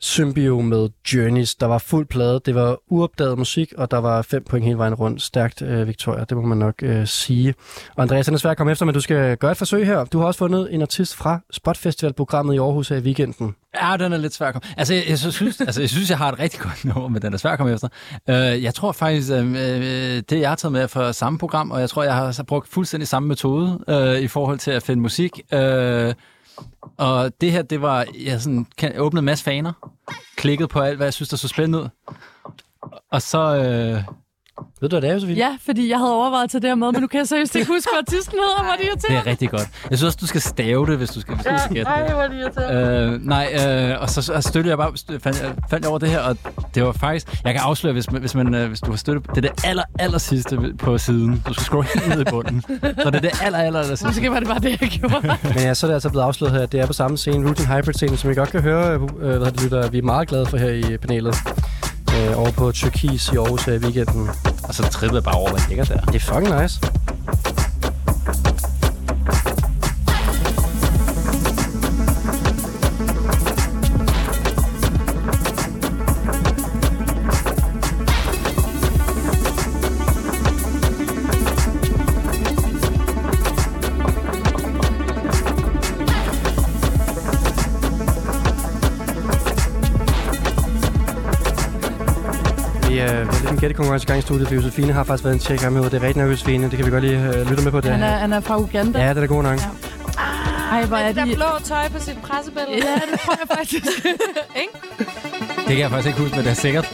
Symbio 0.00 0.60
med 0.60 0.88
Journeys. 1.14 1.54
Der 1.54 1.66
var 1.66 1.78
fuld 1.78 2.06
plade, 2.06 2.40
det 2.46 2.54
var 2.54 2.78
uopdaget 2.88 3.38
musik, 3.38 3.72
og 3.78 3.90
der 3.90 3.98
var 3.98 4.22
fem 4.22 4.44
point 4.44 4.64
hele 4.64 4.78
vejen 4.78 4.94
rundt. 4.94 5.22
Stærkt, 5.22 5.62
øh, 5.62 5.86
Victoria, 5.86 6.24
det 6.24 6.36
må 6.36 6.42
man 6.42 6.58
nok 6.58 6.74
øh, 6.82 7.06
sige. 7.06 7.54
Og 7.96 8.02
Andreas, 8.02 8.24
den 8.24 8.34
er 8.34 8.38
svært 8.38 8.50
at 8.50 8.56
komme 8.56 8.72
efter, 8.72 8.84
men 8.84 8.94
du 8.94 9.00
skal 9.00 9.36
gøre 9.36 9.50
et 9.50 9.56
forsøg 9.56 9.86
her. 9.86 10.04
Du 10.04 10.18
har 10.18 10.26
også 10.26 10.38
fundet 10.38 10.74
en 10.74 10.82
artist 10.82 11.16
fra 11.16 11.40
Spot 11.50 11.76
Festival-programmet 11.76 12.54
i 12.54 12.58
Aarhus 12.58 12.88
her 12.88 12.96
i 12.96 13.00
weekenden. 13.00 13.54
Ja, 13.82 13.96
den 13.96 14.12
er 14.12 14.16
lidt 14.16 14.34
svær 14.34 14.46
at 14.46 14.52
komme. 14.52 14.68
Altså, 14.76 14.94
jeg, 14.94 15.04
jeg, 15.08 15.18
synes, 15.18 15.60
altså, 15.60 15.80
jeg 15.80 15.90
synes, 15.90 16.10
jeg 16.10 16.18
har 16.18 16.32
et 16.32 16.38
rigtig 16.38 16.60
godt 16.60 16.84
nummer, 16.84 17.08
men 17.08 17.22
den 17.22 17.34
er 17.34 17.38
svær 17.38 17.50
at 17.50 17.58
komme 17.58 17.72
efter. 17.72 17.88
Uh, 18.28 18.34
jeg 18.34 18.74
tror 18.74 18.92
faktisk, 18.92 19.32
uh, 19.32 19.38
det 19.38 20.32
jeg 20.32 20.48
har 20.48 20.56
taget 20.56 20.72
med 20.72 20.80
er 20.80 20.86
fra 20.86 21.12
samme 21.12 21.38
program, 21.38 21.70
og 21.70 21.80
jeg 21.80 21.90
tror, 21.90 22.02
jeg 22.02 22.14
har 22.14 22.44
brugt 22.46 22.68
fuldstændig 22.68 23.08
samme 23.08 23.28
metode 23.28 23.80
uh, 23.88 24.22
i 24.22 24.28
forhold 24.28 24.58
til 24.58 24.70
at 24.70 24.82
finde 24.82 25.02
musik. 25.02 25.40
Uh, 25.52 25.58
og 26.96 27.40
det 27.40 27.52
her, 27.52 27.62
det 27.62 27.82
var, 27.82 28.06
jeg 28.24 28.40
sådan, 28.40 28.66
kan, 28.78 28.98
åbnede 28.98 29.20
en 29.20 29.24
masse 29.24 29.44
faner, 29.44 29.72
klikkede 30.36 30.68
på 30.68 30.80
alt, 30.80 30.96
hvad 30.96 31.06
jeg 31.06 31.14
synes, 31.14 31.28
der 31.28 31.36
så 31.36 31.48
spændende 31.48 31.78
ud. 31.78 31.88
Og 33.10 33.22
så... 33.22 33.56
øh, 33.56 34.14
ved 34.80 34.88
du, 34.88 34.94
hvad 34.94 35.02
det 35.02 35.10
er, 35.10 35.14
Josefine? 35.14 35.38
Ja, 35.38 35.56
fordi 35.66 35.90
jeg 35.90 35.98
havde 35.98 36.12
overvejet 36.14 36.50
tage 36.50 36.60
det 36.60 36.70
her 36.70 36.74
med, 36.74 36.92
men 36.92 37.00
nu 37.00 37.06
kan 37.06 37.18
jeg 37.18 37.28
seriøst 37.28 37.54
ikke 37.56 37.66
huske, 37.72 37.88
hvad 37.92 37.98
artisten 37.98 38.38
hedder, 38.38 38.62
hvor 38.62 38.72
det 38.72 38.80
det 38.80 38.86
irriterende. 38.88 39.20
er 39.20 39.26
rigtig 39.30 39.50
godt. 39.50 39.68
Jeg 39.90 39.98
synes 39.98 40.02
også, 40.02 40.18
du 40.20 40.26
skal 40.26 40.40
stave 40.40 40.86
det, 40.86 40.96
hvis 40.96 41.10
du 41.10 41.20
skal, 41.20 41.34
hvis 41.34 41.44
du 41.46 41.58
skal 41.58 41.74
gætte 41.74 41.90
det. 41.92 41.98
Ej, 41.98 42.12
hvor 42.12 42.22
er 42.22 43.08
det. 43.08 43.12
Øh, 43.14 43.26
nej, 43.26 43.90
øh, 43.92 44.02
og 44.02 44.10
så, 44.10 44.22
så 44.22 44.40
støttede 44.40 44.68
jeg 44.70 44.78
bare, 44.78 44.92
stø- 44.96 45.18
fandt, 45.18 45.42
jeg- 45.42 45.54
fandt 45.70 45.84
jeg 45.84 45.90
over 45.90 45.98
det 45.98 46.08
her, 46.08 46.20
og 46.20 46.36
det 46.74 46.84
var 46.84 46.92
faktisk, 46.92 47.40
jeg 47.44 47.52
kan 47.54 47.62
afsløre, 47.64 47.92
hvis, 47.92 48.10
man- 48.12 48.20
hvis, 48.20 48.34
man, 48.34 48.54
øh, 48.54 48.68
hvis 48.68 48.80
du 48.80 48.90
har 48.90 48.96
støttet, 48.98 49.26
det 49.30 49.36
er 49.36 49.40
det 49.40 49.64
aller, 49.64 49.82
aller 49.98 50.18
sidste 50.18 50.58
på 50.78 50.98
siden. 50.98 51.42
Du 51.48 51.52
skal 51.52 51.64
scrolle 51.64 51.88
helt 51.94 52.08
ned 52.08 52.20
i 52.20 52.30
bunden. 52.30 52.62
Så 52.62 53.10
det 53.10 53.14
er 53.14 53.20
det 53.20 53.30
aller, 53.42 53.58
aller, 53.58 53.80
aller 53.80 53.84
sidste. 53.96 54.06
Måske 54.06 54.30
var 54.30 54.38
det 54.38 54.48
bare 54.48 54.58
det, 54.58 54.80
jeg 54.80 54.88
gjorde. 54.88 55.20
Men 55.54 55.62
ja, 55.62 55.74
så 55.74 55.86
er 55.86 55.88
det 55.88 55.94
altså 55.94 56.10
blevet 56.10 56.24
afsløret 56.24 56.54
her, 56.54 56.60
at 56.62 56.72
det 56.72 56.80
er 56.80 56.86
på 56.86 56.92
samme 56.92 57.16
scene, 57.18 57.46
Root 57.48 57.60
Hybrid 57.60 57.94
scene, 57.94 58.16
som 58.16 58.30
I 58.30 58.34
godt 58.34 58.50
kan 58.50 58.60
høre, 58.62 58.92
øh, 58.94 59.00
hvad 59.00 59.28
hedder 59.32 59.50
det, 59.50 59.62
lytter, 59.62 59.90
vi 59.90 59.98
er 59.98 60.02
meget 60.02 60.28
glade 60.28 60.46
for 60.46 60.56
her 60.56 60.70
i 60.70 60.96
panelet. 60.96 61.34
Øh, 62.18 62.38
over 62.38 62.50
på 62.50 62.72
Tyrkis 62.72 63.28
i 63.32 63.36
Aarhus 63.36 63.64
her 63.64 63.72
i 63.72 63.78
weekenden. 63.78 64.30
Og 64.62 64.74
så 64.74 64.82
trippede 64.82 65.16
jeg 65.16 65.24
bare 65.24 65.34
over, 65.34 65.50
hvad 65.50 65.60
ligger 65.68 65.84
der. 65.84 66.00
Det 66.00 66.14
er 66.14 66.20
fucking 66.20 66.62
nice. 66.62 66.80
Er, 93.48 93.52
er 93.52 93.54
en 93.54 93.60
gættekonkurrence 93.60 94.04
i 94.04 94.06
gang 94.06 94.18
i 94.18 94.22
studiet, 94.22 94.48
for 94.48 94.54
Josefine 94.54 94.92
har 94.92 95.04
faktisk 95.04 95.24
været 95.24 95.34
en 95.34 95.40
tjek 95.40 95.72
med 95.72 95.80
ud. 95.80 95.90
Det 95.90 95.94
er 95.94 96.02
rigtig 96.06 96.22
nok, 96.22 96.30
Josefine. 96.30 96.70
Det 96.70 96.76
kan 96.76 96.86
vi 96.86 96.90
godt 96.90 97.04
lige 97.04 97.18
uh, 97.18 97.50
lytte 97.50 97.62
med 97.64 97.72
på. 97.72 97.80
Det. 97.80 97.90
Han 97.90 98.02
er, 98.02 98.16
han 98.18 98.32
er 98.32 98.40
fra 98.40 98.58
Uganda. 98.60 99.04
Ja, 99.06 99.14
det 99.14 99.22
er 99.22 99.26
god 99.26 99.42
nok. 99.42 99.58
Ja. 99.60 99.66
Ej, 100.72 100.84
hvor 100.84 100.96
er 100.96 101.06
Det 101.06 101.16
der 101.16 101.24
de... 101.24 101.34
blå 101.34 101.46
tøj 101.64 101.88
på 101.88 101.98
sit 102.00 102.18
pressebillede. 102.22 102.76
Ja, 102.86 102.94
det 103.12 103.20
tror 103.20 103.34
jeg 103.42 103.56
faktisk. 103.58 103.84
Ikke? 104.62 104.72
Det 105.56 105.66
kan 105.76 105.78
jeg 105.78 105.90
faktisk 105.90 106.08
ikke 106.08 106.20
huske, 106.20 106.36
men 106.36 106.44
det 106.44 106.50
er 106.50 106.54
sikkert. 106.54 106.86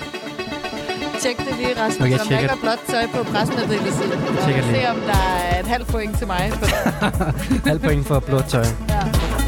Tjek 1.20 1.36
det 1.38 1.54
lige, 1.58 1.80
Rasmus. 1.80 2.00
Okay, 2.00 2.10
jeg 2.10 2.20
om 2.20 2.26
der 2.28 2.36
tjekker 2.36 2.38
ikke 2.38 2.66
er 2.68 2.76
blåt 2.76 2.80
tøj 2.88 3.06
på 3.14 3.30
pressemeddelelsen. 3.32 4.08
Tjekker 4.44 4.62
Se 4.62 4.72
lige. 4.72 4.90
om 4.90 4.96
der 5.00 5.20
er 5.52 5.60
et 5.60 5.66
halvt 5.66 5.86
point 5.88 6.18
til 6.18 6.26
mig. 6.26 6.52
For 6.52 6.66
det. 6.66 7.60
Halv 7.66 7.80
point 7.80 8.06
for 8.06 8.18
blåt 8.20 8.44
tøj. 8.48 8.64
Man 8.64 9.43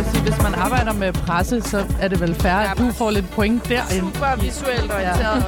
jo 0.00 0.10
sige, 0.10 0.22
hvis 0.22 0.42
man 0.42 0.54
arbejder 0.54 0.92
med 0.92 1.12
presse, 1.12 1.62
så 1.62 1.84
er 2.00 2.08
det 2.08 2.20
vel 2.20 2.34
fair, 2.34 2.52
at 2.52 2.78
du 2.78 2.92
får 2.92 3.10
lidt 3.10 3.30
point 3.30 3.68
derinde. 3.68 4.10
Super 4.14 4.36
visuelt 4.40 4.92
orienteret. 4.92 5.44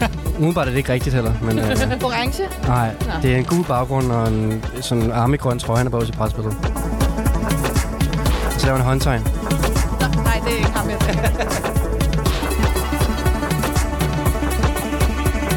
Ja. 0.00 0.06
Umiddelbart 0.38 0.66
er 0.66 0.70
det 0.70 0.78
ikke 0.78 0.92
rigtigt 0.92 1.14
heller, 1.14 1.32
men 1.42 1.58
uh, 1.58 1.64
Orange. 2.04 2.42
nej, 2.66 2.90
det 3.22 3.32
er 3.32 3.36
en 3.36 3.44
gul 3.44 3.64
baggrund 3.64 4.12
og 4.12 4.28
en 4.28 4.64
sådan 4.80 5.12
armigrøn 5.12 5.58
trøje, 5.58 5.78
han 5.78 5.86
er 5.86 5.90
på 5.90 6.04
sit 6.04 6.14
presbillede. 6.16 6.56
Så 8.58 8.66
laver 8.66 8.78
en 8.78 8.84
håndtegn. 8.84 9.22
Nå, 10.00 10.22
nej, 10.22 10.40
det 10.44 10.52
er 10.52 10.56
ikke 10.56 10.70
ham, 10.70 10.90
jeg. 10.90 10.98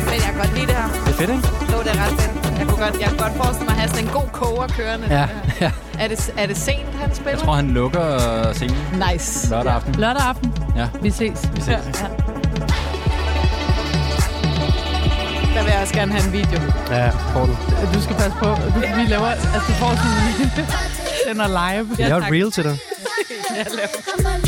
Men 0.05 0.13
jeg 0.13 0.21
kan 0.21 0.36
godt 0.38 0.53
lide 0.55 0.67
det 0.67 0.75
her. 0.75 0.88
Det 1.05 1.13
er 1.13 1.17
fedt, 1.17 1.30
ikke? 1.30 1.47
Jo, 1.71 1.77
det 1.84 1.91
er 1.91 2.05
ret 2.05 2.21
fedt. 2.21 2.59
Jeg 2.59 2.67
kunne 2.67 2.84
godt, 2.86 3.01
jeg 3.01 3.09
kunne 3.09 3.19
godt 3.19 3.34
forestille 3.43 3.65
mig 3.69 3.73
at 3.75 3.80
have 3.80 3.89
sådan 3.89 4.05
en 4.05 4.11
god 4.13 4.27
koger 4.34 4.67
kørende. 4.67 5.07
Ja, 5.09 5.27
ja. 5.61 5.71
Er 6.00 6.08
det, 6.08 6.34
er 6.38 6.45
det 6.45 6.58
sent, 6.58 6.88
han 7.02 7.16
spiller? 7.16 7.32
Jeg 7.32 7.39
tror, 7.39 7.54
han 7.54 7.68
lukker 7.72 8.54
scenen 8.54 8.78
Nice. 9.12 9.50
lørdag 9.50 9.74
aften. 9.74 9.95
Lørdag 9.95 10.22
aften. 10.24 10.54
Ja. 10.76 10.88
Vi 11.02 11.12
ses. 11.12 11.50
Vi 11.54 11.62
ses. 11.62 11.68
Ja. 11.70 11.78
Der 15.56 15.64
vil 15.64 15.72
jeg 15.72 15.82
også 15.82 15.93
gerne 15.93 16.12
have 16.12 16.26
en 16.26 16.34
video. 16.34 16.62
Ja, 16.89 17.10
får 17.10 17.45
den. 17.45 17.58
Du 17.93 18.02
skal 18.02 18.16
passe 18.16 18.38
på. 18.39 18.45
Du, 18.45 18.80
vi 18.95 19.06
laver... 19.08 19.28
Altså, 19.28 19.60
du 19.68 19.74
får 19.74 19.89
sådan 19.95 20.12
en... 20.41 20.66
Den 21.28 21.39
er 21.41 21.47
live. 21.47 21.88
Jeg 22.00 22.08
laver 22.10 22.18
et 22.18 22.24
tak. 22.24 22.32
reel 22.32 22.52
til 22.52 22.64
dig. 22.64 22.78
Come 24.10 24.30
on, 24.34 24.41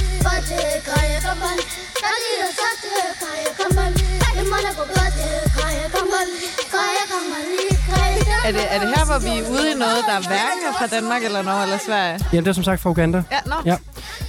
Er 8.45 8.51
det, 8.51 8.61
er 8.69 8.79
det 8.79 8.89
her, 8.97 9.05
hvor 9.05 9.19
vi 9.19 9.39
er 9.39 9.49
ude 9.51 9.71
i 9.71 9.75
noget, 9.75 9.97
der 10.07 10.13
er 10.13 10.21
hverken 10.27 10.61
er 10.69 10.73
fra 10.79 10.87
Danmark 10.87 11.23
eller 11.23 11.41
Norge 11.41 11.63
eller 11.63 11.77
Sverige? 11.87 12.19
Jamen, 12.33 12.43
det 12.45 12.49
er 12.49 12.53
som 12.53 12.63
sagt 12.63 12.81
fra 12.81 12.89
Uganda. 12.89 13.23
Ja, 13.31 13.37
nå. 13.45 13.55
Ja. 13.65 13.75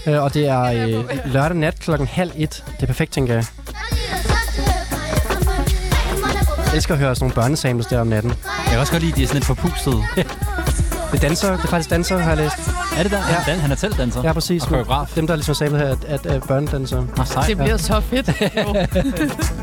Øh, 0.06 0.22
og 0.22 0.34
det 0.34 0.46
er 0.46 0.62
øh, 0.62 1.04
lørdag 1.24 1.56
nat 1.56 1.78
klokken 1.78 2.08
halv 2.08 2.30
et. 2.36 2.64
Det 2.66 2.82
er 2.82 2.86
perfekt, 2.86 3.12
tænker 3.12 3.34
jeg. 3.34 3.44
Jeg 6.66 6.74
elsker 6.74 6.94
at 6.94 7.00
høre 7.00 7.14
sådan 7.14 7.24
nogle 7.24 7.34
børnesamles 7.34 7.86
der 7.86 8.00
om 8.00 8.06
natten. 8.06 8.30
Jeg 8.30 8.70
kan 8.70 8.78
også 8.78 8.92
godt 8.92 9.02
lide, 9.02 9.12
at 9.12 9.16
de 9.16 9.22
er 9.22 9.26
sådan 9.26 9.36
lidt 9.36 9.44
forpustede. 9.44 10.02
Det 10.16 10.26
er 11.12 11.28
danser, 11.28 11.56
det 11.56 11.64
er 11.64 11.68
faktisk 11.68 11.90
danser, 11.90 12.18
har 12.18 12.28
jeg 12.28 12.38
læst. 12.38 12.70
Er 12.96 13.02
det 13.02 13.12
der? 13.12 13.18
Ja. 13.28 13.52
Ja. 13.52 13.58
Han 13.58 13.72
er 13.72 13.76
selv 13.76 13.94
danser. 13.94 14.22
Ja, 14.24 14.32
præcis. 14.32 14.62
Og 14.62 14.68
koreograf. 14.68 15.06
Dem, 15.14 15.26
der 15.26 15.34
er 15.34 15.36
ligesom 15.36 15.54
samlet 15.54 15.80
her, 15.80 15.88
at, 15.88 16.04
at, 16.04 16.26
at 16.26 16.42
børnedansere. 16.42 17.06
Nå, 17.16 17.24
sej. 17.24 17.46
Det 17.46 17.56
bliver 17.56 17.76
så 17.76 18.00
fedt. 18.00 18.30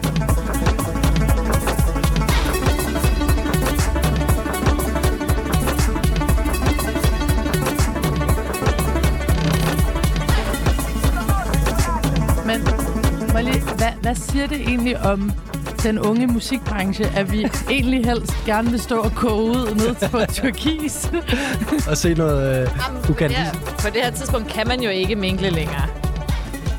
hvad, 14.10 14.15
siger 14.15 14.48
det 14.48 14.61
egentlig 14.61 14.99
om 14.99 15.31
den 15.84 15.99
unge 15.99 16.27
musikbranche, 16.27 17.06
at 17.15 17.31
vi 17.31 17.48
egentlig 17.69 18.06
helst 18.06 18.34
gerne 18.45 18.72
vil 18.72 18.80
stå 18.80 18.98
og 18.99 19.11
koge 19.15 19.49
ud 19.49 19.76
ned 19.76 20.10
på 20.10 20.19
turkis? 20.41 21.11
Og 21.88 21.98
se 21.98 22.14
noget 22.14 22.61
øh, 22.61 22.69
Jamen, 22.88 23.02
på, 23.02 23.07
det 23.07 23.10
ukendt. 23.10 23.36
her, 23.36 23.52
på 23.53 23.88
det 23.94 24.02
her 24.03 24.11
tidspunkt 24.11 24.48
kan 24.48 24.68
man 24.68 24.81
jo 24.81 24.90
ikke 24.90 25.15
minkle 25.15 25.49
længere. 25.49 25.88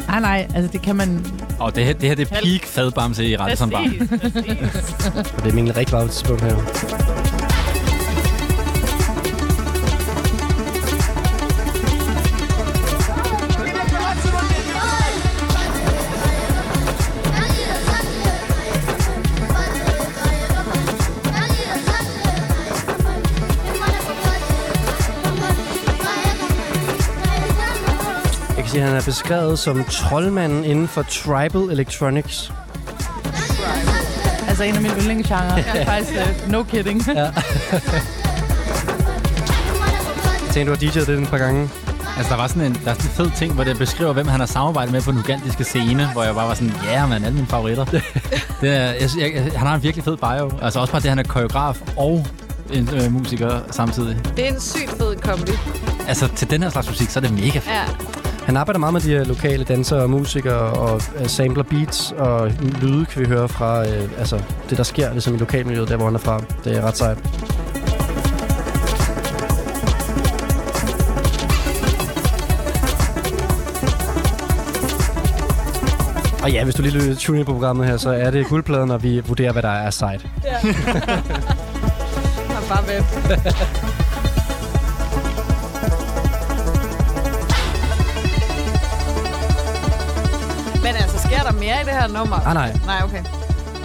nej, 0.09 0.21
nej, 0.21 0.49
altså 0.55 0.73
det 0.73 0.83
kan 0.83 0.97
man... 0.97 1.27
Og 1.59 1.75
det 1.77 1.85
her, 1.85 1.93
det 1.93 2.09
her 2.09 2.15
det 2.17 2.29
er 2.31 2.41
peak 2.43 2.65
fadbamse 2.65 3.27
i 3.27 3.37
Radisson 3.37 3.71
Bar. 3.71 3.83
Præcis, 3.83 4.09
præcis. 4.09 5.07
Og 5.37 5.43
det 5.45 5.51
er 5.51 5.55
egentlig 5.55 5.77
rigtig 5.77 5.95
meget 5.95 6.11
tidspunkt 6.11 6.43
her. 6.43 7.30
Er 29.01 29.05
beskrevet 29.05 29.59
som 29.59 29.85
troldmanden 29.85 30.65
inden 30.65 30.89
for 30.89 31.03
tribal 31.03 31.61
electronics. 31.61 32.53
Altså 34.49 34.65
en 34.65 34.75
af 34.75 34.83
mine 34.83 34.95
yndlingsgenre. 34.95 35.57
Ja. 35.57 35.85
Faktisk, 35.85 36.13
uh, 36.45 36.51
no 36.51 36.63
kidding. 36.63 37.07
Ja. 37.07 37.15
Jeg 37.23 37.33
tænkte, 40.53 40.73
du 40.73 40.77
har 40.77 40.77
DJ'et 40.77 41.07
det 41.07 41.23
et 41.23 41.29
par 41.29 41.39
gange. 41.39 41.71
Altså, 42.17 42.31
der 42.31 42.37
var 42.37 42.47
sådan 42.47 42.63
en, 42.63 42.81
der 42.85 42.91
er 42.91 42.95
sådan 42.95 43.11
en 43.11 43.13
fed 43.13 43.31
ting, 43.37 43.55
hvor 43.55 43.65
det 43.65 43.79
beskriver, 43.79 44.13
hvem 44.13 44.29
han 44.29 44.41
har 44.41 44.47
samarbejdet 44.47 44.93
med 44.93 45.03
på 45.03 45.11
den 45.11 45.19
ugandiske 45.19 45.65
scene, 45.65 46.13
hvor 46.13 46.23
jeg 46.23 46.35
bare 46.35 46.49
var 46.49 46.55
sådan, 46.55 46.73
ja, 46.85 46.97
yeah, 46.99 47.09
man, 47.09 47.25
alle 47.25 47.35
mine 47.35 47.47
favoritter. 47.47 47.85
det 48.61 48.71
er, 48.71 48.81
jeg, 48.81 49.09
jeg, 49.19 49.35
jeg, 49.35 49.43
han 49.57 49.67
har 49.67 49.75
en 49.75 49.83
virkelig 49.83 50.05
fed 50.05 50.17
bio. 50.17 50.51
Altså 50.63 50.81
også 50.81 50.93
bare 50.93 51.03
det, 51.03 51.09
han 51.09 51.19
er 51.19 51.23
koreograf 51.23 51.81
og 51.97 52.27
en 52.73 52.89
øh, 52.95 53.13
musiker 53.13 53.61
samtidig. 53.71 54.19
Det 54.37 54.49
er 54.49 54.53
en 54.55 54.61
sygt 54.61 54.91
fed 54.99 55.17
kombi. 55.17 55.53
Altså, 56.09 56.29
til 56.37 56.51
den 56.51 56.63
her 56.63 56.71
slags 56.71 56.89
musik, 56.89 57.11
så 57.11 57.19
er 57.19 57.23
det 57.23 57.33
mega 57.33 57.59
fedt. 57.59 57.67
Ja. 57.67 58.20
Han 58.51 58.57
arbejder 58.57 58.79
meget 58.79 58.93
med 58.93 59.01
de 59.01 59.09
her 59.09 59.25
lokale 59.25 59.65
dansere 59.65 60.03
og 60.03 60.11
musikere 60.11 60.55
og 60.55 61.03
uh, 61.21 61.27
sampler 61.27 61.63
beats 61.63 62.13
og 62.13 62.51
lyde, 62.83 63.07
kan 63.07 63.23
vi 63.23 63.27
høre 63.27 63.49
fra 63.49 63.81
uh, 63.81 64.19
altså, 64.19 64.43
det, 64.71 64.79
der 64.79 64.85
sker 64.85 65.13
ligesom 65.13 65.35
i 65.35 65.39
lokalmiljøet, 65.39 65.89
der 65.89 65.97
hvor 65.97 66.07
han 66.07 66.15
er 66.15 66.19
fra. 66.19 66.43
Det 66.65 66.77
er 66.77 66.83
ret 66.83 66.97
sejt. 66.97 67.19
Og 76.43 76.53
ja, 76.53 76.65
hvis 76.65 76.75
du 76.75 76.83
lige 76.83 76.95
lytter 76.95 77.15
tune 77.15 77.39
ind 77.39 77.47
på 77.47 77.53
programmet 77.53 77.87
her, 77.87 77.97
så 77.97 78.11
er 78.11 78.31
det 78.31 78.47
guldpladen, 78.47 78.91
og 78.91 79.03
vi 79.03 79.21
vurderer, 79.21 79.53
hvad 79.53 79.63
der 79.63 79.69
er 79.69 79.91
sejt. 79.91 80.27
Og 82.49 82.63
bare 82.71 82.87
ved. 82.87 83.03
mere 91.71 91.81
i 91.83 91.85
det 91.85 91.93
her 91.93 92.09
nummer? 92.19 92.37
Ah, 92.49 92.55
nej. 92.55 92.71
Nej, 92.87 93.01
okay. 93.05 93.23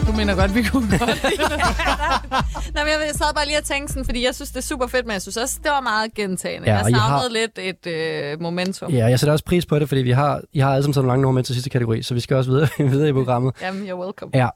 Du 0.07 0.11
mener 0.11 0.35
godt, 0.35 0.55
vi 0.55 0.63
kunne 0.63 0.87
godt 0.99 1.09
Nej, 2.75 2.83
men 2.83 2.93
jeg 3.07 3.11
sad 3.13 3.33
bare 3.35 3.45
lige 3.45 3.57
og 3.57 3.63
tænkte 3.63 3.93
sådan, 3.93 4.05
fordi 4.05 4.25
jeg 4.25 4.35
synes, 4.35 4.49
det 4.49 4.57
er 4.57 4.61
super 4.61 4.87
fedt, 4.87 5.05
men 5.05 5.13
jeg 5.13 5.21
synes 5.21 5.37
også, 5.37 5.59
det 5.63 5.71
var 5.71 5.81
meget 5.81 6.13
gentagende. 6.13 6.67
Ja, 6.71 6.77
jeg 6.77 6.97
har- 6.97 7.19
savnede 7.19 7.33
lidt 7.33 7.59
et 7.85 7.87
øh, 7.91 8.41
momentum. 8.41 8.91
Ja, 8.91 9.05
jeg 9.05 9.19
sætter 9.19 9.31
også 9.33 9.45
pris 9.45 9.65
på 9.65 9.79
det, 9.79 9.87
fordi 9.87 10.01
vi 10.01 10.11
har, 10.11 10.41
I 10.53 10.59
har 10.59 10.69
alle 10.71 10.83
sammen 10.83 10.93
taget 10.93 11.03
nogle 11.03 11.11
lange 11.11 11.21
numre 11.21 11.33
med 11.33 11.43
til 11.43 11.55
sidste 11.55 11.69
kategori, 11.69 12.01
så 12.03 12.13
vi 12.13 12.19
skal 12.19 12.37
også 12.37 12.49
videre, 12.51 12.67
videre 12.93 13.09
i 13.09 13.13
programmet. 13.13 13.53
Jamen, 13.61 13.89
you're 13.89 14.03
welcome. 14.03 14.31
Ja. 14.33 14.47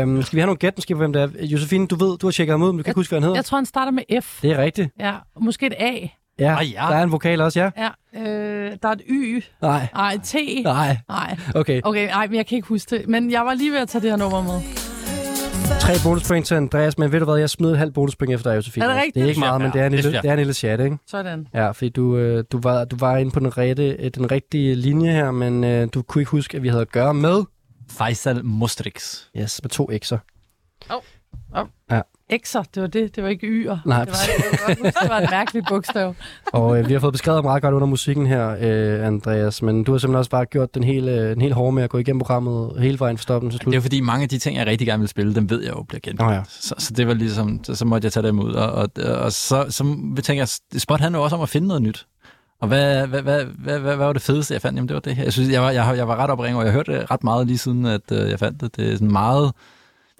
Øhm, 0.00 0.22
skal 0.22 0.36
vi 0.36 0.40
have 0.40 0.46
nogle 0.46 0.58
gæt 0.58 0.72
måske 0.76 0.94
på, 0.94 0.98
hvem 0.98 1.12
det 1.12 1.22
er? 1.22 1.28
Josefine, 1.46 1.86
du 1.86 1.96
ved, 1.96 2.18
du 2.18 2.26
har 2.26 2.32
tjekket 2.32 2.52
ham 2.52 2.62
ud, 2.62 2.72
men 2.72 2.76
du 2.78 2.82
kan 2.82 2.90
ikke 2.90 2.98
huske, 2.98 3.10
hvad 3.10 3.16
han 3.16 3.22
hedder. 3.22 3.36
Jeg 3.36 3.44
tror, 3.44 3.58
han 3.58 3.66
starter 3.66 3.92
med 3.92 4.02
F. 4.22 4.42
Det 4.42 4.50
er 4.50 4.58
rigtigt. 4.58 4.90
Ja, 5.00 5.12
måske 5.40 5.66
et 5.66 5.74
A. 5.78 5.92
Ja, 6.40 6.56
Ah, 6.58 6.72
ja. 6.72 6.80
der 6.90 6.96
er 6.96 7.02
en 7.02 7.12
vokal 7.12 7.40
også, 7.40 7.60
ja. 7.60 7.70
Ja, 8.14 8.20
øh, 8.20 8.72
der 8.82 8.88
er 8.88 8.92
et 8.92 9.02
Y. 9.10 9.42
Nej, 9.62 9.86
Nej, 9.94 10.12
et 10.12 10.22
T. 10.22 10.34
nej. 10.64 10.96
Nej. 11.08 11.36
Okay, 11.54 11.80
Okay, 11.84 12.08
nej, 12.08 12.26
men 12.26 12.36
jeg 12.36 12.46
kan 12.46 12.56
ikke 12.56 12.68
huske 12.68 12.96
det. 12.96 13.08
Men 13.08 13.30
jeg 13.30 13.44
var 13.44 13.54
lige 13.54 13.72
ved 13.72 13.78
at 13.78 13.88
tage 13.88 14.02
det 14.02 14.10
her 14.10 14.16
nummer 14.16 14.42
med. 14.42 14.60
tre 15.80 15.92
bonuspoint 16.04 16.46
til 16.46 16.54
Andreas, 16.54 16.98
men 16.98 17.12
ved 17.12 17.18
du 17.18 17.24
hvad, 17.24 17.36
jeg 17.36 17.50
smider 17.50 17.72
et 17.72 17.78
halvt 17.78 17.94
bonuspoint 17.94 18.32
efter 18.34 18.50
dig, 18.50 18.56
Josefine. 18.56 18.84
Er 18.84 18.88
det 18.88 18.96
rigtigt? 18.96 19.14
Det 19.14 19.22
er 19.24 19.28
ikke 19.28 19.40
meget, 19.40 19.60
men 19.60 19.72
det 19.72 19.80
er 19.80 19.86
en 19.86 19.92
lille, 19.92 20.12
det 20.12 20.24
er 20.24 20.32
en 20.32 20.38
lille 20.38 20.54
chat, 20.54 20.80
ikke? 20.80 20.98
Sådan. 21.06 21.46
Ja, 21.54 21.70
fordi 21.70 21.88
du, 21.88 22.16
øh, 22.16 22.44
du, 22.52 22.60
var, 22.62 22.84
du 22.84 22.96
var 22.96 23.16
inde 23.16 23.30
på 23.30 23.40
den, 23.40 23.58
rette, 23.58 24.08
den 24.08 24.30
rigtige 24.30 24.74
linje 24.74 25.12
her, 25.12 25.30
men 25.30 25.64
øh, 25.64 25.88
du 25.94 26.02
kunne 26.02 26.22
ikke 26.22 26.30
huske, 26.30 26.56
at 26.56 26.62
vi 26.62 26.68
havde 26.68 26.80
at 26.82 26.92
gøre 26.92 27.14
med... 27.14 27.42
Faisal 27.90 28.44
Mostrix. 28.44 29.18
Yes, 29.36 29.60
med 29.62 29.70
to 29.70 29.90
x'er. 29.92 30.16
X'er, 32.32 32.62
det 32.74 32.82
var 32.82 32.86
det. 32.88 33.16
Det 33.16 33.22
var 33.24 33.28
ikke 33.30 33.46
Y'er. 33.46 33.76
Nej, 33.84 34.04
det 34.04 34.14
var, 34.68 34.74
det 34.74 35.08
var 35.08 35.18
et 35.20 35.30
mærkeligt 35.30 35.66
bogstav. 35.68 36.14
Og 36.52 36.78
øh, 36.78 36.88
vi 36.88 36.92
har 36.92 37.00
fået 37.00 37.12
beskrevet 37.12 37.44
meget 37.44 37.62
godt 37.62 37.74
under 37.74 37.86
musikken 37.86 38.26
her, 38.26 38.56
øh, 38.60 39.06
Andreas, 39.06 39.62
men 39.62 39.84
du 39.84 39.92
har 39.92 39.98
simpelthen 39.98 40.18
også 40.18 40.30
bare 40.30 40.44
gjort 40.46 40.74
den 40.74 40.84
hele, 40.84 41.30
den 41.30 41.40
hele 41.40 41.54
hårde 41.54 41.72
med 41.72 41.82
at 41.82 41.90
gå 41.90 41.98
igennem 41.98 42.18
programmet 42.20 42.72
hele 42.78 42.98
vejen 43.00 43.18
fra 43.18 43.22
stoppen 43.22 43.50
til 43.50 43.58
Det 43.58 43.62
slut. 43.64 43.74
er 43.74 43.76
jo 43.76 43.82
fordi, 43.82 44.00
mange 44.00 44.22
af 44.22 44.28
de 44.28 44.38
ting, 44.38 44.56
jeg 44.56 44.66
rigtig 44.66 44.86
gerne 44.86 45.00
vil 45.00 45.08
spille, 45.08 45.34
dem 45.34 45.50
ved 45.50 45.62
jeg 45.62 45.70
jo 45.70 45.82
bliver 45.82 46.00
genkendt. 46.00 46.20
Nå 46.20 46.30
ja. 46.34 46.42
Så, 46.48 46.74
så 46.78 46.92
det 46.96 47.06
var 47.06 47.14
ligesom, 47.14 47.64
så, 47.64 47.74
så 47.74 47.84
måtte 47.84 48.06
jeg 48.06 48.12
tage 48.12 48.26
dem 48.26 48.40
ud. 48.40 48.52
Og, 48.52 48.72
og, 48.72 48.88
og 49.20 49.32
så, 49.32 49.66
så 49.68 49.84
tænker 50.22 50.46
jeg, 50.72 50.80
Spot 50.80 51.00
handler 51.00 51.18
jo 51.18 51.24
også 51.24 51.36
om 51.36 51.42
at 51.42 51.48
finde 51.48 51.66
noget 51.68 51.82
nyt. 51.82 52.06
Og 52.60 52.68
hvad, 52.68 53.06
hvad, 53.06 53.22
hvad, 53.22 53.44
hvad, 53.44 53.78
hvad, 53.78 53.96
hvad 53.96 54.06
var 54.06 54.12
det 54.12 54.22
fedeste, 54.22 54.54
jeg 54.54 54.62
fandt? 54.62 54.76
Jamen, 54.76 54.88
det 54.88 54.94
var 54.94 55.00
det 55.00 55.16
her. 55.16 55.22
Jeg 55.24 55.32
synes, 55.32 55.50
jeg 55.50 55.62
var, 55.62 55.70
jeg, 55.70 55.96
jeg 55.96 56.08
var 56.08 56.16
ret 56.16 56.30
opringet, 56.30 56.58
og 56.58 56.64
jeg 56.64 56.72
hørte 56.72 56.92
det 56.92 57.10
ret 57.10 57.24
meget 57.24 57.46
lige 57.46 57.58
siden, 57.58 57.86
at 57.86 58.12
øh, 58.12 58.30
jeg 58.30 58.38
fandt 58.38 58.60
det. 58.60 58.76
Det 58.76 58.88
er 58.88 58.92
sådan 58.92 59.12
meget... 59.12 59.52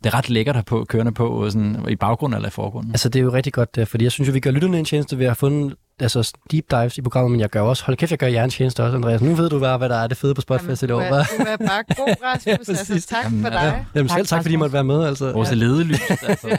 Det 0.04 0.06
er 0.12 0.14
ret 0.14 0.30
lækkert 0.30 0.56
her 0.56 0.62
på, 0.62 0.84
kørende 0.88 1.12
på, 1.12 1.28
og 1.28 1.52
sådan, 1.52 1.84
i 1.88 1.96
baggrunden 1.96 2.36
eller 2.36 2.48
i 2.48 2.50
forgrunden. 2.50 2.90
Altså, 2.92 3.08
det 3.08 3.18
er 3.18 3.22
jo 3.22 3.32
rigtig 3.32 3.52
godt, 3.52 3.76
der, 3.76 3.84
fordi 3.84 4.04
jeg 4.04 4.12
synes 4.12 4.28
jo, 4.28 4.32
vi 4.32 4.40
gør 4.40 4.50
lytterne 4.50 4.78
en 4.78 4.84
tjeneste 4.84 5.18
ved 5.18 5.24
at 5.26 5.30
have 5.30 5.36
fundet 5.36 5.74
altså, 6.00 6.32
deep 6.52 6.64
dives 6.70 6.98
i 6.98 7.02
programmet, 7.02 7.30
men 7.30 7.40
jeg 7.40 7.48
gør 7.50 7.60
også, 7.60 7.84
hold 7.84 7.96
kæft, 7.96 8.10
jeg 8.10 8.18
gør 8.18 8.26
jer 8.26 8.44
en 8.44 8.50
tjeneste 8.50 8.84
også, 8.84 8.96
Andreas. 8.96 9.20
Nu 9.22 9.34
ved 9.34 9.50
du 9.50 9.60
bare, 9.60 9.78
hvad 9.78 9.88
der 9.88 9.96
er 9.96 10.06
det 10.06 10.16
fede 10.16 10.34
på 10.34 10.40
Spotfest 10.40 10.82
i 10.82 10.86
år. 10.86 10.88
du, 10.88 11.04
er, 11.04 11.24
du 11.38 11.44
er 11.48 11.56
bare 11.56 11.82
god, 11.96 12.14
Rasmus. 12.24 12.46
altså, 12.46 12.72
præcis. 12.72 13.06
tak 13.06 13.24
Jamen, 13.24 13.40
for 13.44 13.50
ja. 13.52 13.64
dig. 13.66 13.86
Jamen 13.94 14.08
Tak, 14.08 14.18
selv 14.18 14.26
tak, 14.26 14.42
fordi 14.42 14.54
I 14.54 14.56
Rasmus. 14.56 14.60
måtte 14.60 14.72
være 14.72 14.84
med. 14.84 15.04
Altså. 15.04 15.32
Vores 15.32 15.52
ledelys. 15.52 16.00
Altså. 16.28 16.58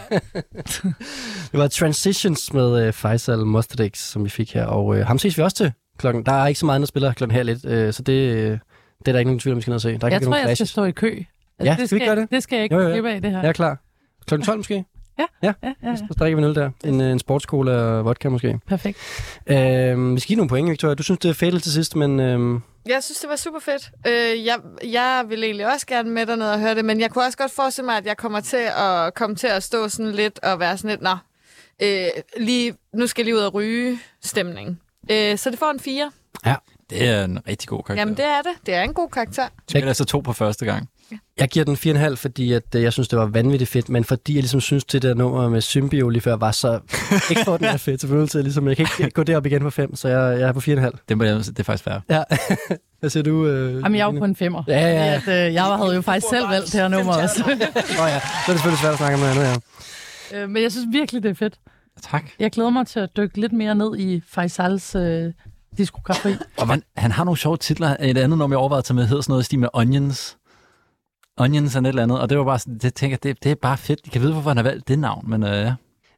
Det 1.51 1.59
var 1.59 1.67
Transitions 1.67 2.53
med 2.53 2.87
uh, 2.87 2.93
Faisal 2.93 3.37
Mostadix, 3.45 3.97
som 3.97 4.23
vi 4.25 4.29
fik 4.29 4.53
her, 4.53 4.65
og 4.65 4.85
uh, 4.85 4.97
ham 4.97 5.17
ses 5.17 5.37
vi 5.37 5.43
også 5.43 5.57
til 5.57 5.71
klokken. 5.97 6.25
Der 6.25 6.31
er 6.31 6.47
ikke 6.47 6.59
så 6.59 6.65
meget, 6.65 6.79
der 6.81 6.85
spiller 6.87 7.13
klokken 7.13 7.35
her 7.35 7.43
lidt, 7.43 7.65
uh, 7.65 7.93
så 7.93 8.03
det, 8.03 8.35
uh, 8.35 8.41
det 8.41 9.07
er 9.07 9.11
der 9.11 9.19
ikke 9.19 9.29
nogen 9.29 9.39
tvivl 9.39 9.53
om, 9.53 9.57
vi 9.57 9.61
skal 9.61 9.71
ned 9.71 9.75
og 9.75 9.81
se. 9.81 9.87
Der 9.89 9.93
er 9.93 10.07
Jeg 10.07 10.13
ikke 10.13 10.25
tror, 10.25 10.31
nogen 10.33 10.47
jeg 10.47 10.57
skal 10.57 10.67
stå 10.67 10.83
i 10.83 10.91
kø. 10.91 11.23
Altså, 11.61 11.71
Ja, 11.71 11.77
det 11.81 11.89
skal 11.89 11.95
vi 11.99 12.03
ikke 12.03 12.13
gøre 12.13 12.21
det? 12.21 12.31
Det 12.31 12.43
skal 12.43 12.55
jeg 12.55 12.63
ikke 12.63 12.75
Jo, 12.75 12.81
jo, 12.81 12.87
jo. 12.87 12.93
glip 12.93 13.05
af, 13.05 13.21
det 13.21 13.31
her. 13.31 13.39
Jeg 13.39 13.47
er 13.49 13.53
klar. 13.53 13.77
Klokken 14.27 14.45
12 14.45 14.57
måske? 14.57 14.85
Ja, 15.19 15.25
Ja, 15.43 15.53
ja, 15.63 15.73
ja, 15.83 15.89
ja. 15.89 15.95
så 15.95 16.03
drikker 16.19 16.35
vi 16.37 16.43
en 16.43 16.49
øl 16.49 16.55
der. 16.55 16.69
En, 16.83 17.01
øh, 17.01 17.11
en 17.11 17.19
sportscola 17.19 17.71
og 17.71 18.05
vodka 18.05 18.29
måske. 18.29 18.59
Perfekt. 18.67 18.97
Uh, 19.51 19.55
vi 20.15 20.19
skal 20.19 20.27
give 20.27 20.35
nogle 20.37 20.49
point, 20.49 20.69
Victoria. 20.69 20.95
Du 20.95 21.03
synes, 21.03 21.19
det 21.19 21.29
er 21.29 21.33
fedt 21.33 21.63
til 21.63 21.71
sidst, 21.71 21.95
men... 21.95 22.19
Uh, 22.19 22.61
Jeg 22.87 23.03
synes, 23.03 23.17
det 23.19 23.29
var 23.29 23.35
super 23.35 23.59
fedt. 23.59 23.91
Øh, 24.07 24.45
jeg, 24.45 24.57
jeg 24.91 25.23
vil 25.29 25.43
egentlig 25.43 25.73
også 25.73 25.87
gerne 25.87 26.09
med 26.09 26.25
dernede 26.25 26.53
og 26.53 26.59
høre 26.59 26.75
det, 26.75 26.85
men 26.85 26.99
jeg 27.01 27.09
kunne 27.11 27.23
også 27.25 27.37
godt 27.37 27.51
forestille 27.51 27.85
mig, 27.85 27.97
at 27.97 28.05
jeg 28.05 28.17
kommer 28.17 28.39
til 28.39 28.67
at 28.77 29.13
komme 29.13 29.35
til 29.35 29.47
at 29.47 29.63
stå 29.63 29.89
sådan 29.89 30.11
lidt 30.11 30.39
og 30.43 30.59
være 30.59 30.77
sådan 30.77 30.89
lidt, 30.89 31.01
nå, 31.01 31.15
øh, 31.83 32.07
lige, 32.37 32.73
nu 32.93 33.07
skal 33.07 33.21
jeg 33.21 33.25
lige 33.25 33.35
ud 33.35 33.41
og 33.41 33.53
ryge 33.53 33.99
stemning. 34.23 34.81
Øh, 35.11 35.37
så 35.37 35.49
det 35.49 35.59
får 35.59 35.71
en 35.71 35.79
4. 35.79 36.11
Det 36.89 37.07
er 37.07 37.23
en 37.23 37.39
rigtig 37.47 37.69
god 37.69 37.83
karakter. 37.83 38.01
Jamen, 38.01 38.15
det 38.17 38.25
er 38.25 38.41
det. 38.41 38.51
Det 38.65 38.73
er 38.73 38.81
en 38.81 38.93
god 38.93 39.09
karakter. 39.09 39.47
Du 39.47 39.53
spiller 39.69 39.87
altså 39.87 40.05
to 40.05 40.19
på 40.19 40.33
første 40.33 40.65
gang. 40.65 40.89
Jeg 41.41 41.49
giver 41.49 41.65
den 41.65 41.75
4,5, 41.75 42.15
fordi 42.15 42.53
at, 42.53 42.63
øh, 42.75 42.83
jeg 42.83 42.93
synes, 42.93 43.07
det 43.07 43.19
var 43.19 43.25
vanvittigt 43.25 43.69
fedt, 43.69 43.89
men 43.89 44.03
fordi 44.03 44.33
jeg 44.33 44.41
ligesom 44.41 44.61
synes, 44.61 44.83
det 44.83 45.01
der 45.01 45.13
nummer 45.13 45.49
med 45.49 45.61
Symbio 45.61 46.09
lige 46.09 46.21
før 46.21 46.35
var 46.35 46.51
så 46.51 46.79
ekstraordinært 47.31 47.79
fedt, 47.79 48.01
så 48.01 48.15
jeg 48.15 48.29
til, 48.29 48.43
ligesom, 48.43 48.67
jeg 48.67 48.77
kan 48.77 48.87
ikke 48.99 49.09
gå 49.13 49.23
derop 49.23 49.45
igen 49.45 49.61
på 49.61 49.69
5, 49.69 49.95
så 49.95 50.07
jeg, 50.07 50.39
jeg 50.39 50.47
er 50.47 50.51
på 50.51 50.59
4,5. 50.59 51.05
Det, 51.09 51.17
må 51.17 51.23
jeg, 51.23 51.37
det 51.37 51.59
er 51.59 51.63
faktisk 51.63 51.83
fair. 51.83 51.99
Ja. 52.09 52.23
Hvad 52.99 53.09
siger 53.09 53.23
du? 53.23 53.47
Øh, 53.47 53.73
Jamen, 53.73 53.95
jeg 53.95 54.07
er 54.09 54.13
jo 54.13 54.19
på 54.19 54.25
en 54.25 54.35
femmer. 54.35 54.63
Ja, 54.67 54.79
ja, 54.79 55.11
ja. 55.11 55.17
Fordi 55.17 55.31
At, 55.31 55.47
øh, 55.47 55.53
jeg 55.53 55.63
havde 55.63 55.95
jo 55.95 56.01
faktisk 56.01 56.29
selv 56.29 56.49
valgt 56.49 56.65
det 56.65 56.81
her 56.81 56.87
nummer 56.87 57.13
også. 57.13 57.43
Oh, 57.43 57.49
ja, 57.59 57.59
så 57.59 57.65
er 57.97 58.19
det 58.47 58.47
selvfølgelig 58.47 58.79
svært 58.79 58.91
at 58.91 58.97
snakke 58.97 59.13
om 59.13 59.19
noget 59.19 59.31
andet, 59.37 59.61
ja. 60.31 60.41
Øh, 60.41 60.49
Men 60.49 60.63
jeg 60.63 60.71
synes 60.71 60.87
virkelig, 60.91 61.23
det 61.23 61.29
er 61.29 61.35
fedt. 61.35 61.55
Tak. 62.11 62.23
Jeg 62.39 62.51
glæder 62.51 62.69
mig 62.69 62.87
til 62.87 62.99
at 62.99 63.09
dykke 63.17 63.41
lidt 63.41 63.53
mere 63.53 63.75
ned 63.75 63.97
i 63.97 64.21
Faisals 64.27 64.95
øh, 64.95 65.33
diskografi. 65.77 66.35
Og 66.57 66.67
han, 66.67 66.83
han 66.97 67.11
har 67.11 67.23
nogle 67.23 67.37
sjove 67.37 67.57
titler. 67.57 67.95
Et 67.99 68.17
andet 68.17 68.37
nummer, 68.37 68.55
jeg 68.55 68.59
overvejede 68.59 68.79
at 68.79 68.85
tage 68.85 68.95
med, 68.95 69.07
hedder 69.07 69.21
sådan 69.21 69.31
noget 69.31 69.43
i 69.43 69.45
stil 69.45 69.59
med 69.59 69.69
Onions. 69.73 70.37
Onions 71.37 71.75
og 71.75 71.81
et 71.81 71.87
eller 71.87 72.03
andet. 72.03 72.19
Og 72.19 72.29
det 72.29 72.37
var 72.37 72.43
bare 72.43 72.59
sådan, 72.59 72.77
det 72.77 72.93
tænker 72.93 73.17
det, 73.17 73.43
det 73.43 73.51
er 73.51 73.55
bare 73.55 73.77
fedt. 73.77 73.99
Jeg 74.05 74.11
kan 74.11 74.21
vide, 74.21 74.33
hvorfor 74.33 74.49
han 74.49 74.57
har 74.57 74.63
valgt 74.63 74.87
det 74.87 74.99
navn, 74.99 75.29
men 75.29 75.43
øh, 75.43 75.49
ja. 75.49 75.73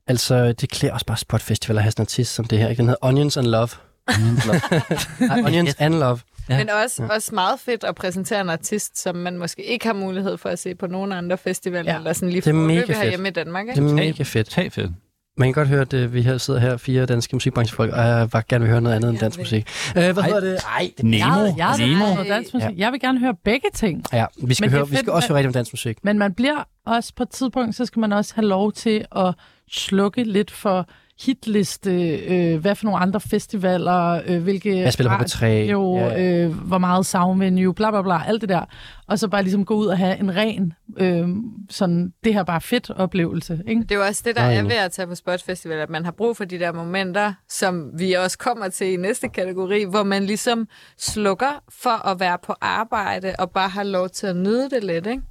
Altså, 0.07 0.53
det 0.53 0.69
klæder 0.69 0.93
også 0.93 1.05
bare 1.05 1.17
Spot 1.17 1.41
Festival 1.41 1.77
at 1.77 1.83
have 1.83 1.91
sådan 1.91 2.01
en 2.01 2.05
artist 2.05 2.33
som 2.33 2.45
det 2.45 2.57
her. 2.59 2.69
Ikke? 2.69 2.79
Den 2.79 2.85
hedder 2.87 3.07
Onions 3.07 3.37
and 3.37 3.47
Love. 3.47 3.67
Nej, 5.27 5.39
Onions 5.45 5.75
and 5.79 5.93
Love. 5.95 6.19
Ja. 6.49 6.57
Men 6.57 6.69
også, 6.83 7.03
også 7.03 7.35
meget 7.35 7.59
fedt 7.59 7.83
at 7.83 7.95
præsentere 7.95 8.41
en 8.41 8.49
artist, 8.49 9.01
som 9.01 9.15
man 9.15 9.37
måske 9.37 9.63
ikke 9.63 9.85
har 9.85 9.93
mulighed 9.93 10.37
for 10.37 10.49
at 10.49 10.59
se 10.59 10.75
på 10.75 10.87
nogen 10.87 11.11
andre 11.11 11.37
festivaler, 11.37 11.83
Ja. 11.83 11.91
ja. 11.91 11.97
eller 11.97 12.13
sådan 12.13 12.29
lige 12.29 12.41
Det 12.41 12.49
er 12.49 12.53
mega 12.53 12.79
fedt. 12.81 12.97
herhjemme 12.97 13.27
i 13.27 13.31
Danmark. 13.31 13.65
Det 13.67 13.77
Ikke? 13.77 13.89
er 13.89 13.93
mega 13.93 14.23
fedt. 14.23 14.49
Tag 14.49 14.71
fedt. 14.71 14.91
Man 15.37 15.47
kan 15.47 15.53
godt 15.53 15.67
høre, 15.67 15.81
at 15.81 15.93
øh, 15.93 16.13
vi 16.13 16.21
her 16.21 16.37
sidder 16.37 16.59
her, 16.59 16.77
fire 16.77 17.05
danske 17.05 17.35
musikbranchefolk, 17.35 17.93
og 17.93 17.99
jeg 17.99 18.29
bare 18.29 18.43
gerne 18.49 18.63
vil 18.63 18.71
høre 18.71 18.81
noget 18.81 18.95
andet 18.95 19.09
end 19.09 19.19
dansk 19.19 19.39
musik. 19.39 19.67
Øh, 19.97 20.13
hvad 20.13 20.23
hedder 20.23 20.39
det? 20.39 20.59
Ej, 20.63 20.91
det 20.97 21.05
Nemo. 21.05 21.39
Jeg, 21.41 21.53
jeg, 21.57 21.75
Nemo. 21.79 22.05
jeg, 22.05 22.25
dansk 22.29 22.53
musik. 22.53 22.69
jeg 22.77 22.91
vil 22.91 22.99
gerne 22.99 23.19
høre 23.19 23.35
begge 23.43 23.67
ting. 23.73 24.03
Ja, 24.13 24.25
vi 24.43 24.53
skal, 24.53 24.65
Men 24.65 24.71
høre, 24.77 24.89
vi 24.89 24.95
skal 24.95 25.13
også 25.13 25.27
høre 25.27 25.37
rigtig 25.37 25.47
om 25.47 25.53
dansk 25.53 25.73
musik. 25.73 25.97
Men 26.03 26.17
man 26.17 26.33
bliver 26.33 26.63
også 26.85 27.13
på 27.15 27.23
et 27.23 27.29
tidspunkt, 27.29 27.75
så 27.75 27.85
skal 27.85 27.99
man 27.99 28.13
også 28.13 28.35
have 28.35 28.47
lov 28.47 28.71
til 28.71 29.05
at 29.15 29.35
slukke 29.71 30.23
lidt 30.23 30.51
for 30.51 30.87
hitliste, 31.21 32.17
øh, 32.17 32.59
hvad 32.61 32.75
for 32.75 32.85
nogle 32.85 32.99
andre 32.99 33.19
festivaler, 33.19 34.21
øh, 34.27 34.43
hvilke... 34.43 34.79
Jeg 34.79 34.93
spiller 34.93 35.17
på 35.17 35.23
P3. 35.23 35.45
Jo, 35.45 35.97
Ja, 35.97 36.07
ja, 36.07 36.19
ja. 36.19 36.45
Øh, 36.45 36.55
hvor 36.55 36.77
meget 36.77 37.05
soundvenue, 37.05 37.73
bla 37.73 37.91
bla 37.91 38.01
bla, 38.01 38.23
alt 38.27 38.41
det 38.41 38.49
der. 38.49 38.65
Og 39.07 39.19
så 39.19 39.27
bare 39.27 39.43
ligesom 39.43 39.65
gå 39.65 39.75
ud 39.75 39.85
og 39.87 39.97
have 39.97 40.19
en 40.19 40.35
ren, 40.35 40.73
øh, 40.97 41.27
sådan, 41.69 42.13
det 42.23 42.33
her 42.33 42.43
bare 42.43 42.61
fedt 42.61 42.89
oplevelse, 42.89 43.61
ikke? 43.67 43.81
Det 43.81 43.91
er 43.91 43.95
jo 43.95 44.05
også 44.05 44.21
det, 44.25 44.35
der 44.35 44.41
Nej, 44.41 44.55
er 44.55 44.63
ved 44.63 44.71
at 44.71 44.91
tage 44.91 45.07
på 45.07 45.15
Spot 45.15 45.41
Festival, 45.43 45.77
at 45.79 45.89
man 45.89 46.05
har 46.05 46.11
brug 46.11 46.37
for 46.37 46.45
de 46.45 46.59
der 46.59 46.71
momenter, 46.71 47.33
som 47.49 47.89
vi 47.99 48.13
også 48.13 48.37
kommer 48.37 48.69
til 48.69 48.87
i 48.87 48.95
næste 48.95 49.27
kategori, 49.29 49.83
hvor 49.83 50.03
man 50.03 50.23
ligesom 50.23 50.67
slukker 50.97 51.61
for 51.69 52.07
at 52.07 52.19
være 52.19 52.37
på 52.45 52.53
arbejde 52.61 53.35
og 53.39 53.51
bare 53.51 53.69
har 53.69 53.83
lov 53.83 54.09
til 54.09 54.27
at 54.27 54.35
nyde 54.35 54.69
det 54.69 54.83
lidt, 54.83 55.07
ikke? 55.07 55.23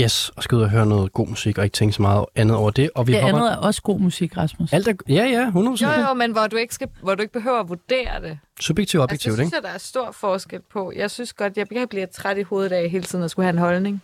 Yes, 0.00 0.30
og 0.36 0.42
skal 0.42 0.56
ud 0.56 0.62
og 0.62 0.70
høre 0.70 0.86
noget 0.86 1.12
god 1.12 1.26
musik, 1.28 1.58
og 1.58 1.64
ikke 1.64 1.74
tænke 1.74 1.92
så 1.92 2.02
meget 2.02 2.24
andet 2.36 2.56
over 2.56 2.70
det. 2.70 2.90
Og 2.94 3.06
vi 3.06 3.12
Det 3.12 3.20
hopper... 3.22 3.38
andet 3.38 3.52
er 3.52 3.56
også 3.56 3.82
god 3.82 4.00
musik, 4.00 4.36
Rasmus. 4.36 4.72
Alt 4.72 4.88
er... 4.88 4.92
Ja, 5.08 5.14
ja, 5.24 5.50
100%. 5.50 5.54
Jo, 5.84 6.08
jo, 6.08 6.14
men 6.14 6.32
hvor 6.32 6.46
du 6.46 6.56
ikke, 6.56 6.74
skal, 6.74 6.88
hvor 7.02 7.14
du 7.14 7.22
ikke 7.22 7.32
behøver 7.32 7.60
at 7.60 7.68
vurdere 7.68 8.20
det. 8.22 8.38
Subjektivt 8.60 9.00
og 9.00 9.02
Altså, 9.04 9.12
objektivt, 9.14 9.32
det 9.38 9.42
ikke? 9.42 9.48
synes 9.50 9.62
jeg, 9.64 9.68
der 9.70 9.74
er 9.74 9.78
stor 9.78 10.10
forskel 10.20 10.60
på. 10.72 10.92
Jeg 10.96 11.10
synes 11.10 11.32
godt, 11.32 11.56
jeg 11.56 11.68
kan 11.68 11.88
blive 11.88 12.06
træt 12.06 12.38
i 12.38 12.42
hovedet 12.42 12.72
af 12.72 12.90
hele 12.90 13.04
tiden 13.04 13.24
at 13.24 13.30
skulle 13.30 13.44
have 13.46 13.52
en 13.52 13.58
holdning. 13.58 14.02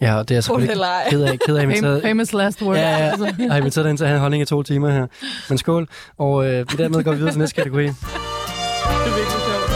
Ja, 0.00 0.14
og 0.14 0.28
det 0.28 0.34
er 0.34 0.36
jeg 0.36 0.44
selvfølgelig 0.44 0.76
ked 1.10 1.22
af, 1.22 1.38
ked 1.46 1.56
af 1.56 1.62
inviteret... 1.62 2.02
famous 2.02 2.32
last 2.32 2.62
word. 2.62 2.76
Ja, 2.76 2.82
ja, 2.90 2.96
Altså. 2.96 3.34
jeg 3.38 3.50
har 3.50 3.56
inviteret 3.58 3.84
dig 3.84 3.90
ind 3.90 3.98
til 3.98 4.04
at 4.04 4.08
have 4.08 4.16
en 4.16 4.20
holdning 4.20 4.42
i 4.42 4.46
to 4.46 4.62
timer 4.62 4.90
her. 4.90 5.06
Men 5.48 5.58
skål, 5.58 5.88
og 6.18 6.44
øh, 6.46 6.66
dermed 6.78 7.04
går 7.04 7.10
vi 7.12 7.16
videre 7.16 7.32
til 7.32 7.38
næste 7.40 7.54
kategori. 7.56 7.82
Det 7.82 7.90
er 7.90 9.04
virkelig 9.04 9.40
sjovt. 9.46 9.66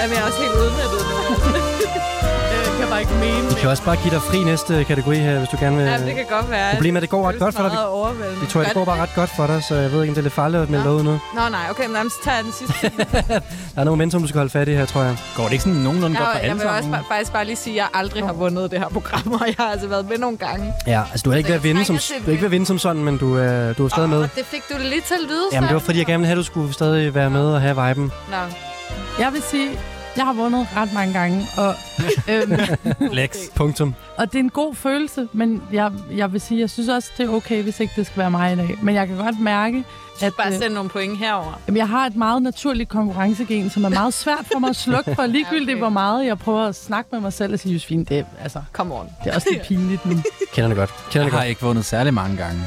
Jamen, 0.00 0.14
jeg 0.16 0.22
er 0.22 0.26
også 0.26 0.40
helt 0.42 0.54
udmattet 0.54 1.05
bare 2.96 3.02
ikke 3.02 3.14
mene. 3.14 3.48
Vi 3.48 3.54
kan 3.60 3.70
også 3.70 3.84
bare 3.84 3.96
give 3.96 4.10
dig 4.14 4.22
fri 4.22 4.44
næste 4.44 4.84
kategori 4.84 5.16
her, 5.16 5.38
hvis 5.38 5.48
du 5.48 5.56
gerne 5.60 5.76
vil... 5.76 5.84
Ja, 5.86 5.98
det 5.98 6.14
kan 6.14 6.24
godt 6.30 6.50
være. 6.50 6.74
Problemet 6.74 6.96
er, 6.96 7.00
det 7.00 7.10
går 7.10 7.28
ret 7.28 7.38
godt 7.38 7.54
for 7.54 7.62
dig. 7.62 7.88
Overvældende. 7.88 8.40
Vi 8.40 8.46
tror, 8.46 8.62
det 8.62 8.74
går 8.74 8.84
bare 8.84 9.02
ret 9.02 9.14
godt 9.14 9.30
for 9.36 9.46
dig, 9.46 9.62
så 9.68 9.74
jeg 9.74 9.92
ved 9.92 10.02
ikke, 10.02 10.10
om 10.10 10.14
det 10.14 10.18
er 10.18 10.22
lidt 10.22 10.34
farligt 10.34 10.62
at 10.62 10.70
melde 10.70 10.90
ud 10.90 11.02
nu. 11.02 11.10
Nå, 11.34 11.48
nej, 11.50 11.66
okay, 11.70 11.86
men 11.86 12.10
så 12.10 12.16
tager 12.24 12.36
jeg 12.36 12.44
den 12.44 12.52
sidste. 12.52 12.74
Der 13.28 13.80
er 13.80 13.84
noget 13.84 13.86
momentum, 13.86 14.20
du 14.22 14.28
skal 14.28 14.38
holde 14.38 14.50
fat 14.50 14.68
i 14.68 14.72
her, 14.74 14.86
tror 14.86 15.02
jeg. 15.02 15.16
Går 15.36 15.44
det 15.44 15.52
ikke 15.52 15.64
sådan 15.64 15.78
nogenlunde 15.80 16.16
godt 16.16 16.28
for 16.28 16.32
Jeg, 16.38 16.42
jeg 16.42 16.50
alle 16.50 16.60
vil 16.60 16.68
også 16.68 16.80
sammen? 16.82 16.92
bare, 16.92 17.04
faktisk 17.08 17.32
bare 17.32 17.44
lige 17.44 17.56
sige, 17.56 17.74
at 17.74 17.76
jeg 17.78 18.00
aldrig 18.00 18.24
har 18.26 18.32
vundet 18.32 18.70
det 18.70 18.78
her 18.78 18.88
program, 18.88 19.32
og 19.32 19.46
jeg 19.46 19.54
har 19.58 19.70
altså 19.72 19.86
været 19.86 20.08
med 20.08 20.18
nogle 20.18 20.36
gange. 20.36 20.72
Ja, 20.86 21.02
altså 21.10 21.22
du 21.24 21.30
er 21.30 21.36
ikke 21.36 21.48
ved 21.48 21.56
at 21.56 21.64
vinde 21.64 21.84
som, 21.84 21.96
du 21.96 22.26
er 22.26 22.30
ikke 22.30 22.42
ved 22.42 22.48
at 22.48 22.50
vinde 22.50 22.66
som 22.66 22.78
sådan, 22.78 23.04
men 23.04 23.18
du, 23.18 23.36
er, 23.36 23.72
du 23.72 23.84
er 23.84 23.88
stadig 23.88 24.08
med. 24.08 24.20
Det 24.20 24.46
fik 24.46 24.62
du 24.72 24.74
det 24.74 24.86
lige 24.86 25.00
til 25.00 25.14
at 25.14 25.28
lyde 25.28 25.44
Jamen, 25.52 25.68
det 25.68 25.74
var 25.74 25.80
fordi, 25.80 25.98
jeg 25.98 26.06
gerne 26.06 26.18
ville 26.18 26.26
have, 26.26 26.38
at 26.38 26.38
du 26.38 26.42
skulle 26.52 26.72
stadig 26.72 27.14
være 27.14 27.30
med 27.30 27.44
og 27.44 27.60
have 27.60 27.88
viben. 27.88 28.12
Nå, 28.30 28.36
Jeg 29.18 29.32
vil 29.32 29.42
sige, 29.42 29.68
jeg 30.16 30.24
har 30.24 30.32
vundet 30.32 30.68
ret 30.76 30.92
mange 30.92 31.12
gange, 31.12 31.46
og, 31.56 31.74
øhm, 32.28 32.58
Flex. 33.12 33.36
Punktum. 33.54 33.94
og 34.16 34.26
det 34.32 34.38
er 34.38 34.42
en 34.42 34.50
god 34.50 34.74
følelse, 34.74 35.28
men 35.32 35.62
jeg, 35.72 35.92
jeg 36.16 36.32
vil 36.32 36.40
sige, 36.40 36.60
jeg 36.60 36.70
synes 36.70 36.88
også, 36.88 37.10
det 37.18 37.26
er 37.26 37.30
okay, 37.30 37.62
hvis 37.62 37.80
ikke 37.80 37.92
det 37.96 38.06
skal 38.06 38.18
være 38.18 38.30
mig 38.30 38.52
i 38.52 38.56
dag. 38.56 38.78
Men 38.82 38.94
jeg 38.94 39.06
kan 39.06 39.16
godt 39.16 39.40
mærke, 39.40 39.84
at 40.22 40.32
bare 40.34 40.46
øh, 40.52 40.58
send 40.58 40.74
nogle 40.74 40.90
point 40.90 41.18
herover. 41.18 41.60
jamen, 41.68 41.76
jeg 41.76 41.88
har 41.88 42.06
et 42.06 42.16
meget 42.16 42.42
naturligt 42.42 42.88
konkurrencegen, 42.88 43.70
som 43.70 43.84
er 43.84 43.88
meget 43.88 44.14
svært 44.14 44.46
for 44.52 44.58
mig 44.58 44.70
at 44.70 44.76
slukke 44.76 45.14
for, 45.14 45.26
ligegyldigt 45.36 45.70
Okay. 45.70 45.78
hvor 45.78 45.88
meget 45.88 46.26
jeg 46.26 46.38
prøver 46.38 46.66
at 46.66 46.74
snakke 46.74 47.08
med 47.12 47.20
mig 47.20 47.32
selv 47.32 47.52
og 47.52 47.58
sige, 47.58 47.72
Josefine, 47.72 48.04
det, 48.04 48.18
er- 48.18 48.24
altså, 48.42 48.62
Come 48.72 48.94
on. 48.94 49.08
det 49.24 49.30
er 49.30 49.34
også 49.34 49.48
lidt 49.52 49.62
pinligt 49.66 50.06
nu. 50.06 50.16
Kender 50.52 50.68
det 50.68 50.76
godt. 50.76 50.90
Kender 50.90 51.06
Jeg 51.14 51.24
det 51.24 51.32
har 51.32 51.38
godt. 51.38 51.48
ikke 51.48 51.60
vundet 51.62 51.84
særlig 51.84 52.14
mange 52.14 52.36
gange. 52.36 52.60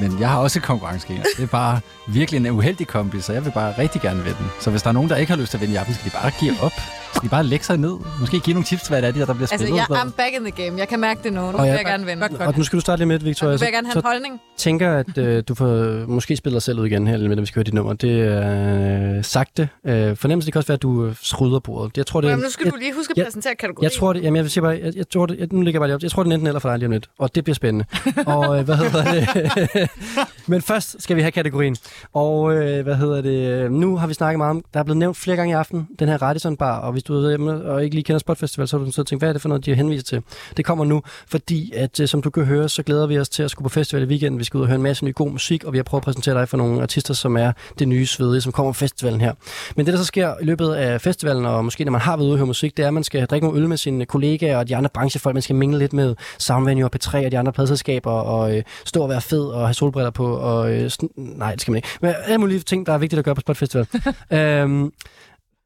Men 0.00 0.20
jeg 0.20 0.28
har 0.30 0.38
også 0.38 0.58
et 0.58 0.62
konkurrencegene. 0.62 1.24
Det 1.36 1.42
er 1.42 1.46
bare 1.46 1.80
virkelig 2.06 2.38
en 2.46 2.50
uheldig 2.50 2.86
kombi, 2.86 3.20
så 3.20 3.32
jeg 3.32 3.44
vil 3.44 3.50
bare 3.50 3.74
rigtig 3.78 4.00
gerne 4.00 4.22
vinde. 4.24 4.38
Så 4.60 4.70
hvis 4.70 4.82
der 4.82 4.88
er 4.88 4.92
nogen, 4.92 5.10
der 5.10 5.16
ikke 5.16 5.32
har 5.32 5.38
lyst 5.40 5.50
til 5.50 5.56
at 5.56 5.60
vinde 5.60 5.74
i 5.74 5.76
aften, 5.76 5.94
skal 5.94 6.10
de 6.10 6.16
bare 6.22 6.30
give 6.40 6.54
op. 6.62 6.72
Skal 7.14 7.24
de 7.26 7.30
bare 7.30 7.44
lægge 7.44 7.64
sig 7.64 7.76
ned. 7.76 7.92
Måske 8.20 8.40
give 8.40 8.54
nogle 8.54 8.64
tips 8.64 8.82
til, 8.82 8.90
hvad 8.90 9.02
det 9.02 9.08
er, 9.08 9.12
de 9.12 9.18
der, 9.20 9.26
der 9.26 9.32
bliver 9.34 9.48
Altså, 9.52 9.66
spillet. 9.66 9.76
jeg 9.88 9.96
I'm 10.02 10.10
back 10.16 10.32
in 10.34 10.40
the 10.52 10.64
game. 10.64 10.78
Jeg 10.78 10.88
kan 10.88 11.00
mærke 11.00 11.20
det 11.24 11.32
nu. 11.32 11.40
Nu 11.40 11.46
Og 11.46 11.52
vil 11.52 11.68
jeg- 11.68 11.76
jeg 11.76 11.84
gerne 11.84 12.06
vinde. 12.06 12.28
Og 12.40 12.54
nu 12.56 12.64
skal 12.64 12.76
du 12.76 12.80
starte 12.80 13.00
lidt 13.00 13.08
med, 13.08 13.18
Og 13.18 13.24
Victoria. 13.24 13.52
nu 13.52 13.58
Så, 13.58 13.64
vil 13.64 13.66
jeg 13.66 13.72
gerne 13.72 13.86
have 13.88 13.96
en 13.96 14.02
holdning. 14.04 14.40
tænker, 14.56 14.92
at 14.92 15.18
øh, 15.18 15.42
du 15.48 15.54
får 15.54 16.06
måske 16.08 16.36
spillet 16.36 16.54
dig 16.56 16.62
selv 16.62 16.80
ud 16.80 16.86
igen 16.86 17.06
her, 17.06 17.16
lidt 17.16 17.28
med, 17.28 17.36
når 17.36 17.40
vi 17.42 17.46
skal 17.46 17.54
høre 17.54 17.64
dit 17.64 17.74
nummer. 17.74 17.92
Det 17.92 18.20
er 18.22 19.16
øh, 19.16 19.24
sagte. 19.24 19.68
Øh, 19.86 20.16
fornemmelse, 20.16 20.46
det 20.46 20.52
kan 20.52 20.58
også 20.58 20.68
være, 20.68 20.74
at 20.74 20.82
du 20.82 21.06
øh, 21.06 21.14
rydder 21.40 21.58
bordet. 21.58 21.96
Jeg 21.96 22.06
tror, 22.06 22.20
det 22.20 22.26
er, 22.28 22.30
Jamen, 22.30 22.42
nu 22.44 22.50
skal 22.50 22.64
jeg, 22.66 22.72
du 22.72 22.78
lige 22.78 22.94
huske 22.94 23.10
at 23.10 23.16
jeg- 23.16 23.26
præsentere 23.26 23.54
kategorien. 23.54 23.84
Jeg 23.84 23.98
tror 23.98 24.12
det, 24.12 24.22
jamen 24.22 24.36
jeg 24.36 24.44
vil 24.44 24.50
sige 24.50 24.62
bare, 24.62 24.80
jeg, 24.84 24.96
jeg 24.96 25.08
tror 25.08 25.26
det, 25.26 25.38
jeg, 25.38 25.48
nu 25.52 25.60
ligger 25.60 25.78
jeg 25.78 25.80
bare 25.80 25.88
lige 25.88 25.94
op. 25.94 26.02
Jeg 26.02 26.10
tror 26.10 26.22
det 26.22 26.30
er 26.30 26.34
enten 26.34 26.46
eller 26.46 26.60
for 26.60 26.68
dig 26.68 26.78
lige 26.78 26.86
om 26.86 26.92
lidt, 26.92 27.08
og 27.18 27.34
det 27.34 27.44
bliver 27.44 27.54
spændende. 27.54 27.84
og 28.36 28.58
øh, 28.58 28.64
hvad 28.64 28.76
hedder 28.76 29.12
det? 29.12 29.88
Men 30.46 30.62
først 30.62 30.96
skal 31.02 31.16
vi 31.16 31.20
have 31.20 31.32
kategorien. 31.32 31.76
Og 32.12 32.54
øh, 32.54 32.82
hvad 32.82 32.94
hedder 32.94 33.20
det? 33.20 33.48
Øh, 33.48 33.72
nu 33.72 33.96
har 33.96 34.06
vi 34.06 34.14
snakket 34.14 34.38
meget 34.38 34.50
om, 34.50 34.64
der 34.74 34.80
er 34.80 34.84
blevet 34.84 34.98
nævnt 34.98 35.16
flere 35.16 35.36
gange 35.36 35.50
i 35.50 35.54
aften, 35.54 35.88
den 35.98 36.08
her 36.08 36.22
Radisson 36.22 36.56
Bar, 36.56 36.78
og 36.78 36.92
hvis 36.92 37.02
du 37.02 37.14
er 37.14 37.28
hjemme 37.28 37.64
og 37.64 37.84
ikke 37.84 37.96
lige 37.96 38.04
kender 38.04 38.18
Spot 38.18 38.38
Festival, 38.38 38.68
så 38.68 38.78
har 38.78 38.84
du 38.84 38.92
så 38.92 39.02
tænkt, 39.02 39.20
hvad 39.20 39.28
er 39.28 39.32
det 39.32 39.42
for 39.42 39.48
noget, 39.48 39.64
de 39.64 39.70
har 39.70 39.76
henvist 39.76 40.06
til? 40.06 40.22
Det 40.56 40.64
kommer 40.64 40.84
nu, 40.84 41.02
fordi 41.28 41.72
at 41.74 42.00
øh, 42.00 42.08
som 42.08 42.22
du 42.22 42.30
kan 42.30 42.44
høre, 42.44 42.68
så 42.68 42.82
glæder 42.82 43.06
vi 43.06 43.18
os 43.18 43.28
til 43.28 43.42
at 43.42 43.50
skulle 43.50 43.64
på 43.64 43.68
festival 43.68 44.02
i 44.02 44.06
weekenden. 44.06 44.38
Vi 44.38 44.44
skal 44.44 44.58
ud 44.58 44.62
og 44.62 44.68
høre 44.68 44.76
en 44.76 44.82
masse 44.82 45.04
ny 45.04 45.14
god 45.14 45.30
musik, 45.30 45.64
og 45.64 45.72
vi 45.72 45.78
har 45.78 45.82
prøvet 45.82 46.00
at 46.00 46.04
præsentere 46.04 46.34
dig 46.34 46.48
for 46.48 46.56
nogle 46.56 46.82
artister, 46.82 47.14
som 47.14 47.36
er 47.36 47.52
det 47.78 47.88
nye 47.88 48.06
svedige, 48.06 48.40
som 48.40 48.52
kommer 48.52 48.72
på 48.72 48.76
festivalen 48.76 49.20
her. 49.20 49.32
Men 49.76 49.86
det, 49.86 49.92
der 49.92 49.98
så 49.98 50.04
sker 50.04 50.34
i 50.40 50.44
løbet 50.44 50.74
af 50.74 51.00
festivalen, 51.00 51.46
og 51.46 51.64
måske 51.64 51.84
når 51.84 51.92
man 51.92 52.00
har 52.00 52.16
været 52.16 52.26
ude 52.26 52.34
og 52.34 52.38
høre 52.38 52.46
musik, 52.46 52.76
det 52.76 52.82
er, 52.82 52.88
at 52.88 52.94
man 52.94 53.04
skal 53.04 53.26
drikke 53.26 53.46
nogle 53.46 53.60
øl 53.60 53.68
med 53.68 53.76
sine 53.76 54.06
kollegaer 54.06 54.58
og 54.58 54.68
de 54.68 54.76
andre 54.76 54.90
branchefolk. 54.94 55.34
Man 55.34 55.42
skal 55.42 55.56
mingle 55.56 55.78
lidt 55.78 55.92
med 55.92 56.14
Soundvenue 56.38 56.84
og 56.84 56.90
P3 56.96 57.24
og 57.24 57.32
de 57.32 57.38
andre 57.38 57.52
pladselskaber, 57.52 58.10
og 58.10 58.56
øh, 58.56 58.62
stå 58.84 59.02
og 59.02 59.08
være 59.08 59.20
fed 59.20 59.44
og 59.44 59.66
have 59.66 59.74
solbriller 59.74 60.10
på. 60.10 60.36
Og, 60.36 60.72
øh, 60.72 60.90
nej, 61.16 61.52
det 61.52 61.60
skal 61.60 61.72
man 61.72 61.76
ikke. 61.76 61.85
Men 62.00 62.14
alle 62.24 62.38
mulige 62.38 62.60
ting, 62.60 62.86
der 62.86 62.92
er 62.92 62.98
vigtigt 62.98 63.18
at 63.18 63.24
gøre 63.24 63.34
på 63.34 63.40
Spot 63.40 63.56
Festival. 63.56 63.86
øhm, 64.38 64.92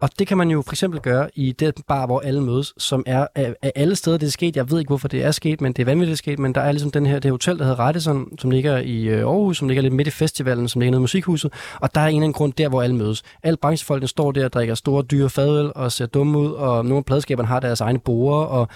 og 0.00 0.08
det 0.18 0.26
kan 0.26 0.36
man 0.38 0.50
jo 0.50 0.62
for 0.62 0.72
eksempel 0.72 1.00
gøre 1.00 1.28
i 1.34 1.52
den 1.52 1.72
bar, 1.88 2.06
hvor 2.06 2.20
alle 2.20 2.40
mødes, 2.40 2.74
som 2.78 3.04
er 3.06 3.26
af, 3.34 3.54
alle 3.74 3.96
steder, 3.96 4.18
det 4.18 4.26
er 4.26 4.30
sket. 4.30 4.56
Jeg 4.56 4.70
ved 4.70 4.78
ikke, 4.78 4.88
hvorfor 4.88 5.08
det 5.08 5.24
er 5.24 5.30
sket, 5.30 5.60
men 5.60 5.72
det 5.72 5.82
er 5.82 5.84
vanvittigt 5.84 6.18
sket. 6.18 6.38
Men 6.38 6.54
der 6.54 6.60
er 6.60 6.72
ligesom 6.72 6.90
den 6.90 7.06
her, 7.06 7.18
det 7.18 7.30
hotel, 7.30 7.58
der 7.58 7.64
hedder 7.64 7.78
Radisson, 7.78 8.38
som 8.38 8.50
ligger 8.50 8.78
i 8.78 9.02
øh, 9.02 9.18
Aarhus, 9.18 9.58
som 9.58 9.68
ligger 9.68 9.82
lidt 9.82 9.94
midt 9.94 10.08
i 10.08 10.10
festivalen, 10.10 10.68
som 10.68 10.80
ligger 10.80 10.90
nede 10.90 11.00
i 11.00 11.00
musikhuset. 11.00 11.52
Og 11.80 11.94
der 11.94 12.00
er 12.00 12.06
en 12.06 12.08
eller 12.08 12.16
anden 12.16 12.32
grund 12.32 12.52
der, 12.52 12.68
hvor 12.68 12.82
alle 12.82 12.96
mødes. 12.96 13.22
Alle 13.42 13.56
branchefolkene 13.56 14.08
står 14.08 14.32
der 14.32 14.44
og 14.44 14.52
drikker 14.52 14.74
store, 14.74 15.02
dyre 15.02 15.30
fadøl 15.30 15.72
og 15.74 15.92
ser 15.92 16.06
dumme 16.06 16.38
ud, 16.38 16.50
og 16.52 16.84
nogle 16.84 16.96
af 16.96 17.04
pladskaberne 17.04 17.48
har 17.48 17.60
deres 17.60 17.80
egne 17.80 17.98
borer, 17.98 18.44
og 18.44 18.68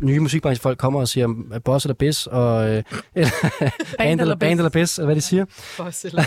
nye 0.00 0.20
musikbranchefolk 0.20 0.78
kommer 0.78 1.00
og 1.00 1.08
siger, 1.08 1.28
er 1.52 1.58
boss 1.58 1.84
eller 1.84 1.94
bis, 1.94 2.26
og 2.26 2.70
øh, 2.70 2.82
eller, 3.14 3.30
band, 3.98 4.20
eller, 4.20 4.34
band 4.34 4.60
eller 4.60 4.70
bis, 4.70 4.98
eller 4.98 5.06
hvad 5.06 5.16
de 5.16 5.20
siger. 5.20 5.44
Boss, 5.78 6.04
eller... 6.04 6.22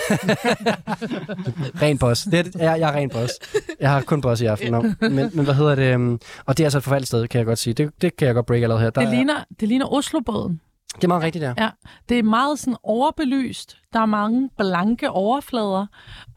Ren 1.82 1.98
boss. 1.98 2.24
Det 2.24 2.34
er, 2.40 2.44
det- 2.44 2.56
jeg, 2.56 2.80
jeg 2.80 2.90
er 2.90 2.94
ren 2.96 3.10
boss. 3.10 3.34
Jeg 3.80 3.90
har 3.92 4.02
kun 4.02 4.22
boss 4.22 4.42
i 4.42 4.46
aften. 4.46 4.72
No. 4.72 4.82
Men, 4.82 5.16
men 5.34 5.46
hvad 5.46 5.54
hedder 5.54 5.76
det? 5.76 5.94
øhm, 5.94 6.20
Og 6.46 6.58
det 6.58 6.64
er 6.64 6.66
altså 6.66 6.78
et 6.78 6.84
forfærdeligt 6.84 7.08
sted, 7.08 7.28
kan 7.28 7.38
jeg 7.40 7.46
godt 7.46 7.60
sige. 7.60 7.74
Det, 7.74 7.90
det 8.02 8.16
kan 8.18 8.26
jeg 8.26 8.36
godt 8.36 8.46
break 8.46 8.62
allerede 8.64 8.84
her. 8.84 8.90
Der 8.90 9.02
Det 9.02 9.08
er, 9.10 9.14
ligner, 9.14 9.44
det 9.60 9.68
ligner 9.68 9.94
Oslobåden. 9.94 10.62
det 10.96 11.04
er 11.04 11.08
meget 11.08 11.24
rigtigt 11.24 11.42
der. 11.42 11.54
Ja, 11.58 11.70
det 12.10 12.20
er 12.20 12.24
meget 12.24 12.60
sådan 12.60 12.76
overbelyst. 12.84 13.78
Der 13.94 14.00
er 14.00 14.06
mange 14.06 14.50
blanke 14.58 15.10
overflader. 15.10 15.86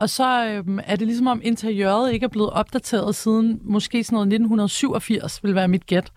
Og 0.00 0.10
så 0.10 0.46
øhm, 0.46 0.78
er 0.84 0.96
det 0.96 1.06
ligesom 1.06 1.26
om 1.26 1.40
interiøret 1.44 2.12
ikke 2.12 2.24
er 2.24 2.28
blevet 2.28 2.50
opdateret 2.50 3.14
siden 3.14 3.60
måske 3.64 4.04
sådan 4.04 4.14
noget 4.16 4.26
1987, 4.26 5.44
vil 5.44 5.54
være 5.54 5.68
mit 5.68 5.86
gæt. 5.86 6.10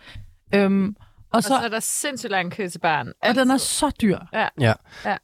Øhm, 0.56 0.96
og, 1.34 1.38
Og 1.38 1.44
så, 1.44 1.48
så 1.48 1.56
er 1.56 1.68
der 1.68 1.80
sindssygt 1.80 2.32
lang 2.32 2.52
kø 2.52 2.68
til 2.68 2.80
barn. 2.80 3.12
og 3.24 3.36
den 3.36 3.52
er 3.52 3.58
så 3.58 3.92
dyr. 4.02 4.18
Ja. 4.34 4.48
Ja. 4.60 4.74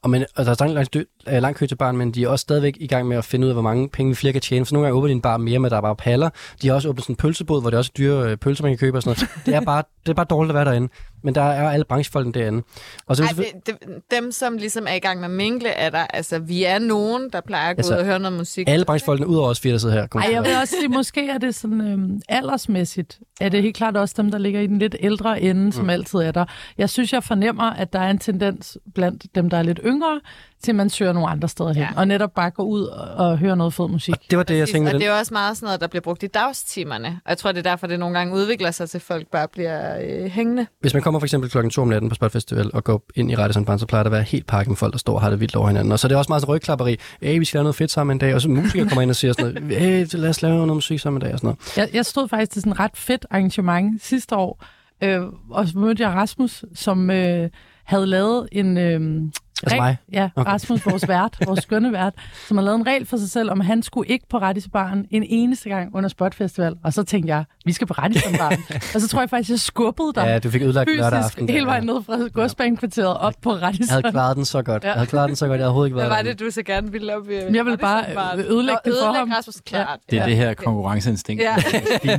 Og, 0.03 0.09
men, 0.09 0.25
og 0.35 0.45
der 0.45 0.51
er 0.51 0.55
stadig 0.55 0.73
lang, 0.73 0.93
dø, 0.93 1.03
øh, 1.27 1.41
lang 1.41 1.55
kø 1.55 1.65
til 1.65 1.75
barn, 1.75 1.97
men 1.97 2.11
de 2.11 2.23
er 2.23 2.27
også 2.27 2.43
stadigvæk 2.43 2.77
i 2.79 2.87
gang 2.87 3.07
med 3.07 3.17
at 3.17 3.25
finde 3.25 3.45
ud 3.45 3.49
af, 3.49 3.55
hvor 3.55 3.61
mange 3.61 3.89
penge 3.89 4.09
vi 4.09 4.15
flere 4.15 4.33
kan 4.33 4.41
tjene. 4.41 4.65
For 4.65 4.73
nogle 4.73 4.85
gange 4.85 4.97
åbner 4.97 5.07
de 5.07 5.11
en 5.11 5.21
bar 5.21 5.37
mere, 5.37 5.59
men 5.59 5.71
der 5.71 5.77
er 5.77 5.81
bare 5.81 5.95
paller. 5.95 6.29
De 6.61 6.67
har 6.67 6.75
også 6.75 6.89
åbnet 6.89 7.03
sådan 7.03 7.13
en 7.13 7.17
pølsebod, 7.17 7.61
hvor 7.61 7.69
det 7.69 7.75
er 7.75 7.79
også 7.79 7.91
dyre 7.97 8.31
øh, 8.31 8.37
pølser, 8.37 8.63
man 8.63 8.71
kan 8.71 8.77
købe 8.77 8.97
og 8.97 9.03
sådan 9.03 9.17
noget. 9.21 9.45
Det 9.45 9.55
er 9.55 9.61
bare, 9.61 9.83
det 10.07 10.13
er 10.13 10.15
bare 10.15 10.25
dårligt 10.29 10.51
at 10.51 10.55
være 10.55 10.65
derinde. 10.65 10.89
men 11.23 11.35
der 11.35 11.41
er 11.41 11.69
alle 11.69 11.85
branchefolkene 11.85 12.34
derinde. 12.34 12.63
Og 13.07 13.15
så, 13.15 13.23
Ej, 13.23 13.29
det, 13.38 13.45
det, 13.65 13.75
dem, 14.11 14.31
som 14.31 14.57
ligesom 14.57 14.85
er 14.89 14.93
i 14.93 14.99
gang 14.99 15.19
med 15.19 15.29
mingle, 15.29 15.69
er 15.69 15.89
der, 15.89 16.05
altså, 16.09 16.39
vi 16.39 16.63
er 16.63 16.79
nogen, 16.79 17.29
der 17.34 17.41
plejer 17.41 17.69
at 17.69 17.75
gå 17.75 17.79
Altså, 17.79 17.93
ud 17.93 17.99
og 17.99 18.05
høre 18.05 18.19
noget 18.19 18.38
musik. 18.38 18.69
alle 18.69 18.85
branchefolkene, 18.85 19.27
udover 19.27 19.49
os 19.49 19.59
fire, 19.59 19.71
der 19.73 19.77
sidder 19.79 19.95
her. 19.95 20.07
Ej, 20.21 20.29
jeg 20.34 20.43
vil 20.43 20.51
også 20.61 20.75
sige, 20.79 20.88
måske 20.89 21.29
er 21.29 21.38
det 21.38 21.55
sådan 21.55 21.81
øhm, 21.81 22.21
aldersmæssigt, 22.29 23.19
er 23.41 23.49
det 23.49 23.61
helt 23.61 23.75
klart 23.75 23.97
også 23.97 24.13
dem, 24.17 24.31
der 24.31 24.38
ligger 24.38 24.59
i 24.61 24.67
den 24.67 24.79
lidt 24.79 24.95
ældre 24.99 25.41
ende, 25.41 25.73
som 25.73 25.84
Mm. 25.84 25.89
altid 25.89 26.19
er 26.19 26.31
der. 26.31 26.45
Jeg 26.77 26.89
synes, 26.89 27.13
jeg 27.13 27.23
fornemmer, 27.23 27.63
at 27.73 27.93
der 27.93 27.99
er 27.99 28.09
en 28.09 28.17
tendens 28.19 28.77
blandt 28.95 29.35
dem, 29.35 29.49
der 29.49 29.57
er 29.57 29.63
lidt 29.63 29.79
yngre, 29.85 30.19
til 30.63 30.75
man 30.75 30.89
søger 30.89 31.13
nogle 31.13 31.29
andre 31.29 31.47
steder 31.49 31.73
hen, 31.73 31.84
Ja. 31.84 31.89
og 31.95 32.07
netop 32.07 32.34
bare 32.34 32.49
gå 32.49 32.63
ud 32.63 32.84
og, 32.84 33.25
og 33.27 33.38
høre 33.38 33.55
noget 33.57 33.73
fed 33.73 33.88
musik. 33.88 34.15
det 34.29 34.38
var 34.38 34.43
det, 34.43 34.57
jeg 34.57 34.67
tænkte 34.69 34.89
og 34.89 34.99
det 34.99 35.07
er 35.07 35.19
også 35.19 35.34
meget 35.34 35.57
sådan 35.57 35.65
noget, 35.67 35.81
der 35.81 35.88
bliver 35.88 36.01
brugt 36.01 36.23
i 36.23 36.27
dagstimerne. 36.27 37.07
Og 37.25 37.29
jeg 37.29 37.38
tror, 37.38 37.51
det 37.51 37.59
er 37.59 37.69
derfor, 37.69 37.88
det 37.88 37.99
nogle 37.99 38.17
gange 38.17 38.34
udvikler 38.35 38.71
sig 38.71 38.89
til, 38.89 38.99
folk 38.99 39.27
bare 39.31 39.47
bliver 39.47 39.96
øh, 40.03 40.25
hængende. 40.25 40.67
Hvis 40.81 40.93
man 40.93 41.03
kommer 41.03 41.19
for 41.19 41.25
eksempel 41.25 41.49
klokken 41.49 41.71
2 41.71 41.81
om 41.81 41.87
natten 41.87 42.09
på 42.09 42.15
Spot 42.15 42.31
Festival 42.31 42.71
og 42.73 42.83
går 42.83 43.03
ind 43.15 43.31
i 43.31 43.35
Radisson 43.35 43.65
Band, 43.65 43.79
så 43.79 43.85
plejer 43.85 44.03
der 44.03 44.09
at 44.09 44.11
være 44.11 44.23
helt 44.23 44.47
pakket 44.47 44.67
med 44.67 44.75
folk, 44.75 44.93
der 44.93 44.99
står 44.99 45.13
og 45.13 45.21
har 45.21 45.29
det 45.29 45.39
vildt 45.39 45.55
over 45.55 45.67
hinanden. 45.67 45.91
Og 45.91 45.99
så 45.99 46.07
er 46.07 46.09
det 46.09 46.17
også 46.17 46.29
meget 46.29 46.41
sådan 46.41 46.55
rygklapperi. 46.55 46.97
Hey, 47.21 47.39
vi 47.39 47.45
skal 47.45 47.57
lave 47.57 47.63
noget 47.63 47.75
fedt 47.75 47.91
sammen 47.91 48.15
en 48.15 48.19
dag. 48.19 48.35
Og 48.35 48.41
så 48.41 48.49
musikere 48.49 48.87
kommer 48.87 49.01
ind 49.01 49.09
og 49.09 49.15
siger 49.15 49.33
sådan 49.33 49.63
noget. 49.63 49.77
Hey, 49.81 50.05
lad 50.13 50.29
os 50.29 50.41
lave 50.41 50.55
noget 50.55 50.73
musik 50.73 50.99
sammen 50.99 51.21
en 51.21 51.25
dag 51.25 51.33
og 51.33 51.39
sådan 51.39 51.47
noget. 51.47 51.77
Jeg, 51.77 51.89
jeg 51.93 52.05
stod 52.05 52.27
faktisk 52.27 52.51
til 52.51 52.61
sådan 52.61 52.71
et 52.71 52.79
ret 52.79 52.97
fedt 52.97 53.25
arrangement 53.31 54.03
sidste 54.03 54.35
år, 54.35 54.65
øh, 55.03 55.21
og 55.49 55.67
så 55.67 55.77
mødte 55.77 56.03
jeg 56.03 56.11
Rasmus, 56.11 56.65
som 56.73 57.09
øh, 57.09 57.49
havde 57.83 58.05
lavet 58.05 58.47
en... 58.51 58.77
Øh, 58.77 59.21
Altså 59.63 59.75
regel- 59.75 59.81
mig? 59.81 59.97
Ja, 60.13 60.29
Okay. 60.35 60.51
Rasmus, 60.51 60.85
vores 60.85 61.07
vært, 61.07 61.38
vores 61.45 61.59
skønne 61.59 61.91
vært, 61.93 62.13
som 62.47 62.57
har 62.57 62.63
lavet 62.63 62.75
en 62.79 62.88
regel 62.88 63.05
for 63.05 63.17
sig 63.17 63.29
selv, 63.29 63.51
om 63.51 63.59
han 63.59 63.84
skulle 63.84 64.09
ikke 64.11 64.25
på 64.29 64.38
Radisbaren 64.38 65.05
en 65.11 65.23
eneste 65.27 65.69
gang 65.69 65.95
under 65.95 66.09
Spot 66.09 66.35
Festival. 66.35 66.73
Og 66.84 66.93
så 66.93 67.03
tænkte 67.03 67.34
jeg, 67.35 67.43
vi 67.65 67.71
skal 67.71 67.88
på 67.88 67.93
Radisbaren. 67.93 68.59
og 68.95 69.01
så 69.01 69.07
tror 69.07 69.19
jeg 69.21 69.29
faktisk, 69.29 69.49
jeg 69.49 69.59
skubbede 69.59 70.11
dig 70.15 70.23
Ja, 70.27 70.39
du 70.39 70.49
fik 70.49 70.61
ødelagt 70.61 70.89
fysisk 70.89 71.01
lørdag 71.03 71.19
aften. 71.19 71.47
der. 71.47 71.53
hele 71.53 71.65
vejen 71.65 71.84
ned 71.85 72.03
fra 72.03 72.17
godsbanekvarteret 72.34 73.17
op 73.17 73.34
på 73.41 73.53
Jeg 73.61 73.73
havde 73.89 74.11
klaret 74.11 74.35
den 74.38 74.45
så 74.45 74.61
godt. 74.61 74.84
Ja. 74.84 74.88
Jeg 74.88 74.95
havde 74.95 75.07
klaret 75.07 75.27
den 75.27 75.35
så 75.35 75.45
godt. 75.47 75.51
Jeg 75.53 75.57
havde 75.59 75.67
overhovedet 75.67 75.88
ikke 75.89 75.93
Hvad 75.93 76.03
været 76.03 76.09
var 76.09 76.15
derinde. 76.15 76.31
det, 76.31 76.39
du 76.47 76.51
så 76.51 76.63
gerne 76.63 76.91
ville 76.91 77.15
op 77.17 77.29
i? 77.29 77.34
Jeg 77.35 77.65
ville 77.65 77.77
bare 77.77 78.03
øh, 78.38 78.39
ødelægge 78.51 78.79
det 78.85 78.93
for 79.01 79.13
ham. 79.13 79.31
Rasmus, 79.31 79.55
klart. 79.65 79.99
Det 80.11 80.19
er 80.19 80.25
det 80.25 80.35
her 80.35 80.53
konkurrenceinstinkt. 80.53 81.43
Ja. 81.43 81.55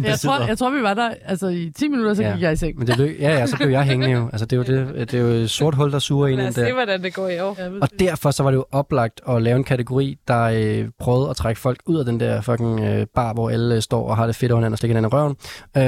Jeg 0.03 0.19
tror, 0.21 0.47
jeg 0.47 0.59
tror, 0.59 0.71
vi 0.71 0.83
var 0.83 0.95
der 0.95 1.11
altså, 1.25 1.47
i 1.49 1.71
10 1.79 1.89
minutter, 1.89 2.15
så 2.15 2.23
Ja. 2.23 2.33
gik 2.33 2.43
jeg 2.43 2.53
i 2.53 2.57
seng. 2.57 2.79
Men 2.79 2.87
det 2.87 2.97
løg, 2.97 3.17
ja, 3.21 3.31
ja, 3.39 3.47
så 3.47 3.57
blev 3.57 3.69
jeg 3.69 3.83
hængende 3.83 4.13
jo. 4.15 4.29
Altså, 4.33 4.47
det 4.47 4.53
er 4.53 4.75
jo, 4.75 4.87
det, 4.97 5.11
det 5.11 5.15
er 5.21 5.23
jo 5.23 5.29
et 5.29 5.51
sort 5.51 5.75
hul, 5.75 5.93
der 5.93 5.99
suger 5.99 6.27
ind 6.27 6.37
Lad 6.37 6.45
i 6.47 6.49
os 6.49 6.55
se, 6.55 6.73
hvordan 6.73 7.03
det 7.03 7.15
går 7.15 7.28
år. 7.41 7.57
Og 7.83 7.89
derfor 7.99 8.31
så 8.31 8.43
var 8.43 8.51
det 8.51 8.57
jo 8.57 8.65
oplagt 8.73 9.21
at 9.29 9.43
lave 9.43 9.57
en 9.57 9.65
kategori, 9.65 10.19
der 10.29 10.43
øh, 10.43 10.89
prøvede 10.99 11.31
at 11.31 11.37
trække 11.37 11.61
folk 11.61 11.81
ud 11.87 11.99
af 11.99 12.05
den 12.05 12.21
der 12.21 12.41
fucking 12.41 12.81
øh, 12.81 13.07
bar, 13.15 13.33
hvor 13.33 13.51
alle 13.51 13.75
øh, 13.75 13.83
står 13.83 14.09
og 14.09 14.17
har 14.17 14.27
det 14.27 14.37
fedt 14.37 14.53
over 14.53 14.61
hinanden 14.61 14.73
og 14.73 14.79
stikker 14.79 14.97
hinanden 14.97 15.19
i 15.19 15.21
røven. 15.21 15.37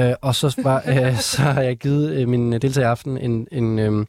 Øh, 0.09 0.15
og 0.21 0.35
så, 0.35 0.61
var, 0.63 0.83
øh, 1.07 1.17
så 1.19 1.41
har 1.41 1.61
jeg 1.61 1.77
givet 1.77 2.11
øh, 2.11 2.27
min 2.27 2.51
deltager 2.51 2.87
i 2.87 2.89
aften 2.89 3.17
en, 3.17 3.47
en, 3.51 3.79
øh, 3.79 4.05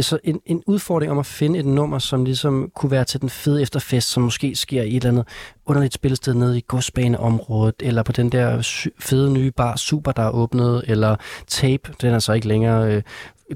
så 0.00 0.18
en, 0.24 0.40
en 0.46 0.62
udfordring 0.66 1.12
om 1.12 1.18
at 1.18 1.26
finde 1.26 1.58
et 1.58 1.66
nummer, 1.66 1.98
som 1.98 2.24
ligesom 2.24 2.70
kunne 2.76 2.90
være 2.90 3.04
til 3.04 3.20
den 3.20 3.30
fede 3.30 3.62
efterfest, 3.62 4.10
som 4.10 4.22
måske 4.22 4.56
sker 4.56 4.82
i 4.82 4.96
et 4.96 5.04
eller 5.04 5.08
andet 5.08 5.28
underligt 5.66 5.94
spillested 5.94 6.34
nede 6.34 6.58
i 6.58 6.64
godsbaneområdet, 6.68 7.74
eller 7.80 8.02
på 8.02 8.12
den 8.12 8.32
der 8.32 8.62
fede 8.98 9.32
nye 9.32 9.50
bar 9.50 9.76
Super, 9.76 10.12
der 10.12 10.22
er 10.22 10.30
åbnet, 10.30 10.84
eller 10.86 11.16
Tape, 11.46 11.92
den 12.00 12.14
er 12.14 12.18
så 12.18 12.32
ikke 12.32 12.48
længere... 12.48 12.94
Øh, 12.94 13.02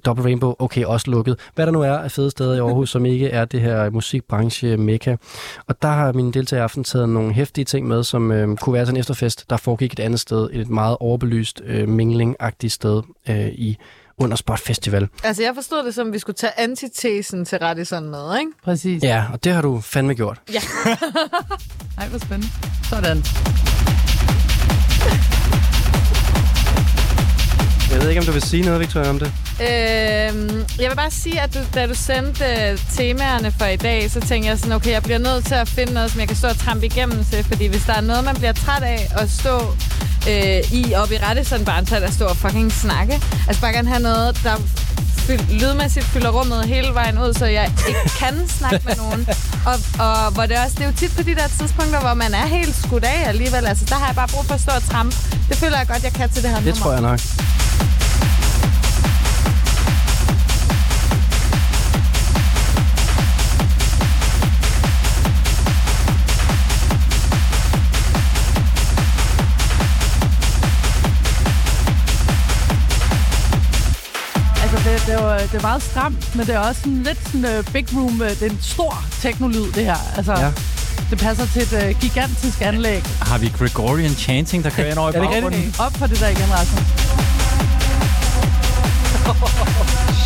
Double 0.06 0.24
Rainbow, 0.24 0.54
okay, 0.58 0.84
også 0.84 1.10
lukket. 1.10 1.38
Hvad 1.54 1.66
der 1.66 1.72
nu 1.72 1.82
er 1.82 1.92
af 1.92 2.10
fede 2.10 2.30
steder 2.30 2.54
i 2.54 2.58
Aarhus, 2.64 2.90
som 2.90 3.06
ikke 3.06 3.28
er 3.28 3.44
det 3.44 3.60
her 3.60 3.90
musikbranche 3.90 4.76
mekka. 4.76 5.16
Og 5.66 5.82
der 5.82 5.88
har 5.88 6.12
mine 6.12 6.32
deltagere 6.32 6.62
i 6.62 6.64
aften 6.64 6.84
taget 6.84 7.08
nogle 7.08 7.32
hæftige 7.32 7.64
ting 7.64 7.88
med, 7.88 8.04
som 8.04 8.32
øh, 8.32 8.56
kunne 8.56 8.74
være 8.74 8.86
sådan 8.86 8.96
en 8.96 9.00
efterfest, 9.00 9.50
der 9.50 9.56
foregik 9.56 9.92
et 9.92 10.00
andet 10.00 10.20
sted, 10.20 10.48
et 10.52 10.68
meget 10.70 10.96
overbelyst 11.00 11.62
øh, 11.66 11.88
mingling-agtigt 11.88 12.72
sted 12.72 13.02
øh, 13.28 13.48
i 13.48 13.76
under 14.18 14.36
Spot 14.36 14.58
Festival. 14.60 15.08
Altså, 15.24 15.42
jeg 15.42 15.52
forstod 15.54 15.84
det 15.84 15.94
som, 15.94 16.06
at 16.06 16.12
vi 16.12 16.18
skulle 16.18 16.36
tage 16.36 16.52
antitesen 16.56 17.44
til 17.44 17.58
Radisson 17.58 18.10
med, 18.10 18.38
ikke? 18.38 18.50
Præcis. 18.64 19.02
Ja, 19.02 19.24
og 19.32 19.44
det 19.44 19.52
har 19.52 19.62
du 19.62 19.80
fandme 19.80 20.14
gjort. 20.14 20.40
Ja. 20.52 20.60
Ej, 21.98 22.08
hvor 22.08 22.18
spændende. 22.18 22.48
Sådan. 22.90 23.24
Jeg 27.94 28.02
ved 28.02 28.08
ikke, 28.08 28.20
om 28.20 28.26
du 28.26 28.32
vil 28.32 28.42
sige 28.42 28.62
noget, 28.62 28.80
Victoria, 28.80 29.08
om 29.10 29.18
det. 29.18 29.32
Øhm, 29.60 30.64
jeg 30.80 30.90
vil 30.90 30.96
bare 30.96 31.10
sige, 31.10 31.40
at 31.40 31.54
du, 31.54 31.58
da 31.74 31.86
du 31.86 31.94
sendte 31.94 32.44
øh, 32.44 32.78
temaerne 32.96 33.52
for 33.58 33.64
i 33.64 33.76
dag, 33.76 34.10
så 34.10 34.20
tænkte 34.20 34.48
jeg 34.48 34.58
sådan, 34.58 34.72
okay, 34.72 34.90
jeg 34.90 35.02
bliver 35.02 35.18
nødt 35.18 35.46
til 35.46 35.54
at 35.54 35.68
finde 35.68 35.92
noget, 35.92 36.10
som 36.10 36.20
jeg 36.20 36.28
kan 36.28 36.36
stå 36.36 36.48
og 36.48 36.58
trampe 36.58 36.86
igennem 36.86 37.24
til, 37.24 37.44
fordi 37.44 37.66
hvis 37.66 37.82
der 37.82 37.94
er 37.94 38.00
noget, 38.00 38.24
man 38.24 38.34
bliver 38.34 38.52
træt 38.52 38.82
af 38.82 39.08
at 39.16 39.30
stå 39.30 39.56
øh, 40.28 40.72
i 40.72 40.94
oppe 40.94 41.14
i 41.14 41.18
rette, 41.18 41.44
sådan 41.44 41.64
bare 41.64 41.78
er 41.78 42.00
der 42.00 42.10
stå 42.10 42.24
og 42.24 42.36
fucking 42.36 42.72
snakke. 42.72 43.12
Altså 43.48 43.60
bare 43.60 43.72
gerne 43.72 43.88
have 43.88 44.02
noget, 44.02 44.40
der 44.44 44.56
fyld, 45.26 45.40
lydmæssigt 45.60 46.06
fylder 46.06 46.30
rummet 46.30 46.64
hele 46.74 46.88
vejen 46.94 47.18
ud, 47.18 47.34
så 47.34 47.46
jeg 47.46 47.72
ikke 47.88 48.00
kan 48.18 48.48
snakke 48.48 48.80
med 48.86 48.96
nogen. 48.96 49.28
Og, 49.70 49.76
og 50.06 50.30
hvor 50.34 50.46
det 50.46 50.56
også, 50.64 50.74
det 50.78 50.82
er 50.84 50.86
jo 50.86 50.96
tit 51.02 51.12
på 51.16 51.22
de 51.22 51.34
der 51.34 51.48
tidspunkter, 51.58 52.00
hvor 52.00 52.14
man 52.14 52.34
er 52.34 52.46
helt 52.46 52.74
skudt 52.84 53.04
af 53.04 53.28
alligevel. 53.28 53.66
Altså, 53.66 53.84
der 53.88 53.94
har 53.94 54.06
jeg 54.06 54.14
bare 54.14 54.28
brug 54.34 54.44
for 54.44 54.54
at 54.54 54.60
stå 54.60 54.72
og 54.76 54.82
trampe. 54.90 55.16
Det 55.48 55.56
føler 55.56 55.76
jeg 55.78 55.86
godt, 55.86 56.02
jeg 56.02 56.12
kan 56.12 56.30
til 56.30 56.42
det 56.42 56.50
her 56.50 56.56
Det 56.56 56.66
nummer. 56.66 56.82
tror 56.82 56.92
jeg 56.92 57.00
nok. 57.00 57.20
Det, 75.06 75.14
er 75.14 75.22
jo, 75.22 75.38
det 75.38 75.54
er 75.54 75.60
meget 75.62 75.82
stramt, 75.82 76.36
men 76.36 76.46
det 76.46 76.54
er 76.54 76.58
også 76.58 76.80
sådan 76.80 77.02
lidt 77.02 77.18
sådan 77.26 77.58
uh, 77.58 77.64
big 77.72 77.86
room. 77.96 78.20
Uh, 78.20 78.28
det 78.28 78.42
er 78.42 78.50
en 78.50 78.58
stor 78.62 79.04
teknolyd, 79.20 79.72
det 79.72 79.84
her. 79.84 79.96
Altså, 80.16 80.32
Ja. 80.32 80.50
det 81.10 81.18
passer 81.18 81.46
til 81.46 81.62
et 81.62 81.72
uh, 81.94 82.00
gigantisk 82.00 82.60
anlæg. 82.62 83.02
Har 83.06 83.38
vi 83.38 83.48
Gregorian 83.58 84.10
chanting, 84.14 84.64
der 84.64 84.70
kører 84.70 84.90
ind 84.90 84.98
over 84.98 85.10
i 85.10 85.14
Er 85.16 85.20
det 85.20 85.30
baggrunden? 85.30 85.60
Okay, 85.78 85.86
op 85.86 85.96
for 85.96 86.06
det 86.06 86.20
der 86.20 86.28
igen, 86.28 86.48
Rasmus. 86.52 86.84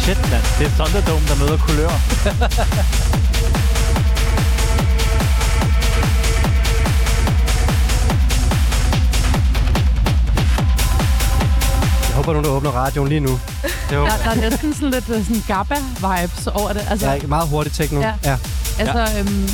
Shit, 0.03 0.19
mand. 0.31 0.43
Det 0.59 0.67
er 0.67 0.71
Thunderdome, 0.85 1.27
der 1.29 1.35
møder 1.37 1.59
kulør. 1.59 1.91
Jeg 12.09 12.17
håber, 12.17 12.33
nogen 12.33 12.45
der 12.45 12.51
åbner 12.51 12.71
radioen 12.71 13.09
lige 13.09 13.21
nu. 13.21 13.39
Det 13.91 13.97
Der, 13.97 14.05
der 14.07 14.31
er 14.31 14.35
næsten 14.51 14.75
sådan 14.75 14.91
lidt 14.91 15.09
uh, 15.09 15.27
sådan 15.27 15.43
GABA-vibes 15.49 16.47
over 16.55 16.73
det. 16.73 16.87
Altså. 16.91 17.11
Ja, 17.11 17.19
meget 17.27 17.49
hurtigt 17.49 17.77
techno. 17.77 18.01
Ja. 18.01 18.13
ja. 18.25 18.37
altså 18.79 19.19
øhm, 19.19 19.49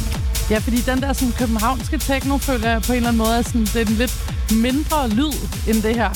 ja, 0.51 0.59
fordi 0.59 0.77
den 0.81 1.02
der 1.02 1.12
sådan, 1.12 1.32
københavnske 1.39 1.98
techno, 1.98 2.39
føler 2.39 2.70
jeg 2.70 2.82
på 2.82 2.93
en 2.93 2.97
eller 2.97 3.09
anden 3.09 3.19
måde, 3.23 3.36
er 3.39 3.43
sådan, 3.43 3.61
det 3.61 3.77
er 3.77 3.81
en 3.86 3.93
lidt 3.93 4.15
mindre 4.51 5.09
lyd 5.09 5.32
end 5.69 5.82
det 5.82 5.94
her. 5.94 6.11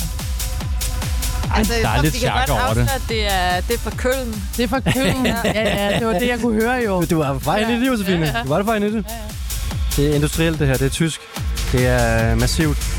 Altså, 1.54 1.72
Der 1.82 1.88
er 1.88 1.94
tror, 1.94 2.02
lidt 2.02 2.14
vi 2.14 2.18
kan 2.18 2.28
chak 2.28 2.48
godt 2.48 2.60
over 2.60 2.74
det. 2.74 2.82
at 2.94 3.02
det 3.08 3.26
er, 3.32 3.60
det 3.60 3.74
er 3.74 3.78
fra 3.78 3.90
Køln. 3.96 4.42
Det 4.56 4.64
er 4.64 4.68
fra 4.68 4.80
Køben. 4.80 5.26
ja, 5.44 5.90
ja, 5.90 5.98
det 5.98 6.06
var 6.06 6.12
det, 6.18 6.28
jeg 6.28 6.40
kunne 6.40 6.62
høre 6.62 6.82
jo. 6.86 7.02
Du 7.02 7.18
var 7.18 7.32
vej 7.32 7.58
ind 7.58 7.70
i 7.70 7.80
det, 7.80 7.86
Josefine. 7.86 8.26
Ja, 8.26 8.32
ja. 8.38 8.42
Du 8.42 8.48
var 8.48 8.62
vej 8.62 8.76
ind 8.76 8.84
i 8.84 8.92
det. 8.92 9.04
Det 9.96 10.10
er 10.10 10.14
industrielt, 10.14 10.58
det 10.58 10.66
her. 10.66 10.76
Det 10.76 10.86
er 10.86 10.90
tysk. 10.90 11.20
Det 11.72 11.86
er 11.86 12.34
massivt. 12.34 12.97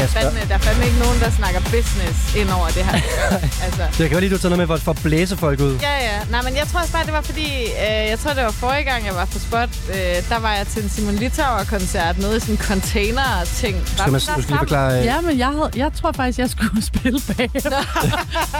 Kasper, 0.00 0.20
Fandme, 0.20 0.40
der 0.48 0.54
er 0.54 0.58
fandme 0.58 0.84
ikke 0.86 0.98
nogen, 0.98 1.20
der 1.20 1.30
snakker 1.30 1.60
business 1.60 2.18
ind 2.36 2.50
over 2.50 2.66
det 2.76 2.84
her. 2.84 3.00
altså. 3.66 3.82
det 3.98 4.04
kan 4.08 4.10
være 4.10 4.20
lige, 4.20 4.30
du 4.30 4.34
har 4.36 4.42
taget 4.44 4.56
noget 4.56 4.68
med 4.68 4.78
for, 4.78 4.90
at 4.90 5.00
blæse 5.02 5.36
folk 5.36 5.60
ud. 5.60 5.74
Ja, 5.82 5.94
ja. 6.08 6.18
Nej, 6.30 6.42
men 6.42 6.56
jeg 6.56 6.66
tror 6.68 6.80
også 6.80 6.92
bare, 6.92 7.04
det 7.04 7.12
var 7.12 7.20
fordi, 7.20 7.48
øh, 7.64 8.08
jeg 8.12 8.18
tror, 8.22 8.32
det 8.32 8.44
var 8.44 8.50
forrige 8.50 8.84
gang, 8.84 9.06
jeg 9.06 9.14
var 9.14 9.24
på 9.24 9.38
spot. 9.38 9.68
Øh, 9.88 9.94
der 10.28 10.38
var 10.38 10.54
jeg 10.54 10.66
til 10.66 10.82
en 10.82 10.88
Simon 10.90 11.14
Litauer-koncert 11.14 12.18
nede 12.18 12.36
i 12.36 12.40
sådan 12.40 12.54
en 12.54 12.58
container-ting. 12.58 13.76
Skal 13.98 14.12
man, 14.12 14.20
du 14.20 14.26
skal 14.26 14.44
lige 14.48 14.58
forklare... 14.58 14.98
øh, 14.98 15.04
Ja, 15.04 15.20
men 15.20 15.38
jeg, 15.38 15.46
havde, 15.46 15.70
jeg 15.76 15.90
tror 16.00 16.12
faktisk, 16.12 16.38
jeg 16.38 16.50
skulle 16.50 16.82
spille 16.92 17.20
bag. 17.36 17.50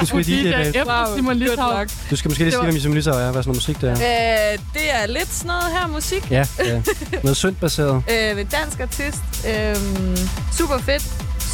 Du 0.01 0.07
skal, 0.07 0.19
Fordi 0.19 0.31
lige, 0.31 0.45
det 0.59 0.67
efter 0.67 1.07
Wow, 1.07 1.17
Simon 1.17 1.37
luck. 1.37 1.91
du 2.11 2.17
skal 2.17 2.29
måske 2.29 2.45
lige 2.45 2.53
sige, 2.53 2.59
var- 2.59 2.65
hvem 2.71 2.81
Simon 2.81 2.95
Lissau 2.95 3.15
er. 3.15 3.31
Hvad 3.31 3.43
for 3.43 3.49
noget 3.51 3.57
musik 3.57 3.81
det 3.81 3.89
er. 3.91 3.95
Øh, 4.53 4.59
det 4.75 4.83
er 5.03 5.07
lidt 5.07 5.29
sådan 5.35 5.47
noget 5.49 5.65
her 5.81 5.87
musik. 5.87 6.31
Ja, 6.31 6.45
ja. 6.65 6.83
Noget 7.23 7.37
syndbaseret. 7.37 8.03
Øh, 8.11 8.37
ved 8.37 8.45
dansk 8.45 8.81
artist. 8.81 9.23
Øh, 9.49 9.77
super 10.59 10.79
fedt. 10.79 11.03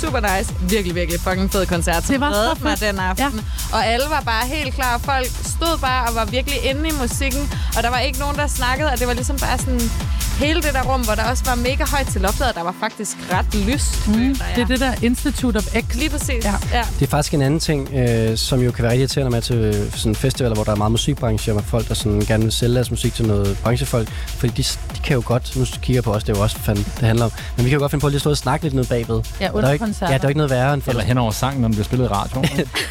Super 0.00 0.20
nice. 0.20 0.54
Virkelig, 0.60 0.94
virkelig 0.94 1.20
fucking 1.20 1.52
fed 1.52 1.66
koncert. 1.66 2.08
Det 2.08 2.20
var 2.20 2.32
så 2.32 2.62
mig 2.62 2.80
den 2.80 2.98
aften. 2.98 3.40
Ja. 3.72 3.76
Og 3.76 3.86
alle 3.86 4.06
var 4.10 4.20
bare 4.20 4.46
helt 4.46 4.74
klar. 4.74 4.98
Folk 4.98 5.26
stod 5.26 5.78
bare 5.78 6.08
og 6.08 6.14
var 6.14 6.24
virkelig 6.24 6.58
inde 6.64 6.88
i 6.88 6.92
musikken. 7.00 7.52
Og 7.76 7.82
der 7.82 7.90
var 7.90 7.98
ikke 7.98 8.18
nogen, 8.18 8.36
der 8.36 8.46
snakkede. 8.46 8.88
Og 8.92 8.98
det 8.98 9.06
var 9.06 9.12
ligesom 9.12 9.36
bare 9.36 9.58
sådan 9.58 9.90
hele 10.38 10.62
det 10.62 10.74
der 10.74 10.82
rum, 10.82 11.00
hvor 11.00 11.14
der 11.14 11.30
også 11.30 11.44
var 11.44 11.54
mega 11.54 11.84
højt 11.84 12.06
til 12.06 12.20
loftet, 12.20 12.46
og 12.48 12.54
der 12.54 12.62
var 12.62 12.74
faktisk 12.80 13.16
ret 13.32 13.54
lyst. 13.54 14.08
Mm, 14.08 14.36
det 14.54 14.62
er 14.62 14.66
det 14.66 14.80
der 14.80 14.92
Institute 15.02 15.56
of 15.56 15.64
X. 15.64 15.94
Lige 15.94 16.10
præcis. 16.10 16.44
Ja. 16.44 16.54
ja. 16.72 16.84
Det 16.98 17.02
er 17.02 17.10
faktisk 17.10 17.34
en 17.34 17.42
anden 17.42 17.60
ting, 17.60 17.94
øh, 17.94 18.36
som 18.36 18.60
jo 18.60 18.70
kan 18.70 18.82
være 18.82 18.92
rigtig 18.92 19.02
irriterende 19.02 19.30
med 19.30 19.42
til 19.42 19.56
øh, 19.56 19.92
sådan 19.92 20.14
festivaler, 20.14 20.54
hvor 20.54 20.64
der 20.64 20.72
er 20.72 20.76
meget 20.76 20.90
musikbranche, 20.90 21.54
og 21.54 21.64
folk, 21.64 21.88
der 21.88 21.94
sådan 21.94 22.20
gerne 22.20 22.42
vil 22.42 22.52
sælge 22.52 22.74
deres 22.74 22.90
musik 22.90 23.14
til 23.14 23.26
noget 23.26 23.58
branchefolk. 23.62 24.08
Fordi 24.08 24.52
de, 24.62 24.62
de 24.96 25.00
kan 25.04 25.14
jo 25.14 25.22
godt, 25.24 25.56
nu 25.56 25.64
kigger 25.82 26.02
på 26.02 26.12
os, 26.12 26.24
det 26.24 26.32
er 26.32 26.38
jo 26.38 26.42
også, 26.42 26.58
fanden 26.58 26.84
det 26.84 27.06
handler 27.06 27.24
om, 27.24 27.30
men 27.56 27.64
vi 27.64 27.70
kan 27.70 27.76
jo 27.76 27.80
godt 27.80 27.90
finde 27.90 28.00
på 28.00 28.06
at 28.06 28.12
lige 28.12 28.20
stå 28.20 28.30
og 28.30 28.36
snakke 28.36 28.64
lidt 28.64 28.74
ned 28.74 28.84
bagved. 28.84 29.22
Ja, 29.40 29.44
der 29.46 29.52
under 29.52 29.68
er 29.68 29.72
ikke, 29.72 29.84
koncerter. 29.84 30.12
Ja, 30.12 30.18
der 30.18 30.24
er 30.24 30.28
ikke 30.28 30.38
noget 30.38 30.50
værre 30.50 30.74
end 30.74 30.82
for 30.82 30.90
Eller 30.90 31.04
hen 31.04 31.18
over 31.18 31.30
sangen, 31.30 31.60
når 31.60 31.68
den 31.68 31.74
bliver 31.74 31.84
spillet 31.84 32.04
i 32.04 32.08
radioen. 32.08 32.44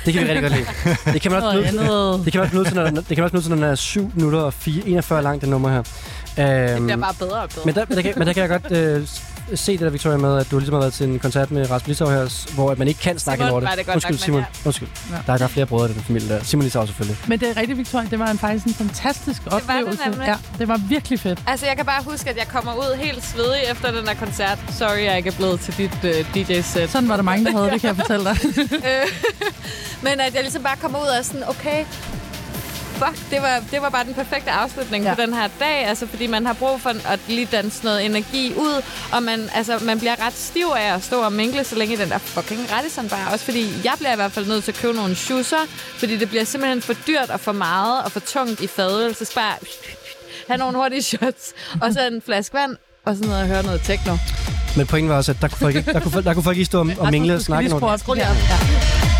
Det 0.05 0.13
kan 0.13 0.23
vi 0.23 0.27
rigtig 0.31 0.41
godt 0.41 0.53
lide. 0.53 1.13
Det 1.13 1.21
kan 1.21 1.31
man 1.31 1.43
også 1.43 1.57
nødt 1.57 1.67
andet. 1.67 2.25
det 2.25 2.31
kan 2.31 2.39
man 2.39 2.45
også 2.45 2.55
nødt 2.55 2.67
til, 2.67 2.75
når, 2.75 2.85
det 2.85 3.07
kan 3.07 3.17
man 3.17 3.23
også 3.23 3.35
nødt 3.35 3.43
til, 3.43 3.49
når 3.49 3.55
den 3.55 3.71
er 3.71 3.75
7 3.75 4.11
minutter 4.15 4.39
og 4.39 4.53
4, 4.53 4.83
41 4.85 5.21
langt, 5.21 5.41
det 5.41 5.49
nummer 5.49 5.69
her. 5.69 5.83
Det 6.37 6.69
Øhm, 6.75 6.83
bliver 6.85 6.97
bare 6.97 7.13
bedre 7.19 7.41
og 7.41 7.49
bedre. 7.49 7.61
men, 7.65 7.75
der, 7.75 7.85
men, 7.89 7.95
der 7.97 8.01
kan, 8.03 8.13
men 8.17 8.27
der 8.27 8.33
kan 8.33 8.41
jeg 8.41 8.61
godt 8.61 8.71
øh, 8.71 9.07
se 9.55 9.71
det 9.71 9.79
der, 9.79 9.89
Victoria, 9.89 10.17
med, 10.17 10.37
at 10.39 10.51
du 10.51 10.57
ligesom 10.57 10.73
har 10.73 10.79
været 10.79 10.93
til 10.93 11.07
en 11.09 11.19
koncert 11.19 11.51
med 11.51 11.71
Rasmus 11.71 11.87
Lissau 11.87 12.09
her, 12.09 12.53
hvor 12.55 12.71
at 12.71 12.77
man 12.79 12.87
ikke 12.87 12.99
kan 12.99 13.19
snakke 13.19 13.41
Simon 13.43 13.51
over 13.51 13.59
det. 13.59 13.69
var 13.69 13.75
det 13.75 13.85
godt 13.85 13.95
Undskyld, 13.95 14.13
nok, 14.15 14.19
Simon. 14.23 14.39
ja. 14.39 14.45
Undskyld. 14.65 14.87
Ja. 15.11 15.15
Der, 15.27 15.33
er, 15.33 15.37
der 15.37 15.43
er 15.43 15.49
flere 15.49 15.65
brødre 15.65 15.89
i 15.89 15.93
den 15.93 16.01
familie 16.03 16.29
der. 16.29 16.43
Simon 16.43 16.63
Lissau 16.63 16.85
selvfølgelig. 16.85 17.17
Men 17.27 17.39
det 17.39 17.49
er 17.49 17.57
rigtigt, 17.57 17.77
Victoria. 17.77 18.07
Det 18.09 18.19
var 18.19 18.27
en, 18.27 18.37
faktisk 18.37 18.65
en 18.65 18.73
fantastisk 18.73 19.43
det 19.43 19.53
oplevelse. 19.53 20.01
nemlig. 20.09 20.27
ja, 20.27 20.35
det 20.59 20.67
var 20.67 20.77
virkelig 20.89 21.19
fedt. 21.19 21.39
Altså, 21.47 21.65
jeg 21.65 21.75
kan 21.75 21.85
bare 21.85 22.03
huske, 22.03 22.29
at 22.29 22.37
jeg 22.37 22.47
kommer 22.47 22.73
ud 22.73 22.95
helt 22.97 23.25
svedig 23.25 23.61
efter 23.71 23.91
den 23.91 24.07
her 24.07 24.15
koncert. 24.15 24.59
Sorry, 24.77 25.03
jeg 25.03 25.17
ikke 25.17 25.29
er 25.29 25.33
blevet 25.33 25.59
til 25.59 25.73
dit 25.77 25.91
uh, 26.03 26.35
DJ-sæt. 26.35 26.89
Sådan 26.89 27.09
var 27.09 27.15
der 27.15 27.23
mange, 27.23 27.45
der 27.45 27.51
havde 27.51 27.71
det, 27.71 27.81
kan 27.81 27.87
jeg 27.87 27.95
fortælle 28.05 28.25
dig. 28.25 28.37
Øh, 28.73 29.07
Men 30.05 30.19
at 30.19 30.33
jeg 30.33 30.41
ligesom 30.43 30.63
bare 30.63 30.75
kommer 30.81 30.99
ud 30.99 31.05
og 31.07 31.17
er 31.17 31.21
sådan, 31.21 31.43
okay, 31.49 31.85
fuck, 32.95 33.29
det 33.31 33.41
var, 33.41 33.63
det 33.71 33.81
var 33.81 33.89
bare 33.89 34.03
den 34.03 34.13
perfekte 34.13 34.51
afslutning 34.51 35.03
ja. 35.03 35.09
Ja. 35.09 35.15
på 35.15 35.21
den 35.21 35.33
her 35.33 35.47
dag. 35.59 35.85
Altså, 35.85 36.07
fordi 36.07 36.27
man 36.27 36.45
har 36.45 36.53
brug 36.53 36.81
for 36.81 36.89
at 37.07 37.19
lige 37.27 37.47
danse 37.51 37.83
noget 37.83 38.05
energi 38.05 38.53
ud, 38.57 38.81
og 39.11 39.23
man, 39.23 39.49
altså, 39.55 39.79
man 39.81 39.99
bliver 39.99 40.25
ret 40.25 40.33
stiv 40.33 40.65
af 40.77 40.93
at 40.95 41.03
stå 41.03 41.21
og 41.21 41.33
minkle 41.33 41.63
så 41.63 41.75
længe 41.75 41.93
i 41.93 41.97
den 41.97 42.09
der 42.09 42.17
fucking 42.17 42.59
Radisson 42.71 43.09
Bar. 43.09 43.29
Også 43.31 43.45
fordi 43.45 43.73
jeg 43.83 43.93
bliver 43.97 44.13
i 44.13 44.15
hvert 44.15 44.31
fald 44.31 44.47
nødt 44.47 44.63
til 44.63 44.71
at 44.71 44.77
købe 44.77 44.93
nogle 44.93 45.15
shoeser, 45.15 45.57
fordi 45.97 46.17
det 46.17 46.29
bliver 46.29 46.43
simpelthen 46.43 46.81
for 46.81 46.93
dyrt 47.07 47.29
og 47.29 47.39
for 47.39 47.51
meget 47.51 48.03
og 48.03 48.11
for 48.11 48.19
tungt 48.19 48.61
i 48.61 48.67
fadet. 48.67 49.17
Så 49.17 49.31
bare 49.35 49.53
have 50.49 50.57
nogle 50.57 50.77
hurtige 50.77 51.01
shots, 51.01 51.53
og 51.81 51.93
så 51.93 52.07
en 52.07 52.21
flaske 52.25 52.53
vand, 52.53 52.75
og 53.05 53.15
sådan 53.15 53.29
noget 53.29 53.41
og 53.41 53.47
høre 53.47 53.63
noget 53.63 53.81
techno. 53.81 54.17
Men 54.77 54.87
pointen 54.87 55.09
var 55.09 55.15
også, 55.17 55.31
at 55.31 55.37
der 55.41 55.47
kunne 55.47 55.59
folk 55.59 55.75
ikke, 55.75 55.93
der 55.93 55.99
kunne, 55.99 56.11
folk- 56.11 56.25
der 56.25 56.33
kunne 56.33 56.43
folk 56.43 56.57
ikke 56.57 56.65
stå 56.65 56.79
og, 56.79 56.87
og 56.99 57.11
mingle 57.11 57.33
og 57.35 57.41
snakke. 57.41 57.69
lige 57.69 57.79
når 57.79 59.14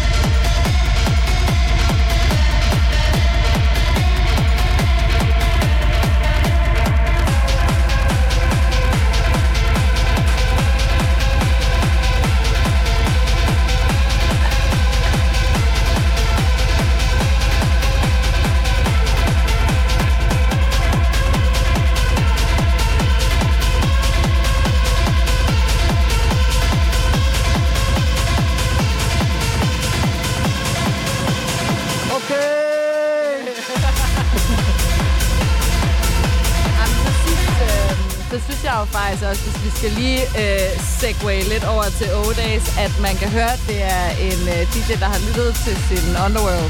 faktisk 38.98 39.24
også, 39.30 39.42
hvis 39.46 39.58
vi 39.66 39.70
skal 39.78 39.92
lige 40.02 40.22
øh, 40.42 40.70
segway 41.00 41.40
lidt 41.54 41.64
over 41.74 41.86
til 42.00 42.08
O-Days, 42.22 42.66
at 42.86 42.94
man 43.06 43.16
kan 43.22 43.30
høre, 43.38 43.52
at 43.58 43.62
det 43.68 43.80
er 43.98 44.06
en 44.30 44.40
øh, 44.54 44.62
DJ, 44.74 44.90
der 45.04 45.10
har 45.16 45.20
lyttet 45.28 45.52
til 45.66 45.76
sin 45.88 46.06
Underworld. 46.26 46.70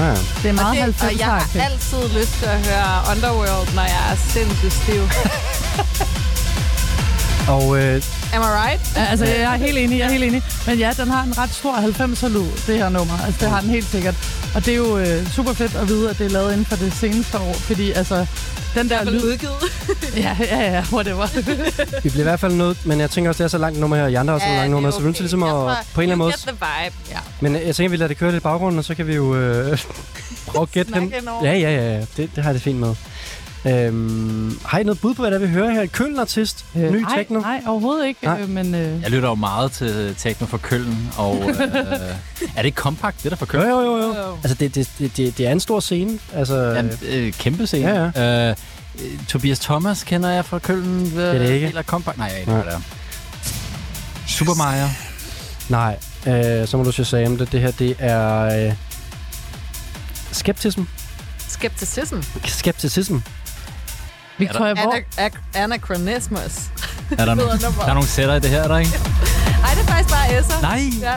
Ja. 0.00 0.10
Det 0.42 0.48
er 0.52 0.56
meget 0.62 0.82
og, 0.82 0.86
det, 0.86 1.02
og 1.02 1.18
jeg 1.18 1.26
har 1.26 1.40
90'er-agtigt. 1.40 1.64
altid 1.68 2.02
lyst 2.18 2.32
til 2.40 2.46
at 2.56 2.60
høre 2.68 2.92
Underworld, 3.12 3.68
når 3.78 3.86
jeg 3.94 4.02
er 4.12 4.16
sindssygt 4.32 4.76
stiv. 4.82 5.02
Og 7.48 7.78
øh, 7.78 8.02
Am 8.34 8.42
I 8.42 8.44
right? 8.44 8.80
Ja, 8.96 9.04
altså, 9.04 9.24
jeg 9.24 9.54
er 9.54 9.56
helt 9.56 9.78
enig, 9.78 9.98
jeg 9.98 10.06
er 10.06 10.10
helt 10.10 10.24
enig. 10.24 10.42
Men 10.66 10.78
ja, 10.78 10.92
den 10.96 11.08
har 11.08 11.22
en 11.22 11.38
ret 11.38 11.50
stor 11.54 11.72
90'er 11.74 12.28
lyd, 12.28 12.50
det 12.66 12.78
her 12.78 12.88
nummer. 12.88 13.14
Altså, 13.24 13.40
det 13.40 13.50
har 13.50 13.60
den 13.60 13.70
helt 13.70 13.86
sikkert. 13.86 14.14
Og 14.54 14.66
det 14.66 14.72
er 14.72 14.76
jo 14.76 14.98
øh, 14.98 15.30
super 15.30 15.52
fedt 15.52 15.74
at 15.74 15.88
vide, 15.88 16.10
at 16.10 16.18
det 16.18 16.26
er 16.26 16.30
lavet 16.30 16.52
inden 16.52 16.66
for 16.66 16.76
det 16.76 16.92
seneste 16.92 17.38
år. 17.38 17.52
Fordi 17.54 17.92
altså, 17.92 18.26
den 18.76 18.88
der 18.88 19.04
lyd... 19.04 19.22
udgivet. 19.22 19.54
Ja, 20.16 20.36
ja, 20.40 20.72
ja, 20.72 20.84
whatever. 20.92 21.26
vi 22.02 22.08
bliver 22.08 22.22
i 22.22 22.28
hvert 22.30 22.40
fald 22.40 22.52
nødt, 22.52 22.86
men 22.86 23.00
jeg 23.00 23.10
tænker 23.10 23.30
også, 23.30 23.42
det 23.42 23.44
er 23.44 23.48
så 23.48 23.58
langt 23.58 23.80
nummer 23.80 23.96
her, 23.96 24.04
og 24.04 24.12
I 24.12 24.14
andre 24.14 24.34
også 24.34 24.46
ja, 24.46 24.56
langt 24.56 24.70
nummer, 24.70 24.90
så 24.90 24.98
vi 24.98 25.02
er 25.02 25.06
nødt 25.06 25.16
til 25.16 25.22
ligesom 25.22 25.42
at, 25.42 25.50
på 25.50 26.00
en 26.00 26.02
eller 26.02 26.02
anden 26.02 26.18
måde... 26.18 26.32
The 26.32 26.50
vibe. 26.50 26.96
Ja. 27.10 27.18
Men 27.40 27.54
jeg 27.66 27.76
tænker, 27.76 27.90
vi 27.90 27.96
lader 27.96 28.08
det 28.08 28.16
køre 28.16 28.30
lidt 28.30 28.40
i 28.40 28.42
baggrunden, 28.42 28.78
og 28.78 28.84
så 28.84 28.94
kan 28.94 29.06
vi 29.06 29.14
jo 29.14 29.36
øh, 29.36 29.78
prøve 30.46 30.62
at 30.62 30.70
gætte 30.70 30.92
dem. 30.92 31.12
ja, 31.42 31.52
ja, 31.52 31.70
ja. 31.70 32.00
Det, 32.00 32.08
det 32.16 32.28
har 32.36 32.44
jeg 32.44 32.54
det 32.54 32.62
fint 32.62 32.78
med. 32.78 32.94
Øhm, 33.66 34.58
har 34.64 34.78
I 34.78 34.82
noget 34.82 35.00
bud 35.00 35.14
på, 35.14 35.22
hvad 35.22 35.30
der 35.30 35.38
vi 35.38 35.46
hører 35.46 35.70
her? 35.70 35.86
Køln 35.86 36.18
artist, 36.18 36.64
ny 36.74 36.80
Øh, 36.84 36.92
nej, 37.02 37.16
techno. 37.16 37.40
Nej, 37.40 37.62
overhovedet 37.66 38.06
ikke. 38.06 38.20
Nej. 38.24 38.40
Øh, 38.40 38.48
men 38.48 38.74
øh, 38.74 39.02
Jeg 39.02 39.10
lytter 39.10 39.28
jo 39.28 39.34
meget 39.34 39.72
til 39.72 40.14
techno 40.18 40.46
fra 40.46 40.58
Køln, 40.58 41.08
og 41.16 41.36
øh, 41.48 41.60
er 41.60 42.56
det 42.56 42.64
ikke 42.64 42.76
kompakt, 42.76 43.22
det 43.22 43.30
der 43.30 43.36
fra 43.36 43.46
Jo, 43.54 43.60
Køln? 43.60 43.70
jo, 43.70 43.80
jo, 43.80 44.14
jo. 44.16 44.36
Altså, 44.42 44.54
det, 44.54 44.74
det, 44.74 44.90
det, 44.98 45.16
det, 45.16 45.38
det 45.38 45.46
er 45.46 45.52
en 45.52 45.60
stor 45.60 45.80
scene. 45.80 46.18
Altså, 46.34 46.54
Ja, 46.56 46.82
øh, 47.16 47.32
kæmpe 47.32 47.66
scene. 47.66 47.88
Ja, 47.88 48.10
ja. 48.22 48.48
Øh, 48.50 48.56
øh, 49.04 49.26
Tobias 49.28 49.58
Thomas 49.58 50.04
kender 50.04 50.30
jeg 50.30 50.44
fra 50.44 50.58
Køln. 50.58 51.12
Øh, 51.18 51.22
er 51.24 51.38
det 51.38 51.50
ikke. 51.50 51.66
Eller 51.66 51.82
kompakt. 51.82 52.18
Nej, 52.18 52.26
jeg 52.26 52.34
Nej. 52.34 52.40
ikke, 52.40 52.52
hvad 52.52 52.64
det 52.64 52.72
er. 52.72 52.80
Super 54.28 54.54
Mario. 54.54 54.86
Nej, 55.68 55.96
øh, 56.26 56.68
så 56.68 56.76
må 56.76 56.82
du 56.84 56.92
sige 56.92 57.06
sige 57.06 57.38
det. 57.38 57.52
Det 57.52 57.60
her, 57.60 57.70
det 57.70 57.96
er... 57.98 58.66
Øh, 58.68 58.74
skeptism. 60.32 60.82
Skepticism. 61.48 62.16
Skepticism. 62.44 63.16
Victoria, 64.38 64.74
hvor... 64.74 64.92
Ana- 64.94 65.26
ac- 65.26 65.40
anachronismus. 65.54 66.40
Er 67.18 67.24
der, 67.24 67.34
der 67.34 67.84
er 67.86 67.94
nogle 67.94 68.08
sætter 68.08 68.34
i 68.34 68.40
det 68.40 68.50
her, 68.50 68.62
er 68.62 68.68
der 68.68 68.78
ikke? 68.78 68.90
Ej, 69.64 69.70
det 69.74 69.82
er 69.82 69.86
faktisk 69.86 70.10
bare 70.14 70.38
S'er. 70.38 70.62
Nej. 70.62 70.82
Ja. 71.00 71.12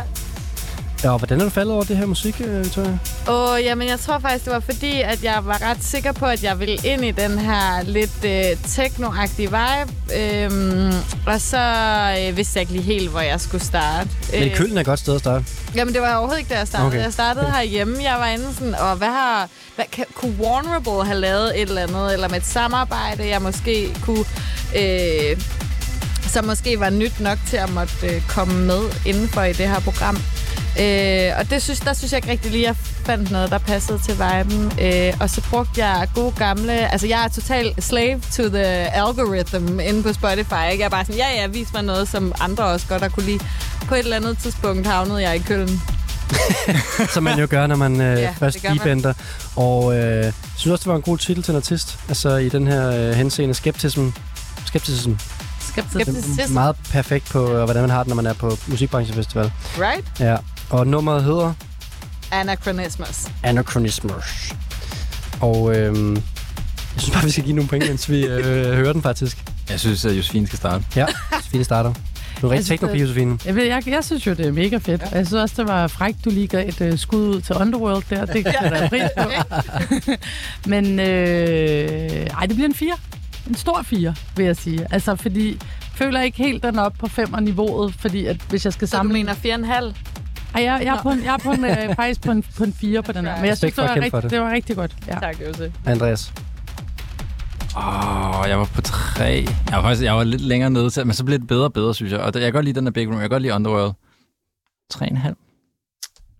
Ja, 1.03 1.09
og 1.11 1.17
hvordan 1.17 1.39
er 1.39 1.43
du 1.43 1.49
faldet 1.49 1.73
over 1.73 1.83
det 1.83 1.97
her 1.97 2.05
musik, 2.05 2.41
øh, 2.45 2.63
Victoria? 2.63 2.97
Åh, 3.29 3.63
jamen 3.63 3.87
jeg 3.87 3.99
tror 3.99 4.19
faktisk, 4.19 4.45
det 4.45 4.53
var 4.53 4.59
fordi, 4.59 5.01
at 5.01 5.23
jeg 5.23 5.39
var 5.45 5.61
ret 5.69 5.83
sikker 5.83 6.11
på, 6.11 6.25
at 6.25 6.43
jeg 6.43 6.59
ville 6.59 6.77
ind 6.83 7.05
i 7.05 7.11
den 7.11 7.39
her 7.39 7.83
lidt 7.83 8.25
øh, 8.25 8.57
techno-agtige 8.67 9.37
vibe. 9.49 10.19
Øhm, 10.19 10.93
og 11.27 11.41
så 11.41 11.57
øh, 12.19 12.37
vidste 12.37 12.57
jeg 12.59 12.61
ikke 12.61 12.71
lige 12.73 12.83
helt, 12.99 13.09
hvor 13.09 13.19
jeg 13.19 13.41
skulle 13.41 13.63
starte. 13.63 14.09
Men 14.39 14.49
Køln 14.55 14.77
er 14.77 14.79
et 14.81 14.85
godt 14.85 14.99
sted 14.99 15.13
at 15.15 15.19
starte. 15.19 15.45
Jamen, 15.75 15.93
det 15.93 16.01
var 16.01 16.09
overhovedet 16.15 16.39
ikke, 16.39 16.53
da 16.53 16.57
jeg 16.57 16.67
startede. 16.67 16.87
Okay. 16.87 16.97
Okay. 16.97 17.05
Jeg 17.05 17.13
startede 17.13 17.51
herhjemme. 17.51 18.03
Jeg 18.03 18.15
var 18.19 18.27
inde 18.27 18.53
sådan, 18.53 18.75
og 18.75 18.95
hvad 18.95 19.07
har... 19.07 19.47
Hvad, 19.79 19.87
kan, 19.91 20.05
kunne 20.13 20.35
Warnerable 20.39 21.05
have 21.05 21.19
lavet 21.19 21.61
et 21.61 21.69
eller 21.69 21.81
andet? 21.81 22.13
Eller 22.13 22.29
med 22.29 22.37
et 22.37 22.45
samarbejde, 22.45 23.27
jeg 23.27 23.41
måske 23.41 23.95
kunne... 24.01 24.25
Øh, 24.75 25.41
som 26.21 26.45
måske 26.45 26.79
var 26.79 26.89
nyt 26.89 27.19
nok 27.19 27.37
til 27.47 27.57
at 27.57 27.69
måtte 27.73 28.07
øh, 28.07 28.21
komme 28.27 28.65
med 28.65 28.81
indenfor 29.05 29.41
i 29.41 29.53
det 29.53 29.69
her 29.69 29.79
program. 29.79 30.17
Øh, 30.79 31.31
og 31.39 31.49
det 31.49 31.61
synes, 31.61 31.79
der 31.79 31.93
synes 31.93 32.11
jeg 32.11 32.17
ikke 32.17 32.31
rigtig 32.31 32.51
lige, 32.51 32.69
at 32.69 32.75
jeg 32.75 32.75
fandt 33.05 33.31
noget, 33.31 33.51
der 33.51 33.57
passede 33.57 33.99
til 34.05 34.13
viben. 34.13 34.71
Øh, 34.81 35.13
og 35.19 35.29
så 35.29 35.41
brugte 35.49 35.85
jeg 35.85 36.09
gode 36.15 36.31
gamle... 36.31 36.91
Altså, 36.91 37.07
jeg 37.07 37.23
er 37.23 37.27
total 37.27 37.81
slave 37.81 38.21
to 38.35 38.49
the 38.49 38.95
algorithm 38.95 39.79
inde 39.79 40.03
på 40.03 40.13
Spotify. 40.13 40.71
Ikke? 40.71 40.79
Jeg 40.79 40.85
er 40.85 40.89
bare 40.89 41.05
sådan, 41.05 41.19
ja, 41.19 41.41
ja, 41.41 41.47
vis 41.47 41.73
mig 41.73 41.83
noget, 41.83 42.07
som 42.07 42.33
andre 42.39 42.63
også 42.63 42.87
godt 42.87 43.01
har 43.01 43.09
kunne 43.09 43.25
lide. 43.25 43.39
På 43.87 43.95
et 43.95 43.99
eller 43.99 44.15
andet 44.15 44.37
tidspunkt 44.37 44.87
havnede 44.87 45.21
jeg 45.21 45.35
i 45.35 45.39
Køln. 45.39 45.98
Som 47.13 47.23
man 47.23 47.39
jo 47.39 47.47
gør, 47.49 47.67
når 47.67 47.75
man 47.75 48.01
øh, 48.01 48.19
Ja, 48.21 48.33
først 48.39 48.57
debenter. 48.73 49.13
Og 49.55 49.95
øh, 49.97 50.23
jeg 50.23 50.33
synes 50.57 50.71
også, 50.71 50.83
det 50.83 50.87
var 50.87 50.95
en 50.95 51.01
god 51.01 51.17
titel 51.17 51.43
til 51.43 51.51
en 51.51 51.55
artist. 51.55 51.99
Altså 52.07 52.35
i 52.37 52.49
den 52.49 52.67
her 52.67 52.91
øh, 52.91 53.11
henseende 53.15 53.53
skeptism. 53.53 54.07
Skepticism. 54.65 55.11
Skepticism. 55.69 56.53
Meget 56.53 56.75
perfekt 56.91 57.29
på, 57.29 57.51
øh, 57.53 57.63
hvordan 57.63 57.81
man 57.83 57.89
har 57.89 57.99
det, 57.99 58.07
når 58.07 58.15
man 58.15 58.25
er 58.25 58.33
på 58.33 58.57
musikbranchefestival. 58.67 59.51
Right? 59.77 60.19
Ja. 60.19 60.35
Og 60.69 60.87
nummeret 60.87 61.23
hedder 61.23 61.53
Anachronismus. 62.31 63.27
Anachronismus. 63.43 64.53
Og 65.41 65.75
øh, 65.75 66.13
jeg 66.15 66.21
synes 66.97 67.13
bare, 67.13 67.23
vi 67.23 67.31
skal 67.31 67.43
give 67.43 67.55
nogle 67.55 67.69
point, 67.69 67.87
mens 67.87 68.09
vi 68.09 68.25
øh, 68.25 68.73
hører 68.75 68.93
den 68.93 69.01
faktisk. 69.01 69.43
Jeg 69.69 69.79
synes, 69.79 70.05
at 70.05 70.13
Josefine 70.17 70.47
skal 70.47 70.57
starte. 70.57 70.85
Ja, 70.95 71.05
Josefine 71.35 71.63
starter. 71.63 71.93
Du 72.41 72.47
er 72.47 72.51
rigtig 72.51 72.65
synes, 72.65 72.79
teknopige, 72.79 73.01
Josefine. 73.01 73.37
Jeg, 73.45 73.55
jeg, 73.57 73.83
jeg 73.87 74.03
synes 74.03 74.27
jo, 74.27 74.33
det 74.33 74.45
er 74.45 74.51
mega 74.51 74.77
fedt. 74.77 75.01
Ja. 75.01 75.17
Jeg 75.17 75.27
synes 75.27 75.41
også, 75.41 75.55
det 75.57 75.67
var 75.67 75.87
frækt, 75.87 76.25
du 76.25 76.29
lige 76.29 76.47
gav 76.47 76.67
et 76.69 76.81
uh, 76.81 76.99
skud 76.99 77.27
ud 77.27 77.41
til 77.41 77.55
Underworld 77.55 78.03
der. 78.09 78.25
Det 78.25 78.45
kan 78.45 78.53
jeg 78.61 78.71
da 78.71 78.87
pris 78.89 79.01
på. 79.17 79.29
Men 80.69 80.99
øh, 80.99 81.05
ej, 82.27 82.45
det 82.45 82.55
bliver 82.55 82.65
en 82.65 82.73
4. 82.73 82.91
En 83.47 83.55
stor 83.55 83.81
4, 83.83 84.15
vil 84.35 84.45
jeg 84.45 84.55
sige. 84.55 84.87
Altså, 84.91 85.15
fordi 85.15 85.49
jeg 85.49 86.05
føler 86.05 86.21
ikke 86.21 86.37
helt, 86.37 86.63
den 86.63 86.79
oppe 86.79 86.97
på 86.97 87.07
5 87.07 87.27
niveauet, 87.41 87.93
fordi 87.99 88.25
at 88.25 88.37
hvis 88.49 88.65
jeg 88.65 88.73
skal 88.73 88.87
Så 88.87 88.95
du 88.95 88.97
sammenligne... 88.97 89.35
mener 89.43 89.67
4,5? 89.91 89.93
Ej, 90.55 90.63
jeg, 90.63 90.81
jeg 90.83 90.95
er, 90.95 91.01
på 91.01 91.09
en, 91.09 91.23
jeg 91.23 91.33
er 91.33 91.37
på 91.37 91.51
en, 91.51 91.65
øh, 91.65 91.95
faktisk 91.95 92.21
på 92.21 92.31
en, 92.31 92.43
på 92.57 92.63
en 92.63 92.73
4 92.73 93.03
på 93.03 93.11
den 93.11 93.25
her. 93.25 93.35
Men 93.39 93.45
jeg 93.45 93.57
synes, 93.57 93.73
det 93.75 93.83
var, 93.83 94.21
det. 94.21 94.31
det 94.31 94.41
var 94.41 94.51
rigtig 94.51 94.75
godt. 94.75 94.95
Ja. 95.07 95.19
Tak, 95.19 95.35
Jose. 95.47 95.71
Andreas. 95.85 96.33
Åh, 97.77 98.39
oh, 98.39 98.49
jeg 98.49 98.59
var 98.59 98.65
på 98.65 98.81
tre. 98.81 99.45
Jeg 99.69 99.75
var 99.77 99.81
faktisk 99.81 100.03
jeg 100.03 100.15
var 100.15 100.23
lidt 100.23 100.41
længere 100.41 100.69
nede 100.69 100.89
til, 100.89 101.05
men 101.05 101.13
så 101.13 101.25
blev 101.25 101.39
det 101.39 101.47
bedre 101.47 101.63
og 101.63 101.73
bedre, 101.73 101.93
synes 101.95 102.11
jeg. 102.11 102.19
Og 102.19 102.31
jeg 102.33 102.41
kan 102.41 102.53
godt 102.53 102.65
lide 102.65 102.75
den 102.75 102.85
der 102.85 102.91
Big 102.91 103.07
Room. 103.07 103.13
Jeg 103.13 103.21
kan 103.21 103.29
godt 103.29 103.41
lide 103.41 103.53
Underworld. 103.53 103.93
Tre 104.91 105.05
og 105.05 105.11
en 105.11 105.17
halv. 105.17 105.35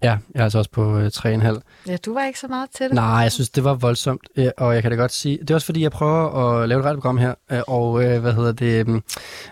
Ja, 0.03 0.17
jeg 0.33 0.39
er 0.39 0.43
altså 0.43 0.57
også 0.57 0.71
på 0.71 0.97
øh, 0.97 1.11
3,5. 1.15 1.59
Ja, 1.87 1.97
du 2.05 2.13
var 2.13 2.25
ikke 2.25 2.39
så 2.39 2.47
meget 2.47 2.69
til 2.75 2.85
det. 2.85 2.93
Nej, 2.93 3.05
jeg 3.05 3.31
synes, 3.31 3.49
det 3.49 3.63
var 3.63 3.73
voldsomt, 3.73 4.21
øh, 4.35 4.47
og 4.57 4.73
jeg 4.73 4.81
kan 4.81 4.91
da 4.91 4.97
godt 4.97 5.11
sige, 5.11 5.37
det 5.37 5.51
er 5.51 5.55
også 5.55 5.65
fordi, 5.65 5.81
jeg 5.81 5.91
prøver 5.91 6.61
at 6.61 6.69
lave 6.69 6.79
et 6.79 6.85
radioprogram 6.85 7.17
her, 7.17 7.33
øh, 7.51 7.61
og 7.67 8.03
øh, 8.03 8.21
hvad 8.21 8.33
hedder 8.33 8.51
det, 8.51 8.87
øhm, 8.87 9.03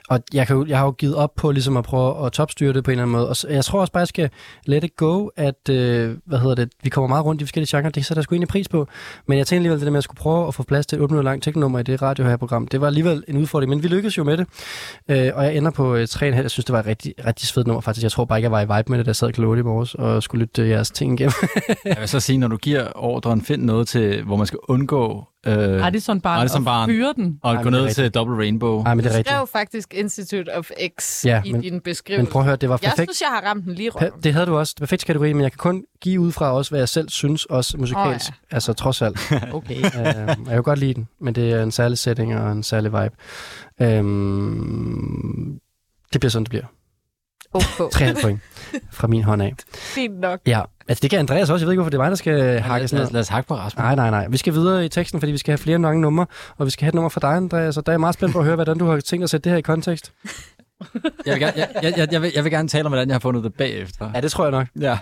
og 0.10 0.20
jeg, 0.34 0.48
kan, 0.48 0.68
jeg 0.68 0.78
har 0.78 0.86
jo 0.86 0.92
givet 0.92 1.16
op 1.16 1.36
på 1.36 1.52
ligesom 1.52 1.78
at 1.78 1.84
prøve 1.84 2.26
at 2.26 2.32
topstyre 2.32 2.74
det 2.74 2.84
på 2.84 2.92
en 2.92 2.94
eller 2.94 3.04
anden 3.04 3.12
måde, 3.18 3.30
og 3.30 3.36
så, 3.36 3.48
jeg 3.48 3.66
tror 3.66 3.80
også 3.80 3.94
bare, 3.94 4.00
jeg 4.00 4.08
skal 4.08 4.30
let 4.66 4.84
it 4.84 4.96
go, 4.96 5.28
at, 5.36 5.70
øh, 5.70 6.18
hvad 6.26 6.40
hedder 6.40 6.56
det, 6.56 6.70
vi 6.84 6.90
kommer 6.90 7.08
meget 7.08 7.26
rundt 7.26 7.42
i 7.42 7.46
forskellige 7.46 7.78
genrer, 7.78 7.90
det 7.90 8.06
sætter 8.06 8.20
jeg 8.20 8.24
sgu 8.24 8.36
egentlig 8.36 8.50
pris 8.50 8.68
på, 8.68 8.88
men 9.28 9.38
jeg 9.38 9.48
tænkte 9.48 9.60
alligevel 9.60 9.80
det 9.80 9.86
der 9.86 9.92
med, 9.92 9.98
at 9.98 10.02
jeg 10.02 10.04
skulle 10.04 10.20
prøve 10.20 10.48
at 10.48 10.54
få 10.54 10.64
plads 10.64 10.86
til 10.86 10.96
et 10.96 11.02
8 11.02 11.14
minutter 11.14 11.32
langt 11.32 11.44
teknummer 11.44 11.80
i 11.80 11.84
det 11.84 12.02
radio 12.02 12.26
her 12.26 12.38
program, 12.38 12.68
det 12.68 12.82
var 12.82 12.88
alligevel 12.88 13.24
en 13.28 13.38
udfordring, 13.38 13.70
men 13.70 13.84
vi 13.84 13.88
lykkedes 13.88 14.18
jo 14.18 14.24
med 14.24 14.38
det, 14.38 14.48
øh, 15.10 15.32
og 15.36 15.44
jeg 15.44 15.56
ender 15.56 15.72
på 15.72 15.96
øh, 15.96 16.08
3,5, 16.12 16.26
jeg 16.26 16.52
synes, 16.52 16.66
det 16.66 16.74
var 16.74 16.80
et 16.80 16.86
rigtig, 16.86 17.14
rigtig 17.26 17.48
svedt 17.48 17.68
nummer 17.68 17.82
faktisk, 17.82 18.04
jeg 18.04 18.12
tror 18.12 18.26
bare 18.26 18.40
ikke, 18.40 18.46
jeg 18.46 18.52
var 18.52 18.76
i 18.76 18.80
vibe 18.80 18.92
med 18.92 18.98
det, 18.98 19.06
da 19.06 19.10
jeg 19.10 19.16
sad 19.16 19.34
klogt 19.34 19.60
i 19.60 19.62
morges 19.62 19.96
og 19.96 20.24
skulle 20.24 20.37
lytte 20.38 20.62
øh, 20.62 20.70
jeres 20.70 20.92
ting 20.92 21.14
igennem. 21.20 21.34
Jeg 21.86 21.98
vil 22.00 22.08
så 22.08 22.20
sige, 22.20 22.38
når 22.38 22.48
du 22.48 22.58
giver 22.58 22.88
ordren, 22.96 23.42
find 23.42 23.62
noget 23.64 23.88
til, 23.88 24.24
hvor 24.24 24.36
man 24.36 24.48
skal 24.48 24.60
undgå 24.70 25.24
øh, 25.48 25.88
Addison 25.88 26.22
Barn 26.22 26.40
Addison 26.40 26.62
og 26.62 26.66
Barn. 26.66 26.90
fyre 26.90 27.14
den. 27.16 27.40
og 27.44 27.54
Ej, 27.54 27.58
gå 27.58 27.64
det 27.64 27.72
ned 27.72 27.80
rigtigt. 27.80 27.96
til 27.96 28.12
Double 28.12 28.36
Rainbow. 28.38 28.84
Nej, 28.84 28.94
men 28.96 29.04
det 29.04 29.10
er 29.10 29.14
Du 29.14 29.18
rigtigt. 29.18 29.36
skrev 29.36 29.48
faktisk 29.48 29.94
Institute 29.94 30.58
of 30.58 30.70
X 31.00 31.26
Ja, 31.26 31.42
i 31.46 31.52
men- 31.52 31.62
din 31.62 31.82
beskrivelse. 31.82 32.24
Men 32.24 32.32
prøv 32.32 32.42
at 32.42 32.46
høre, 32.46 32.56
det 32.56 32.70
var 32.70 32.80
jeg 32.82 32.90
perfekt. 32.90 33.10
synes, 33.16 33.22
jeg 33.22 33.30
har 33.30 33.42
ramt 33.50 33.66
den 33.66 33.74
lige. 33.74 33.92
Pa- 33.98 34.20
Det 34.24 34.34
havde 34.34 34.46
du 34.46 34.58
også. 34.58 34.74
Det 34.78 34.80
perfekte 34.82 35.06
kategori, 35.06 35.34
men 35.34 35.42
jeg 35.44 35.52
kan 35.52 35.58
kun 35.58 35.84
give 36.02 36.20
ud 36.22 36.32
fra 36.32 36.54
også, 36.54 36.72
hvad 36.72 36.80
jeg 36.80 36.90
selv 36.90 37.10
synes, 37.10 37.46
også 37.46 37.78
musikalsk. 37.78 38.30
Oh, 38.30 38.34
ja. 38.52 38.56
Altså 38.56 38.74
trods 38.74 39.02
alt. 39.02 39.20
Okay. 39.54 39.78
uh, 39.78 39.84
jeg 40.06 40.38
kan 40.50 40.64
godt 40.64 40.80
lide 40.80 40.94
den, 40.94 41.08
men 41.22 41.36
det 41.36 41.52
er 41.54 41.64
en 41.64 41.72
særlig 41.72 41.98
setting 41.98 42.36
og 42.40 42.52
en 42.52 42.64
særlig 42.64 42.92
vibe. 42.92 43.16
Um, 44.00 45.60
det 46.14 46.22
bliver 46.22 46.30
sådan, 46.32 46.44
det 46.44 46.50
bliver. 46.50 46.64
Okay. 47.54 48.14
3,5 48.14 48.22
point 48.22 48.40
fra 48.92 49.08
min 49.08 49.24
hånd 49.24 49.42
af. 49.42 49.54
Fint 49.74 50.20
nok. 50.20 50.40
Ja, 50.46 50.62
altså 50.88 51.02
det 51.02 51.10
kan 51.10 51.20
Andreas 51.20 51.50
også. 51.50 51.64
Jeg 51.64 51.68
ved 51.68 51.74
ikke, 51.74 51.80
hvorfor 51.80 51.90
det 51.90 51.98
er 51.98 52.02
mig, 52.02 52.10
der 52.10 52.16
skal 52.16 52.60
hakke 52.60 52.88
sådan 52.88 52.98
lad, 52.98 53.04
noget. 53.06 53.14
lad 53.14 53.22
os 53.22 53.28
hakke 53.28 53.48
på 53.48 53.56
Rasmus. 53.56 53.80
Nej, 53.80 53.96
nej, 53.96 54.10
nej. 54.10 54.28
Vi 54.30 54.38
skal 54.38 54.54
videre 54.54 54.86
i 54.86 54.90
teksten, 54.90 55.20
fordi 55.20 55.32
vi 55.32 55.38
skal 55.38 55.52
have 55.52 55.58
flere 55.58 55.82
lange 55.82 56.02
numre, 56.02 56.26
og 56.58 56.66
vi 56.66 56.72
skal 56.72 56.84
have 56.84 56.90
et 56.90 56.96
nummer 56.96 57.10
fra 57.10 57.20
dig, 57.22 57.38
Andreas, 57.38 57.78
og 57.78 57.86
der 57.86 57.92
er 57.92 57.94
jeg 57.94 58.00
meget 58.00 58.14
spændt 58.14 58.34
på 58.34 58.40
at 58.40 58.46
høre, 58.46 58.56
hvordan 58.56 58.78
du 58.78 58.86
har 58.86 59.00
tænkt 59.00 59.24
at 59.24 59.30
sætte 59.30 59.44
det 59.44 59.52
her 59.52 59.58
i 59.58 59.62
kontekst. 59.62 60.12
Jeg 61.26 61.34
vil, 61.34 61.40
gerne, 61.40 61.54
jeg, 61.56 61.70
jeg, 61.84 61.94
jeg, 61.98 62.08
jeg, 62.12 62.22
vil, 62.22 62.32
jeg 62.36 62.44
vil 62.44 62.52
gerne 62.52 62.70
tale 62.70 62.86
om, 62.86 62.92
hvordan 62.92 63.08
jeg 63.08 63.14
har 63.14 63.20
fundet 63.20 63.44
det 63.44 63.54
bagefter. 63.54 64.12
Ja, 64.16 64.22
det 64.22 64.32
tror 64.32 64.44
jeg 64.44 64.52
nok. 64.52 64.68
Ja. 64.82 64.98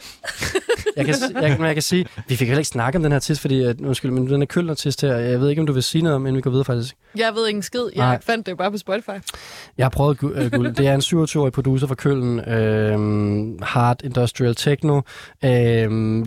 Jeg 0.95 1.05
kan, 1.05 1.15
jeg, 1.41 1.55
men 1.57 1.65
jeg 1.67 1.75
kan 1.75 1.81
sige, 1.81 2.05
vi 2.27 2.35
fik 2.35 2.47
heller 2.47 2.59
ikke 2.59 2.67
snakket 2.69 2.99
om 2.99 3.03
den 3.03 3.11
her 3.11 3.15
artist, 3.15 3.41
fordi, 3.41 3.63
at, 3.63 3.81
undskyld, 3.81 4.11
men 4.11 4.27
den 4.29 4.41
er 4.41 4.45
køldnertist 4.45 5.01
her. 5.01 5.15
Jeg 5.15 5.41
ved 5.41 5.49
ikke, 5.49 5.59
om 5.59 5.65
du 5.67 5.73
vil 5.73 5.83
sige 5.83 6.01
noget 6.01 6.15
om, 6.15 6.25
inden 6.25 6.35
vi 6.35 6.41
går 6.41 6.49
videre 6.51 6.65
faktisk. 6.65 6.95
Jeg 7.17 7.31
ved 7.35 7.47
ikke 7.47 7.57
en 7.57 7.63
skid. 7.63 7.81
Jeg 7.95 8.05
Nej. 8.05 8.21
fandt 8.21 8.45
det 8.45 8.57
bare 8.57 8.71
på 8.71 8.77
Spotify. 8.77 9.09
Jeg 9.77 9.85
har 9.85 9.89
prøvet 9.89 10.17
øh, 10.35 10.51
guld. 10.51 10.73
Det 10.73 10.87
er 10.87 10.93
en 10.93 11.01
27-årig 11.23 11.53
producer 11.53 11.87
fra 11.87 11.95
Køln. 11.95 12.39
Øh, 12.39 13.61
hard 13.61 14.03
industrial 14.03 14.55
techno. 14.55 15.01
Øh, 15.45 15.49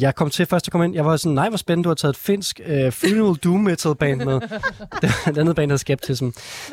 jeg 0.02 0.14
kom 0.14 0.30
til 0.30 0.46
først 0.46 0.68
at 0.68 0.72
komme 0.72 0.84
ind. 0.84 0.94
Jeg 0.94 1.04
var 1.04 1.16
sådan, 1.16 1.34
nej, 1.34 1.48
hvor 1.48 1.58
spændende, 1.58 1.84
du 1.84 1.88
har 1.90 1.94
taget 1.94 2.12
et 2.12 2.18
finsk 2.20 2.60
øh, 2.66 2.92
funeral 2.92 3.34
doom 3.36 3.60
metal 3.60 3.94
band 3.94 4.20
med. 4.24 4.34
det, 4.34 5.10
det 5.26 5.38
andet 5.38 5.56
band 5.56 5.70
hedder 5.70 5.76
Skeptism. 5.76 6.28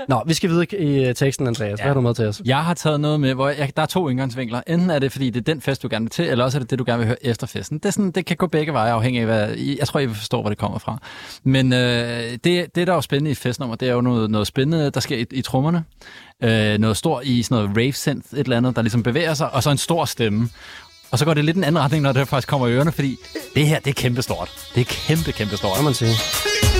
Nå, 0.07 0.23
vi 0.27 0.33
skal 0.33 0.49
videre 0.49 0.65
i 0.79 1.05
øh, 1.05 1.15
teksten, 1.15 1.47
Andreas. 1.47 1.79
Hvad 1.79 1.87
har 1.87 1.93
du 1.93 2.01
med 2.01 2.15
til 2.15 2.27
os? 2.27 2.41
Jeg 2.45 2.57
har 2.63 2.73
taget 2.73 2.99
noget 2.99 3.19
med, 3.19 3.33
hvor 3.33 3.49
jeg, 3.49 3.71
der 3.75 3.81
er 3.81 3.85
to 3.85 4.09
indgangsvinkler. 4.09 4.61
Enten 4.67 4.89
er 4.89 4.99
det, 4.99 5.11
fordi 5.11 5.29
det 5.29 5.39
er 5.39 5.53
den 5.53 5.61
fest, 5.61 5.83
du 5.83 5.87
gerne 5.91 6.03
vil 6.05 6.11
til, 6.11 6.25
eller 6.25 6.45
også 6.45 6.57
er 6.57 6.59
det 6.59 6.69
det, 6.69 6.79
du 6.79 6.83
gerne 6.87 6.97
vil 6.97 7.07
høre 7.07 7.25
efter 7.25 7.47
festen. 7.47 7.77
Det, 7.85 7.89
er 7.89 7.93
sådan, 7.93 8.11
det 8.11 8.25
kan 8.25 8.37
gå 8.37 8.47
begge 8.47 8.73
veje, 8.73 8.91
afhængig 8.91 9.19
af, 9.19 9.25
hvad... 9.25 9.49
Jeg 9.79 9.87
tror, 9.87 9.99
I 9.99 10.07
forstår, 10.07 10.41
hvor 10.41 10.49
det 10.49 10.57
kommer 10.57 10.79
fra. 10.79 10.97
Men 11.43 11.73
øh, 11.73 12.31
det, 12.31 12.43
det, 12.43 12.75
der 12.75 12.93
er 12.93 12.95
jo 12.95 13.01
spændende 13.01 13.31
i 13.31 13.35
festnummer, 13.35 13.75
det 13.75 13.89
er 13.89 13.93
jo 13.93 14.01
noget, 14.01 14.29
noget 14.29 14.47
spændende, 14.47 14.89
der 14.89 14.99
sker 14.99 15.17
i, 15.17 15.25
i 15.31 15.41
trommerne. 15.41 15.83
Øh, 16.43 16.77
noget 16.77 16.97
stort 16.97 17.25
i 17.25 17.43
sådan 17.43 17.55
noget 17.55 17.77
rave 17.77 17.93
synth, 17.93 18.33
et 18.33 18.39
eller 18.39 18.57
andet, 18.57 18.75
der 18.75 18.81
ligesom 18.81 19.03
bevæger 19.03 19.33
sig, 19.33 19.53
og 19.53 19.63
så 19.63 19.71
en 19.71 19.77
stor 19.77 20.05
stemme. 20.05 20.49
Og 21.11 21.19
så 21.19 21.25
går 21.25 21.33
det 21.33 21.45
lidt 21.45 21.57
en 21.57 21.63
anden 21.63 21.81
retning, 21.81 22.03
når 22.03 22.11
det 22.11 22.27
faktisk 22.27 22.47
kommer 22.47 22.67
i 22.67 22.71
ørerne, 22.71 22.91
fordi 22.91 23.17
det 23.55 23.67
her, 23.67 23.79
det 23.79 23.89
er 23.89 23.93
kæmpestort. 23.93 24.51
Det 24.75 24.81
er 24.81 24.85
kæmpe, 24.85 25.31
kæmpe 25.31 25.57
stort. 25.57 25.77
Hvad 25.77 25.83
man 25.83 25.93
sige? 25.93 26.74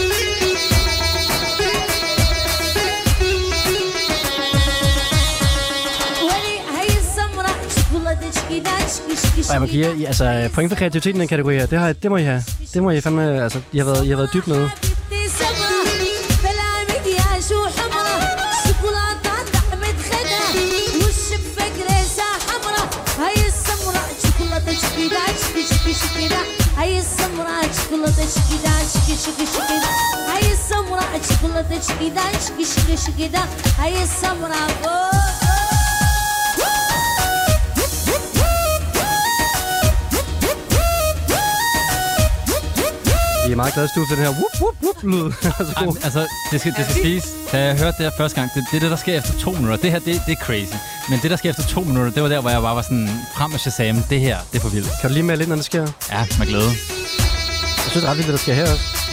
Og 9.48 9.52
jeg 9.52 9.60
må 9.60 9.66
give 9.66 9.86
jer, 9.86 9.94
I- 9.94 10.04
altså, 10.04 10.48
point 10.52 10.70
for 10.70 10.76
kreativiteten 10.76 11.16
i 11.16 11.20
den 11.20 11.28
kategori 11.28 11.54
her, 11.54 11.66
det, 11.66 11.78
har, 11.78 11.92
det 11.92 12.10
må 12.10 12.16
I 12.16 12.22
have. 12.22 12.42
Det 12.74 12.82
må 12.82 12.90
I 12.90 13.00
fandme, 13.00 13.42
altså, 13.42 13.60
I 13.72 13.78
har 13.78 13.84
været, 13.84 14.04
I 14.06 14.08
har 14.08 14.16
været 14.16 14.30
dybt 14.34 14.46
nede. 14.48 14.70
هاي 26.78 26.98
السمراء 26.98 27.68
شوكولاتة 27.72 28.26
شكيدا 28.34 28.70
شكي 28.92 29.16
شكي 29.16 29.46
شكي 29.46 29.78
هاي 30.32 30.52
السمراء 30.52 31.20
شوكولاتة 31.28 31.80
شكيدا 31.80 32.22
شكي 32.32 32.64
شكي 32.64 32.96
شكيدا 32.96 33.42
هاي 33.78 34.02
السمراء 34.02 34.70
Vi 43.47 43.51
er 43.51 43.55
meget 43.55 43.73
glade 43.73 43.89
for 43.93 44.15
den 44.15 44.23
her 44.25 44.29
whoop, 44.39 44.55
whoop, 44.61 44.75
whoop 44.83 45.03
lyd. 45.03 45.25
altså, 45.59 45.73
Ej, 45.77 45.85
altså, 46.03 46.27
det 46.51 46.59
skal, 46.61 46.73
det 46.77 46.85
skal 46.85 47.01
siges, 47.03 47.25
da 47.51 47.65
jeg 47.65 47.77
hørte 47.77 47.97
det 47.97 48.05
her 48.05 48.11
første 48.17 48.39
gang, 48.39 48.51
det, 48.55 48.63
det 48.71 48.77
er 48.77 48.81
det, 48.81 48.91
der 48.91 48.97
sker 48.97 49.17
efter 49.17 49.33
to 49.39 49.51
minutter. 49.51 49.77
Det 49.77 49.91
her, 49.91 49.99
det, 49.99 50.21
det 50.27 50.31
er 50.31 50.45
crazy. 50.45 50.75
Men 51.09 51.19
det, 51.21 51.31
der 51.31 51.37
sker 51.37 51.49
efter 51.49 51.63
to 51.63 51.81
minutter, 51.81 52.11
det 52.11 52.23
var 52.23 52.29
der, 52.29 52.41
hvor 52.41 52.49
jeg 52.49 52.61
bare 52.61 52.75
var 52.75 52.81
sådan, 52.81 53.09
frem 53.37 53.51
med 53.51 53.59
Shazam, 53.59 53.97
det 54.09 54.19
her, 54.19 54.37
det 54.51 54.57
er 54.57 54.61
for 54.61 54.69
vildt. 54.69 54.89
Kan 55.01 55.09
du 55.09 55.13
lige 55.13 55.23
melde 55.23 55.43
ind, 55.43 55.49
når 55.49 55.55
det 55.55 55.65
sker? 55.65 55.87
Ja, 56.11 56.25
med 56.39 56.47
glæde. 56.47 56.63
Jeg 56.63 57.89
synes, 57.89 57.93
det 57.93 58.03
er 58.03 58.09
ret 58.09 58.17
vildt, 58.17 58.27
hvad 58.27 58.37
der 58.37 58.43
sker 58.43 58.53
her 58.53 58.71
også. 58.71 59.04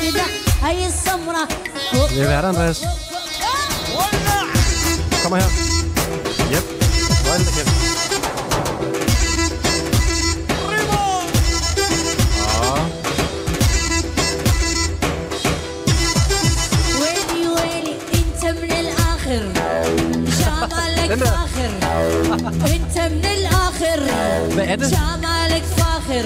الراشدة 0.00 0.22
هي 0.62 0.86
السمرة. 0.86 1.48
يا 2.16 2.26
بهران 2.26 2.54
راش 2.56 2.78
Come 5.24 5.34
here. 5.34 5.50
يب 6.52 6.62
Right 7.26 7.40
in 7.40 7.44
the 7.46 7.52
kitchen. 7.52 8.78
انت 18.14 18.44
من 18.44 18.72
الآخر 18.72 19.52
انت 22.66 22.98
من 22.98 23.24
الآخر 23.24 24.00
Akhir. 26.08 26.24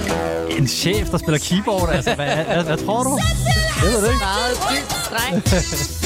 En 0.59 0.68
chef, 0.68 1.10
der 1.10 1.18
spiller 1.18 1.38
keyboard, 1.38 1.88
altså 1.92 2.14
hvad, 2.14 2.36
hvad, 2.36 2.64
hvad 2.64 2.76
tror 2.76 3.02
du? 3.02 3.18
Det 3.80 3.92
ved 3.92 4.02
det 4.02 4.09
ikke. 4.09 4.24
Meget 4.24 4.56
dybt 4.70 4.92
streng. 4.92 6.01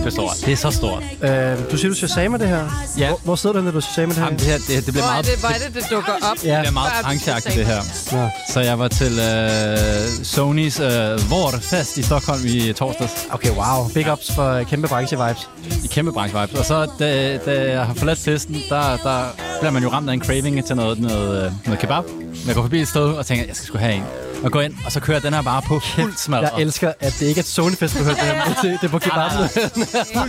Ah, 0.00 0.06
det 0.06 0.10
er 0.10 0.10
kæmpe 0.10 0.10
stort. 0.10 0.46
Det 0.46 0.52
er 0.52 0.56
så 0.56 0.70
stort. 0.70 1.02
Øh, 1.22 1.70
du 1.70 1.76
siger, 1.76 1.88
du 1.90 1.94
shazamer 1.94 2.38
det 2.38 2.48
her. 2.48 2.64
Ja. 2.98 3.08
Hvor, 3.08 3.20
hvor 3.24 3.36
sidder 3.36 3.56
du, 3.56 3.62
når 3.62 3.70
du 3.70 3.80
shazamer 3.80 4.08
det 4.14 4.16
her? 4.16 4.24
Jamen, 4.24 4.38
det, 4.38 4.46
her 4.46 4.58
det, 4.58 4.68
det 4.68 4.84
bliver 4.84 4.92
Hvor 4.92 5.02
er 5.02 5.12
meget, 5.12 5.26
det, 5.26 5.38
hvor 5.40 5.48
er 5.48 5.58
det, 5.66 5.74
det 5.74 5.90
dukker 5.90 6.12
op? 6.12 6.36
Ja. 6.44 6.54
det 6.54 6.60
bliver 6.60 6.72
meget 6.72 6.92
brancheagtigt, 7.02 7.56
det 7.56 7.66
her. 7.66 7.80
Nå. 8.12 8.28
Så 8.52 8.60
jeg 8.60 8.78
var 8.78 8.88
til 8.88 9.12
øh, 9.18 10.24
Sonys 10.24 10.80
øh, 10.80 11.30
Vårfest 11.30 11.98
i 11.98 12.02
Stockholm 12.02 12.40
i 12.46 12.72
torsdags. 12.72 13.12
Okay, 13.30 13.50
wow. 13.50 13.88
Big 13.94 14.12
ups 14.12 14.32
for 14.34 14.48
øh, 14.52 14.66
kæmpe 14.66 14.88
branche-vibes. 14.88 15.48
I 15.84 15.86
kæmpe 15.86 16.12
branchevibes. 16.12 16.58
Og 16.58 16.64
så, 16.64 16.88
da, 16.98 17.36
da 17.36 17.72
jeg 17.72 17.86
har 17.86 17.94
forladt 17.94 18.18
festen, 18.18 18.56
der, 18.68 18.96
der 18.96 19.24
bliver 19.60 19.72
man 19.72 19.82
jo 19.82 19.88
ramt 19.88 20.08
af 20.08 20.14
en 20.14 20.22
craving 20.24 20.64
til 20.66 20.76
noget, 20.76 20.98
noget, 21.00 21.44
øh, 21.44 21.52
noget 21.64 21.80
kebab. 21.80 22.04
Jeg 22.46 22.54
går 22.54 22.62
forbi 22.62 22.80
et 22.80 22.88
sted 22.88 23.02
og 23.02 23.26
tænker, 23.26 23.44
jeg 23.46 23.56
skal 23.56 23.66
sgu 23.66 23.78
have 23.78 23.94
en. 23.94 24.04
Og 24.44 24.52
går 24.52 24.60
ind, 24.60 24.74
og 24.86 24.92
så 24.92 25.00
kører 25.00 25.20
den 25.20 25.34
her 25.34 25.42
bare 25.42 25.62
på 25.62 25.80
fuld 25.80 26.12
smadret. 26.16 26.42
Jeg 26.56 26.62
elsker, 26.62 26.92
at 27.00 27.16
det 27.20 27.26
ikke 27.26 27.38
er 27.38 27.42
et 27.42 27.46
Sony 27.48 27.72
Festival, 27.74 28.06
det, 28.06 28.16
her, 28.16 28.44
det, 28.62 28.78
det 28.80 28.86
er 28.86 28.88
på 28.88 28.98
kebaben. 28.98 29.48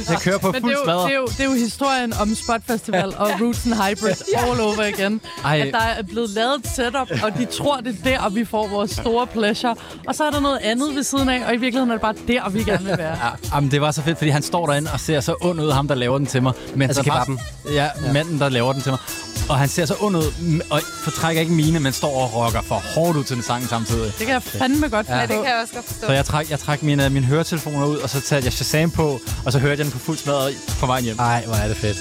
Jeg 0.10 0.20
kører 0.22 0.38
på 0.38 0.52
Men 0.52 0.54
det 0.56 0.62
fuld 0.62 0.72
er, 0.74 0.78
jo, 0.78 0.84
smadret. 0.84 1.06
det, 1.08 1.14
er 1.16 1.20
jo, 1.20 1.26
det 1.26 1.40
er 1.40 1.44
jo 1.46 1.52
historien 1.54 2.14
om 2.14 2.36
Spot 2.36 2.62
Festival 2.68 3.14
og 3.18 3.30
Roots 3.42 3.66
and 3.66 3.74
Hybrid 3.74 4.14
all 4.38 4.62
over 4.62 4.84
igen. 4.84 5.22
Ej. 5.46 5.60
At 5.60 5.74
der 5.74 5.80
er 5.80 6.04
blevet 6.04 6.30
lavet 6.30 6.56
et 6.66 6.72
setup, 6.76 7.10
og 7.24 7.38
de 7.38 7.46
tror, 7.46 7.78
det 7.78 7.98
er 8.06 8.18
der, 8.22 8.30
vi 8.30 8.46
får 8.46 8.68
vores 8.68 8.92
store 8.92 9.28
pleasure. 9.28 9.76
Og 10.08 10.16
så 10.16 10.24
er 10.24 10.32
der 10.32 10.40
noget 10.40 10.58
andet 10.64 10.96
ved 10.96 11.04
siden 11.04 11.30
af, 11.30 11.44
og 11.48 11.54
i 11.54 11.58
virkeligheden 11.58 11.90
er 11.90 11.94
det 11.94 12.02
bare 12.02 12.16
der, 12.28 12.50
vi 12.50 12.64
gerne 12.64 12.86
vil 12.86 12.98
være. 12.98 13.18
Ja, 13.26 13.30
jamen, 13.56 13.72
det 13.72 13.82
var 13.82 13.92
så 13.92 14.02
fedt, 14.02 14.18
fordi 14.18 14.30
han 14.30 14.44
står 14.44 14.68
derinde 14.68 14.92
og 14.94 15.00
ser 15.00 15.20
så 15.20 15.36
ond 15.42 15.62
ud, 15.62 15.72
ham 15.72 15.88
der 15.88 15.96
laver 15.96 16.18
den 16.18 16.28
til 16.28 16.44
mig. 16.44 16.54
Men 16.76 16.82
Altså 16.90 17.04
så 17.04 17.10
faktisk- 17.12 17.40
Ja, 17.74 17.90
ja, 18.06 18.14
manden 18.14 18.40
der 18.40 18.50
laver 18.50 18.74
den 18.74 18.82
til 18.82 18.92
mig. 18.92 19.00
Og 19.50 19.58
han 19.58 19.70
ser 19.70 19.86
så 19.86 19.96
ond 20.02 20.16
ud, 20.18 20.62
og 20.70 20.82
fortrækker 21.04 21.42
ikke 21.42 21.54
mine, 21.54 21.80
men 21.80 21.94
står 21.94 22.22
og 22.24 22.36
rocker 22.36 22.62
for 22.62 22.76
hårdt 22.96 23.18
ud 23.18 23.24
til 23.24 23.36
den 23.36 23.44
sang 23.44 23.64
samtidig 23.70 24.01
ud. 24.02 24.06
Det 24.06 24.26
kan 24.28 24.30
jeg 24.30 24.44
fandme 24.44 24.88
godt 24.90 25.08
ja. 25.10 25.16
ja, 25.16 25.22
det 25.22 25.30
kan 25.30 25.46
jeg 25.46 25.60
også 25.62 25.74
godt 25.74 25.86
forstå. 25.86 26.06
Så 26.08 26.14
jeg 26.14 26.26
træk, 26.26 26.50
jeg 26.50 26.60
trak 26.60 26.84
mine, 26.84 27.06
øh, 27.06 27.12
mine 27.12 27.26
høretelefoner 27.26 27.86
ud, 27.86 27.98
og 27.98 28.10
så 28.10 28.22
satte 28.22 28.46
jeg 28.46 28.54
Shazam 28.54 28.92
på, 28.92 29.22
og 29.46 29.52
så 29.52 29.60
hørte 29.60 29.78
jeg 29.78 29.86
den 29.86 29.92
på 29.92 30.00
fuld 30.00 30.18
smadret 30.18 30.56
på 30.80 30.86
vejen 30.86 31.04
hjem. 31.04 31.18
Nej, 31.18 31.46
hvor 31.46 31.56
er 31.56 31.68
det 31.68 31.78
fedt. 31.78 31.98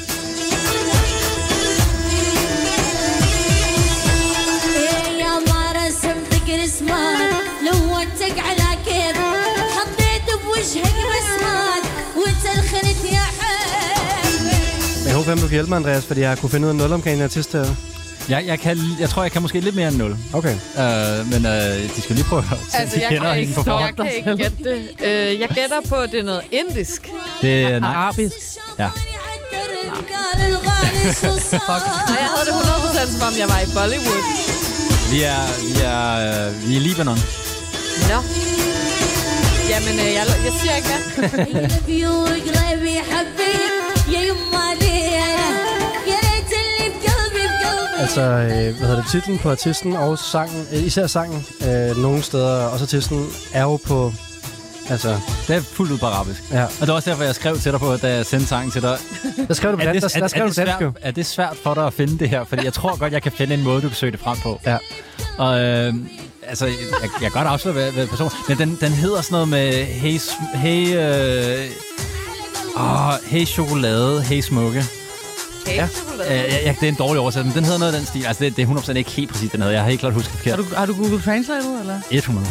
Jeg 15.06 15.16
håber, 15.16 15.32
at 15.32 15.39
du 15.39 15.43
kan 15.43 15.51
hjælpe 15.51 15.68
mig, 15.68 15.77
Andreas, 15.77 16.06
fordi 16.06 16.20
jeg 16.20 16.39
kunne 16.39 16.51
finde 16.51 16.66
ud 16.66 16.70
af 16.70 16.77
nulomgang 16.77 17.18
i 17.18 17.22
artist 17.22 17.52
her. 17.52 17.64
Jeg, 18.31 18.47
jeg, 18.47 18.59
kan, 18.59 18.78
jeg 19.01 19.09
tror, 19.09 19.23
jeg 19.23 19.32
kan 19.32 19.43
måske 19.43 19.61
lidt 19.61 19.74
mere 19.74 19.89
end 19.89 19.97
0. 19.97 20.16
Okay. 20.32 20.55
Øh, 20.55 21.31
men 21.32 21.47
øh, 21.47 21.97
de 21.97 22.02
skal 22.02 22.16
lige 22.16 22.24
prøve 22.24 22.44
at 22.52 22.59
altså, 22.74 22.97
de 22.97 23.02
jeg 23.02 23.09
kender 23.09 23.31
kan 23.35 23.40
hende 23.40 23.55
på 23.55 23.62
forhånd. 23.62 23.94
Jeg 23.98 24.07
kan 24.07 24.16
ikke 24.16 24.36
gætte 24.36 24.57
det. 24.65 25.07
Øh, 25.07 25.40
jeg 25.40 25.48
gætter 25.48 25.81
på, 25.89 25.94
at 25.94 26.11
det 26.12 26.20
er 26.20 26.24
noget 26.24 26.43
indisk. 26.51 27.09
Det 27.43 27.62
er 27.62 27.81
nej. 27.81 27.94
Arabisk. 27.94 28.36
Ja. 28.78 28.89
Fuck. 31.66 31.85
Og 32.11 32.16
jeg 32.23 32.28
havde 32.35 32.47
det 32.47 32.52
100% 32.52 33.12
som 33.12 33.20
om, 33.28 33.35
jeg 33.39 33.48
var 33.48 33.61
i 33.66 33.69
Bollywood. 33.77 34.23
Vi 35.12 35.23
er, 35.23 35.43
vi 35.66 35.73
er, 35.93 36.05
øh, 36.27 36.69
vi 36.69 36.73
er 36.77 36.81
i 36.81 36.82
Libanon. 36.89 37.19
Nå. 38.11 38.19
Jamen, 39.70 39.94
øh, 40.05 40.11
jeg, 40.19 40.24
jeg 40.47 40.52
siger 40.61 40.74
ikke 40.77 40.89
hvad. 40.89 41.01
Altså, 48.01 48.20
øh, 48.20 48.48
hvad 48.48 48.89
hedder 48.89 48.97
det, 49.02 49.10
titlen 49.10 49.39
på 49.39 49.51
artisten 49.51 49.93
og 49.97 50.18
sangen, 50.18 50.66
øh, 50.72 50.85
især 50.86 51.06
sangen, 51.06 51.47
øh, 51.68 51.97
nogle 52.02 52.22
steder, 52.22 52.64
også 52.66 52.85
artisten, 52.85 53.27
er 53.52 53.62
jo 53.62 53.77
på, 53.77 54.12
altså, 54.90 55.18
Det 55.48 55.56
er 55.56 55.60
fuldt 55.60 55.93
ud 55.93 55.98
på 55.98 56.06
arabisk. 56.06 56.43
ja. 56.52 56.64
Og 56.64 56.70
det 56.81 56.89
var 56.89 56.94
også 56.94 57.10
derfor, 57.10 57.24
jeg 57.24 57.35
skrev 57.35 57.59
til 57.59 57.72
dig 57.72 57.81
på, 57.81 57.97
da 57.97 58.14
jeg 58.14 58.27
sendte 58.27 58.47
sangen 58.47 58.70
til 58.70 58.82
dig. 58.82 58.98
Der 59.48 59.55
skrev 59.55 59.72
du 59.72 59.77
på 59.77 59.82
Er 59.82 59.93
dansk, 59.93 60.05
det, 60.05 60.14
der, 60.14 60.20
der 60.20 60.28
skrev 60.28 60.40
er, 60.40 60.44
du 60.44 60.48
det 60.48 60.55
svært, 60.55 60.66
dansk 60.66 60.82
jo. 60.82 60.93
er 61.01 61.10
det 61.10 61.27
svært 61.27 61.56
for 61.62 61.74
dig 61.74 61.86
at 61.86 61.93
finde 61.93 62.18
det 62.18 62.28
her? 62.28 62.44
Fordi 62.44 62.64
jeg 62.64 62.72
tror 62.72 62.98
godt, 62.98 63.12
jeg 63.12 63.22
kan 63.22 63.32
finde 63.32 63.55
en 63.55 63.62
måde, 63.62 63.82
du 63.82 63.89
kan 63.89 63.97
søge 63.97 64.12
det 64.12 64.20
frem 64.20 64.39
på. 64.39 64.60
Ja. 64.66 64.77
Og 65.39 65.60
øh, 65.60 65.94
altså, 66.43 66.66
jeg, 66.66 66.74
jeg 67.02 67.10
kan 67.20 67.31
godt 67.31 67.48
afsløre, 67.48 67.74
hvad, 67.74 67.93
hvad 67.93 68.06
person... 68.06 68.31
Men 68.48 68.59
den, 68.59 68.78
den 68.81 68.93
hedder 68.93 69.20
sådan 69.20 69.32
noget 69.32 69.48
med 69.48 69.85
Hey... 69.85 70.18
hey 70.55 70.97
øh, 70.97 71.70
åh, 72.77 73.12
hey 73.27 73.47
chokolade, 73.47 74.22
hey 74.22 74.40
smukke. 74.40 74.85
Ja. 75.66 75.85
Øh, 75.85 76.31
ja, 76.31 76.43
ja, 76.65 76.74
det 76.81 76.82
er 76.82 76.89
en 76.89 76.95
dårlig 76.95 77.20
oversættelse, 77.20 77.55
men 77.55 77.57
den 77.57 77.65
hedder 77.65 77.78
noget 77.78 77.93
af 77.93 77.99
den 77.99 78.07
stil. 78.07 78.24
Altså, 78.27 78.45
det, 78.45 78.57
det 78.57 78.62
er 78.62 78.66
100% 78.66 78.93
ikke 78.93 79.11
helt 79.11 79.31
præcis, 79.32 79.51
den 79.51 79.61
hedder. 79.61 79.73
Jeg 79.74 79.82
har 79.82 79.89
helt 79.89 80.01
klart 80.01 80.12
husket 80.12 80.32
forkert. 80.32 80.57
Har 80.57 80.62
du, 80.62 80.74
har 80.77 80.87
du 80.87 80.95
Google 80.95 81.20
Translate, 81.23 81.65
eller? 81.81 82.01
100. 82.11 82.47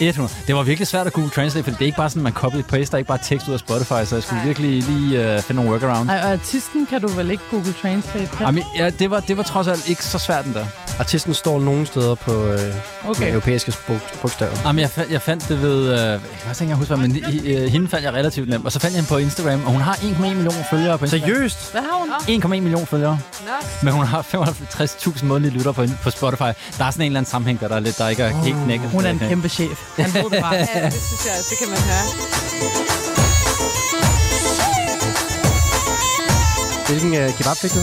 100. 0.00 0.34
Det 0.46 0.54
var 0.54 0.62
virkelig 0.62 0.86
svært 0.88 1.06
at 1.06 1.12
Google 1.12 1.30
Translate, 1.30 1.64
for 1.64 1.70
det 1.70 1.80
er 1.80 1.86
ikke 1.86 1.96
bare 1.96 2.10
sådan, 2.10 2.22
man 2.22 2.32
copy 2.32 2.56
paste, 2.68 2.90
der 2.90 2.94
er 2.94 2.98
ikke 2.98 3.08
bare 3.08 3.18
tekst 3.24 3.48
ud 3.48 3.52
af 3.54 3.58
Spotify, 3.60 3.88
så 4.04 4.14
jeg 4.14 4.22
skulle 4.22 4.36
Nej. 4.38 4.46
virkelig 4.46 4.82
lige 4.82 5.34
uh, 5.36 5.42
finde 5.42 5.54
nogle 5.62 5.70
workaround. 5.70 6.10
Ej, 6.10 6.20
og 6.24 6.32
artisten 6.32 6.86
kan 6.86 7.00
du 7.00 7.08
vel 7.08 7.30
ikke 7.30 7.42
Google 7.50 7.74
Translate? 7.82 8.26
Kan? 8.36 8.46
Jamen, 8.46 8.62
ja, 8.76 8.90
det 8.90 9.10
var, 9.10 9.20
det 9.20 9.36
var 9.36 9.42
trods 9.42 9.68
alt 9.68 9.88
ikke 9.88 10.04
så 10.04 10.18
svært 10.18 10.44
endda. 10.46 10.66
Artisten 10.98 11.34
står 11.34 11.60
nogle 11.60 11.86
steder 11.86 12.14
på 12.14 12.44
øh, 12.46 12.74
okay. 13.08 13.30
Europæiske 13.32 13.72
bog- 13.86 14.00
bogstaver. 14.22 14.52
Jamen, 14.64 14.80
jeg, 14.80 14.90
fandt, 14.90 15.12
jeg 15.12 15.22
fandt 15.22 15.48
det 15.48 15.62
ved... 15.62 15.88
Øh, 15.92 15.98
jeg 15.98 16.20
kan 16.20 16.20
faktisk 16.44 16.60
ikke 16.60 16.62
engang 16.72 16.78
huske, 16.78 16.94
hvad, 16.96 17.08
men 17.08 17.44
i, 17.44 17.52
øh, 17.54 17.68
hende 17.68 17.88
fandt 17.88 18.04
jeg 18.04 18.12
relativt 18.14 18.48
nemt. 18.48 18.64
Og 18.66 18.72
så 18.72 18.78
fandt 18.80 18.94
jeg 18.94 18.98
hende 19.00 19.08
på 19.08 19.16
Instagram, 19.18 19.64
og 19.66 19.72
hun 19.72 19.80
har 19.80 19.94
1,1 19.94 20.20
millioner 20.20 20.64
følgere 20.70 20.98
på 20.98 21.04
Instagram. 21.04 21.28
Seriøst? 21.28 21.70
Hvad 21.72 21.80
har 21.80 21.98
hun? 21.98 22.08
1,1 22.54 22.60
millioner 22.60 22.86
følgere. 22.86 23.18
Nå. 23.46 23.52
Men 23.82 23.92
hun 23.92 24.04
har 24.06 24.22
55.000 24.22 25.24
månedlige 25.24 25.58
lytter 25.58 25.72
på, 25.72 25.84
på 26.02 26.10
Spotify. 26.10 26.42
Der 26.42 26.84
er 26.84 26.90
sådan 26.90 27.00
en 27.00 27.06
eller 27.06 27.20
anden 27.20 27.24
sammenhæng, 27.24 27.60
der, 27.60 27.68
der, 27.68 27.76
er 27.76 27.80
lidt, 27.80 27.98
der 27.98 28.08
ikke 28.08 28.22
er 28.22 28.42
helt 28.42 28.56
knækket. 28.64 28.90
Hun 28.90 29.04
er 29.04 29.10
en 29.10 29.18
kæmpe 29.18 29.48
chef. 29.48 29.96
Han 29.96 30.10
det 30.12 30.40
bare. 30.40 30.54
Ja, 30.54 30.84
det 30.84 30.92
synes 30.92 31.26
jeg 31.26 31.34
også. 31.38 31.48
Det 31.50 31.58
kan 31.58 31.68
man 31.68 31.78
høre. 31.78 32.06
Hvilken 36.88 37.14
øh, 37.14 37.28
kebab 37.38 37.56
fik 37.56 37.74
du? 37.78 37.82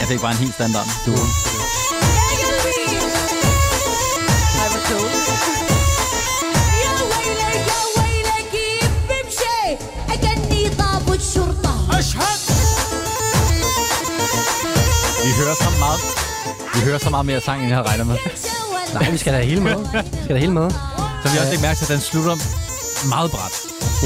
Jeg 0.00 0.06
fik 0.08 0.20
bare 0.20 0.30
en 0.30 0.36
helt 0.44 0.54
standard. 0.54 0.86
Du, 1.06 1.12
Ej, 1.12 1.47
hører 15.48 15.70
så 15.70 15.72
meget... 15.86 16.00
Vi 16.74 16.80
hører 16.88 16.98
så 16.98 17.10
meget 17.10 17.26
mere 17.26 17.40
sang, 17.40 17.58
end 17.60 17.68
jeg 17.68 17.76
havde 17.76 17.88
regnet 17.88 18.06
med. 18.06 18.16
Nej, 18.94 19.10
vi 19.10 19.18
skal 19.22 19.32
da 19.34 19.40
hele 19.52 19.62
med. 19.68 19.76
Vi 20.16 20.22
skal 20.24 20.34
da 20.36 20.40
hele 20.46 20.54
med. 20.60 20.70
Så 21.20 21.26
vi 21.30 21.34
har 21.34 21.40
også 21.44 21.54
ikke 21.56 21.66
mærke 21.68 21.78
til, 21.78 21.86
at 21.88 21.92
den 21.96 22.02
slutter 22.10 22.36
meget 23.14 23.30
bræt. 23.34 23.54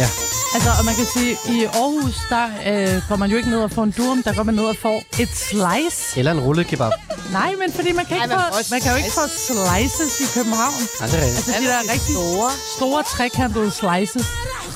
Ja. 0.03 0.09
Altså, 0.55 0.71
og 0.79 0.85
man 0.89 0.95
kan 1.01 1.07
sige, 1.17 1.31
i 1.55 1.57
Aarhus, 1.65 2.17
der 2.35 2.45
øh, 2.71 2.95
går 3.09 3.17
man 3.23 3.29
jo 3.33 3.37
ikke 3.41 3.51
ned 3.55 3.61
og 3.67 3.71
får 3.77 3.85
en 3.89 3.95
durum, 3.99 4.23
der 4.27 4.33
går 4.39 4.45
man 4.49 4.55
ned 4.61 4.67
og 4.75 4.77
får 4.87 4.99
et 5.23 5.33
slice. 5.51 6.01
Eller 6.19 6.31
en 6.37 6.41
rullet 6.47 6.67
kebab. 6.71 6.93
Nej, 7.39 7.51
men 7.61 7.69
fordi 7.79 7.91
man 7.99 8.05
kan, 8.09 8.17
Ej, 8.17 8.25
ikke 8.25 8.37
man 8.37 8.53
få, 8.53 8.59
man 8.75 8.81
kan 8.85 8.91
jo 8.95 8.99
ikke 9.03 9.15
få 9.21 9.25
slices 9.49 10.13
i 10.25 10.27
København. 10.37 10.81
Nej, 11.01 11.07
det 11.11 11.17
er 11.21 11.25
rigtigt. 11.27 11.47
Altså, 11.49 11.53
de 11.63 11.67
der 11.73 11.81
rigtig 11.95 12.15
store, 12.17 12.51
store 12.77 13.03
trekantede 13.15 13.71
slices, 13.81 14.27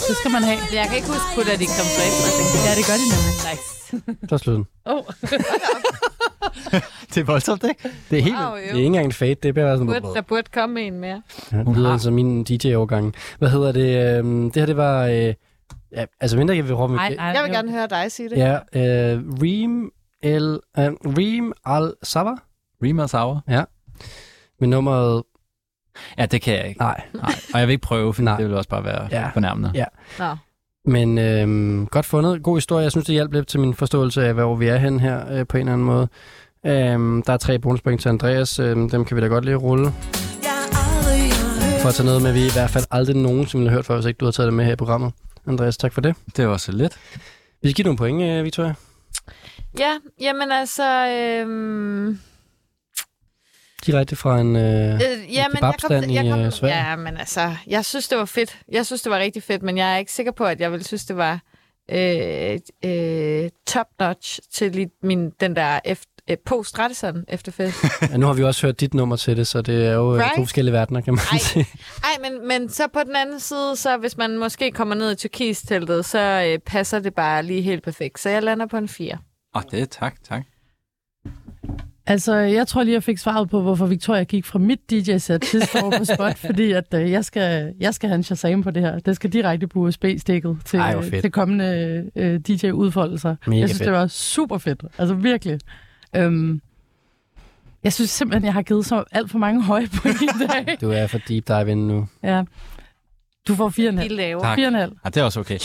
det 0.09 0.15
skal 0.21 0.31
man 0.37 0.43
have. 0.51 0.61
Jeg 0.79 0.87
kan 0.89 0.97
ikke 1.01 1.11
huske, 1.15 1.29
putter 1.35 1.57
de 1.63 1.67
dressing 1.77 2.49
på. 2.53 2.59
Ja, 2.69 2.73
det 2.79 2.85
gør 2.91 2.97
de 3.03 3.07
nemlig. 3.15 3.35
Nice. 3.49 3.67
Så 4.31 4.35
slut. 4.43 4.67
Oh. 4.93 5.03
Det 7.15 7.21
er 7.21 7.25
voldsomt, 7.25 7.65
ikke? 7.65 7.91
Det 8.11 8.19
er 8.19 8.23
helt... 8.23 8.37
Wow, 8.37 8.55
Det 8.55 8.65
er 8.65 8.71
jo. 8.71 8.75
ikke 8.77 8.87
engang 8.87 9.05
en 9.07 9.13
fade, 9.13 9.35
det 9.35 9.49
er 9.49 9.53
bare 9.53 9.77
sådan... 9.79 9.87
Burde, 9.87 10.15
der 10.15 10.21
burde 10.21 10.51
komme 10.55 10.81
en 10.81 11.01
mere. 11.01 11.23
Ja, 11.53 11.59
det 11.59 11.77
lyder 11.77 11.97
som 11.97 12.15
min 12.15 12.45
DJ-overgang. 12.45 13.15
Hvad 13.39 13.49
hedder 13.51 13.73
det? 13.73 14.19
øhm, 14.19 14.51
det 14.51 14.63
her, 14.63 14.67
det 14.67 14.77
var... 14.77 15.05
Øh, 15.07 15.35
ja, 15.93 16.05
altså, 16.21 16.37
mindre 16.37 16.57
jeg 16.57 16.65
vil 16.65 16.75
råbe... 16.75 16.95
Nej, 16.95 17.15
nej, 17.15 17.25
Jeg 17.27 17.43
vil 17.43 17.49
jo. 17.51 17.55
gerne 17.57 17.71
høre 17.73 17.87
dig 17.91 18.13
sige 18.13 18.29
det. 18.31 18.37
Ja, 18.37 18.53
øh, 18.55 19.23
Reem, 19.43 19.91
El, 20.23 20.61
øh, 20.79 20.85
Reem 21.19 21.53
Al-Saba. 21.65 22.31
Rima 22.83 23.07
Sauer. 23.07 23.41
Med 24.61 24.69
nummeret... 24.69 25.23
Ja, 26.19 26.27
det 26.27 26.43
kan 26.43 26.55
jeg 26.55 26.69
ikke. 26.69 26.81
Nej. 26.81 27.01
Nej. 27.15 27.33
Og 27.55 27.61
jeg 27.61 27.69
vil 27.69 27.73
ikke 27.73 27.83
prøve, 27.83 28.15
for 28.15 28.23
Nej. 28.23 28.37
det 28.37 28.47
vil 28.49 28.57
også 28.57 28.69
bare 28.69 28.85
være 28.85 29.09
Ja. 29.11 29.21
ja. 29.21 29.29
fornærmende. 29.29 29.71
Ja. 29.75 29.85
Nå. 30.19 30.37
Men 30.87 31.19
øh, 31.19 31.87
godt 31.87 32.07
fundet. 32.07 32.43
God 32.43 32.57
historie. 32.57 32.83
Jeg 32.83 32.91
synes, 32.91 33.07
det 33.07 33.13
hjalp 33.13 33.33
lidt 33.33 33.49
til 33.49 33.61
min 33.61 33.75
forståelse 33.75 34.27
af, 34.27 34.35
hvor 34.35 34.57
vi 34.57 34.67
er 34.67 34.77
hen 34.77 35.01
her 35.01 35.33
øh, 35.33 35.47
på 35.47 35.57
en 35.57 35.61
eller 35.61 35.73
anden 35.73 35.87
måde. 35.87 36.09
Øh, 36.67 37.23
der 37.27 37.33
er 37.33 37.37
tre 37.37 37.59
bonuspoint 37.59 38.01
til 38.01 38.09
Andreas. 38.09 38.59
Øh, 38.59 38.77
dem 38.77 39.05
kan 39.05 39.17
vi 39.17 39.21
da 39.21 39.27
godt 39.27 39.45
lige 39.45 39.57
rulle. 39.57 39.93
For 41.81 41.89
at 41.89 41.95
tage 41.95 42.07
noget 42.07 42.23
med, 42.23 42.33
vi 42.33 42.47
i 42.47 42.53
hvert 42.53 42.71
fald 42.71 42.85
aldrig 42.91 43.17
nogensinde 43.17 43.69
har 43.69 43.77
hørt 43.77 43.87
før, 43.87 43.95
hvis 43.95 44.07
ikke 44.07 44.19
du 44.19 44.25
har 44.25 44.33
taget 44.33 44.47
det 44.47 44.55
med 44.55 44.65
her 44.65 44.73
i 44.73 44.77
programmet. 44.77 45.13
Andreas, 45.47 45.77
tak 45.77 45.93
for 45.93 46.01
det. 46.01 46.15
Det 46.37 46.49
var 46.49 46.57
så 46.57 46.73
lidt. 46.73 46.99
Vi 47.63 47.69
skal 47.69 47.75
give 47.75 47.85
nogle 47.85 47.99
point, 47.99 48.23
øh, 48.23 48.45
Victoria. 48.45 48.75
Ja, 49.79 49.91
jamen 50.21 50.53
altså... 50.53 51.09
Øhm, 51.09 52.19
Direkte 53.87 54.17
fra 54.17 54.41
en... 54.41 54.57
Øh, 54.57 54.63
øh, 54.63 55.01
jamen, 55.01 55.31
jeg 55.33 55.49
kom, 55.51 55.53
kebabstand 55.53 56.13
jeg 56.13 56.27
i, 56.27 56.31
kom, 56.31 56.41
øh, 56.41 56.53
Sverige. 56.53 56.77
Ja, 56.77 56.97
men 56.97 57.17
altså, 57.17 57.55
jeg 57.67 57.85
synes, 57.85 58.09
det 58.09 58.19
var 58.19 58.25
fedt. 58.25 58.59
Jeg 58.73 58.87
synes, 58.87 59.03
det 59.03 59.11
var 59.11 59.19
rigtig 59.19 59.43
fedt, 59.43 59.63
men 59.63 59.79
jeg 59.79 59.95
er 59.95 59.97
ikke 59.97 60.13
sikker 60.13 60.33
på, 60.33 60.45
at 60.45 60.61
jeg 60.61 60.73
ville 60.73 60.85
synes, 60.85 61.05
det 61.05 61.17
var 61.17 61.41
øh, 61.91 62.59
øh, 62.85 63.51
top-notch 63.67 64.39
til 64.53 64.73
lige 64.73 64.91
min, 65.03 65.31
den 65.41 65.57
der 65.57 65.81
efter, 65.85 66.11
øh, 66.31 66.37
post-Radisson 66.45 67.25
efterfest. 67.29 67.85
ja, 68.11 68.17
nu 68.17 68.27
har 68.27 68.35
vi 68.35 68.43
også 68.43 68.67
hørt 68.67 68.81
dit 68.81 68.95
nummer 68.95 69.17
til 69.17 69.37
det, 69.37 69.47
så 69.47 69.63
det 69.63 69.87
er 69.87 69.93
jo 69.93 70.13
right? 70.13 70.23
Right? 70.23 70.37
to 70.37 70.43
forskellige 70.43 70.73
verdener, 70.73 71.01
kan 71.01 71.15
man 71.15 71.23
Ej. 71.33 71.39
sige. 71.39 71.67
Ej, 72.05 72.31
men, 72.31 72.49
men 72.49 72.69
så 72.69 72.89
på 72.93 73.01
den 73.07 73.17
anden 73.17 73.41
side, 73.41 73.77
så 73.77 73.97
hvis 73.97 74.17
man 74.17 74.39
måske 74.39 74.71
kommer 74.71 74.95
ned 74.95 75.13
i 75.13 75.15
Tyrkis-teltet, 75.15 76.05
så 76.05 76.19
øh, 76.49 76.59
passer 76.59 76.99
det 76.99 77.15
bare 77.15 77.43
lige 77.43 77.63
helt 77.63 77.83
perfekt. 77.83 78.21
Så 78.21 78.29
jeg 78.29 78.43
lander 78.43 78.67
på 78.67 78.77
en 78.77 78.89
4. 78.89 79.13
Åh, 79.13 79.19
oh, 79.55 79.63
det 79.71 79.81
er 79.81 79.87
tak, 79.87 80.15
tak. 80.29 80.43
Altså, 82.09 82.35
jeg 82.37 82.67
tror 82.67 82.83
lige, 82.83 82.95
jeg 82.95 83.03
fik 83.03 83.19
svaret 83.19 83.51
på, 83.51 83.63
hvorfor 83.63 83.87
Victoria 83.87 84.25
gik 84.25 84.45
fra 84.45 84.59
mit 84.59 84.91
DJ-sæt 84.91 85.45
sidste 85.45 85.85
år 85.85 85.95
på 85.99 86.05
spot, 86.05 86.39
fordi 86.47 86.73
at 86.73 86.95
øh, 86.95 87.11
jeg, 87.11 87.25
skal, 87.25 87.75
jeg 87.81 87.95
skal 87.95 88.09
have 88.09 88.15
en 88.17 88.23
Shazam 88.23 88.63
på 88.63 88.71
det 88.71 88.83
her. 88.83 88.99
Det 88.99 89.17
skal 89.17 89.33
direkte 89.33 89.67
på 89.67 89.79
USB-stikket 89.79 90.59
til, 90.65 90.79
Ej, 90.79 91.21
til 91.21 91.31
kommende 91.31 92.05
øh, 92.17 92.41
DJ-udfoldelser. 92.41 93.37
Mega 93.47 93.61
jeg 93.61 93.69
synes, 93.69 93.79
fedt. 93.79 93.87
det 93.87 93.95
var 93.95 94.07
super 94.07 94.59
fedt. 94.59 94.85
Altså 94.99 95.15
virkelig. 95.15 95.59
Øhm, 96.17 96.61
jeg 97.85 97.93
synes 97.93 98.11
simpelthen, 98.11 98.45
jeg 98.45 98.53
har 98.53 98.63
givet 98.63 98.87
så 98.87 99.05
alt 99.13 99.31
for 99.31 99.39
mange 99.39 99.63
høje 99.63 99.87
point 100.03 100.23
i 100.23 100.27
dag. 100.27 100.77
Du 100.81 100.91
er 100.91 101.07
for 101.07 101.19
deep 101.29 101.49
dive 101.49 101.71
inde 101.71 101.87
nu. 101.87 102.09
ja. 102.23 102.43
Du 103.49 103.55
får 103.55 103.69
4,5. 103.69 104.01
I 104.05 104.09
laver. 104.09 104.43
Tak. 104.43 104.59
4,5. 104.59 104.65
Ja, 104.65 104.87
det 105.05 105.17
er 105.17 105.23
også 105.25 105.41
okay. 105.41 105.59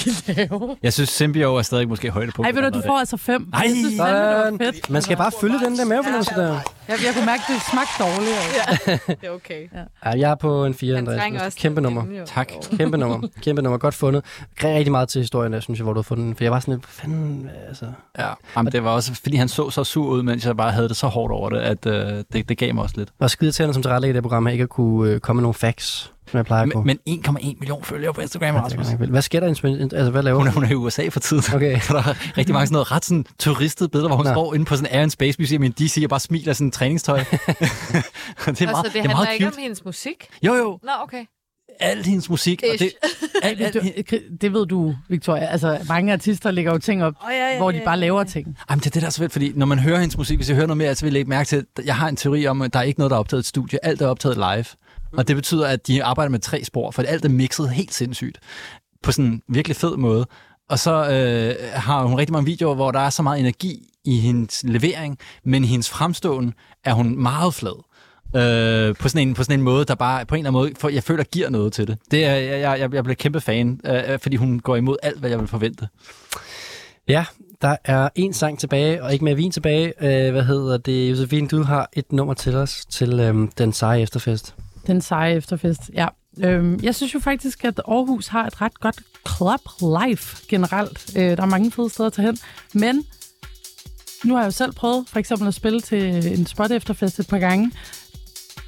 Jeg 0.84 0.94
synes, 0.94 1.10
Symbio 1.10 1.56
er 1.56 1.62
stadig 1.62 1.88
måske 1.90 2.10
højdepunkt. 2.10 2.48
Ej, 2.48 2.62
ved 2.62 2.72
du, 2.72 2.78
du 2.80 2.84
får 2.88 3.00
altså 3.00 3.18
5. 3.18 3.50
Ej! 3.54 3.60
jeg 3.60 3.72
synes, 3.76 4.02
fandme, 4.02 4.66
det 4.66 4.76
fedt. 4.76 4.90
Man 4.90 5.02
skal 5.02 5.18
bare 5.18 5.32
følge 5.42 5.60
den 5.60 5.78
der 5.78 5.86
mavefornemmelse 5.86 6.36
der. 6.36 6.60
Jeg, 6.88 6.98
jeg 7.06 7.14
kunne 7.14 7.26
mærke, 7.26 7.42
at 7.48 7.54
det 7.54 7.62
smagte 7.72 7.94
dårligt. 8.00 8.36
Altså. 8.68 9.00
Det 9.08 9.28
er 9.28 9.30
okay. 9.30 9.68
Ja, 10.06 10.10
jeg 10.10 10.32
er 10.32 10.36
på 10.36 10.66
en 10.66 10.74
4, 10.74 10.96
Han 10.96 11.06
trænger 11.06 11.24
Andreas. 11.24 11.56
Kæmpe 11.56 11.82
nummer. 11.82 12.04
Tak. 12.26 12.52
Kæmpe 12.78 12.98
nummer. 12.98 13.28
Kæmpe 13.42 13.62
nummer. 13.62 13.78
Godt 13.78 13.96
fundet. 13.96 14.24
Rigtig 14.64 14.92
meget 14.92 15.10
til 15.10 15.20
historien, 15.22 15.54
der, 15.54 15.60
synes 15.60 15.80
jeg, 15.80 15.84
hvor 15.84 15.94
du 15.94 15.98
har 15.98 16.04
fundet 16.04 16.26
den. 16.26 16.36
For 16.36 16.44
jeg 16.44 16.52
var 16.52 16.60
sådan 16.60 16.74
lidt, 16.74 16.86
fanden, 16.88 17.50
altså... 17.68 17.86
Ja, 18.20 18.28
Jamen, 18.58 18.72
det 18.72 18.84
var 18.84 18.90
også, 18.90 19.14
fordi 19.14 19.36
han 19.36 19.48
så 19.48 19.70
så 19.70 19.84
sur 19.84 20.08
ud, 20.08 20.24
mens 20.24 20.46
jeg 20.46 20.58
bare 20.58 20.72
havde 20.72 20.88
det 20.90 20.98
så 20.98 21.08
hårdt 21.08 21.34
over 21.34 21.50
det, 21.50 21.58
at 21.60 21.86
øh, 21.86 22.24
det, 22.34 22.50
det 22.50 22.58
gav 22.58 22.74
mig 22.74 22.84
også 22.84 22.96
lidt. 22.98 23.10
Og 23.20 23.30
skide 23.30 23.52
til, 23.52 23.74
som 23.74 23.84
tilrettelægger 23.84 24.14
det 24.14 24.24
program, 24.24 24.46
her, 24.46 24.52
ikke 24.52 24.64
at 24.64 24.70
kunne 24.70 25.12
øh, 25.12 25.20
komme 25.20 25.38
med 25.38 25.42
nogle 25.42 25.54
facts, 25.54 26.12
som 26.32 26.38
jeg 26.38 26.46
plejer 26.46 26.66
på. 26.74 26.84
Men, 26.84 27.00
men 27.08 27.24
1,1 27.26 27.42
million 27.60 27.84
følgere 27.84 28.14
på 28.14 28.22
Instagram, 28.22 28.56
Ja, 28.56 28.62
Rasmus. 28.62 28.88
Hvad 29.10 29.22
sker 29.22 29.40
der? 29.40 29.48
Altså, 29.48 30.10
hvad 30.12 30.24
laver 30.24 30.38
Hun 30.38 30.48
er, 30.48 30.52
hun? 30.52 30.64
er 30.64 30.70
i 30.70 30.74
USA 30.76 31.08
for 31.10 31.20
tiden. 31.20 31.44
Okay. 31.56 31.80
Så 31.80 31.94
der 31.98 32.00
er 32.00 32.38
rigtig 32.38 32.54
mange 32.54 32.68
sådan 32.68 32.74
noget 32.74 32.92
ret 32.92 33.06
sådan 33.06 33.26
turistet 33.40 33.92
billeder, 33.92 34.08
hvor 34.10 34.18
hun 34.18 34.26
Nå. 34.26 34.32
står 34.34 34.54
inde 34.54 34.66
på 34.66 34.76
sådan 34.76 34.92
Air 34.96 35.02
and 35.04 35.12
Space 35.12 35.36
Museum 35.40 35.64
i 35.64 35.66
en 35.66 35.72
DC 35.72 36.02
og 36.04 36.10
bare 36.10 36.20
smiler 36.20 36.54
sådan 36.54 36.72
træningstøj. 36.72 37.18
det 37.24 37.28
er 37.28 37.34
meget, 37.46 38.68
Altså, 38.68 38.82
det 38.84 38.94
det 38.94 38.96
er 38.96 39.02
handler 39.02 39.16
meget 39.16 39.34
ikke 39.34 39.46
cute. 39.46 39.56
om 39.58 39.62
hendes 39.62 39.86
musik? 39.86 40.28
Jo, 40.44 40.54
jo. 40.56 40.80
Nå, 40.84 40.92
okay. 41.04 41.26
Alt 41.80 42.06
hendes 42.06 42.30
musik. 42.30 42.64
Og 42.74 42.80
det, 42.80 42.92
alt, 43.44 43.62
alt, 43.62 44.12
det 44.42 44.54
ved 44.54 44.66
du, 44.66 44.96
Victoria. 45.10 45.46
Altså, 45.46 45.80
mange 45.88 46.14
artister 46.14 46.52
lægger 46.52 46.72
jo 46.72 46.78
ting 46.78 47.04
op, 47.04 47.14
Oh, 47.22 47.30
ja, 47.32 47.52
ja, 47.52 47.58
hvor 47.58 47.72
de 47.72 47.78
ja, 47.78 47.84
bare 47.84 47.94
ja. 47.94 48.00
laver 48.00 48.24
ting. 48.24 48.58
Jamen, 48.70 48.80
det 48.80 48.86
er 48.86 48.90
det, 48.90 49.02
der 49.02 49.08
er 49.08 49.12
så 49.12 49.18
fedt, 49.18 49.32
fordi 49.32 49.52
når 49.56 49.66
man 49.66 49.80
hører 49.80 50.00
hendes 50.00 50.18
musik, 50.18 50.38
hvis 50.38 50.48
jeg 50.50 50.56
hører 50.56 50.68
noget 50.68 50.78
mere, 50.78 50.96
så 50.96 51.02
vil 51.06 51.08
jeg 51.10 51.14
lægge 51.14 51.30
mærke 51.30 51.48
til, 51.48 51.66
at 51.78 51.86
jeg 51.86 51.96
har 51.96 52.08
en 52.10 52.16
teori 52.16 52.48
om, 52.48 52.62
at 52.62 52.74
der 52.74 52.80
er 52.80 52.84
ikke 52.84 53.00
noget, 53.00 53.10
der 53.12 53.16
er 53.16 53.20
optaget 53.20 53.40
i 53.40 53.44
et 53.44 53.46
studie. 53.46 53.86
Alt 53.86 54.02
er 54.02 54.08
optaget 54.08 54.38
live. 54.38 54.66
Og 55.18 55.28
det 55.28 55.36
betyder, 55.36 55.68
at 55.68 55.88
de 55.88 56.04
arbejder 56.04 56.30
med 56.30 56.40
tre 56.40 56.64
spor, 56.64 56.92
for 56.92 57.02
alt 57.02 57.26
er 57.26 57.30
mixet 57.30 57.70
helt 57.70 57.94
sindssygt. 57.94 58.40
På 59.04 59.12
sådan 59.12 59.26
en 59.26 59.42
virkelig 59.48 59.76
fed 59.76 59.98
måde. 59.98 60.26
Og 60.70 60.80
så 60.80 60.92
øh, 60.92 61.56
har 61.74 62.04
hun 62.04 62.18
rigtig 62.18 62.34
mange 62.34 62.46
videoer, 62.46 62.76
hvor 62.76 62.92
der 62.92 63.00
er 63.00 63.10
så 63.10 63.24
meget 63.24 63.40
energi 63.40 63.88
i 64.06 64.20
hendes 64.20 64.64
levering, 64.64 65.18
men 65.44 65.64
i 65.64 65.68
hendes 65.68 65.90
fremståen 65.90 66.54
er 66.84 66.94
hun 66.94 67.18
meget 67.18 67.54
flad. 67.54 67.84
Øh, 68.36 68.96
på, 68.96 69.10
sådan 69.10 69.28
en, 69.28 69.34
på 69.34 69.44
sådan 69.44 69.60
en 69.60 69.64
måde, 69.64 69.86
der 69.86 69.96
bare 69.96 70.26
på 70.26 70.36
en 70.36 70.40
eller 70.40 70.50
anden 70.50 70.62
måde, 70.62 70.72
for 70.80 70.90
jeg 70.90 71.04
føler, 71.04 71.24
giver 71.24 71.50
noget 71.50 71.74
til 71.74 71.88
det. 71.88 71.98
det 72.12 72.26
er, 72.26 72.36
jeg, 72.36 72.80
jeg, 72.80 72.94
jeg 72.94 73.04
bliver 73.04 73.16
kæmpe 73.16 73.42
fan, 73.42 73.80
øh, 73.86 74.20
fordi 74.20 74.36
hun 74.36 74.60
går 74.60 74.76
imod 74.76 74.98
alt, 75.04 75.20
hvad 75.20 75.30
jeg 75.30 75.40
vil 75.40 75.48
forvente. 75.48 75.88
Ja, 77.08 77.26
der 77.62 77.76
er 77.84 78.10
en 78.16 78.34
sang 78.34 78.60
tilbage, 78.60 79.04
og 79.04 79.14
ikke 79.14 79.26
mere 79.26 79.36
vin 79.36 79.52
tilbage. 79.52 79.94
Øh, 80.02 80.32
hvad 80.32 80.44
hedder 80.44 80.78
det? 80.78 81.10
Josefine, 81.10 81.48
du 81.48 81.64
har 81.64 81.90
et 81.94 82.12
nummer 82.12 82.34
til 82.34 82.56
os 82.56 82.86
til 82.86 83.20
øhm, 83.20 83.52
den 83.58 83.74
seje 83.74 84.02
efterfest. 84.02 84.56
Den 84.92 85.02
seje 85.02 85.36
efterfest, 85.36 85.82
ja. 85.94 86.08
Øhm, 86.40 86.80
jeg 86.84 86.96
synes 86.96 87.14
jo 87.14 87.20
faktisk, 87.20 87.66
at 87.66 87.82
Aarhus 87.88 88.28
har 88.28 88.48
et 88.48 88.62
ret 88.62 88.80
godt 88.80 89.02
club 89.38 89.62
life 90.02 90.38
generelt. 90.48 91.14
Øh, 91.18 91.38
der 91.38 91.44
er 91.44 91.46
mange 91.46 91.72
fede 91.72 91.90
steder 91.90 92.08
at 92.08 92.14
tage 92.14 92.26
hen. 92.26 92.38
Men 92.74 93.06
nu 94.24 94.34
har 94.34 94.42
jeg 94.42 94.46
jo 94.46 94.52
selv 94.52 94.74
prøvet 94.74 95.10
for 95.10 95.20
eksempel 95.20 95.48
at 95.48 95.54
spille 95.54 95.82
til 95.82 96.32
en 96.40 96.46
spot 96.46 96.72
efterfest 96.72 97.20
et 97.20 97.28
par 97.28 97.40
gange. 97.40 97.72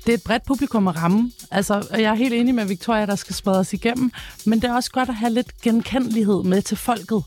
Det 0.05 0.09
er 0.09 0.13
et 0.13 0.23
bredt 0.23 0.45
publikum 0.45 0.87
at 0.87 0.95
ramme. 0.95 1.31
Altså, 1.51 1.87
og 1.91 2.01
jeg 2.01 2.11
er 2.11 2.15
helt 2.15 2.33
enig 2.33 2.55
med 2.55 2.65
Victoria, 2.65 3.05
der 3.05 3.15
skal 3.15 3.35
smadres 3.35 3.73
igennem. 3.73 4.11
Men 4.45 4.61
det 4.61 4.69
er 4.69 4.73
også 4.73 4.91
godt 4.91 5.09
at 5.09 5.15
have 5.15 5.33
lidt 5.33 5.61
genkendelighed 5.61 6.43
med 6.43 6.61
til 6.61 6.77
folket. 6.77 7.23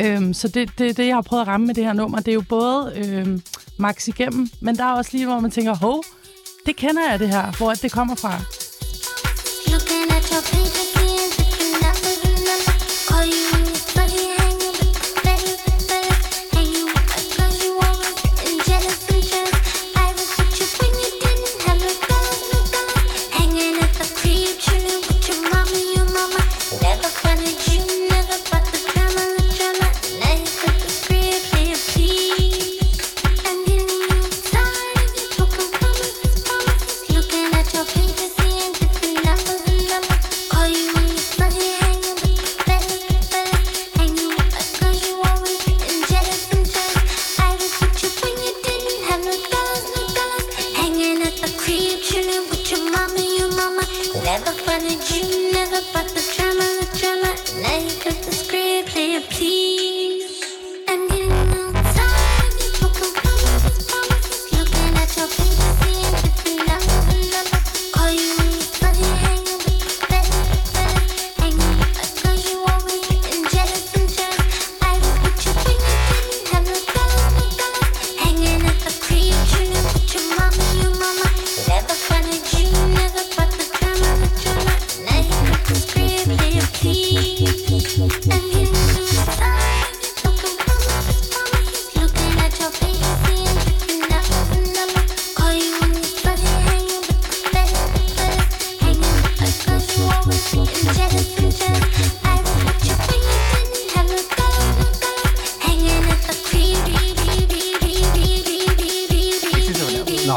Øhm, 0.00 0.34
så 0.34 0.48
det 0.48 0.62
er 0.62 0.66
det, 0.78 0.96
det, 0.96 1.06
jeg 1.06 1.16
har 1.16 1.22
prøvet 1.22 1.40
at 1.42 1.48
ramme 1.48 1.66
med 1.66 1.74
det 1.74 1.84
her 1.84 1.92
nummer. 1.92 2.18
Det 2.18 2.28
er 2.28 2.34
jo 2.34 2.44
både 2.48 2.92
øhm, 2.96 3.42
max 3.78 4.08
igennem, 4.08 4.48
men 4.60 4.76
der 4.76 4.84
er 4.84 4.92
også 4.92 5.10
lige, 5.12 5.26
hvor 5.26 5.40
man 5.40 5.50
tænker, 5.50 5.74
hov, 5.74 6.04
det 6.66 6.76
kender 6.76 7.10
jeg 7.10 7.18
det 7.18 7.28
her, 7.28 7.56
hvor 7.56 7.74
det 7.74 7.92
kommer 7.92 8.14
fra. 8.14 8.32
Looking 9.72 10.06
at 10.16 10.24
your 10.32 10.42
page 10.50 10.76
again, 10.86 11.30
thinking 11.36 11.74
I 11.88 11.92
remember. 12.06 12.72
Call 13.08 13.28
you 13.28 13.53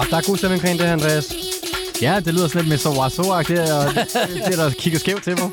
der 0.09 0.17
er 0.17 0.21
god 0.27 0.37
stemning 0.37 0.61
omkring 0.61 0.79
det 0.79 0.85
her, 0.87 0.93
Andreas. 0.93 1.33
Ja, 2.01 2.19
det 2.25 2.33
lyder 2.33 2.47
sådan 2.47 2.65
lidt 2.67 2.85
Mr. 2.85 2.89
Wasso-agtigt, 2.89 3.73
og 3.73 3.95
det 4.45 4.59
er 4.59 4.63
der 4.63 4.69
kigger 4.79 4.99
skævt 4.99 5.23
til 5.23 5.33
mig. 5.41 5.51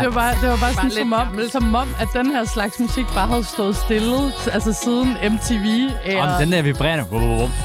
Det 0.00 0.08
var 0.08 0.10
bare, 0.10 0.34
det 0.42 0.48
var 0.50 0.56
bare 0.56 0.74
sådan, 0.74 0.90
lidt 0.90 0.98
som 1.00 1.12
om, 1.12 1.40
som 1.52 1.74
om, 1.74 1.88
at 2.00 2.08
den 2.14 2.26
her 2.30 2.44
slags 2.44 2.78
musik 2.78 3.04
bare 3.14 3.26
havde 3.28 3.44
stået 3.44 3.76
stille, 3.76 4.32
altså 4.52 4.72
siden 4.72 5.08
MTV. 5.32 5.90
Om 6.20 6.28
den 6.40 6.52
der 6.52 6.62
vibrerende. 6.62 7.04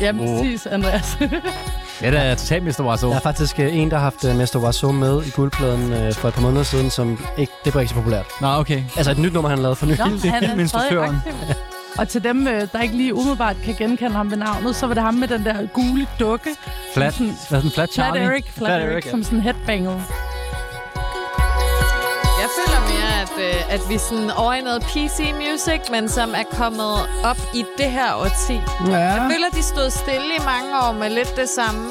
Ja, 0.02 0.12
præcis, 0.12 0.66
Andreas. 0.66 1.18
Ja, 2.02 2.12
det 2.12 2.20
er 2.20 2.36
totalt 2.36 2.64
Mr. 2.64 2.84
Wasso. 2.86 3.10
Der 3.10 3.16
er 3.16 3.20
faktisk 3.20 3.60
øh, 3.60 3.78
en, 3.78 3.92
der 3.92 3.98
har 3.98 4.04
haft 4.04 4.26
øh, 4.26 4.36
Mr. 4.38 4.58
Wasso 4.58 4.92
med 4.92 5.26
i 5.26 5.30
guldpladen 5.30 5.94
øh, 5.94 6.14
for 6.14 6.28
et 6.28 6.34
par 6.34 6.42
måneder 6.42 6.64
siden, 6.64 6.90
som 6.90 7.26
ikke, 7.38 7.54
det 7.66 7.74
var 7.74 7.80
ikke 7.82 7.90
så 7.90 7.96
populært. 7.96 8.26
Nå, 8.42 8.48
okay. 8.48 8.84
Altså 8.98 9.12
et 9.12 9.18
nyt 9.18 9.34
nummer, 9.34 9.50
han 9.50 9.58
har 9.58 9.64
lavet 9.64 9.78
for 9.78 9.86
nylig. 9.86 10.00
Nå, 10.00 10.06
han 10.06 10.14
er 10.14 10.20
stadig 10.48 10.60
instruktøren. 10.60 11.16
aktiv. 11.16 11.56
Og 11.98 12.08
til 12.08 12.24
dem, 12.24 12.48
øh, 12.48 12.68
der 12.74 12.82
ikke 12.82 12.96
lige 12.98 13.14
umiddelbart 13.16 13.56
kan 13.66 13.76
genkende 13.76 14.12
ham 14.16 14.32
ved 14.32 14.38
navnet, 14.38 14.76
så 14.76 14.88
var 14.88 14.94
det 14.94 15.04
ham 15.04 15.14
med 15.14 15.28
den 15.28 15.46
der 15.46 15.68
gule 15.74 16.08
dukke. 16.20 16.50
Flat, 16.94 17.14
Sådan- 17.14 17.36
hvad 17.50 17.58
er 17.58 17.62
den? 17.62 17.72
Flat 17.72 17.74
Flat 17.74 17.94
Charlie? 17.94 18.22
Eric, 18.24 18.46
Flat, 18.58 18.82
Eric, 18.82 19.06
ja. 19.06 19.12
som 19.12 19.24
sådan 19.24 19.42
headbanger. 19.42 19.92
Jeg 22.42 22.50
føler 22.58 22.80
mere, 22.94 23.22
at, 23.22 23.56
øh, 23.56 23.74
at 23.74 23.82
vi 23.90 23.98
sådan 23.98 24.32
over 24.32 24.54
i 24.54 24.62
noget 24.62 24.82
PC 24.82 25.20
music, 25.34 25.82
men 25.92 26.10
som 26.10 26.30
er 26.36 26.44
kommet 26.58 26.94
op 27.24 27.38
i 27.54 27.64
det 27.78 27.86
her 27.92 28.14
årti. 28.16 28.54
Ja. 28.92 28.98
Jeg 28.98 29.30
føler, 29.32 29.50
de 29.54 29.64
stod 29.64 29.90
stille 29.90 30.36
i 30.40 30.42
mange 30.46 30.70
år 30.88 30.92
med 30.92 31.10
lidt 31.10 31.36
det 31.36 31.50
samme. 31.50 31.90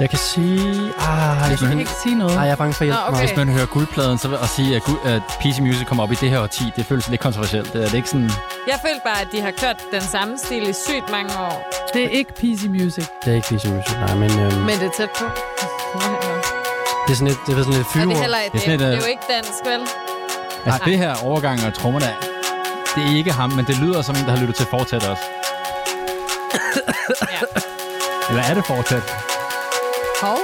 Jeg 0.00 0.10
kan 0.10 0.18
sige... 0.18 0.60
Ah, 0.98 1.50
jeg, 1.50 1.58
kan 1.58 1.78
ikke 1.78 1.90
sige 2.02 2.14
noget. 2.14 2.34
Ej, 2.36 2.42
jeg 2.42 2.50
er 2.50 2.56
bange 2.56 2.74
for 2.74 2.82
at 2.82 2.86
hjælpe 2.86 3.00
Nå, 3.00 3.08
okay. 3.08 3.26
Hvis 3.26 3.36
man 3.36 3.48
hører 3.48 3.66
guldpladen, 3.66 4.18
så 4.18 4.28
vil 4.28 4.38
jeg 4.40 4.48
sige, 4.48 4.76
at, 4.76 4.82
guld, 4.82 5.00
at 5.04 5.22
PC 5.40 5.58
Music 5.60 5.86
kommer 5.86 6.02
op 6.04 6.12
i 6.12 6.14
det 6.14 6.30
her 6.30 6.40
årti. 6.40 6.64
Det 6.76 6.86
føles 6.86 7.08
lidt 7.08 7.20
kontroversielt. 7.20 7.72
Det 7.72 7.84
er 7.84 7.88
det 7.88 7.94
ikke 7.94 8.08
sådan... 8.08 8.30
Jeg 8.66 8.78
følte 8.86 9.00
bare, 9.04 9.20
at 9.20 9.28
de 9.32 9.40
har 9.40 9.50
kørt 9.50 9.76
den 9.92 10.00
samme 10.00 10.38
stil 10.38 10.68
i 10.68 10.72
sygt 10.72 11.10
mange 11.10 11.30
år. 11.38 11.70
Det 11.94 12.04
er 12.04 12.08
ikke 12.08 12.32
PC 12.34 12.62
Music. 12.68 13.04
Det 13.24 13.30
er 13.30 13.34
ikke 13.34 13.48
PC 13.48 13.64
Music, 13.64 13.92
nej, 13.92 14.14
men 14.14 14.30
øhm, 14.40 14.60
Men 14.68 14.74
det 14.80 14.86
er 14.86 14.96
tæt 14.96 15.10
på. 15.18 15.24
det 17.06 17.12
er 17.12 17.16
sådan 17.16 17.28
lidt, 17.28 17.38
det 17.46 17.58
er 17.58 17.62
sådan 17.62 17.74
lidt 17.74 17.86
fyre. 17.92 18.04
det 18.04 18.12
er, 18.12 18.20
heller, 18.20 18.38
det, 18.44 18.52
Det 18.52 18.62
er 18.62 18.66
det, 18.66 18.74
et, 18.74 18.80
det 18.80 18.86
øh, 18.86 18.92
er 18.92 19.00
jo 19.00 19.06
ikke 19.14 19.26
dansk, 19.36 19.60
vel? 19.64 19.80
Altså, 20.66 20.80
det 20.84 20.98
her 20.98 21.14
overgang 21.24 21.66
og 21.66 21.74
trommerne, 21.74 22.10
det 22.94 23.02
er 23.04 23.16
ikke 23.16 23.32
ham, 23.32 23.50
men 23.50 23.64
det 23.66 23.76
lyder 23.78 24.02
som 24.02 24.16
en, 24.16 24.24
der 24.24 24.30
har 24.30 24.40
lyttet 24.40 24.56
til 24.56 24.66
Fortet 24.66 25.08
også. 25.08 25.22
ja. 27.34 27.40
Eller 28.30 28.42
er 28.42 28.54
det 28.54 28.66
fortsat? 28.66 29.02
Hov. 30.20 30.38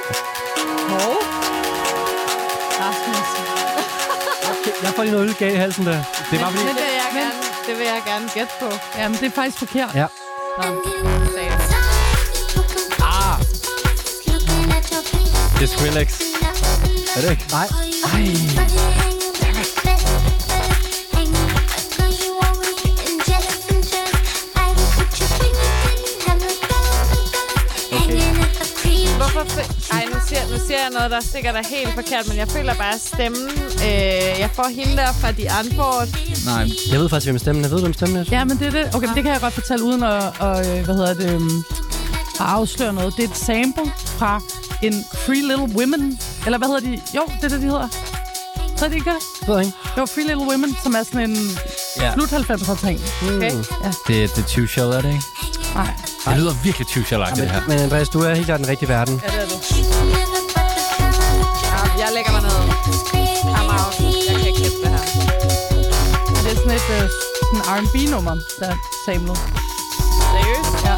Hov. 0.88 1.16
Rasmus. 2.80 3.28
Jeg 4.82 4.92
får 4.96 5.02
lige 5.02 5.12
noget 5.12 5.28
øl 5.28 5.34
galt 5.34 5.54
i 5.54 5.56
halsen 5.56 5.86
der. 5.86 6.04
Det 6.30 6.40
var 6.40 6.50
fordi... 6.50 6.64
Det 6.64 6.74
vil 6.74 6.82
jeg 6.82 7.10
gerne, 7.14 7.32
det 7.66 7.78
vil 7.78 7.86
jeg 7.86 8.02
gerne 8.06 8.30
gætte 8.34 8.52
på. 8.60 8.70
Jamen, 8.98 9.18
det 9.18 9.26
er 9.26 9.30
faktisk 9.30 9.58
forkert. 9.58 9.94
Ja. 9.94 10.06
Ah! 13.02 13.40
Det 15.58 15.62
er 15.62 15.66
Skrillex. 15.66 16.20
Er 17.16 17.20
det 17.20 17.30
ikke? 17.30 17.46
Nej. 17.50 17.66
Hvorfor? 17.68 18.93
Fi- 29.40 29.94
Ej, 29.96 30.04
nu 30.12 30.18
siger, 30.28 30.40
nu 30.50 30.58
siger 30.66 30.78
jeg 30.80 30.90
noget, 30.92 31.10
der 31.10 31.20
sikkert 31.20 31.54
er 31.56 31.62
helt 31.70 31.94
forkert, 31.94 32.28
men 32.28 32.36
jeg 32.36 32.48
føler 32.48 32.74
bare, 32.74 32.98
stemmen... 32.98 33.48
Øh, 33.74 34.40
jeg 34.44 34.50
får 34.54 34.68
hende 34.68 34.96
der 34.96 35.12
fra 35.12 35.32
de 35.32 35.50
Antwoord. 35.50 36.08
Nej. 36.46 36.68
Jeg 36.92 37.00
ved 37.00 37.08
faktisk, 37.08 37.26
hvem 37.26 37.38
stemmen 37.38 37.64
er. 37.64 37.68
Ved 37.68 37.76
du, 37.76 37.82
hvem 37.82 37.92
stemmen 37.92 38.16
er? 38.18 38.24
Ja, 38.30 38.44
men 38.44 38.58
det 38.58 38.66
er 38.66 38.70
det. 38.70 38.94
Okay, 38.94 39.06
men 39.06 39.14
det 39.16 39.22
kan 39.24 39.32
jeg 39.32 39.40
godt 39.40 39.54
fortælle 39.54 39.84
uden 39.84 40.02
at, 40.02 40.32
og, 40.40 40.66
øh, 40.66 40.84
hvad 40.84 40.94
hedder 40.94 41.14
det, 41.14 41.34
um, 41.36 41.64
at 42.40 42.46
afsløre 42.46 42.92
noget. 42.92 43.16
Det 43.16 43.24
er 43.24 43.28
et 43.28 43.36
sample 43.36 43.92
fra 44.18 44.40
en 44.82 45.04
Free 45.26 45.42
Little 45.48 45.76
Women. 45.78 46.18
Eller 46.44 46.58
hvad 46.58 46.68
hedder 46.68 46.80
de? 46.80 47.00
Jo, 47.16 47.22
det 47.36 47.44
er 47.44 47.48
det, 47.48 47.60
de 47.62 47.66
hedder. 47.66 47.88
Så 48.76 48.84
det 48.88 48.94
ikke 48.94 49.10
det? 49.10 49.48
Ved 49.48 49.56
jeg 49.56 49.64
ikke. 49.66 49.78
Jo, 49.98 50.06
Free 50.06 50.26
Little 50.26 50.46
Women, 50.50 50.76
som 50.82 50.94
er 50.94 51.02
sådan 51.02 51.30
en 51.30 51.58
Ja. 52.00 52.12
slut 52.14 52.32
90'er 52.32 52.86
ting. 52.86 53.00
Okay. 53.36 53.50
Det, 54.08 54.36
det 54.36 54.38
er 54.38 54.48
Two 54.48 54.66
Shell, 54.66 54.86
er 54.92 55.00
det 55.00 55.08
ikke? 55.08 55.24
Nej. 55.74 55.94
Det 56.24 56.36
lyder 56.36 56.54
virkelig 56.62 56.86
Two 56.86 57.04
shell 57.04 57.22
det 57.36 57.50
her. 57.50 57.60
Men 57.68 57.78
Andreas, 57.78 58.08
du 58.08 58.20
er 58.20 58.34
helt 58.34 58.46
klart 58.46 58.60
den 58.60 58.68
rigtige 58.68 58.88
verden. 58.88 59.22
Ja, 59.24 59.28
det 59.28 59.42
er 59.42 59.48
du. 59.48 59.56
Ja, 61.72 61.80
jeg 62.02 62.08
lægger 62.14 62.32
mig 62.32 62.42
ned. 62.42 62.58
I'm 63.58 63.68
out. 63.78 63.94
Jeg 64.28 64.36
kan 64.38 64.46
ikke 64.46 64.60
gætte 64.62 64.78
det 64.82 64.90
her. 64.94 65.02
Og 66.36 66.40
det 66.44 66.50
er 66.52 66.56
sådan 66.56 66.70
et 66.80 66.88
øh, 66.96 67.08
sådan 67.40 67.62
R&B-nummer, 67.76 68.34
der 68.60 68.66
er 68.68 68.76
samlet. 69.06 69.38
Seriøst? 70.32 70.74
Ja. 70.88 70.96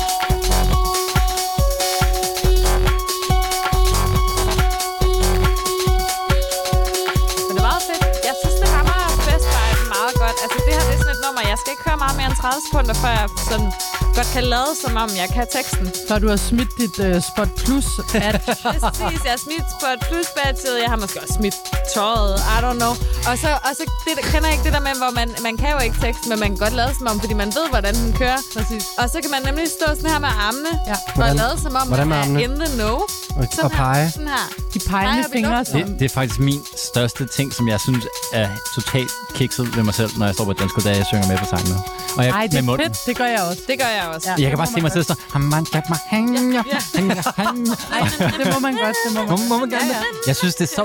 Men 7.46 7.52
det 7.56 7.62
er 7.62 7.66
meget 7.70 7.82
fedt. 7.88 8.02
Jeg 8.28 8.34
synes, 8.40 8.56
det 8.62 8.68
rammer 8.76 8.96
festviben 9.26 9.86
meget 9.96 10.14
godt. 10.22 10.36
Altså, 10.44 10.58
det 10.66 10.72
her 10.76 10.82
det 10.88 10.94
er 10.96 11.00
sådan 11.02 11.14
et 11.16 11.20
nummer. 11.26 11.42
Jeg 11.52 11.56
skal 11.60 11.70
ikke 11.74 11.84
høre 11.88 11.98
meget 12.04 12.16
mere 12.18 12.28
end 12.30 12.36
30 12.36 12.60
sekunder, 12.66 12.94
før 13.02 13.12
jeg 13.20 13.28
sådan 13.50 13.70
godt 14.18 14.30
kan 14.36 14.44
lade, 14.54 14.70
som 14.84 14.92
om 15.04 15.08
jeg 15.22 15.28
kan 15.34 15.46
teksten. 15.56 15.86
Før 16.08 16.18
du 16.22 16.28
har 16.28 16.36
smidt 16.50 16.70
dit 16.82 16.96
øh, 17.06 17.14
Spot 17.30 17.50
Plus 17.60 17.86
at 18.14 18.34
Præcis, 18.98 19.20
jeg 19.26 19.32
har 19.36 19.42
smidt 19.46 19.66
på 19.82 19.86
et 19.94 20.00
plusbattet. 20.08 20.72
Jeg 20.82 20.90
har 20.92 20.98
måske 21.02 21.18
også 21.22 21.34
smidt 21.40 21.56
tøjet. 21.94 22.34
I 22.54 22.56
don't 22.64 22.78
know. 22.82 22.94
Og 23.30 23.34
så, 23.42 23.50
og 23.68 23.72
så 23.78 23.82
det, 24.06 24.12
der- 24.18 24.26
kender 24.32 24.46
jeg 24.48 24.54
ikke 24.56 24.64
det 24.68 24.72
der 24.78 24.84
med, 24.88 24.94
hvor 25.02 25.10
man, 25.20 25.28
man 25.48 25.54
kan 25.62 25.68
jo 25.76 25.78
ikke 25.86 25.96
teksten, 26.04 26.28
men 26.30 26.38
man 26.44 26.48
kan 26.52 26.58
godt 26.66 26.74
lade 26.80 26.92
som 26.98 27.06
om, 27.12 27.16
fordi 27.20 27.34
man 27.42 27.48
ved, 27.58 27.66
hvordan 27.74 27.94
den 27.94 28.12
kører. 28.20 28.38
Præcis. 28.56 28.84
Og 29.00 29.06
så 29.12 29.16
kan 29.22 29.30
man 29.36 29.42
nemlig 29.48 29.66
stå 29.78 29.86
sådan 29.98 30.10
her 30.14 30.18
med 30.26 30.32
armene, 30.48 30.72
Ja. 30.90 30.92
og 30.92 30.98
Hvordan- 31.18 31.36
lade 31.36 31.54
som 31.64 31.72
om, 31.80 31.86
hvordan 31.88 32.08
man 32.08 32.36
er 32.36 32.40
in 32.46 32.54
the 32.62 32.68
know. 32.80 32.96
Og, 33.38 33.44
Sådan 33.52 33.64
og 33.64 33.70
pege. 33.70 34.02
Her, 34.04 34.10
sådan 34.10 34.28
her. 34.28 34.46
de 34.74 34.78
pegende 34.90 35.24
fingre. 35.32 35.58
Det, 35.64 35.96
det 35.98 36.04
er 36.10 36.14
faktisk 36.14 36.38
min 36.40 36.60
største 36.90 37.26
ting, 37.26 37.54
som 37.54 37.68
jeg 37.68 37.80
synes 37.80 38.04
er 38.32 38.48
totalt 38.74 39.10
kikset 39.34 39.76
ved 39.76 39.82
mig 39.82 39.94
selv, 39.94 40.10
når 40.18 40.26
jeg 40.26 40.34
står 40.34 40.44
på 40.44 40.52
dansk, 40.52 40.74
da 40.84 40.90
jeg 40.90 41.06
synger 41.06 41.26
med 41.26 41.38
på 41.38 41.44
sangene. 41.44 41.76
Og 42.16 42.24
jeg, 42.24 42.30
Ej, 42.32 42.46
det 42.52 42.64
med 42.64 42.72
er 42.74 42.76
fedt. 42.84 42.96
Det 43.06 43.16
gør 43.16 43.24
jeg 43.24 43.40
også. 43.50 43.62
Det 43.66 43.78
gør 43.78 43.86
jeg 43.98 44.04
også. 44.14 44.28
Ja. 44.30 44.42
Jeg 44.42 44.48
kan 44.50 44.58
bare 44.58 44.66
se 44.66 44.80
mig 44.80 44.92
selv 44.92 45.04
stå. 45.04 45.14
"Hamman, 45.32 45.66
jak 45.74 45.84
mig, 45.92 45.98
hanja, 46.12 46.40
hanja, 46.40 47.22
hanja." 47.36 47.72
Ej, 47.96 48.00
det 48.38 48.46
må 48.54 48.58
man 48.66 48.72
godt. 48.84 48.96
Det 49.04 49.10
må 49.16 49.20
man, 49.20 49.30
Må, 49.30 49.36
må 49.50 49.56
man 49.62 49.68
gerne 49.70 49.84
Ja, 49.86 49.98
det? 49.98 50.26
Jeg 50.30 50.36
synes, 50.36 50.54
det 50.54 50.64
er 50.70 50.74
så. 50.78 50.82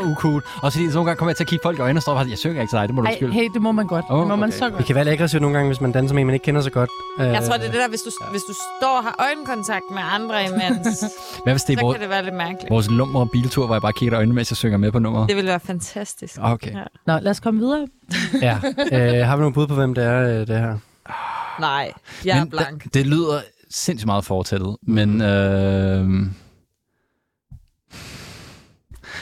Også 0.64 0.77
fordi 0.77 0.89
så 0.89 0.95
nogle 0.95 1.06
gange 1.07 1.18
kommer 1.18 1.30
jeg 1.31 1.38
til 1.38 1.43
at 1.43 1.48
kigge 1.52 1.64
folk 1.64 1.77
i 1.80 1.81
øjnene 1.81 1.98
og 1.98 2.02
står 2.02 2.14
bare, 2.15 2.26
jeg 2.30 2.38
synger 2.38 2.61
ikke 2.61 2.72
til 2.72 2.80
dig, 2.80 2.88
det 2.88 2.95
må 2.95 3.02
du 3.02 3.06
Ej, 3.07 3.11
undskylde. 3.11 3.34
hey, 3.34 3.48
det 3.53 3.61
må 3.61 3.72
man 3.72 3.88
godt. 3.88 4.06
Åh, 4.10 4.19
det 4.19 4.27
må 4.27 4.35
man 4.35 4.49
okay. 4.49 4.57
så 4.60 4.65
Det 4.65 4.73
godt. 4.73 4.85
kan 4.85 4.95
være 4.95 5.06
lidt 5.06 5.14
aggressivt 5.14 5.41
nogle 5.41 5.57
gange, 5.57 5.68
hvis 5.69 5.81
man 5.81 5.91
danser 5.91 6.14
med 6.15 6.22
en, 6.22 6.27
man 6.27 6.34
ikke 6.34 6.43
kender 6.43 6.61
så 6.61 6.69
godt. 6.69 6.89
Øh, 7.19 7.26
Jeg 7.27 7.43
tror, 7.43 7.57
det 7.57 7.65
er 7.68 7.72
det 7.72 7.80
der, 7.84 7.89
hvis 7.89 8.02
du, 8.02 8.11
hvis 8.31 8.41
du 8.49 8.53
står 8.80 8.98
og 8.98 9.03
har 9.03 9.15
øjenkontakt 9.19 9.85
med 9.91 10.02
andre 10.15 10.45
imens, 10.45 10.88
Hvad 11.43 11.53
hvis 11.53 11.64
det 11.64 11.77
så 11.77 11.81
er 11.81 11.85
vores, 11.85 11.95
kan 11.95 12.02
det 12.02 12.10
være 12.10 12.23
lidt 12.23 12.35
mærkeligt. 12.35 12.69
vores 12.69 12.89
lumre 12.89 13.27
biltur, 13.27 13.65
hvor 13.65 13.76
jeg 13.76 13.81
bare 13.81 13.93
kigger 13.93 14.15
i 14.15 14.18
øjnene, 14.18 14.35
mens 14.35 14.52
jeg 14.52 14.57
synger 14.57 14.77
med 14.77 14.91
på 14.91 14.99
nummeret? 14.99 15.27
Det 15.30 15.35
ville 15.35 15.49
være 15.49 15.60
fantastisk. 15.60 16.35
Okay. 16.41 16.72
Ja. 16.72 16.84
Nå, 17.07 17.19
lad 17.22 17.31
os 17.31 17.39
komme 17.39 17.60
videre. 17.60 17.88
Ja. 18.41 18.57
Øh, 18.91 19.27
har 19.27 19.35
vi 19.35 19.39
nogle 19.41 19.53
bud 19.53 19.68
på, 19.68 19.76
hvem 19.76 19.93
det 19.93 20.03
er, 20.06 20.22
øh, 20.22 20.48
det 20.48 20.57
her? 20.60 20.77
Nej, 21.62 21.92
jeg 22.26 22.38
er 22.38 22.44
Men 22.44 22.50
blank. 22.50 22.84
Det, 22.84 22.94
det 22.94 23.08
lyder 23.08 23.42
sindssygt 23.72 24.06
meget 24.06 24.26
fortættet, 24.26 24.78
men... 24.82 25.22
Øh... 25.22 26.08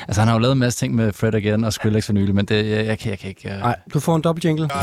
Altså, 0.07 0.21
han 0.21 0.27
har 0.27 0.35
jo 0.35 0.39
lavet 0.39 0.51
en 0.53 0.59
masse 0.59 0.79
ting 0.79 0.95
med 0.95 1.13
Fred 1.13 1.33
again 1.33 1.63
og 1.63 1.73
Skrillex 1.73 2.05
for 2.05 2.13
nylig, 2.13 2.35
men 2.35 2.45
det, 2.45 2.69
jeg, 2.69 2.85
jeg, 2.85 2.99
kan, 2.99 3.09
jeg 3.09 3.19
kan 3.19 3.29
ikke... 3.29 3.49
Uh... 3.53 3.59
Nej, 3.59 3.75
du 3.93 3.99
får 3.99 4.15
en 4.15 4.21
dobbelt 4.21 4.45
jingle. 4.45 4.69
Ja, 4.73 4.79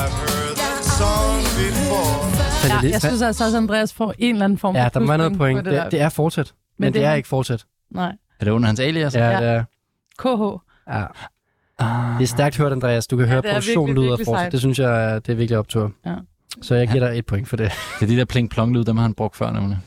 jeg 2.91 3.01
synes 3.01 3.23
altså 3.23 3.45
også, 3.45 3.57
at 3.57 3.62
Andreas 3.62 3.93
får 3.93 4.15
en 4.19 4.35
eller 4.35 4.45
anden 4.45 4.59
form 4.59 4.74
for 4.74 4.81
Ja, 4.83 4.89
der 4.95 5.01
må 5.01 5.07
være 5.07 5.19
noget 5.19 5.37
point. 5.39 5.65
på 5.65 5.70
Det, 5.70 5.83
det, 5.83 5.93
det 5.93 6.01
er 6.01 6.09
fortsat. 6.09 6.47
Men, 6.78 6.85
men 6.85 6.93
det, 6.93 6.95
det 7.01 7.07
er 7.07 7.11
er- 7.11 7.15
ikke 7.15 7.28
fortsat. 7.28 7.65
Nej. 7.91 8.12
Er 8.41 8.45
det 8.45 8.51
under 8.53 8.66
hans 8.66 8.81
alias? 8.81 9.15
Ja, 9.15 9.31
Ja. 9.31 9.41
det 9.41 9.49
er. 9.49 9.65
KH. 10.19 10.61
Ja. 10.95 11.05
Ah. 11.78 12.19
Det 12.19 12.23
er 12.23 12.27
stærkt 12.27 12.57
hørt, 12.57 12.73
Andreas. 12.73 13.07
Du 13.07 13.16
kan 13.16 13.27
høre, 13.27 13.43
det 13.43 13.49
er 13.51 13.53
produktionen 13.53 13.95
lyder 13.95 14.16
fortsat. 14.24 14.53
Det 14.53 14.61
synes 14.61 14.78
jeg, 14.78 15.05
er- 15.15 15.19
det 15.19 15.33
er 15.33 15.37
virkelig 15.37 15.59
optur. 15.59 15.93
Ja. 16.07 16.15
Så 16.62 16.74
jeg 16.74 16.89
giver 16.89 17.09
dig 17.09 17.19
et 17.19 17.27
point 17.27 17.49
for 17.49 17.57
det. 17.57 17.73
Det 18.01 18.07
er 18.07 18.11
de 18.11 18.16
der 18.16 18.24
pling-plong-lyd, 18.24 18.85
dem 18.85 18.97
har 18.97 19.03
han 19.03 19.15
brugt 19.15 19.37
før, 19.37 19.53
nemlig. 19.53 19.78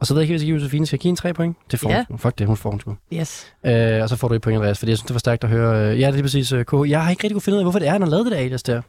Og 0.00 0.06
så 0.06 0.14
ved 0.14 0.20
jeg 0.20 0.24
ikke, 0.24 0.32
hvis 0.32 0.42
jeg 0.42 0.46
giver 0.46 0.58
Josefine. 0.58 0.86
Skal 0.86 0.96
jeg 0.96 1.00
give 1.00 1.10
en 1.10 1.16
tre 1.16 1.34
point? 1.34 1.56
Det 1.70 1.78
får 1.80 1.90
Ja. 1.90 2.04
hun. 2.08 2.18
Fuck 2.18 2.38
det, 2.38 2.46
hun 2.46 2.56
får 2.56 2.70
hun 2.70 2.80
sgu. 2.80 2.96
Yes. 3.12 3.46
Øh, 3.66 4.02
og 4.02 4.08
så 4.08 4.16
får 4.16 4.28
du 4.28 4.34
et 4.34 4.40
point, 4.42 4.56
Andreas, 4.56 4.78
fordi 4.78 4.90
jeg 4.90 4.98
synes, 4.98 5.06
det 5.06 5.14
var 5.14 5.18
stærkt 5.18 5.44
at 5.44 5.50
høre. 5.50 5.76
Øh, 5.80 5.86
ja, 5.86 5.92
det 5.92 6.04
er 6.06 6.10
lige 6.10 6.22
præcis 6.22 6.52
øh, 6.52 6.64
KH. 6.64 6.74
Jeg 6.90 7.02
har 7.02 7.10
ikke 7.10 7.24
rigtig 7.24 7.34
kunne 7.34 7.42
finde 7.42 7.54
ud 7.56 7.60
af, 7.60 7.64
hvorfor 7.64 7.78
det 7.78 7.88
er, 7.88 7.92
han 7.92 8.02
har 8.02 8.08
lavet 8.08 8.24
det 8.24 8.32
der 8.32 8.38
alias 8.38 8.62
der. 8.62 8.80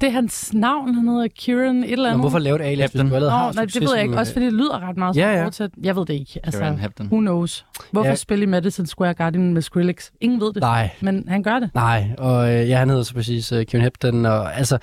Det 0.00 0.06
er 0.06 0.10
hans 0.10 0.54
navn, 0.54 0.94
han 0.94 1.08
hedder 1.08 1.28
Kieran 1.38 1.76
et 1.84 1.92
eller 1.92 1.96
Men 2.04 2.06
andet. 2.06 2.20
hvorfor 2.22 2.38
lave 2.38 2.56
et 2.56 2.62
alias, 2.70 2.90
hvis 2.90 3.00
du 3.00 3.06
allerede 3.06 3.22
Nå, 3.24 3.28
har 3.36 3.52
nej, 3.52 3.64
det 3.64 3.80
ved 3.80 3.88
jeg 3.94 4.02
ikke. 4.02 4.18
Også 4.18 4.32
fordi 4.32 4.44
det 4.44 4.52
lyder 4.52 4.88
ret 4.88 4.96
meget 4.96 5.14
som 5.14 5.20
Ja, 5.20 5.36
ja. 5.38 5.44
fortsat. 5.44 5.70
Jeg 5.82 5.96
ved 5.96 6.06
det 6.06 6.14
ikke. 6.14 6.40
Altså, 6.44 6.60
Kieran 6.60 6.78
Hepton. 6.78 7.06
who 7.06 7.20
knows? 7.20 7.66
Hvorfor 7.90 8.04
Ja. 8.04 8.10
ja. 8.10 8.14
spille 8.16 8.42
i 8.42 8.46
Madison 8.46 8.86
Square 8.86 9.14
Garden 9.14 9.54
med 9.54 9.62
Skrillex? 9.62 10.10
Ingen 10.20 10.40
ved 10.40 10.52
det. 10.52 10.60
Nej, 10.60 10.90
Men 11.00 11.24
han 11.28 11.42
gør 11.42 11.58
det. 11.58 11.70
nej. 11.74 12.06
Og 12.18 12.54
øh, 12.54 12.68
ja, 12.68 12.78
han 12.78 12.88
hedder 12.88 13.02
så 13.02 13.14
præcis 13.14 13.52
øh, 13.52 13.66
Kevin 13.66 13.82
Hepton. 13.84 14.26
Og 14.26 14.56
altså, 14.58 14.78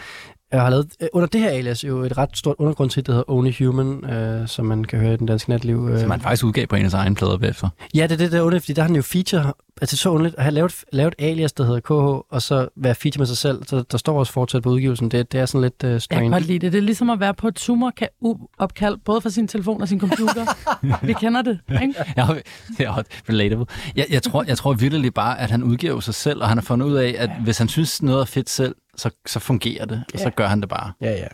jeg 0.53 0.61
har 0.61 0.69
lavet 0.69 0.87
øh, 1.01 1.07
under 1.13 1.27
det 1.27 1.41
her 1.41 1.49
alias 1.49 1.83
jo 1.83 2.01
et 2.03 2.17
ret 2.17 2.29
stort 2.37 2.55
undergrundshit, 2.59 3.07
der 3.07 3.11
hedder 3.13 3.31
Only 3.31 3.51
Human, 3.59 4.05
øh, 4.11 4.47
som 4.47 4.65
man 4.65 4.83
kan 4.83 4.99
høre 4.99 5.13
i 5.13 5.17
den 5.17 5.27
danske 5.27 5.49
natliv. 5.49 5.89
Øh. 5.91 5.99
Som 5.99 6.11
han 6.11 6.21
faktisk 6.21 6.43
udgav 6.45 6.67
på 6.67 6.75
en 6.75 6.85
af 6.85 6.91
sine 6.91 7.01
egne 7.01 7.15
plader 7.15 7.37
bagefter. 7.37 7.69
Ja, 7.95 8.03
det 8.03 8.11
er 8.11 8.17
det, 8.17 8.31
der 8.31 8.37
er 8.37 8.41
underligt, 8.41 8.63
fordi 8.63 8.73
der 8.73 8.81
har 8.81 8.87
han 8.89 8.95
jo 8.95 9.01
feature, 9.01 9.53
altså 9.81 9.97
så 9.97 10.09
underligt, 10.09 10.35
at 10.37 10.43
have 10.43 10.53
lavet, 10.53 10.73
lavet 10.91 11.15
alias, 11.19 11.53
der 11.53 11.63
hedder 11.63 11.79
KH, 11.79 11.91
og 12.33 12.41
så 12.41 12.67
være 12.75 12.95
feature 12.95 13.19
med 13.19 13.27
sig 13.27 13.37
selv, 13.37 13.63
så 13.67 13.83
der 13.91 13.97
står 13.97 14.19
også 14.19 14.33
fortsat 14.33 14.63
på 14.63 14.69
udgivelsen, 14.69 15.11
det, 15.11 15.31
det 15.31 15.39
er 15.39 15.45
sådan 15.45 15.61
lidt 15.61 15.83
uh, 15.83 15.87
Jeg 15.87 15.91
kan 15.93 15.99
strange. 15.99 16.31
godt 16.31 16.45
lide 16.45 16.59
det. 16.59 16.71
Det 16.71 16.77
er 16.77 16.81
ligesom 16.81 17.09
at 17.09 17.19
være 17.19 17.33
på 17.33 17.47
et 17.47 17.59
Zoomer-opkald, 17.59 18.97
både 19.05 19.21
fra 19.21 19.29
sin 19.29 19.47
telefon 19.47 19.81
og 19.81 19.87
sin 19.87 19.99
computer. 19.99 20.45
Vi 21.07 21.13
kender 21.13 21.41
det, 21.41 21.59
ikke? 21.81 21.93
Ja, 22.17 22.27
det 22.77 22.85
er 22.85 22.89
hot. 22.91 23.05
relatable. 23.29 23.65
Jeg, 23.95 24.05
jeg, 24.09 24.23
tror, 24.23 24.43
jeg 24.47 24.57
tror 24.57 24.73
virkelig 24.73 25.13
bare, 25.13 25.39
at 25.39 25.51
han 25.51 25.63
udgiver 25.63 25.99
sig 25.99 26.13
selv, 26.13 26.41
og 26.41 26.47
han 26.47 26.57
har 26.57 26.63
fundet 26.63 26.85
ud 26.85 26.93
af, 26.95 27.15
at 27.17 27.29
hvis 27.43 27.57
han 27.57 27.67
synes 27.67 28.01
noget 28.01 28.21
er 28.21 28.25
fedt 28.25 28.49
selv, 28.49 28.75
så, 28.97 29.09
så 29.27 29.39
fungerer 29.39 29.85
det, 29.85 30.03
og 30.13 30.19
så 30.19 30.25
Ja. 30.25 30.29
gør 30.29 30.47
han 30.47 30.61
det 30.61 30.69
bare. 30.69 30.91
Ja, 31.01 31.11
ja. 31.11 31.27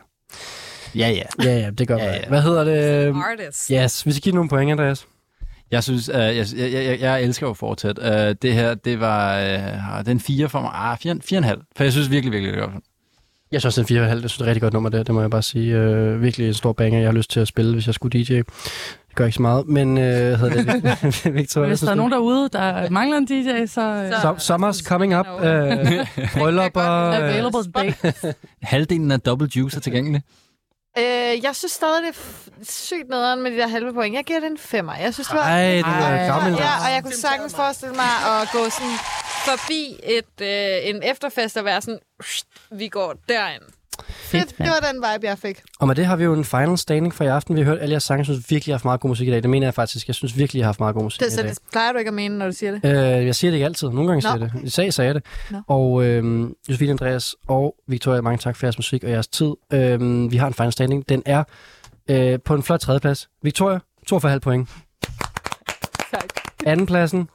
Ja, 0.95 1.09
ja. 1.09 1.23
Ja, 1.43 1.59
ja, 1.59 1.69
det 1.69 1.87
gør 1.87 1.97
Ja, 1.97 2.13
ja. 2.15 2.27
Hvad 2.27 2.41
hedder 2.41 2.63
det? 2.63 3.07
Artist. 3.15 3.67
Yes, 3.67 4.05
vi 4.05 4.11
skal 4.11 4.21
give 4.21 4.35
nogle 4.35 4.49
point, 4.49 4.71
Andreas. 4.71 5.05
Jeg 5.71 5.83
synes, 5.83 6.09
uh, 6.09 6.15
jeg, 6.15 6.45
jeg, 6.57 6.73
jeg, 6.73 6.99
jeg 6.99 7.23
elsker 7.23 7.47
jo 7.47 7.53
fortsat. 7.53 7.99
Uh, 7.99 8.35
det 8.41 8.53
her, 8.53 8.73
det 8.73 8.99
var 8.99 9.41
uh, 9.99 10.05
den 10.05 10.19
fire 10.19 10.49
for 10.49 10.61
mig. 10.61 10.71
Ah, 10.73 10.97
fire, 10.97 11.15
fire 11.21 11.37
og 11.37 11.39
en 11.39 11.43
halv. 11.43 11.59
For 11.77 11.83
jeg 11.83 11.93
synes 11.93 12.09
virkelig, 12.11 12.31
virkelig, 12.31 12.53
det 12.53 12.61
er 12.61 12.65
godt. 12.65 12.83
Jeg 13.51 13.61
synes 13.61 13.77
også, 13.77 13.93
den 13.93 14.01
4,5, 14.03 14.09
jeg 14.09 14.17
synes, 14.19 14.33
det 14.33 14.39
er 14.39 14.43
et 14.43 14.47
rigtig 14.47 14.61
godt 14.61 14.73
nummer, 14.73 14.89
det, 14.89 15.07
det 15.07 15.15
må 15.15 15.21
jeg 15.21 15.29
bare 15.29 15.41
sige. 15.43 15.73
Øh, 15.75 16.21
virkelig 16.21 16.47
en 16.47 16.53
stor 16.53 16.73
banger, 16.73 16.99
jeg 16.99 17.07
har 17.07 17.13
lyst 17.13 17.29
til 17.31 17.39
at 17.39 17.47
spille, 17.47 17.73
hvis 17.73 17.85
jeg 17.87 17.93
skulle 17.95 18.19
DJ. 18.23 18.41
Det 19.09 19.15
gør 19.15 19.25
ikke 19.25 19.35
så 19.35 19.41
meget, 19.41 19.67
men 19.67 19.97
øh, 19.97 20.03
hedder 20.39 20.49
det 20.49 21.33
Victor, 21.35 21.65
Hvis 21.65 21.79
der 21.79 21.91
er 21.91 21.95
nogen 21.95 22.11
derude, 22.11 22.49
der 22.49 22.89
mangler 22.89 23.17
en 23.17 23.25
DJ, 23.25 23.65
så... 23.65 23.65
Så- 24.13 24.19
Som, 24.21 24.39
Sommers 24.39 24.77
coming 24.77 25.19
up. 25.19 25.25
Øh, 25.43 25.77
bryllupper. 26.37 27.09
øh, 27.09 27.17
available 27.17 27.71
day. 27.75 27.91
Halvdelen 28.63 29.11
af 29.11 29.19
Double 29.21 29.49
Juice 29.55 29.77
er 29.77 29.81
tilgængelig. 29.81 30.21
Øh, 30.97 31.03
jeg 31.43 31.51
synes 31.55 31.71
stadig, 31.71 32.03
det 32.03 32.09
er 32.09 32.65
sygt 32.71 33.09
nederen 33.09 33.43
med 33.43 33.51
de 33.51 33.57
der 33.57 33.67
halve 33.67 33.93
point. 33.93 34.15
Jeg 34.15 34.23
giver 34.23 34.39
det 34.39 34.47
en 34.51 34.57
femmer. 34.57 34.95
Jeg 34.95 35.13
synes, 35.13 35.27
det 35.27 35.37
var... 35.37 35.43
Ej, 35.43 35.71
det 35.71 35.83
Ej. 35.85 36.17
er 36.17 36.27
gammel. 36.27 36.53
Ja, 36.53 36.71
og 36.87 36.93
jeg 36.93 37.03
kunne 37.03 37.15
sagtens 37.15 37.55
forestille 37.55 37.95
mig 37.95 38.41
at 38.41 38.47
gå 38.53 38.69
sådan 38.69 38.97
forbi 39.45 39.95
et, 40.03 40.41
øh, 40.45 40.89
en 40.95 41.03
efterfest 41.03 41.57
og 41.57 41.65
være 41.65 41.81
sådan, 41.81 41.99
vi 42.71 42.87
går 42.87 43.15
derind. 43.29 43.63
Fedt, 44.07 44.57
det, 44.57 44.67
var 44.67 44.87
den 44.91 44.95
vibe, 44.95 45.27
jeg 45.27 45.37
fik. 45.37 45.61
Og 45.79 45.87
med 45.87 45.95
det 45.95 46.05
har 46.05 46.15
vi 46.15 46.23
jo 46.23 46.33
en 46.33 46.45
final 46.45 46.77
standing 46.77 47.13
for 47.13 47.23
i 47.23 47.27
aften. 47.27 47.55
Vi 47.55 47.61
har 47.61 47.65
hørt 47.65 47.79
alle 47.81 47.91
jeres 47.93 48.03
sange. 48.03 48.19
Jeg 48.19 48.25
synes 48.25 48.49
virkelig, 48.49 48.67
jeg 48.67 48.73
har 48.73 48.77
haft 48.77 48.85
meget 48.85 48.99
god 49.01 49.09
musik 49.09 49.27
i 49.27 49.31
dag. 49.31 49.41
Det 49.41 49.49
mener 49.49 49.67
jeg 49.67 49.73
faktisk. 49.73 50.07
Jeg 50.07 50.15
synes 50.15 50.37
virkelig, 50.37 50.59
jeg 50.59 50.65
har 50.65 50.67
haft 50.67 50.79
meget 50.79 50.95
god 50.95 51.03
musik 51.03 51.19
Det, 51.19 51.27
i 51.27 51.31
så 51.31 51.41
dag. 51.41 51.49
det 51.49 51.59
plejer 51.71 51.91
du 51.91 51.97
ikke 51.97 52.07
at 52.09 52.13
mene, 52.13 52.37
når 52.37 52.45
du 52.45 52.51
siger 52.51 52.71
det. 52.71 52.85
Øh, 52.85 53.25
jeg 53.25 53.35
siger 53.35 53.51
det 53.51 53.55
ikke 53.55 53.65
altid. 53.65 53.89
Nogle 53.89 54.07
gange 54.07 54.21
siger 54.21 54.35
Nå. 54.35 54.45
jeg 54.45 54.51
det. 54.53 54.63
I 54.63 54.69
sag 54.69 54.93
sagde 54.93 55.07
jeg 55.07 55.15
det. 55.15 55.23
Nå. 55.49 55.61
Og 55.67 56.03
øh, 56.05 56.49
Josefine 56.69 56.91
Andreas 56.91 57.35
og 57.47 57.75
Victoria, 57.87 58.21
mange 58.21 58.37
tak 58.37 58.55
for 58.55 58.65
jeres 58.65 58.77
musik 58.77 59.03
og 59.03 59.09
jeres 59.09 59.27
tid. 59.27 59.51
Øh, 59.73 60.31
vi 60.31 60.37
har 60.37 60.47
en 60.47 60.53
final 60.53 60.71
standing. 60.71 61.09
Den 61.09 61.23
er 61.25 61.43
øh, 62.09 62.39
på 62.45 62.55
en 62.55 62.63
flot 62.63 62.79
tredjeplads. 62.79 63.29
Victoria, 63.43 63.79
42,5 64.13 64.39
point. 64.39 64.69
Tak. 66.11 66.23
Andenpladsen, 66.65 67.29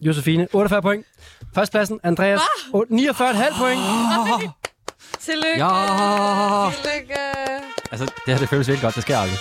Josefine, 0.00 0.48
48 0.52 0.82
point. 0.82 1.06
Førstepladsen, 1.54 2.00
Andreas, 2.02 2.40
Ah! 2.74 2.80
49,5 2.80 3.58
point. 3.58 3.80
Tillykke. 5.30 5.64
Ja. 5.64 6.70
Tillykke. 6.70 7.20
Altså, 7.92 8.04
det 8.26 8.34
her 8.34 8.38
det 8.38 8.48
føles 8.48 8.68
virkelig 8.68 8.82
godt. 8.82 8.94
Det 8.94 9.02
sker 9.02 9.18
aldrig. 9.18 9.38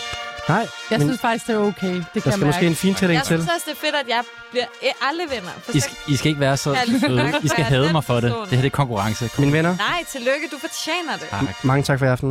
Nej, 0.50 0.68
Jeg 0.92 1.00
men 1.00 1.08
synes 1.08 1.22
faktisk, 1.22 1.48
det 1.48 1.56
er 1.56 1.60
okay. 1.60 1.88
Det 1.96 2.04
kan 2.04 2.04
der 2.14 2.22
jeg 2.26 2.34
skal 2.34 2.46
måske 2.46 2.58
mærke. 2.62 2.68
en 2.68 2.76
fintælling 2.76 3.18
Jeg 3.18 3.26
til. 3.28 3.38
synes 3.38 3.52
også, 3.56 3.66
det 3.70 3.72
er 3.78 3.82
fedt, 3.86 3.96
at 3.96 4.08
jeg 4.08 4.24
bliver 4.52 4.66
aldrig 5.10 5.28
vinder. 5.32 5.52
For 5.64 5.72
I, 5.72 5.78
sk- 5.78 6.12
I 6.14 6.16
skal 6.16 6.30
ikke 6.30 6.40
være 6.42 6.58
så 6.58 6.74
Kan 6.74 6.92
jeg 6.94 7.02
søde. 7.02 7.34
I 7.44 7.48
skal 7.48 7.64
hade 7.64 7.92
mig 7.92 8.04
for 8.04 8.20
det. 8.20 8.24
Det 8.24 8.50
her 8.50 8.58
det 8.58 8.66
er 8.66 8.70
konkurrence. 8.70 9.30
Mine 9.38 9.52
venner, 9.54 9.78
Nej, 9.78 10.04
tillykke. 10.12 10.48
Du 10.52 10.58
fortjener 10.60 11.14
det. 11.22 11.28
Tak. 11.30 11.64
mange 11.64 11.84
tak 11.84 12.00
for 12.00 12.06
i 12.06 12.10
aften. 12.10 12.26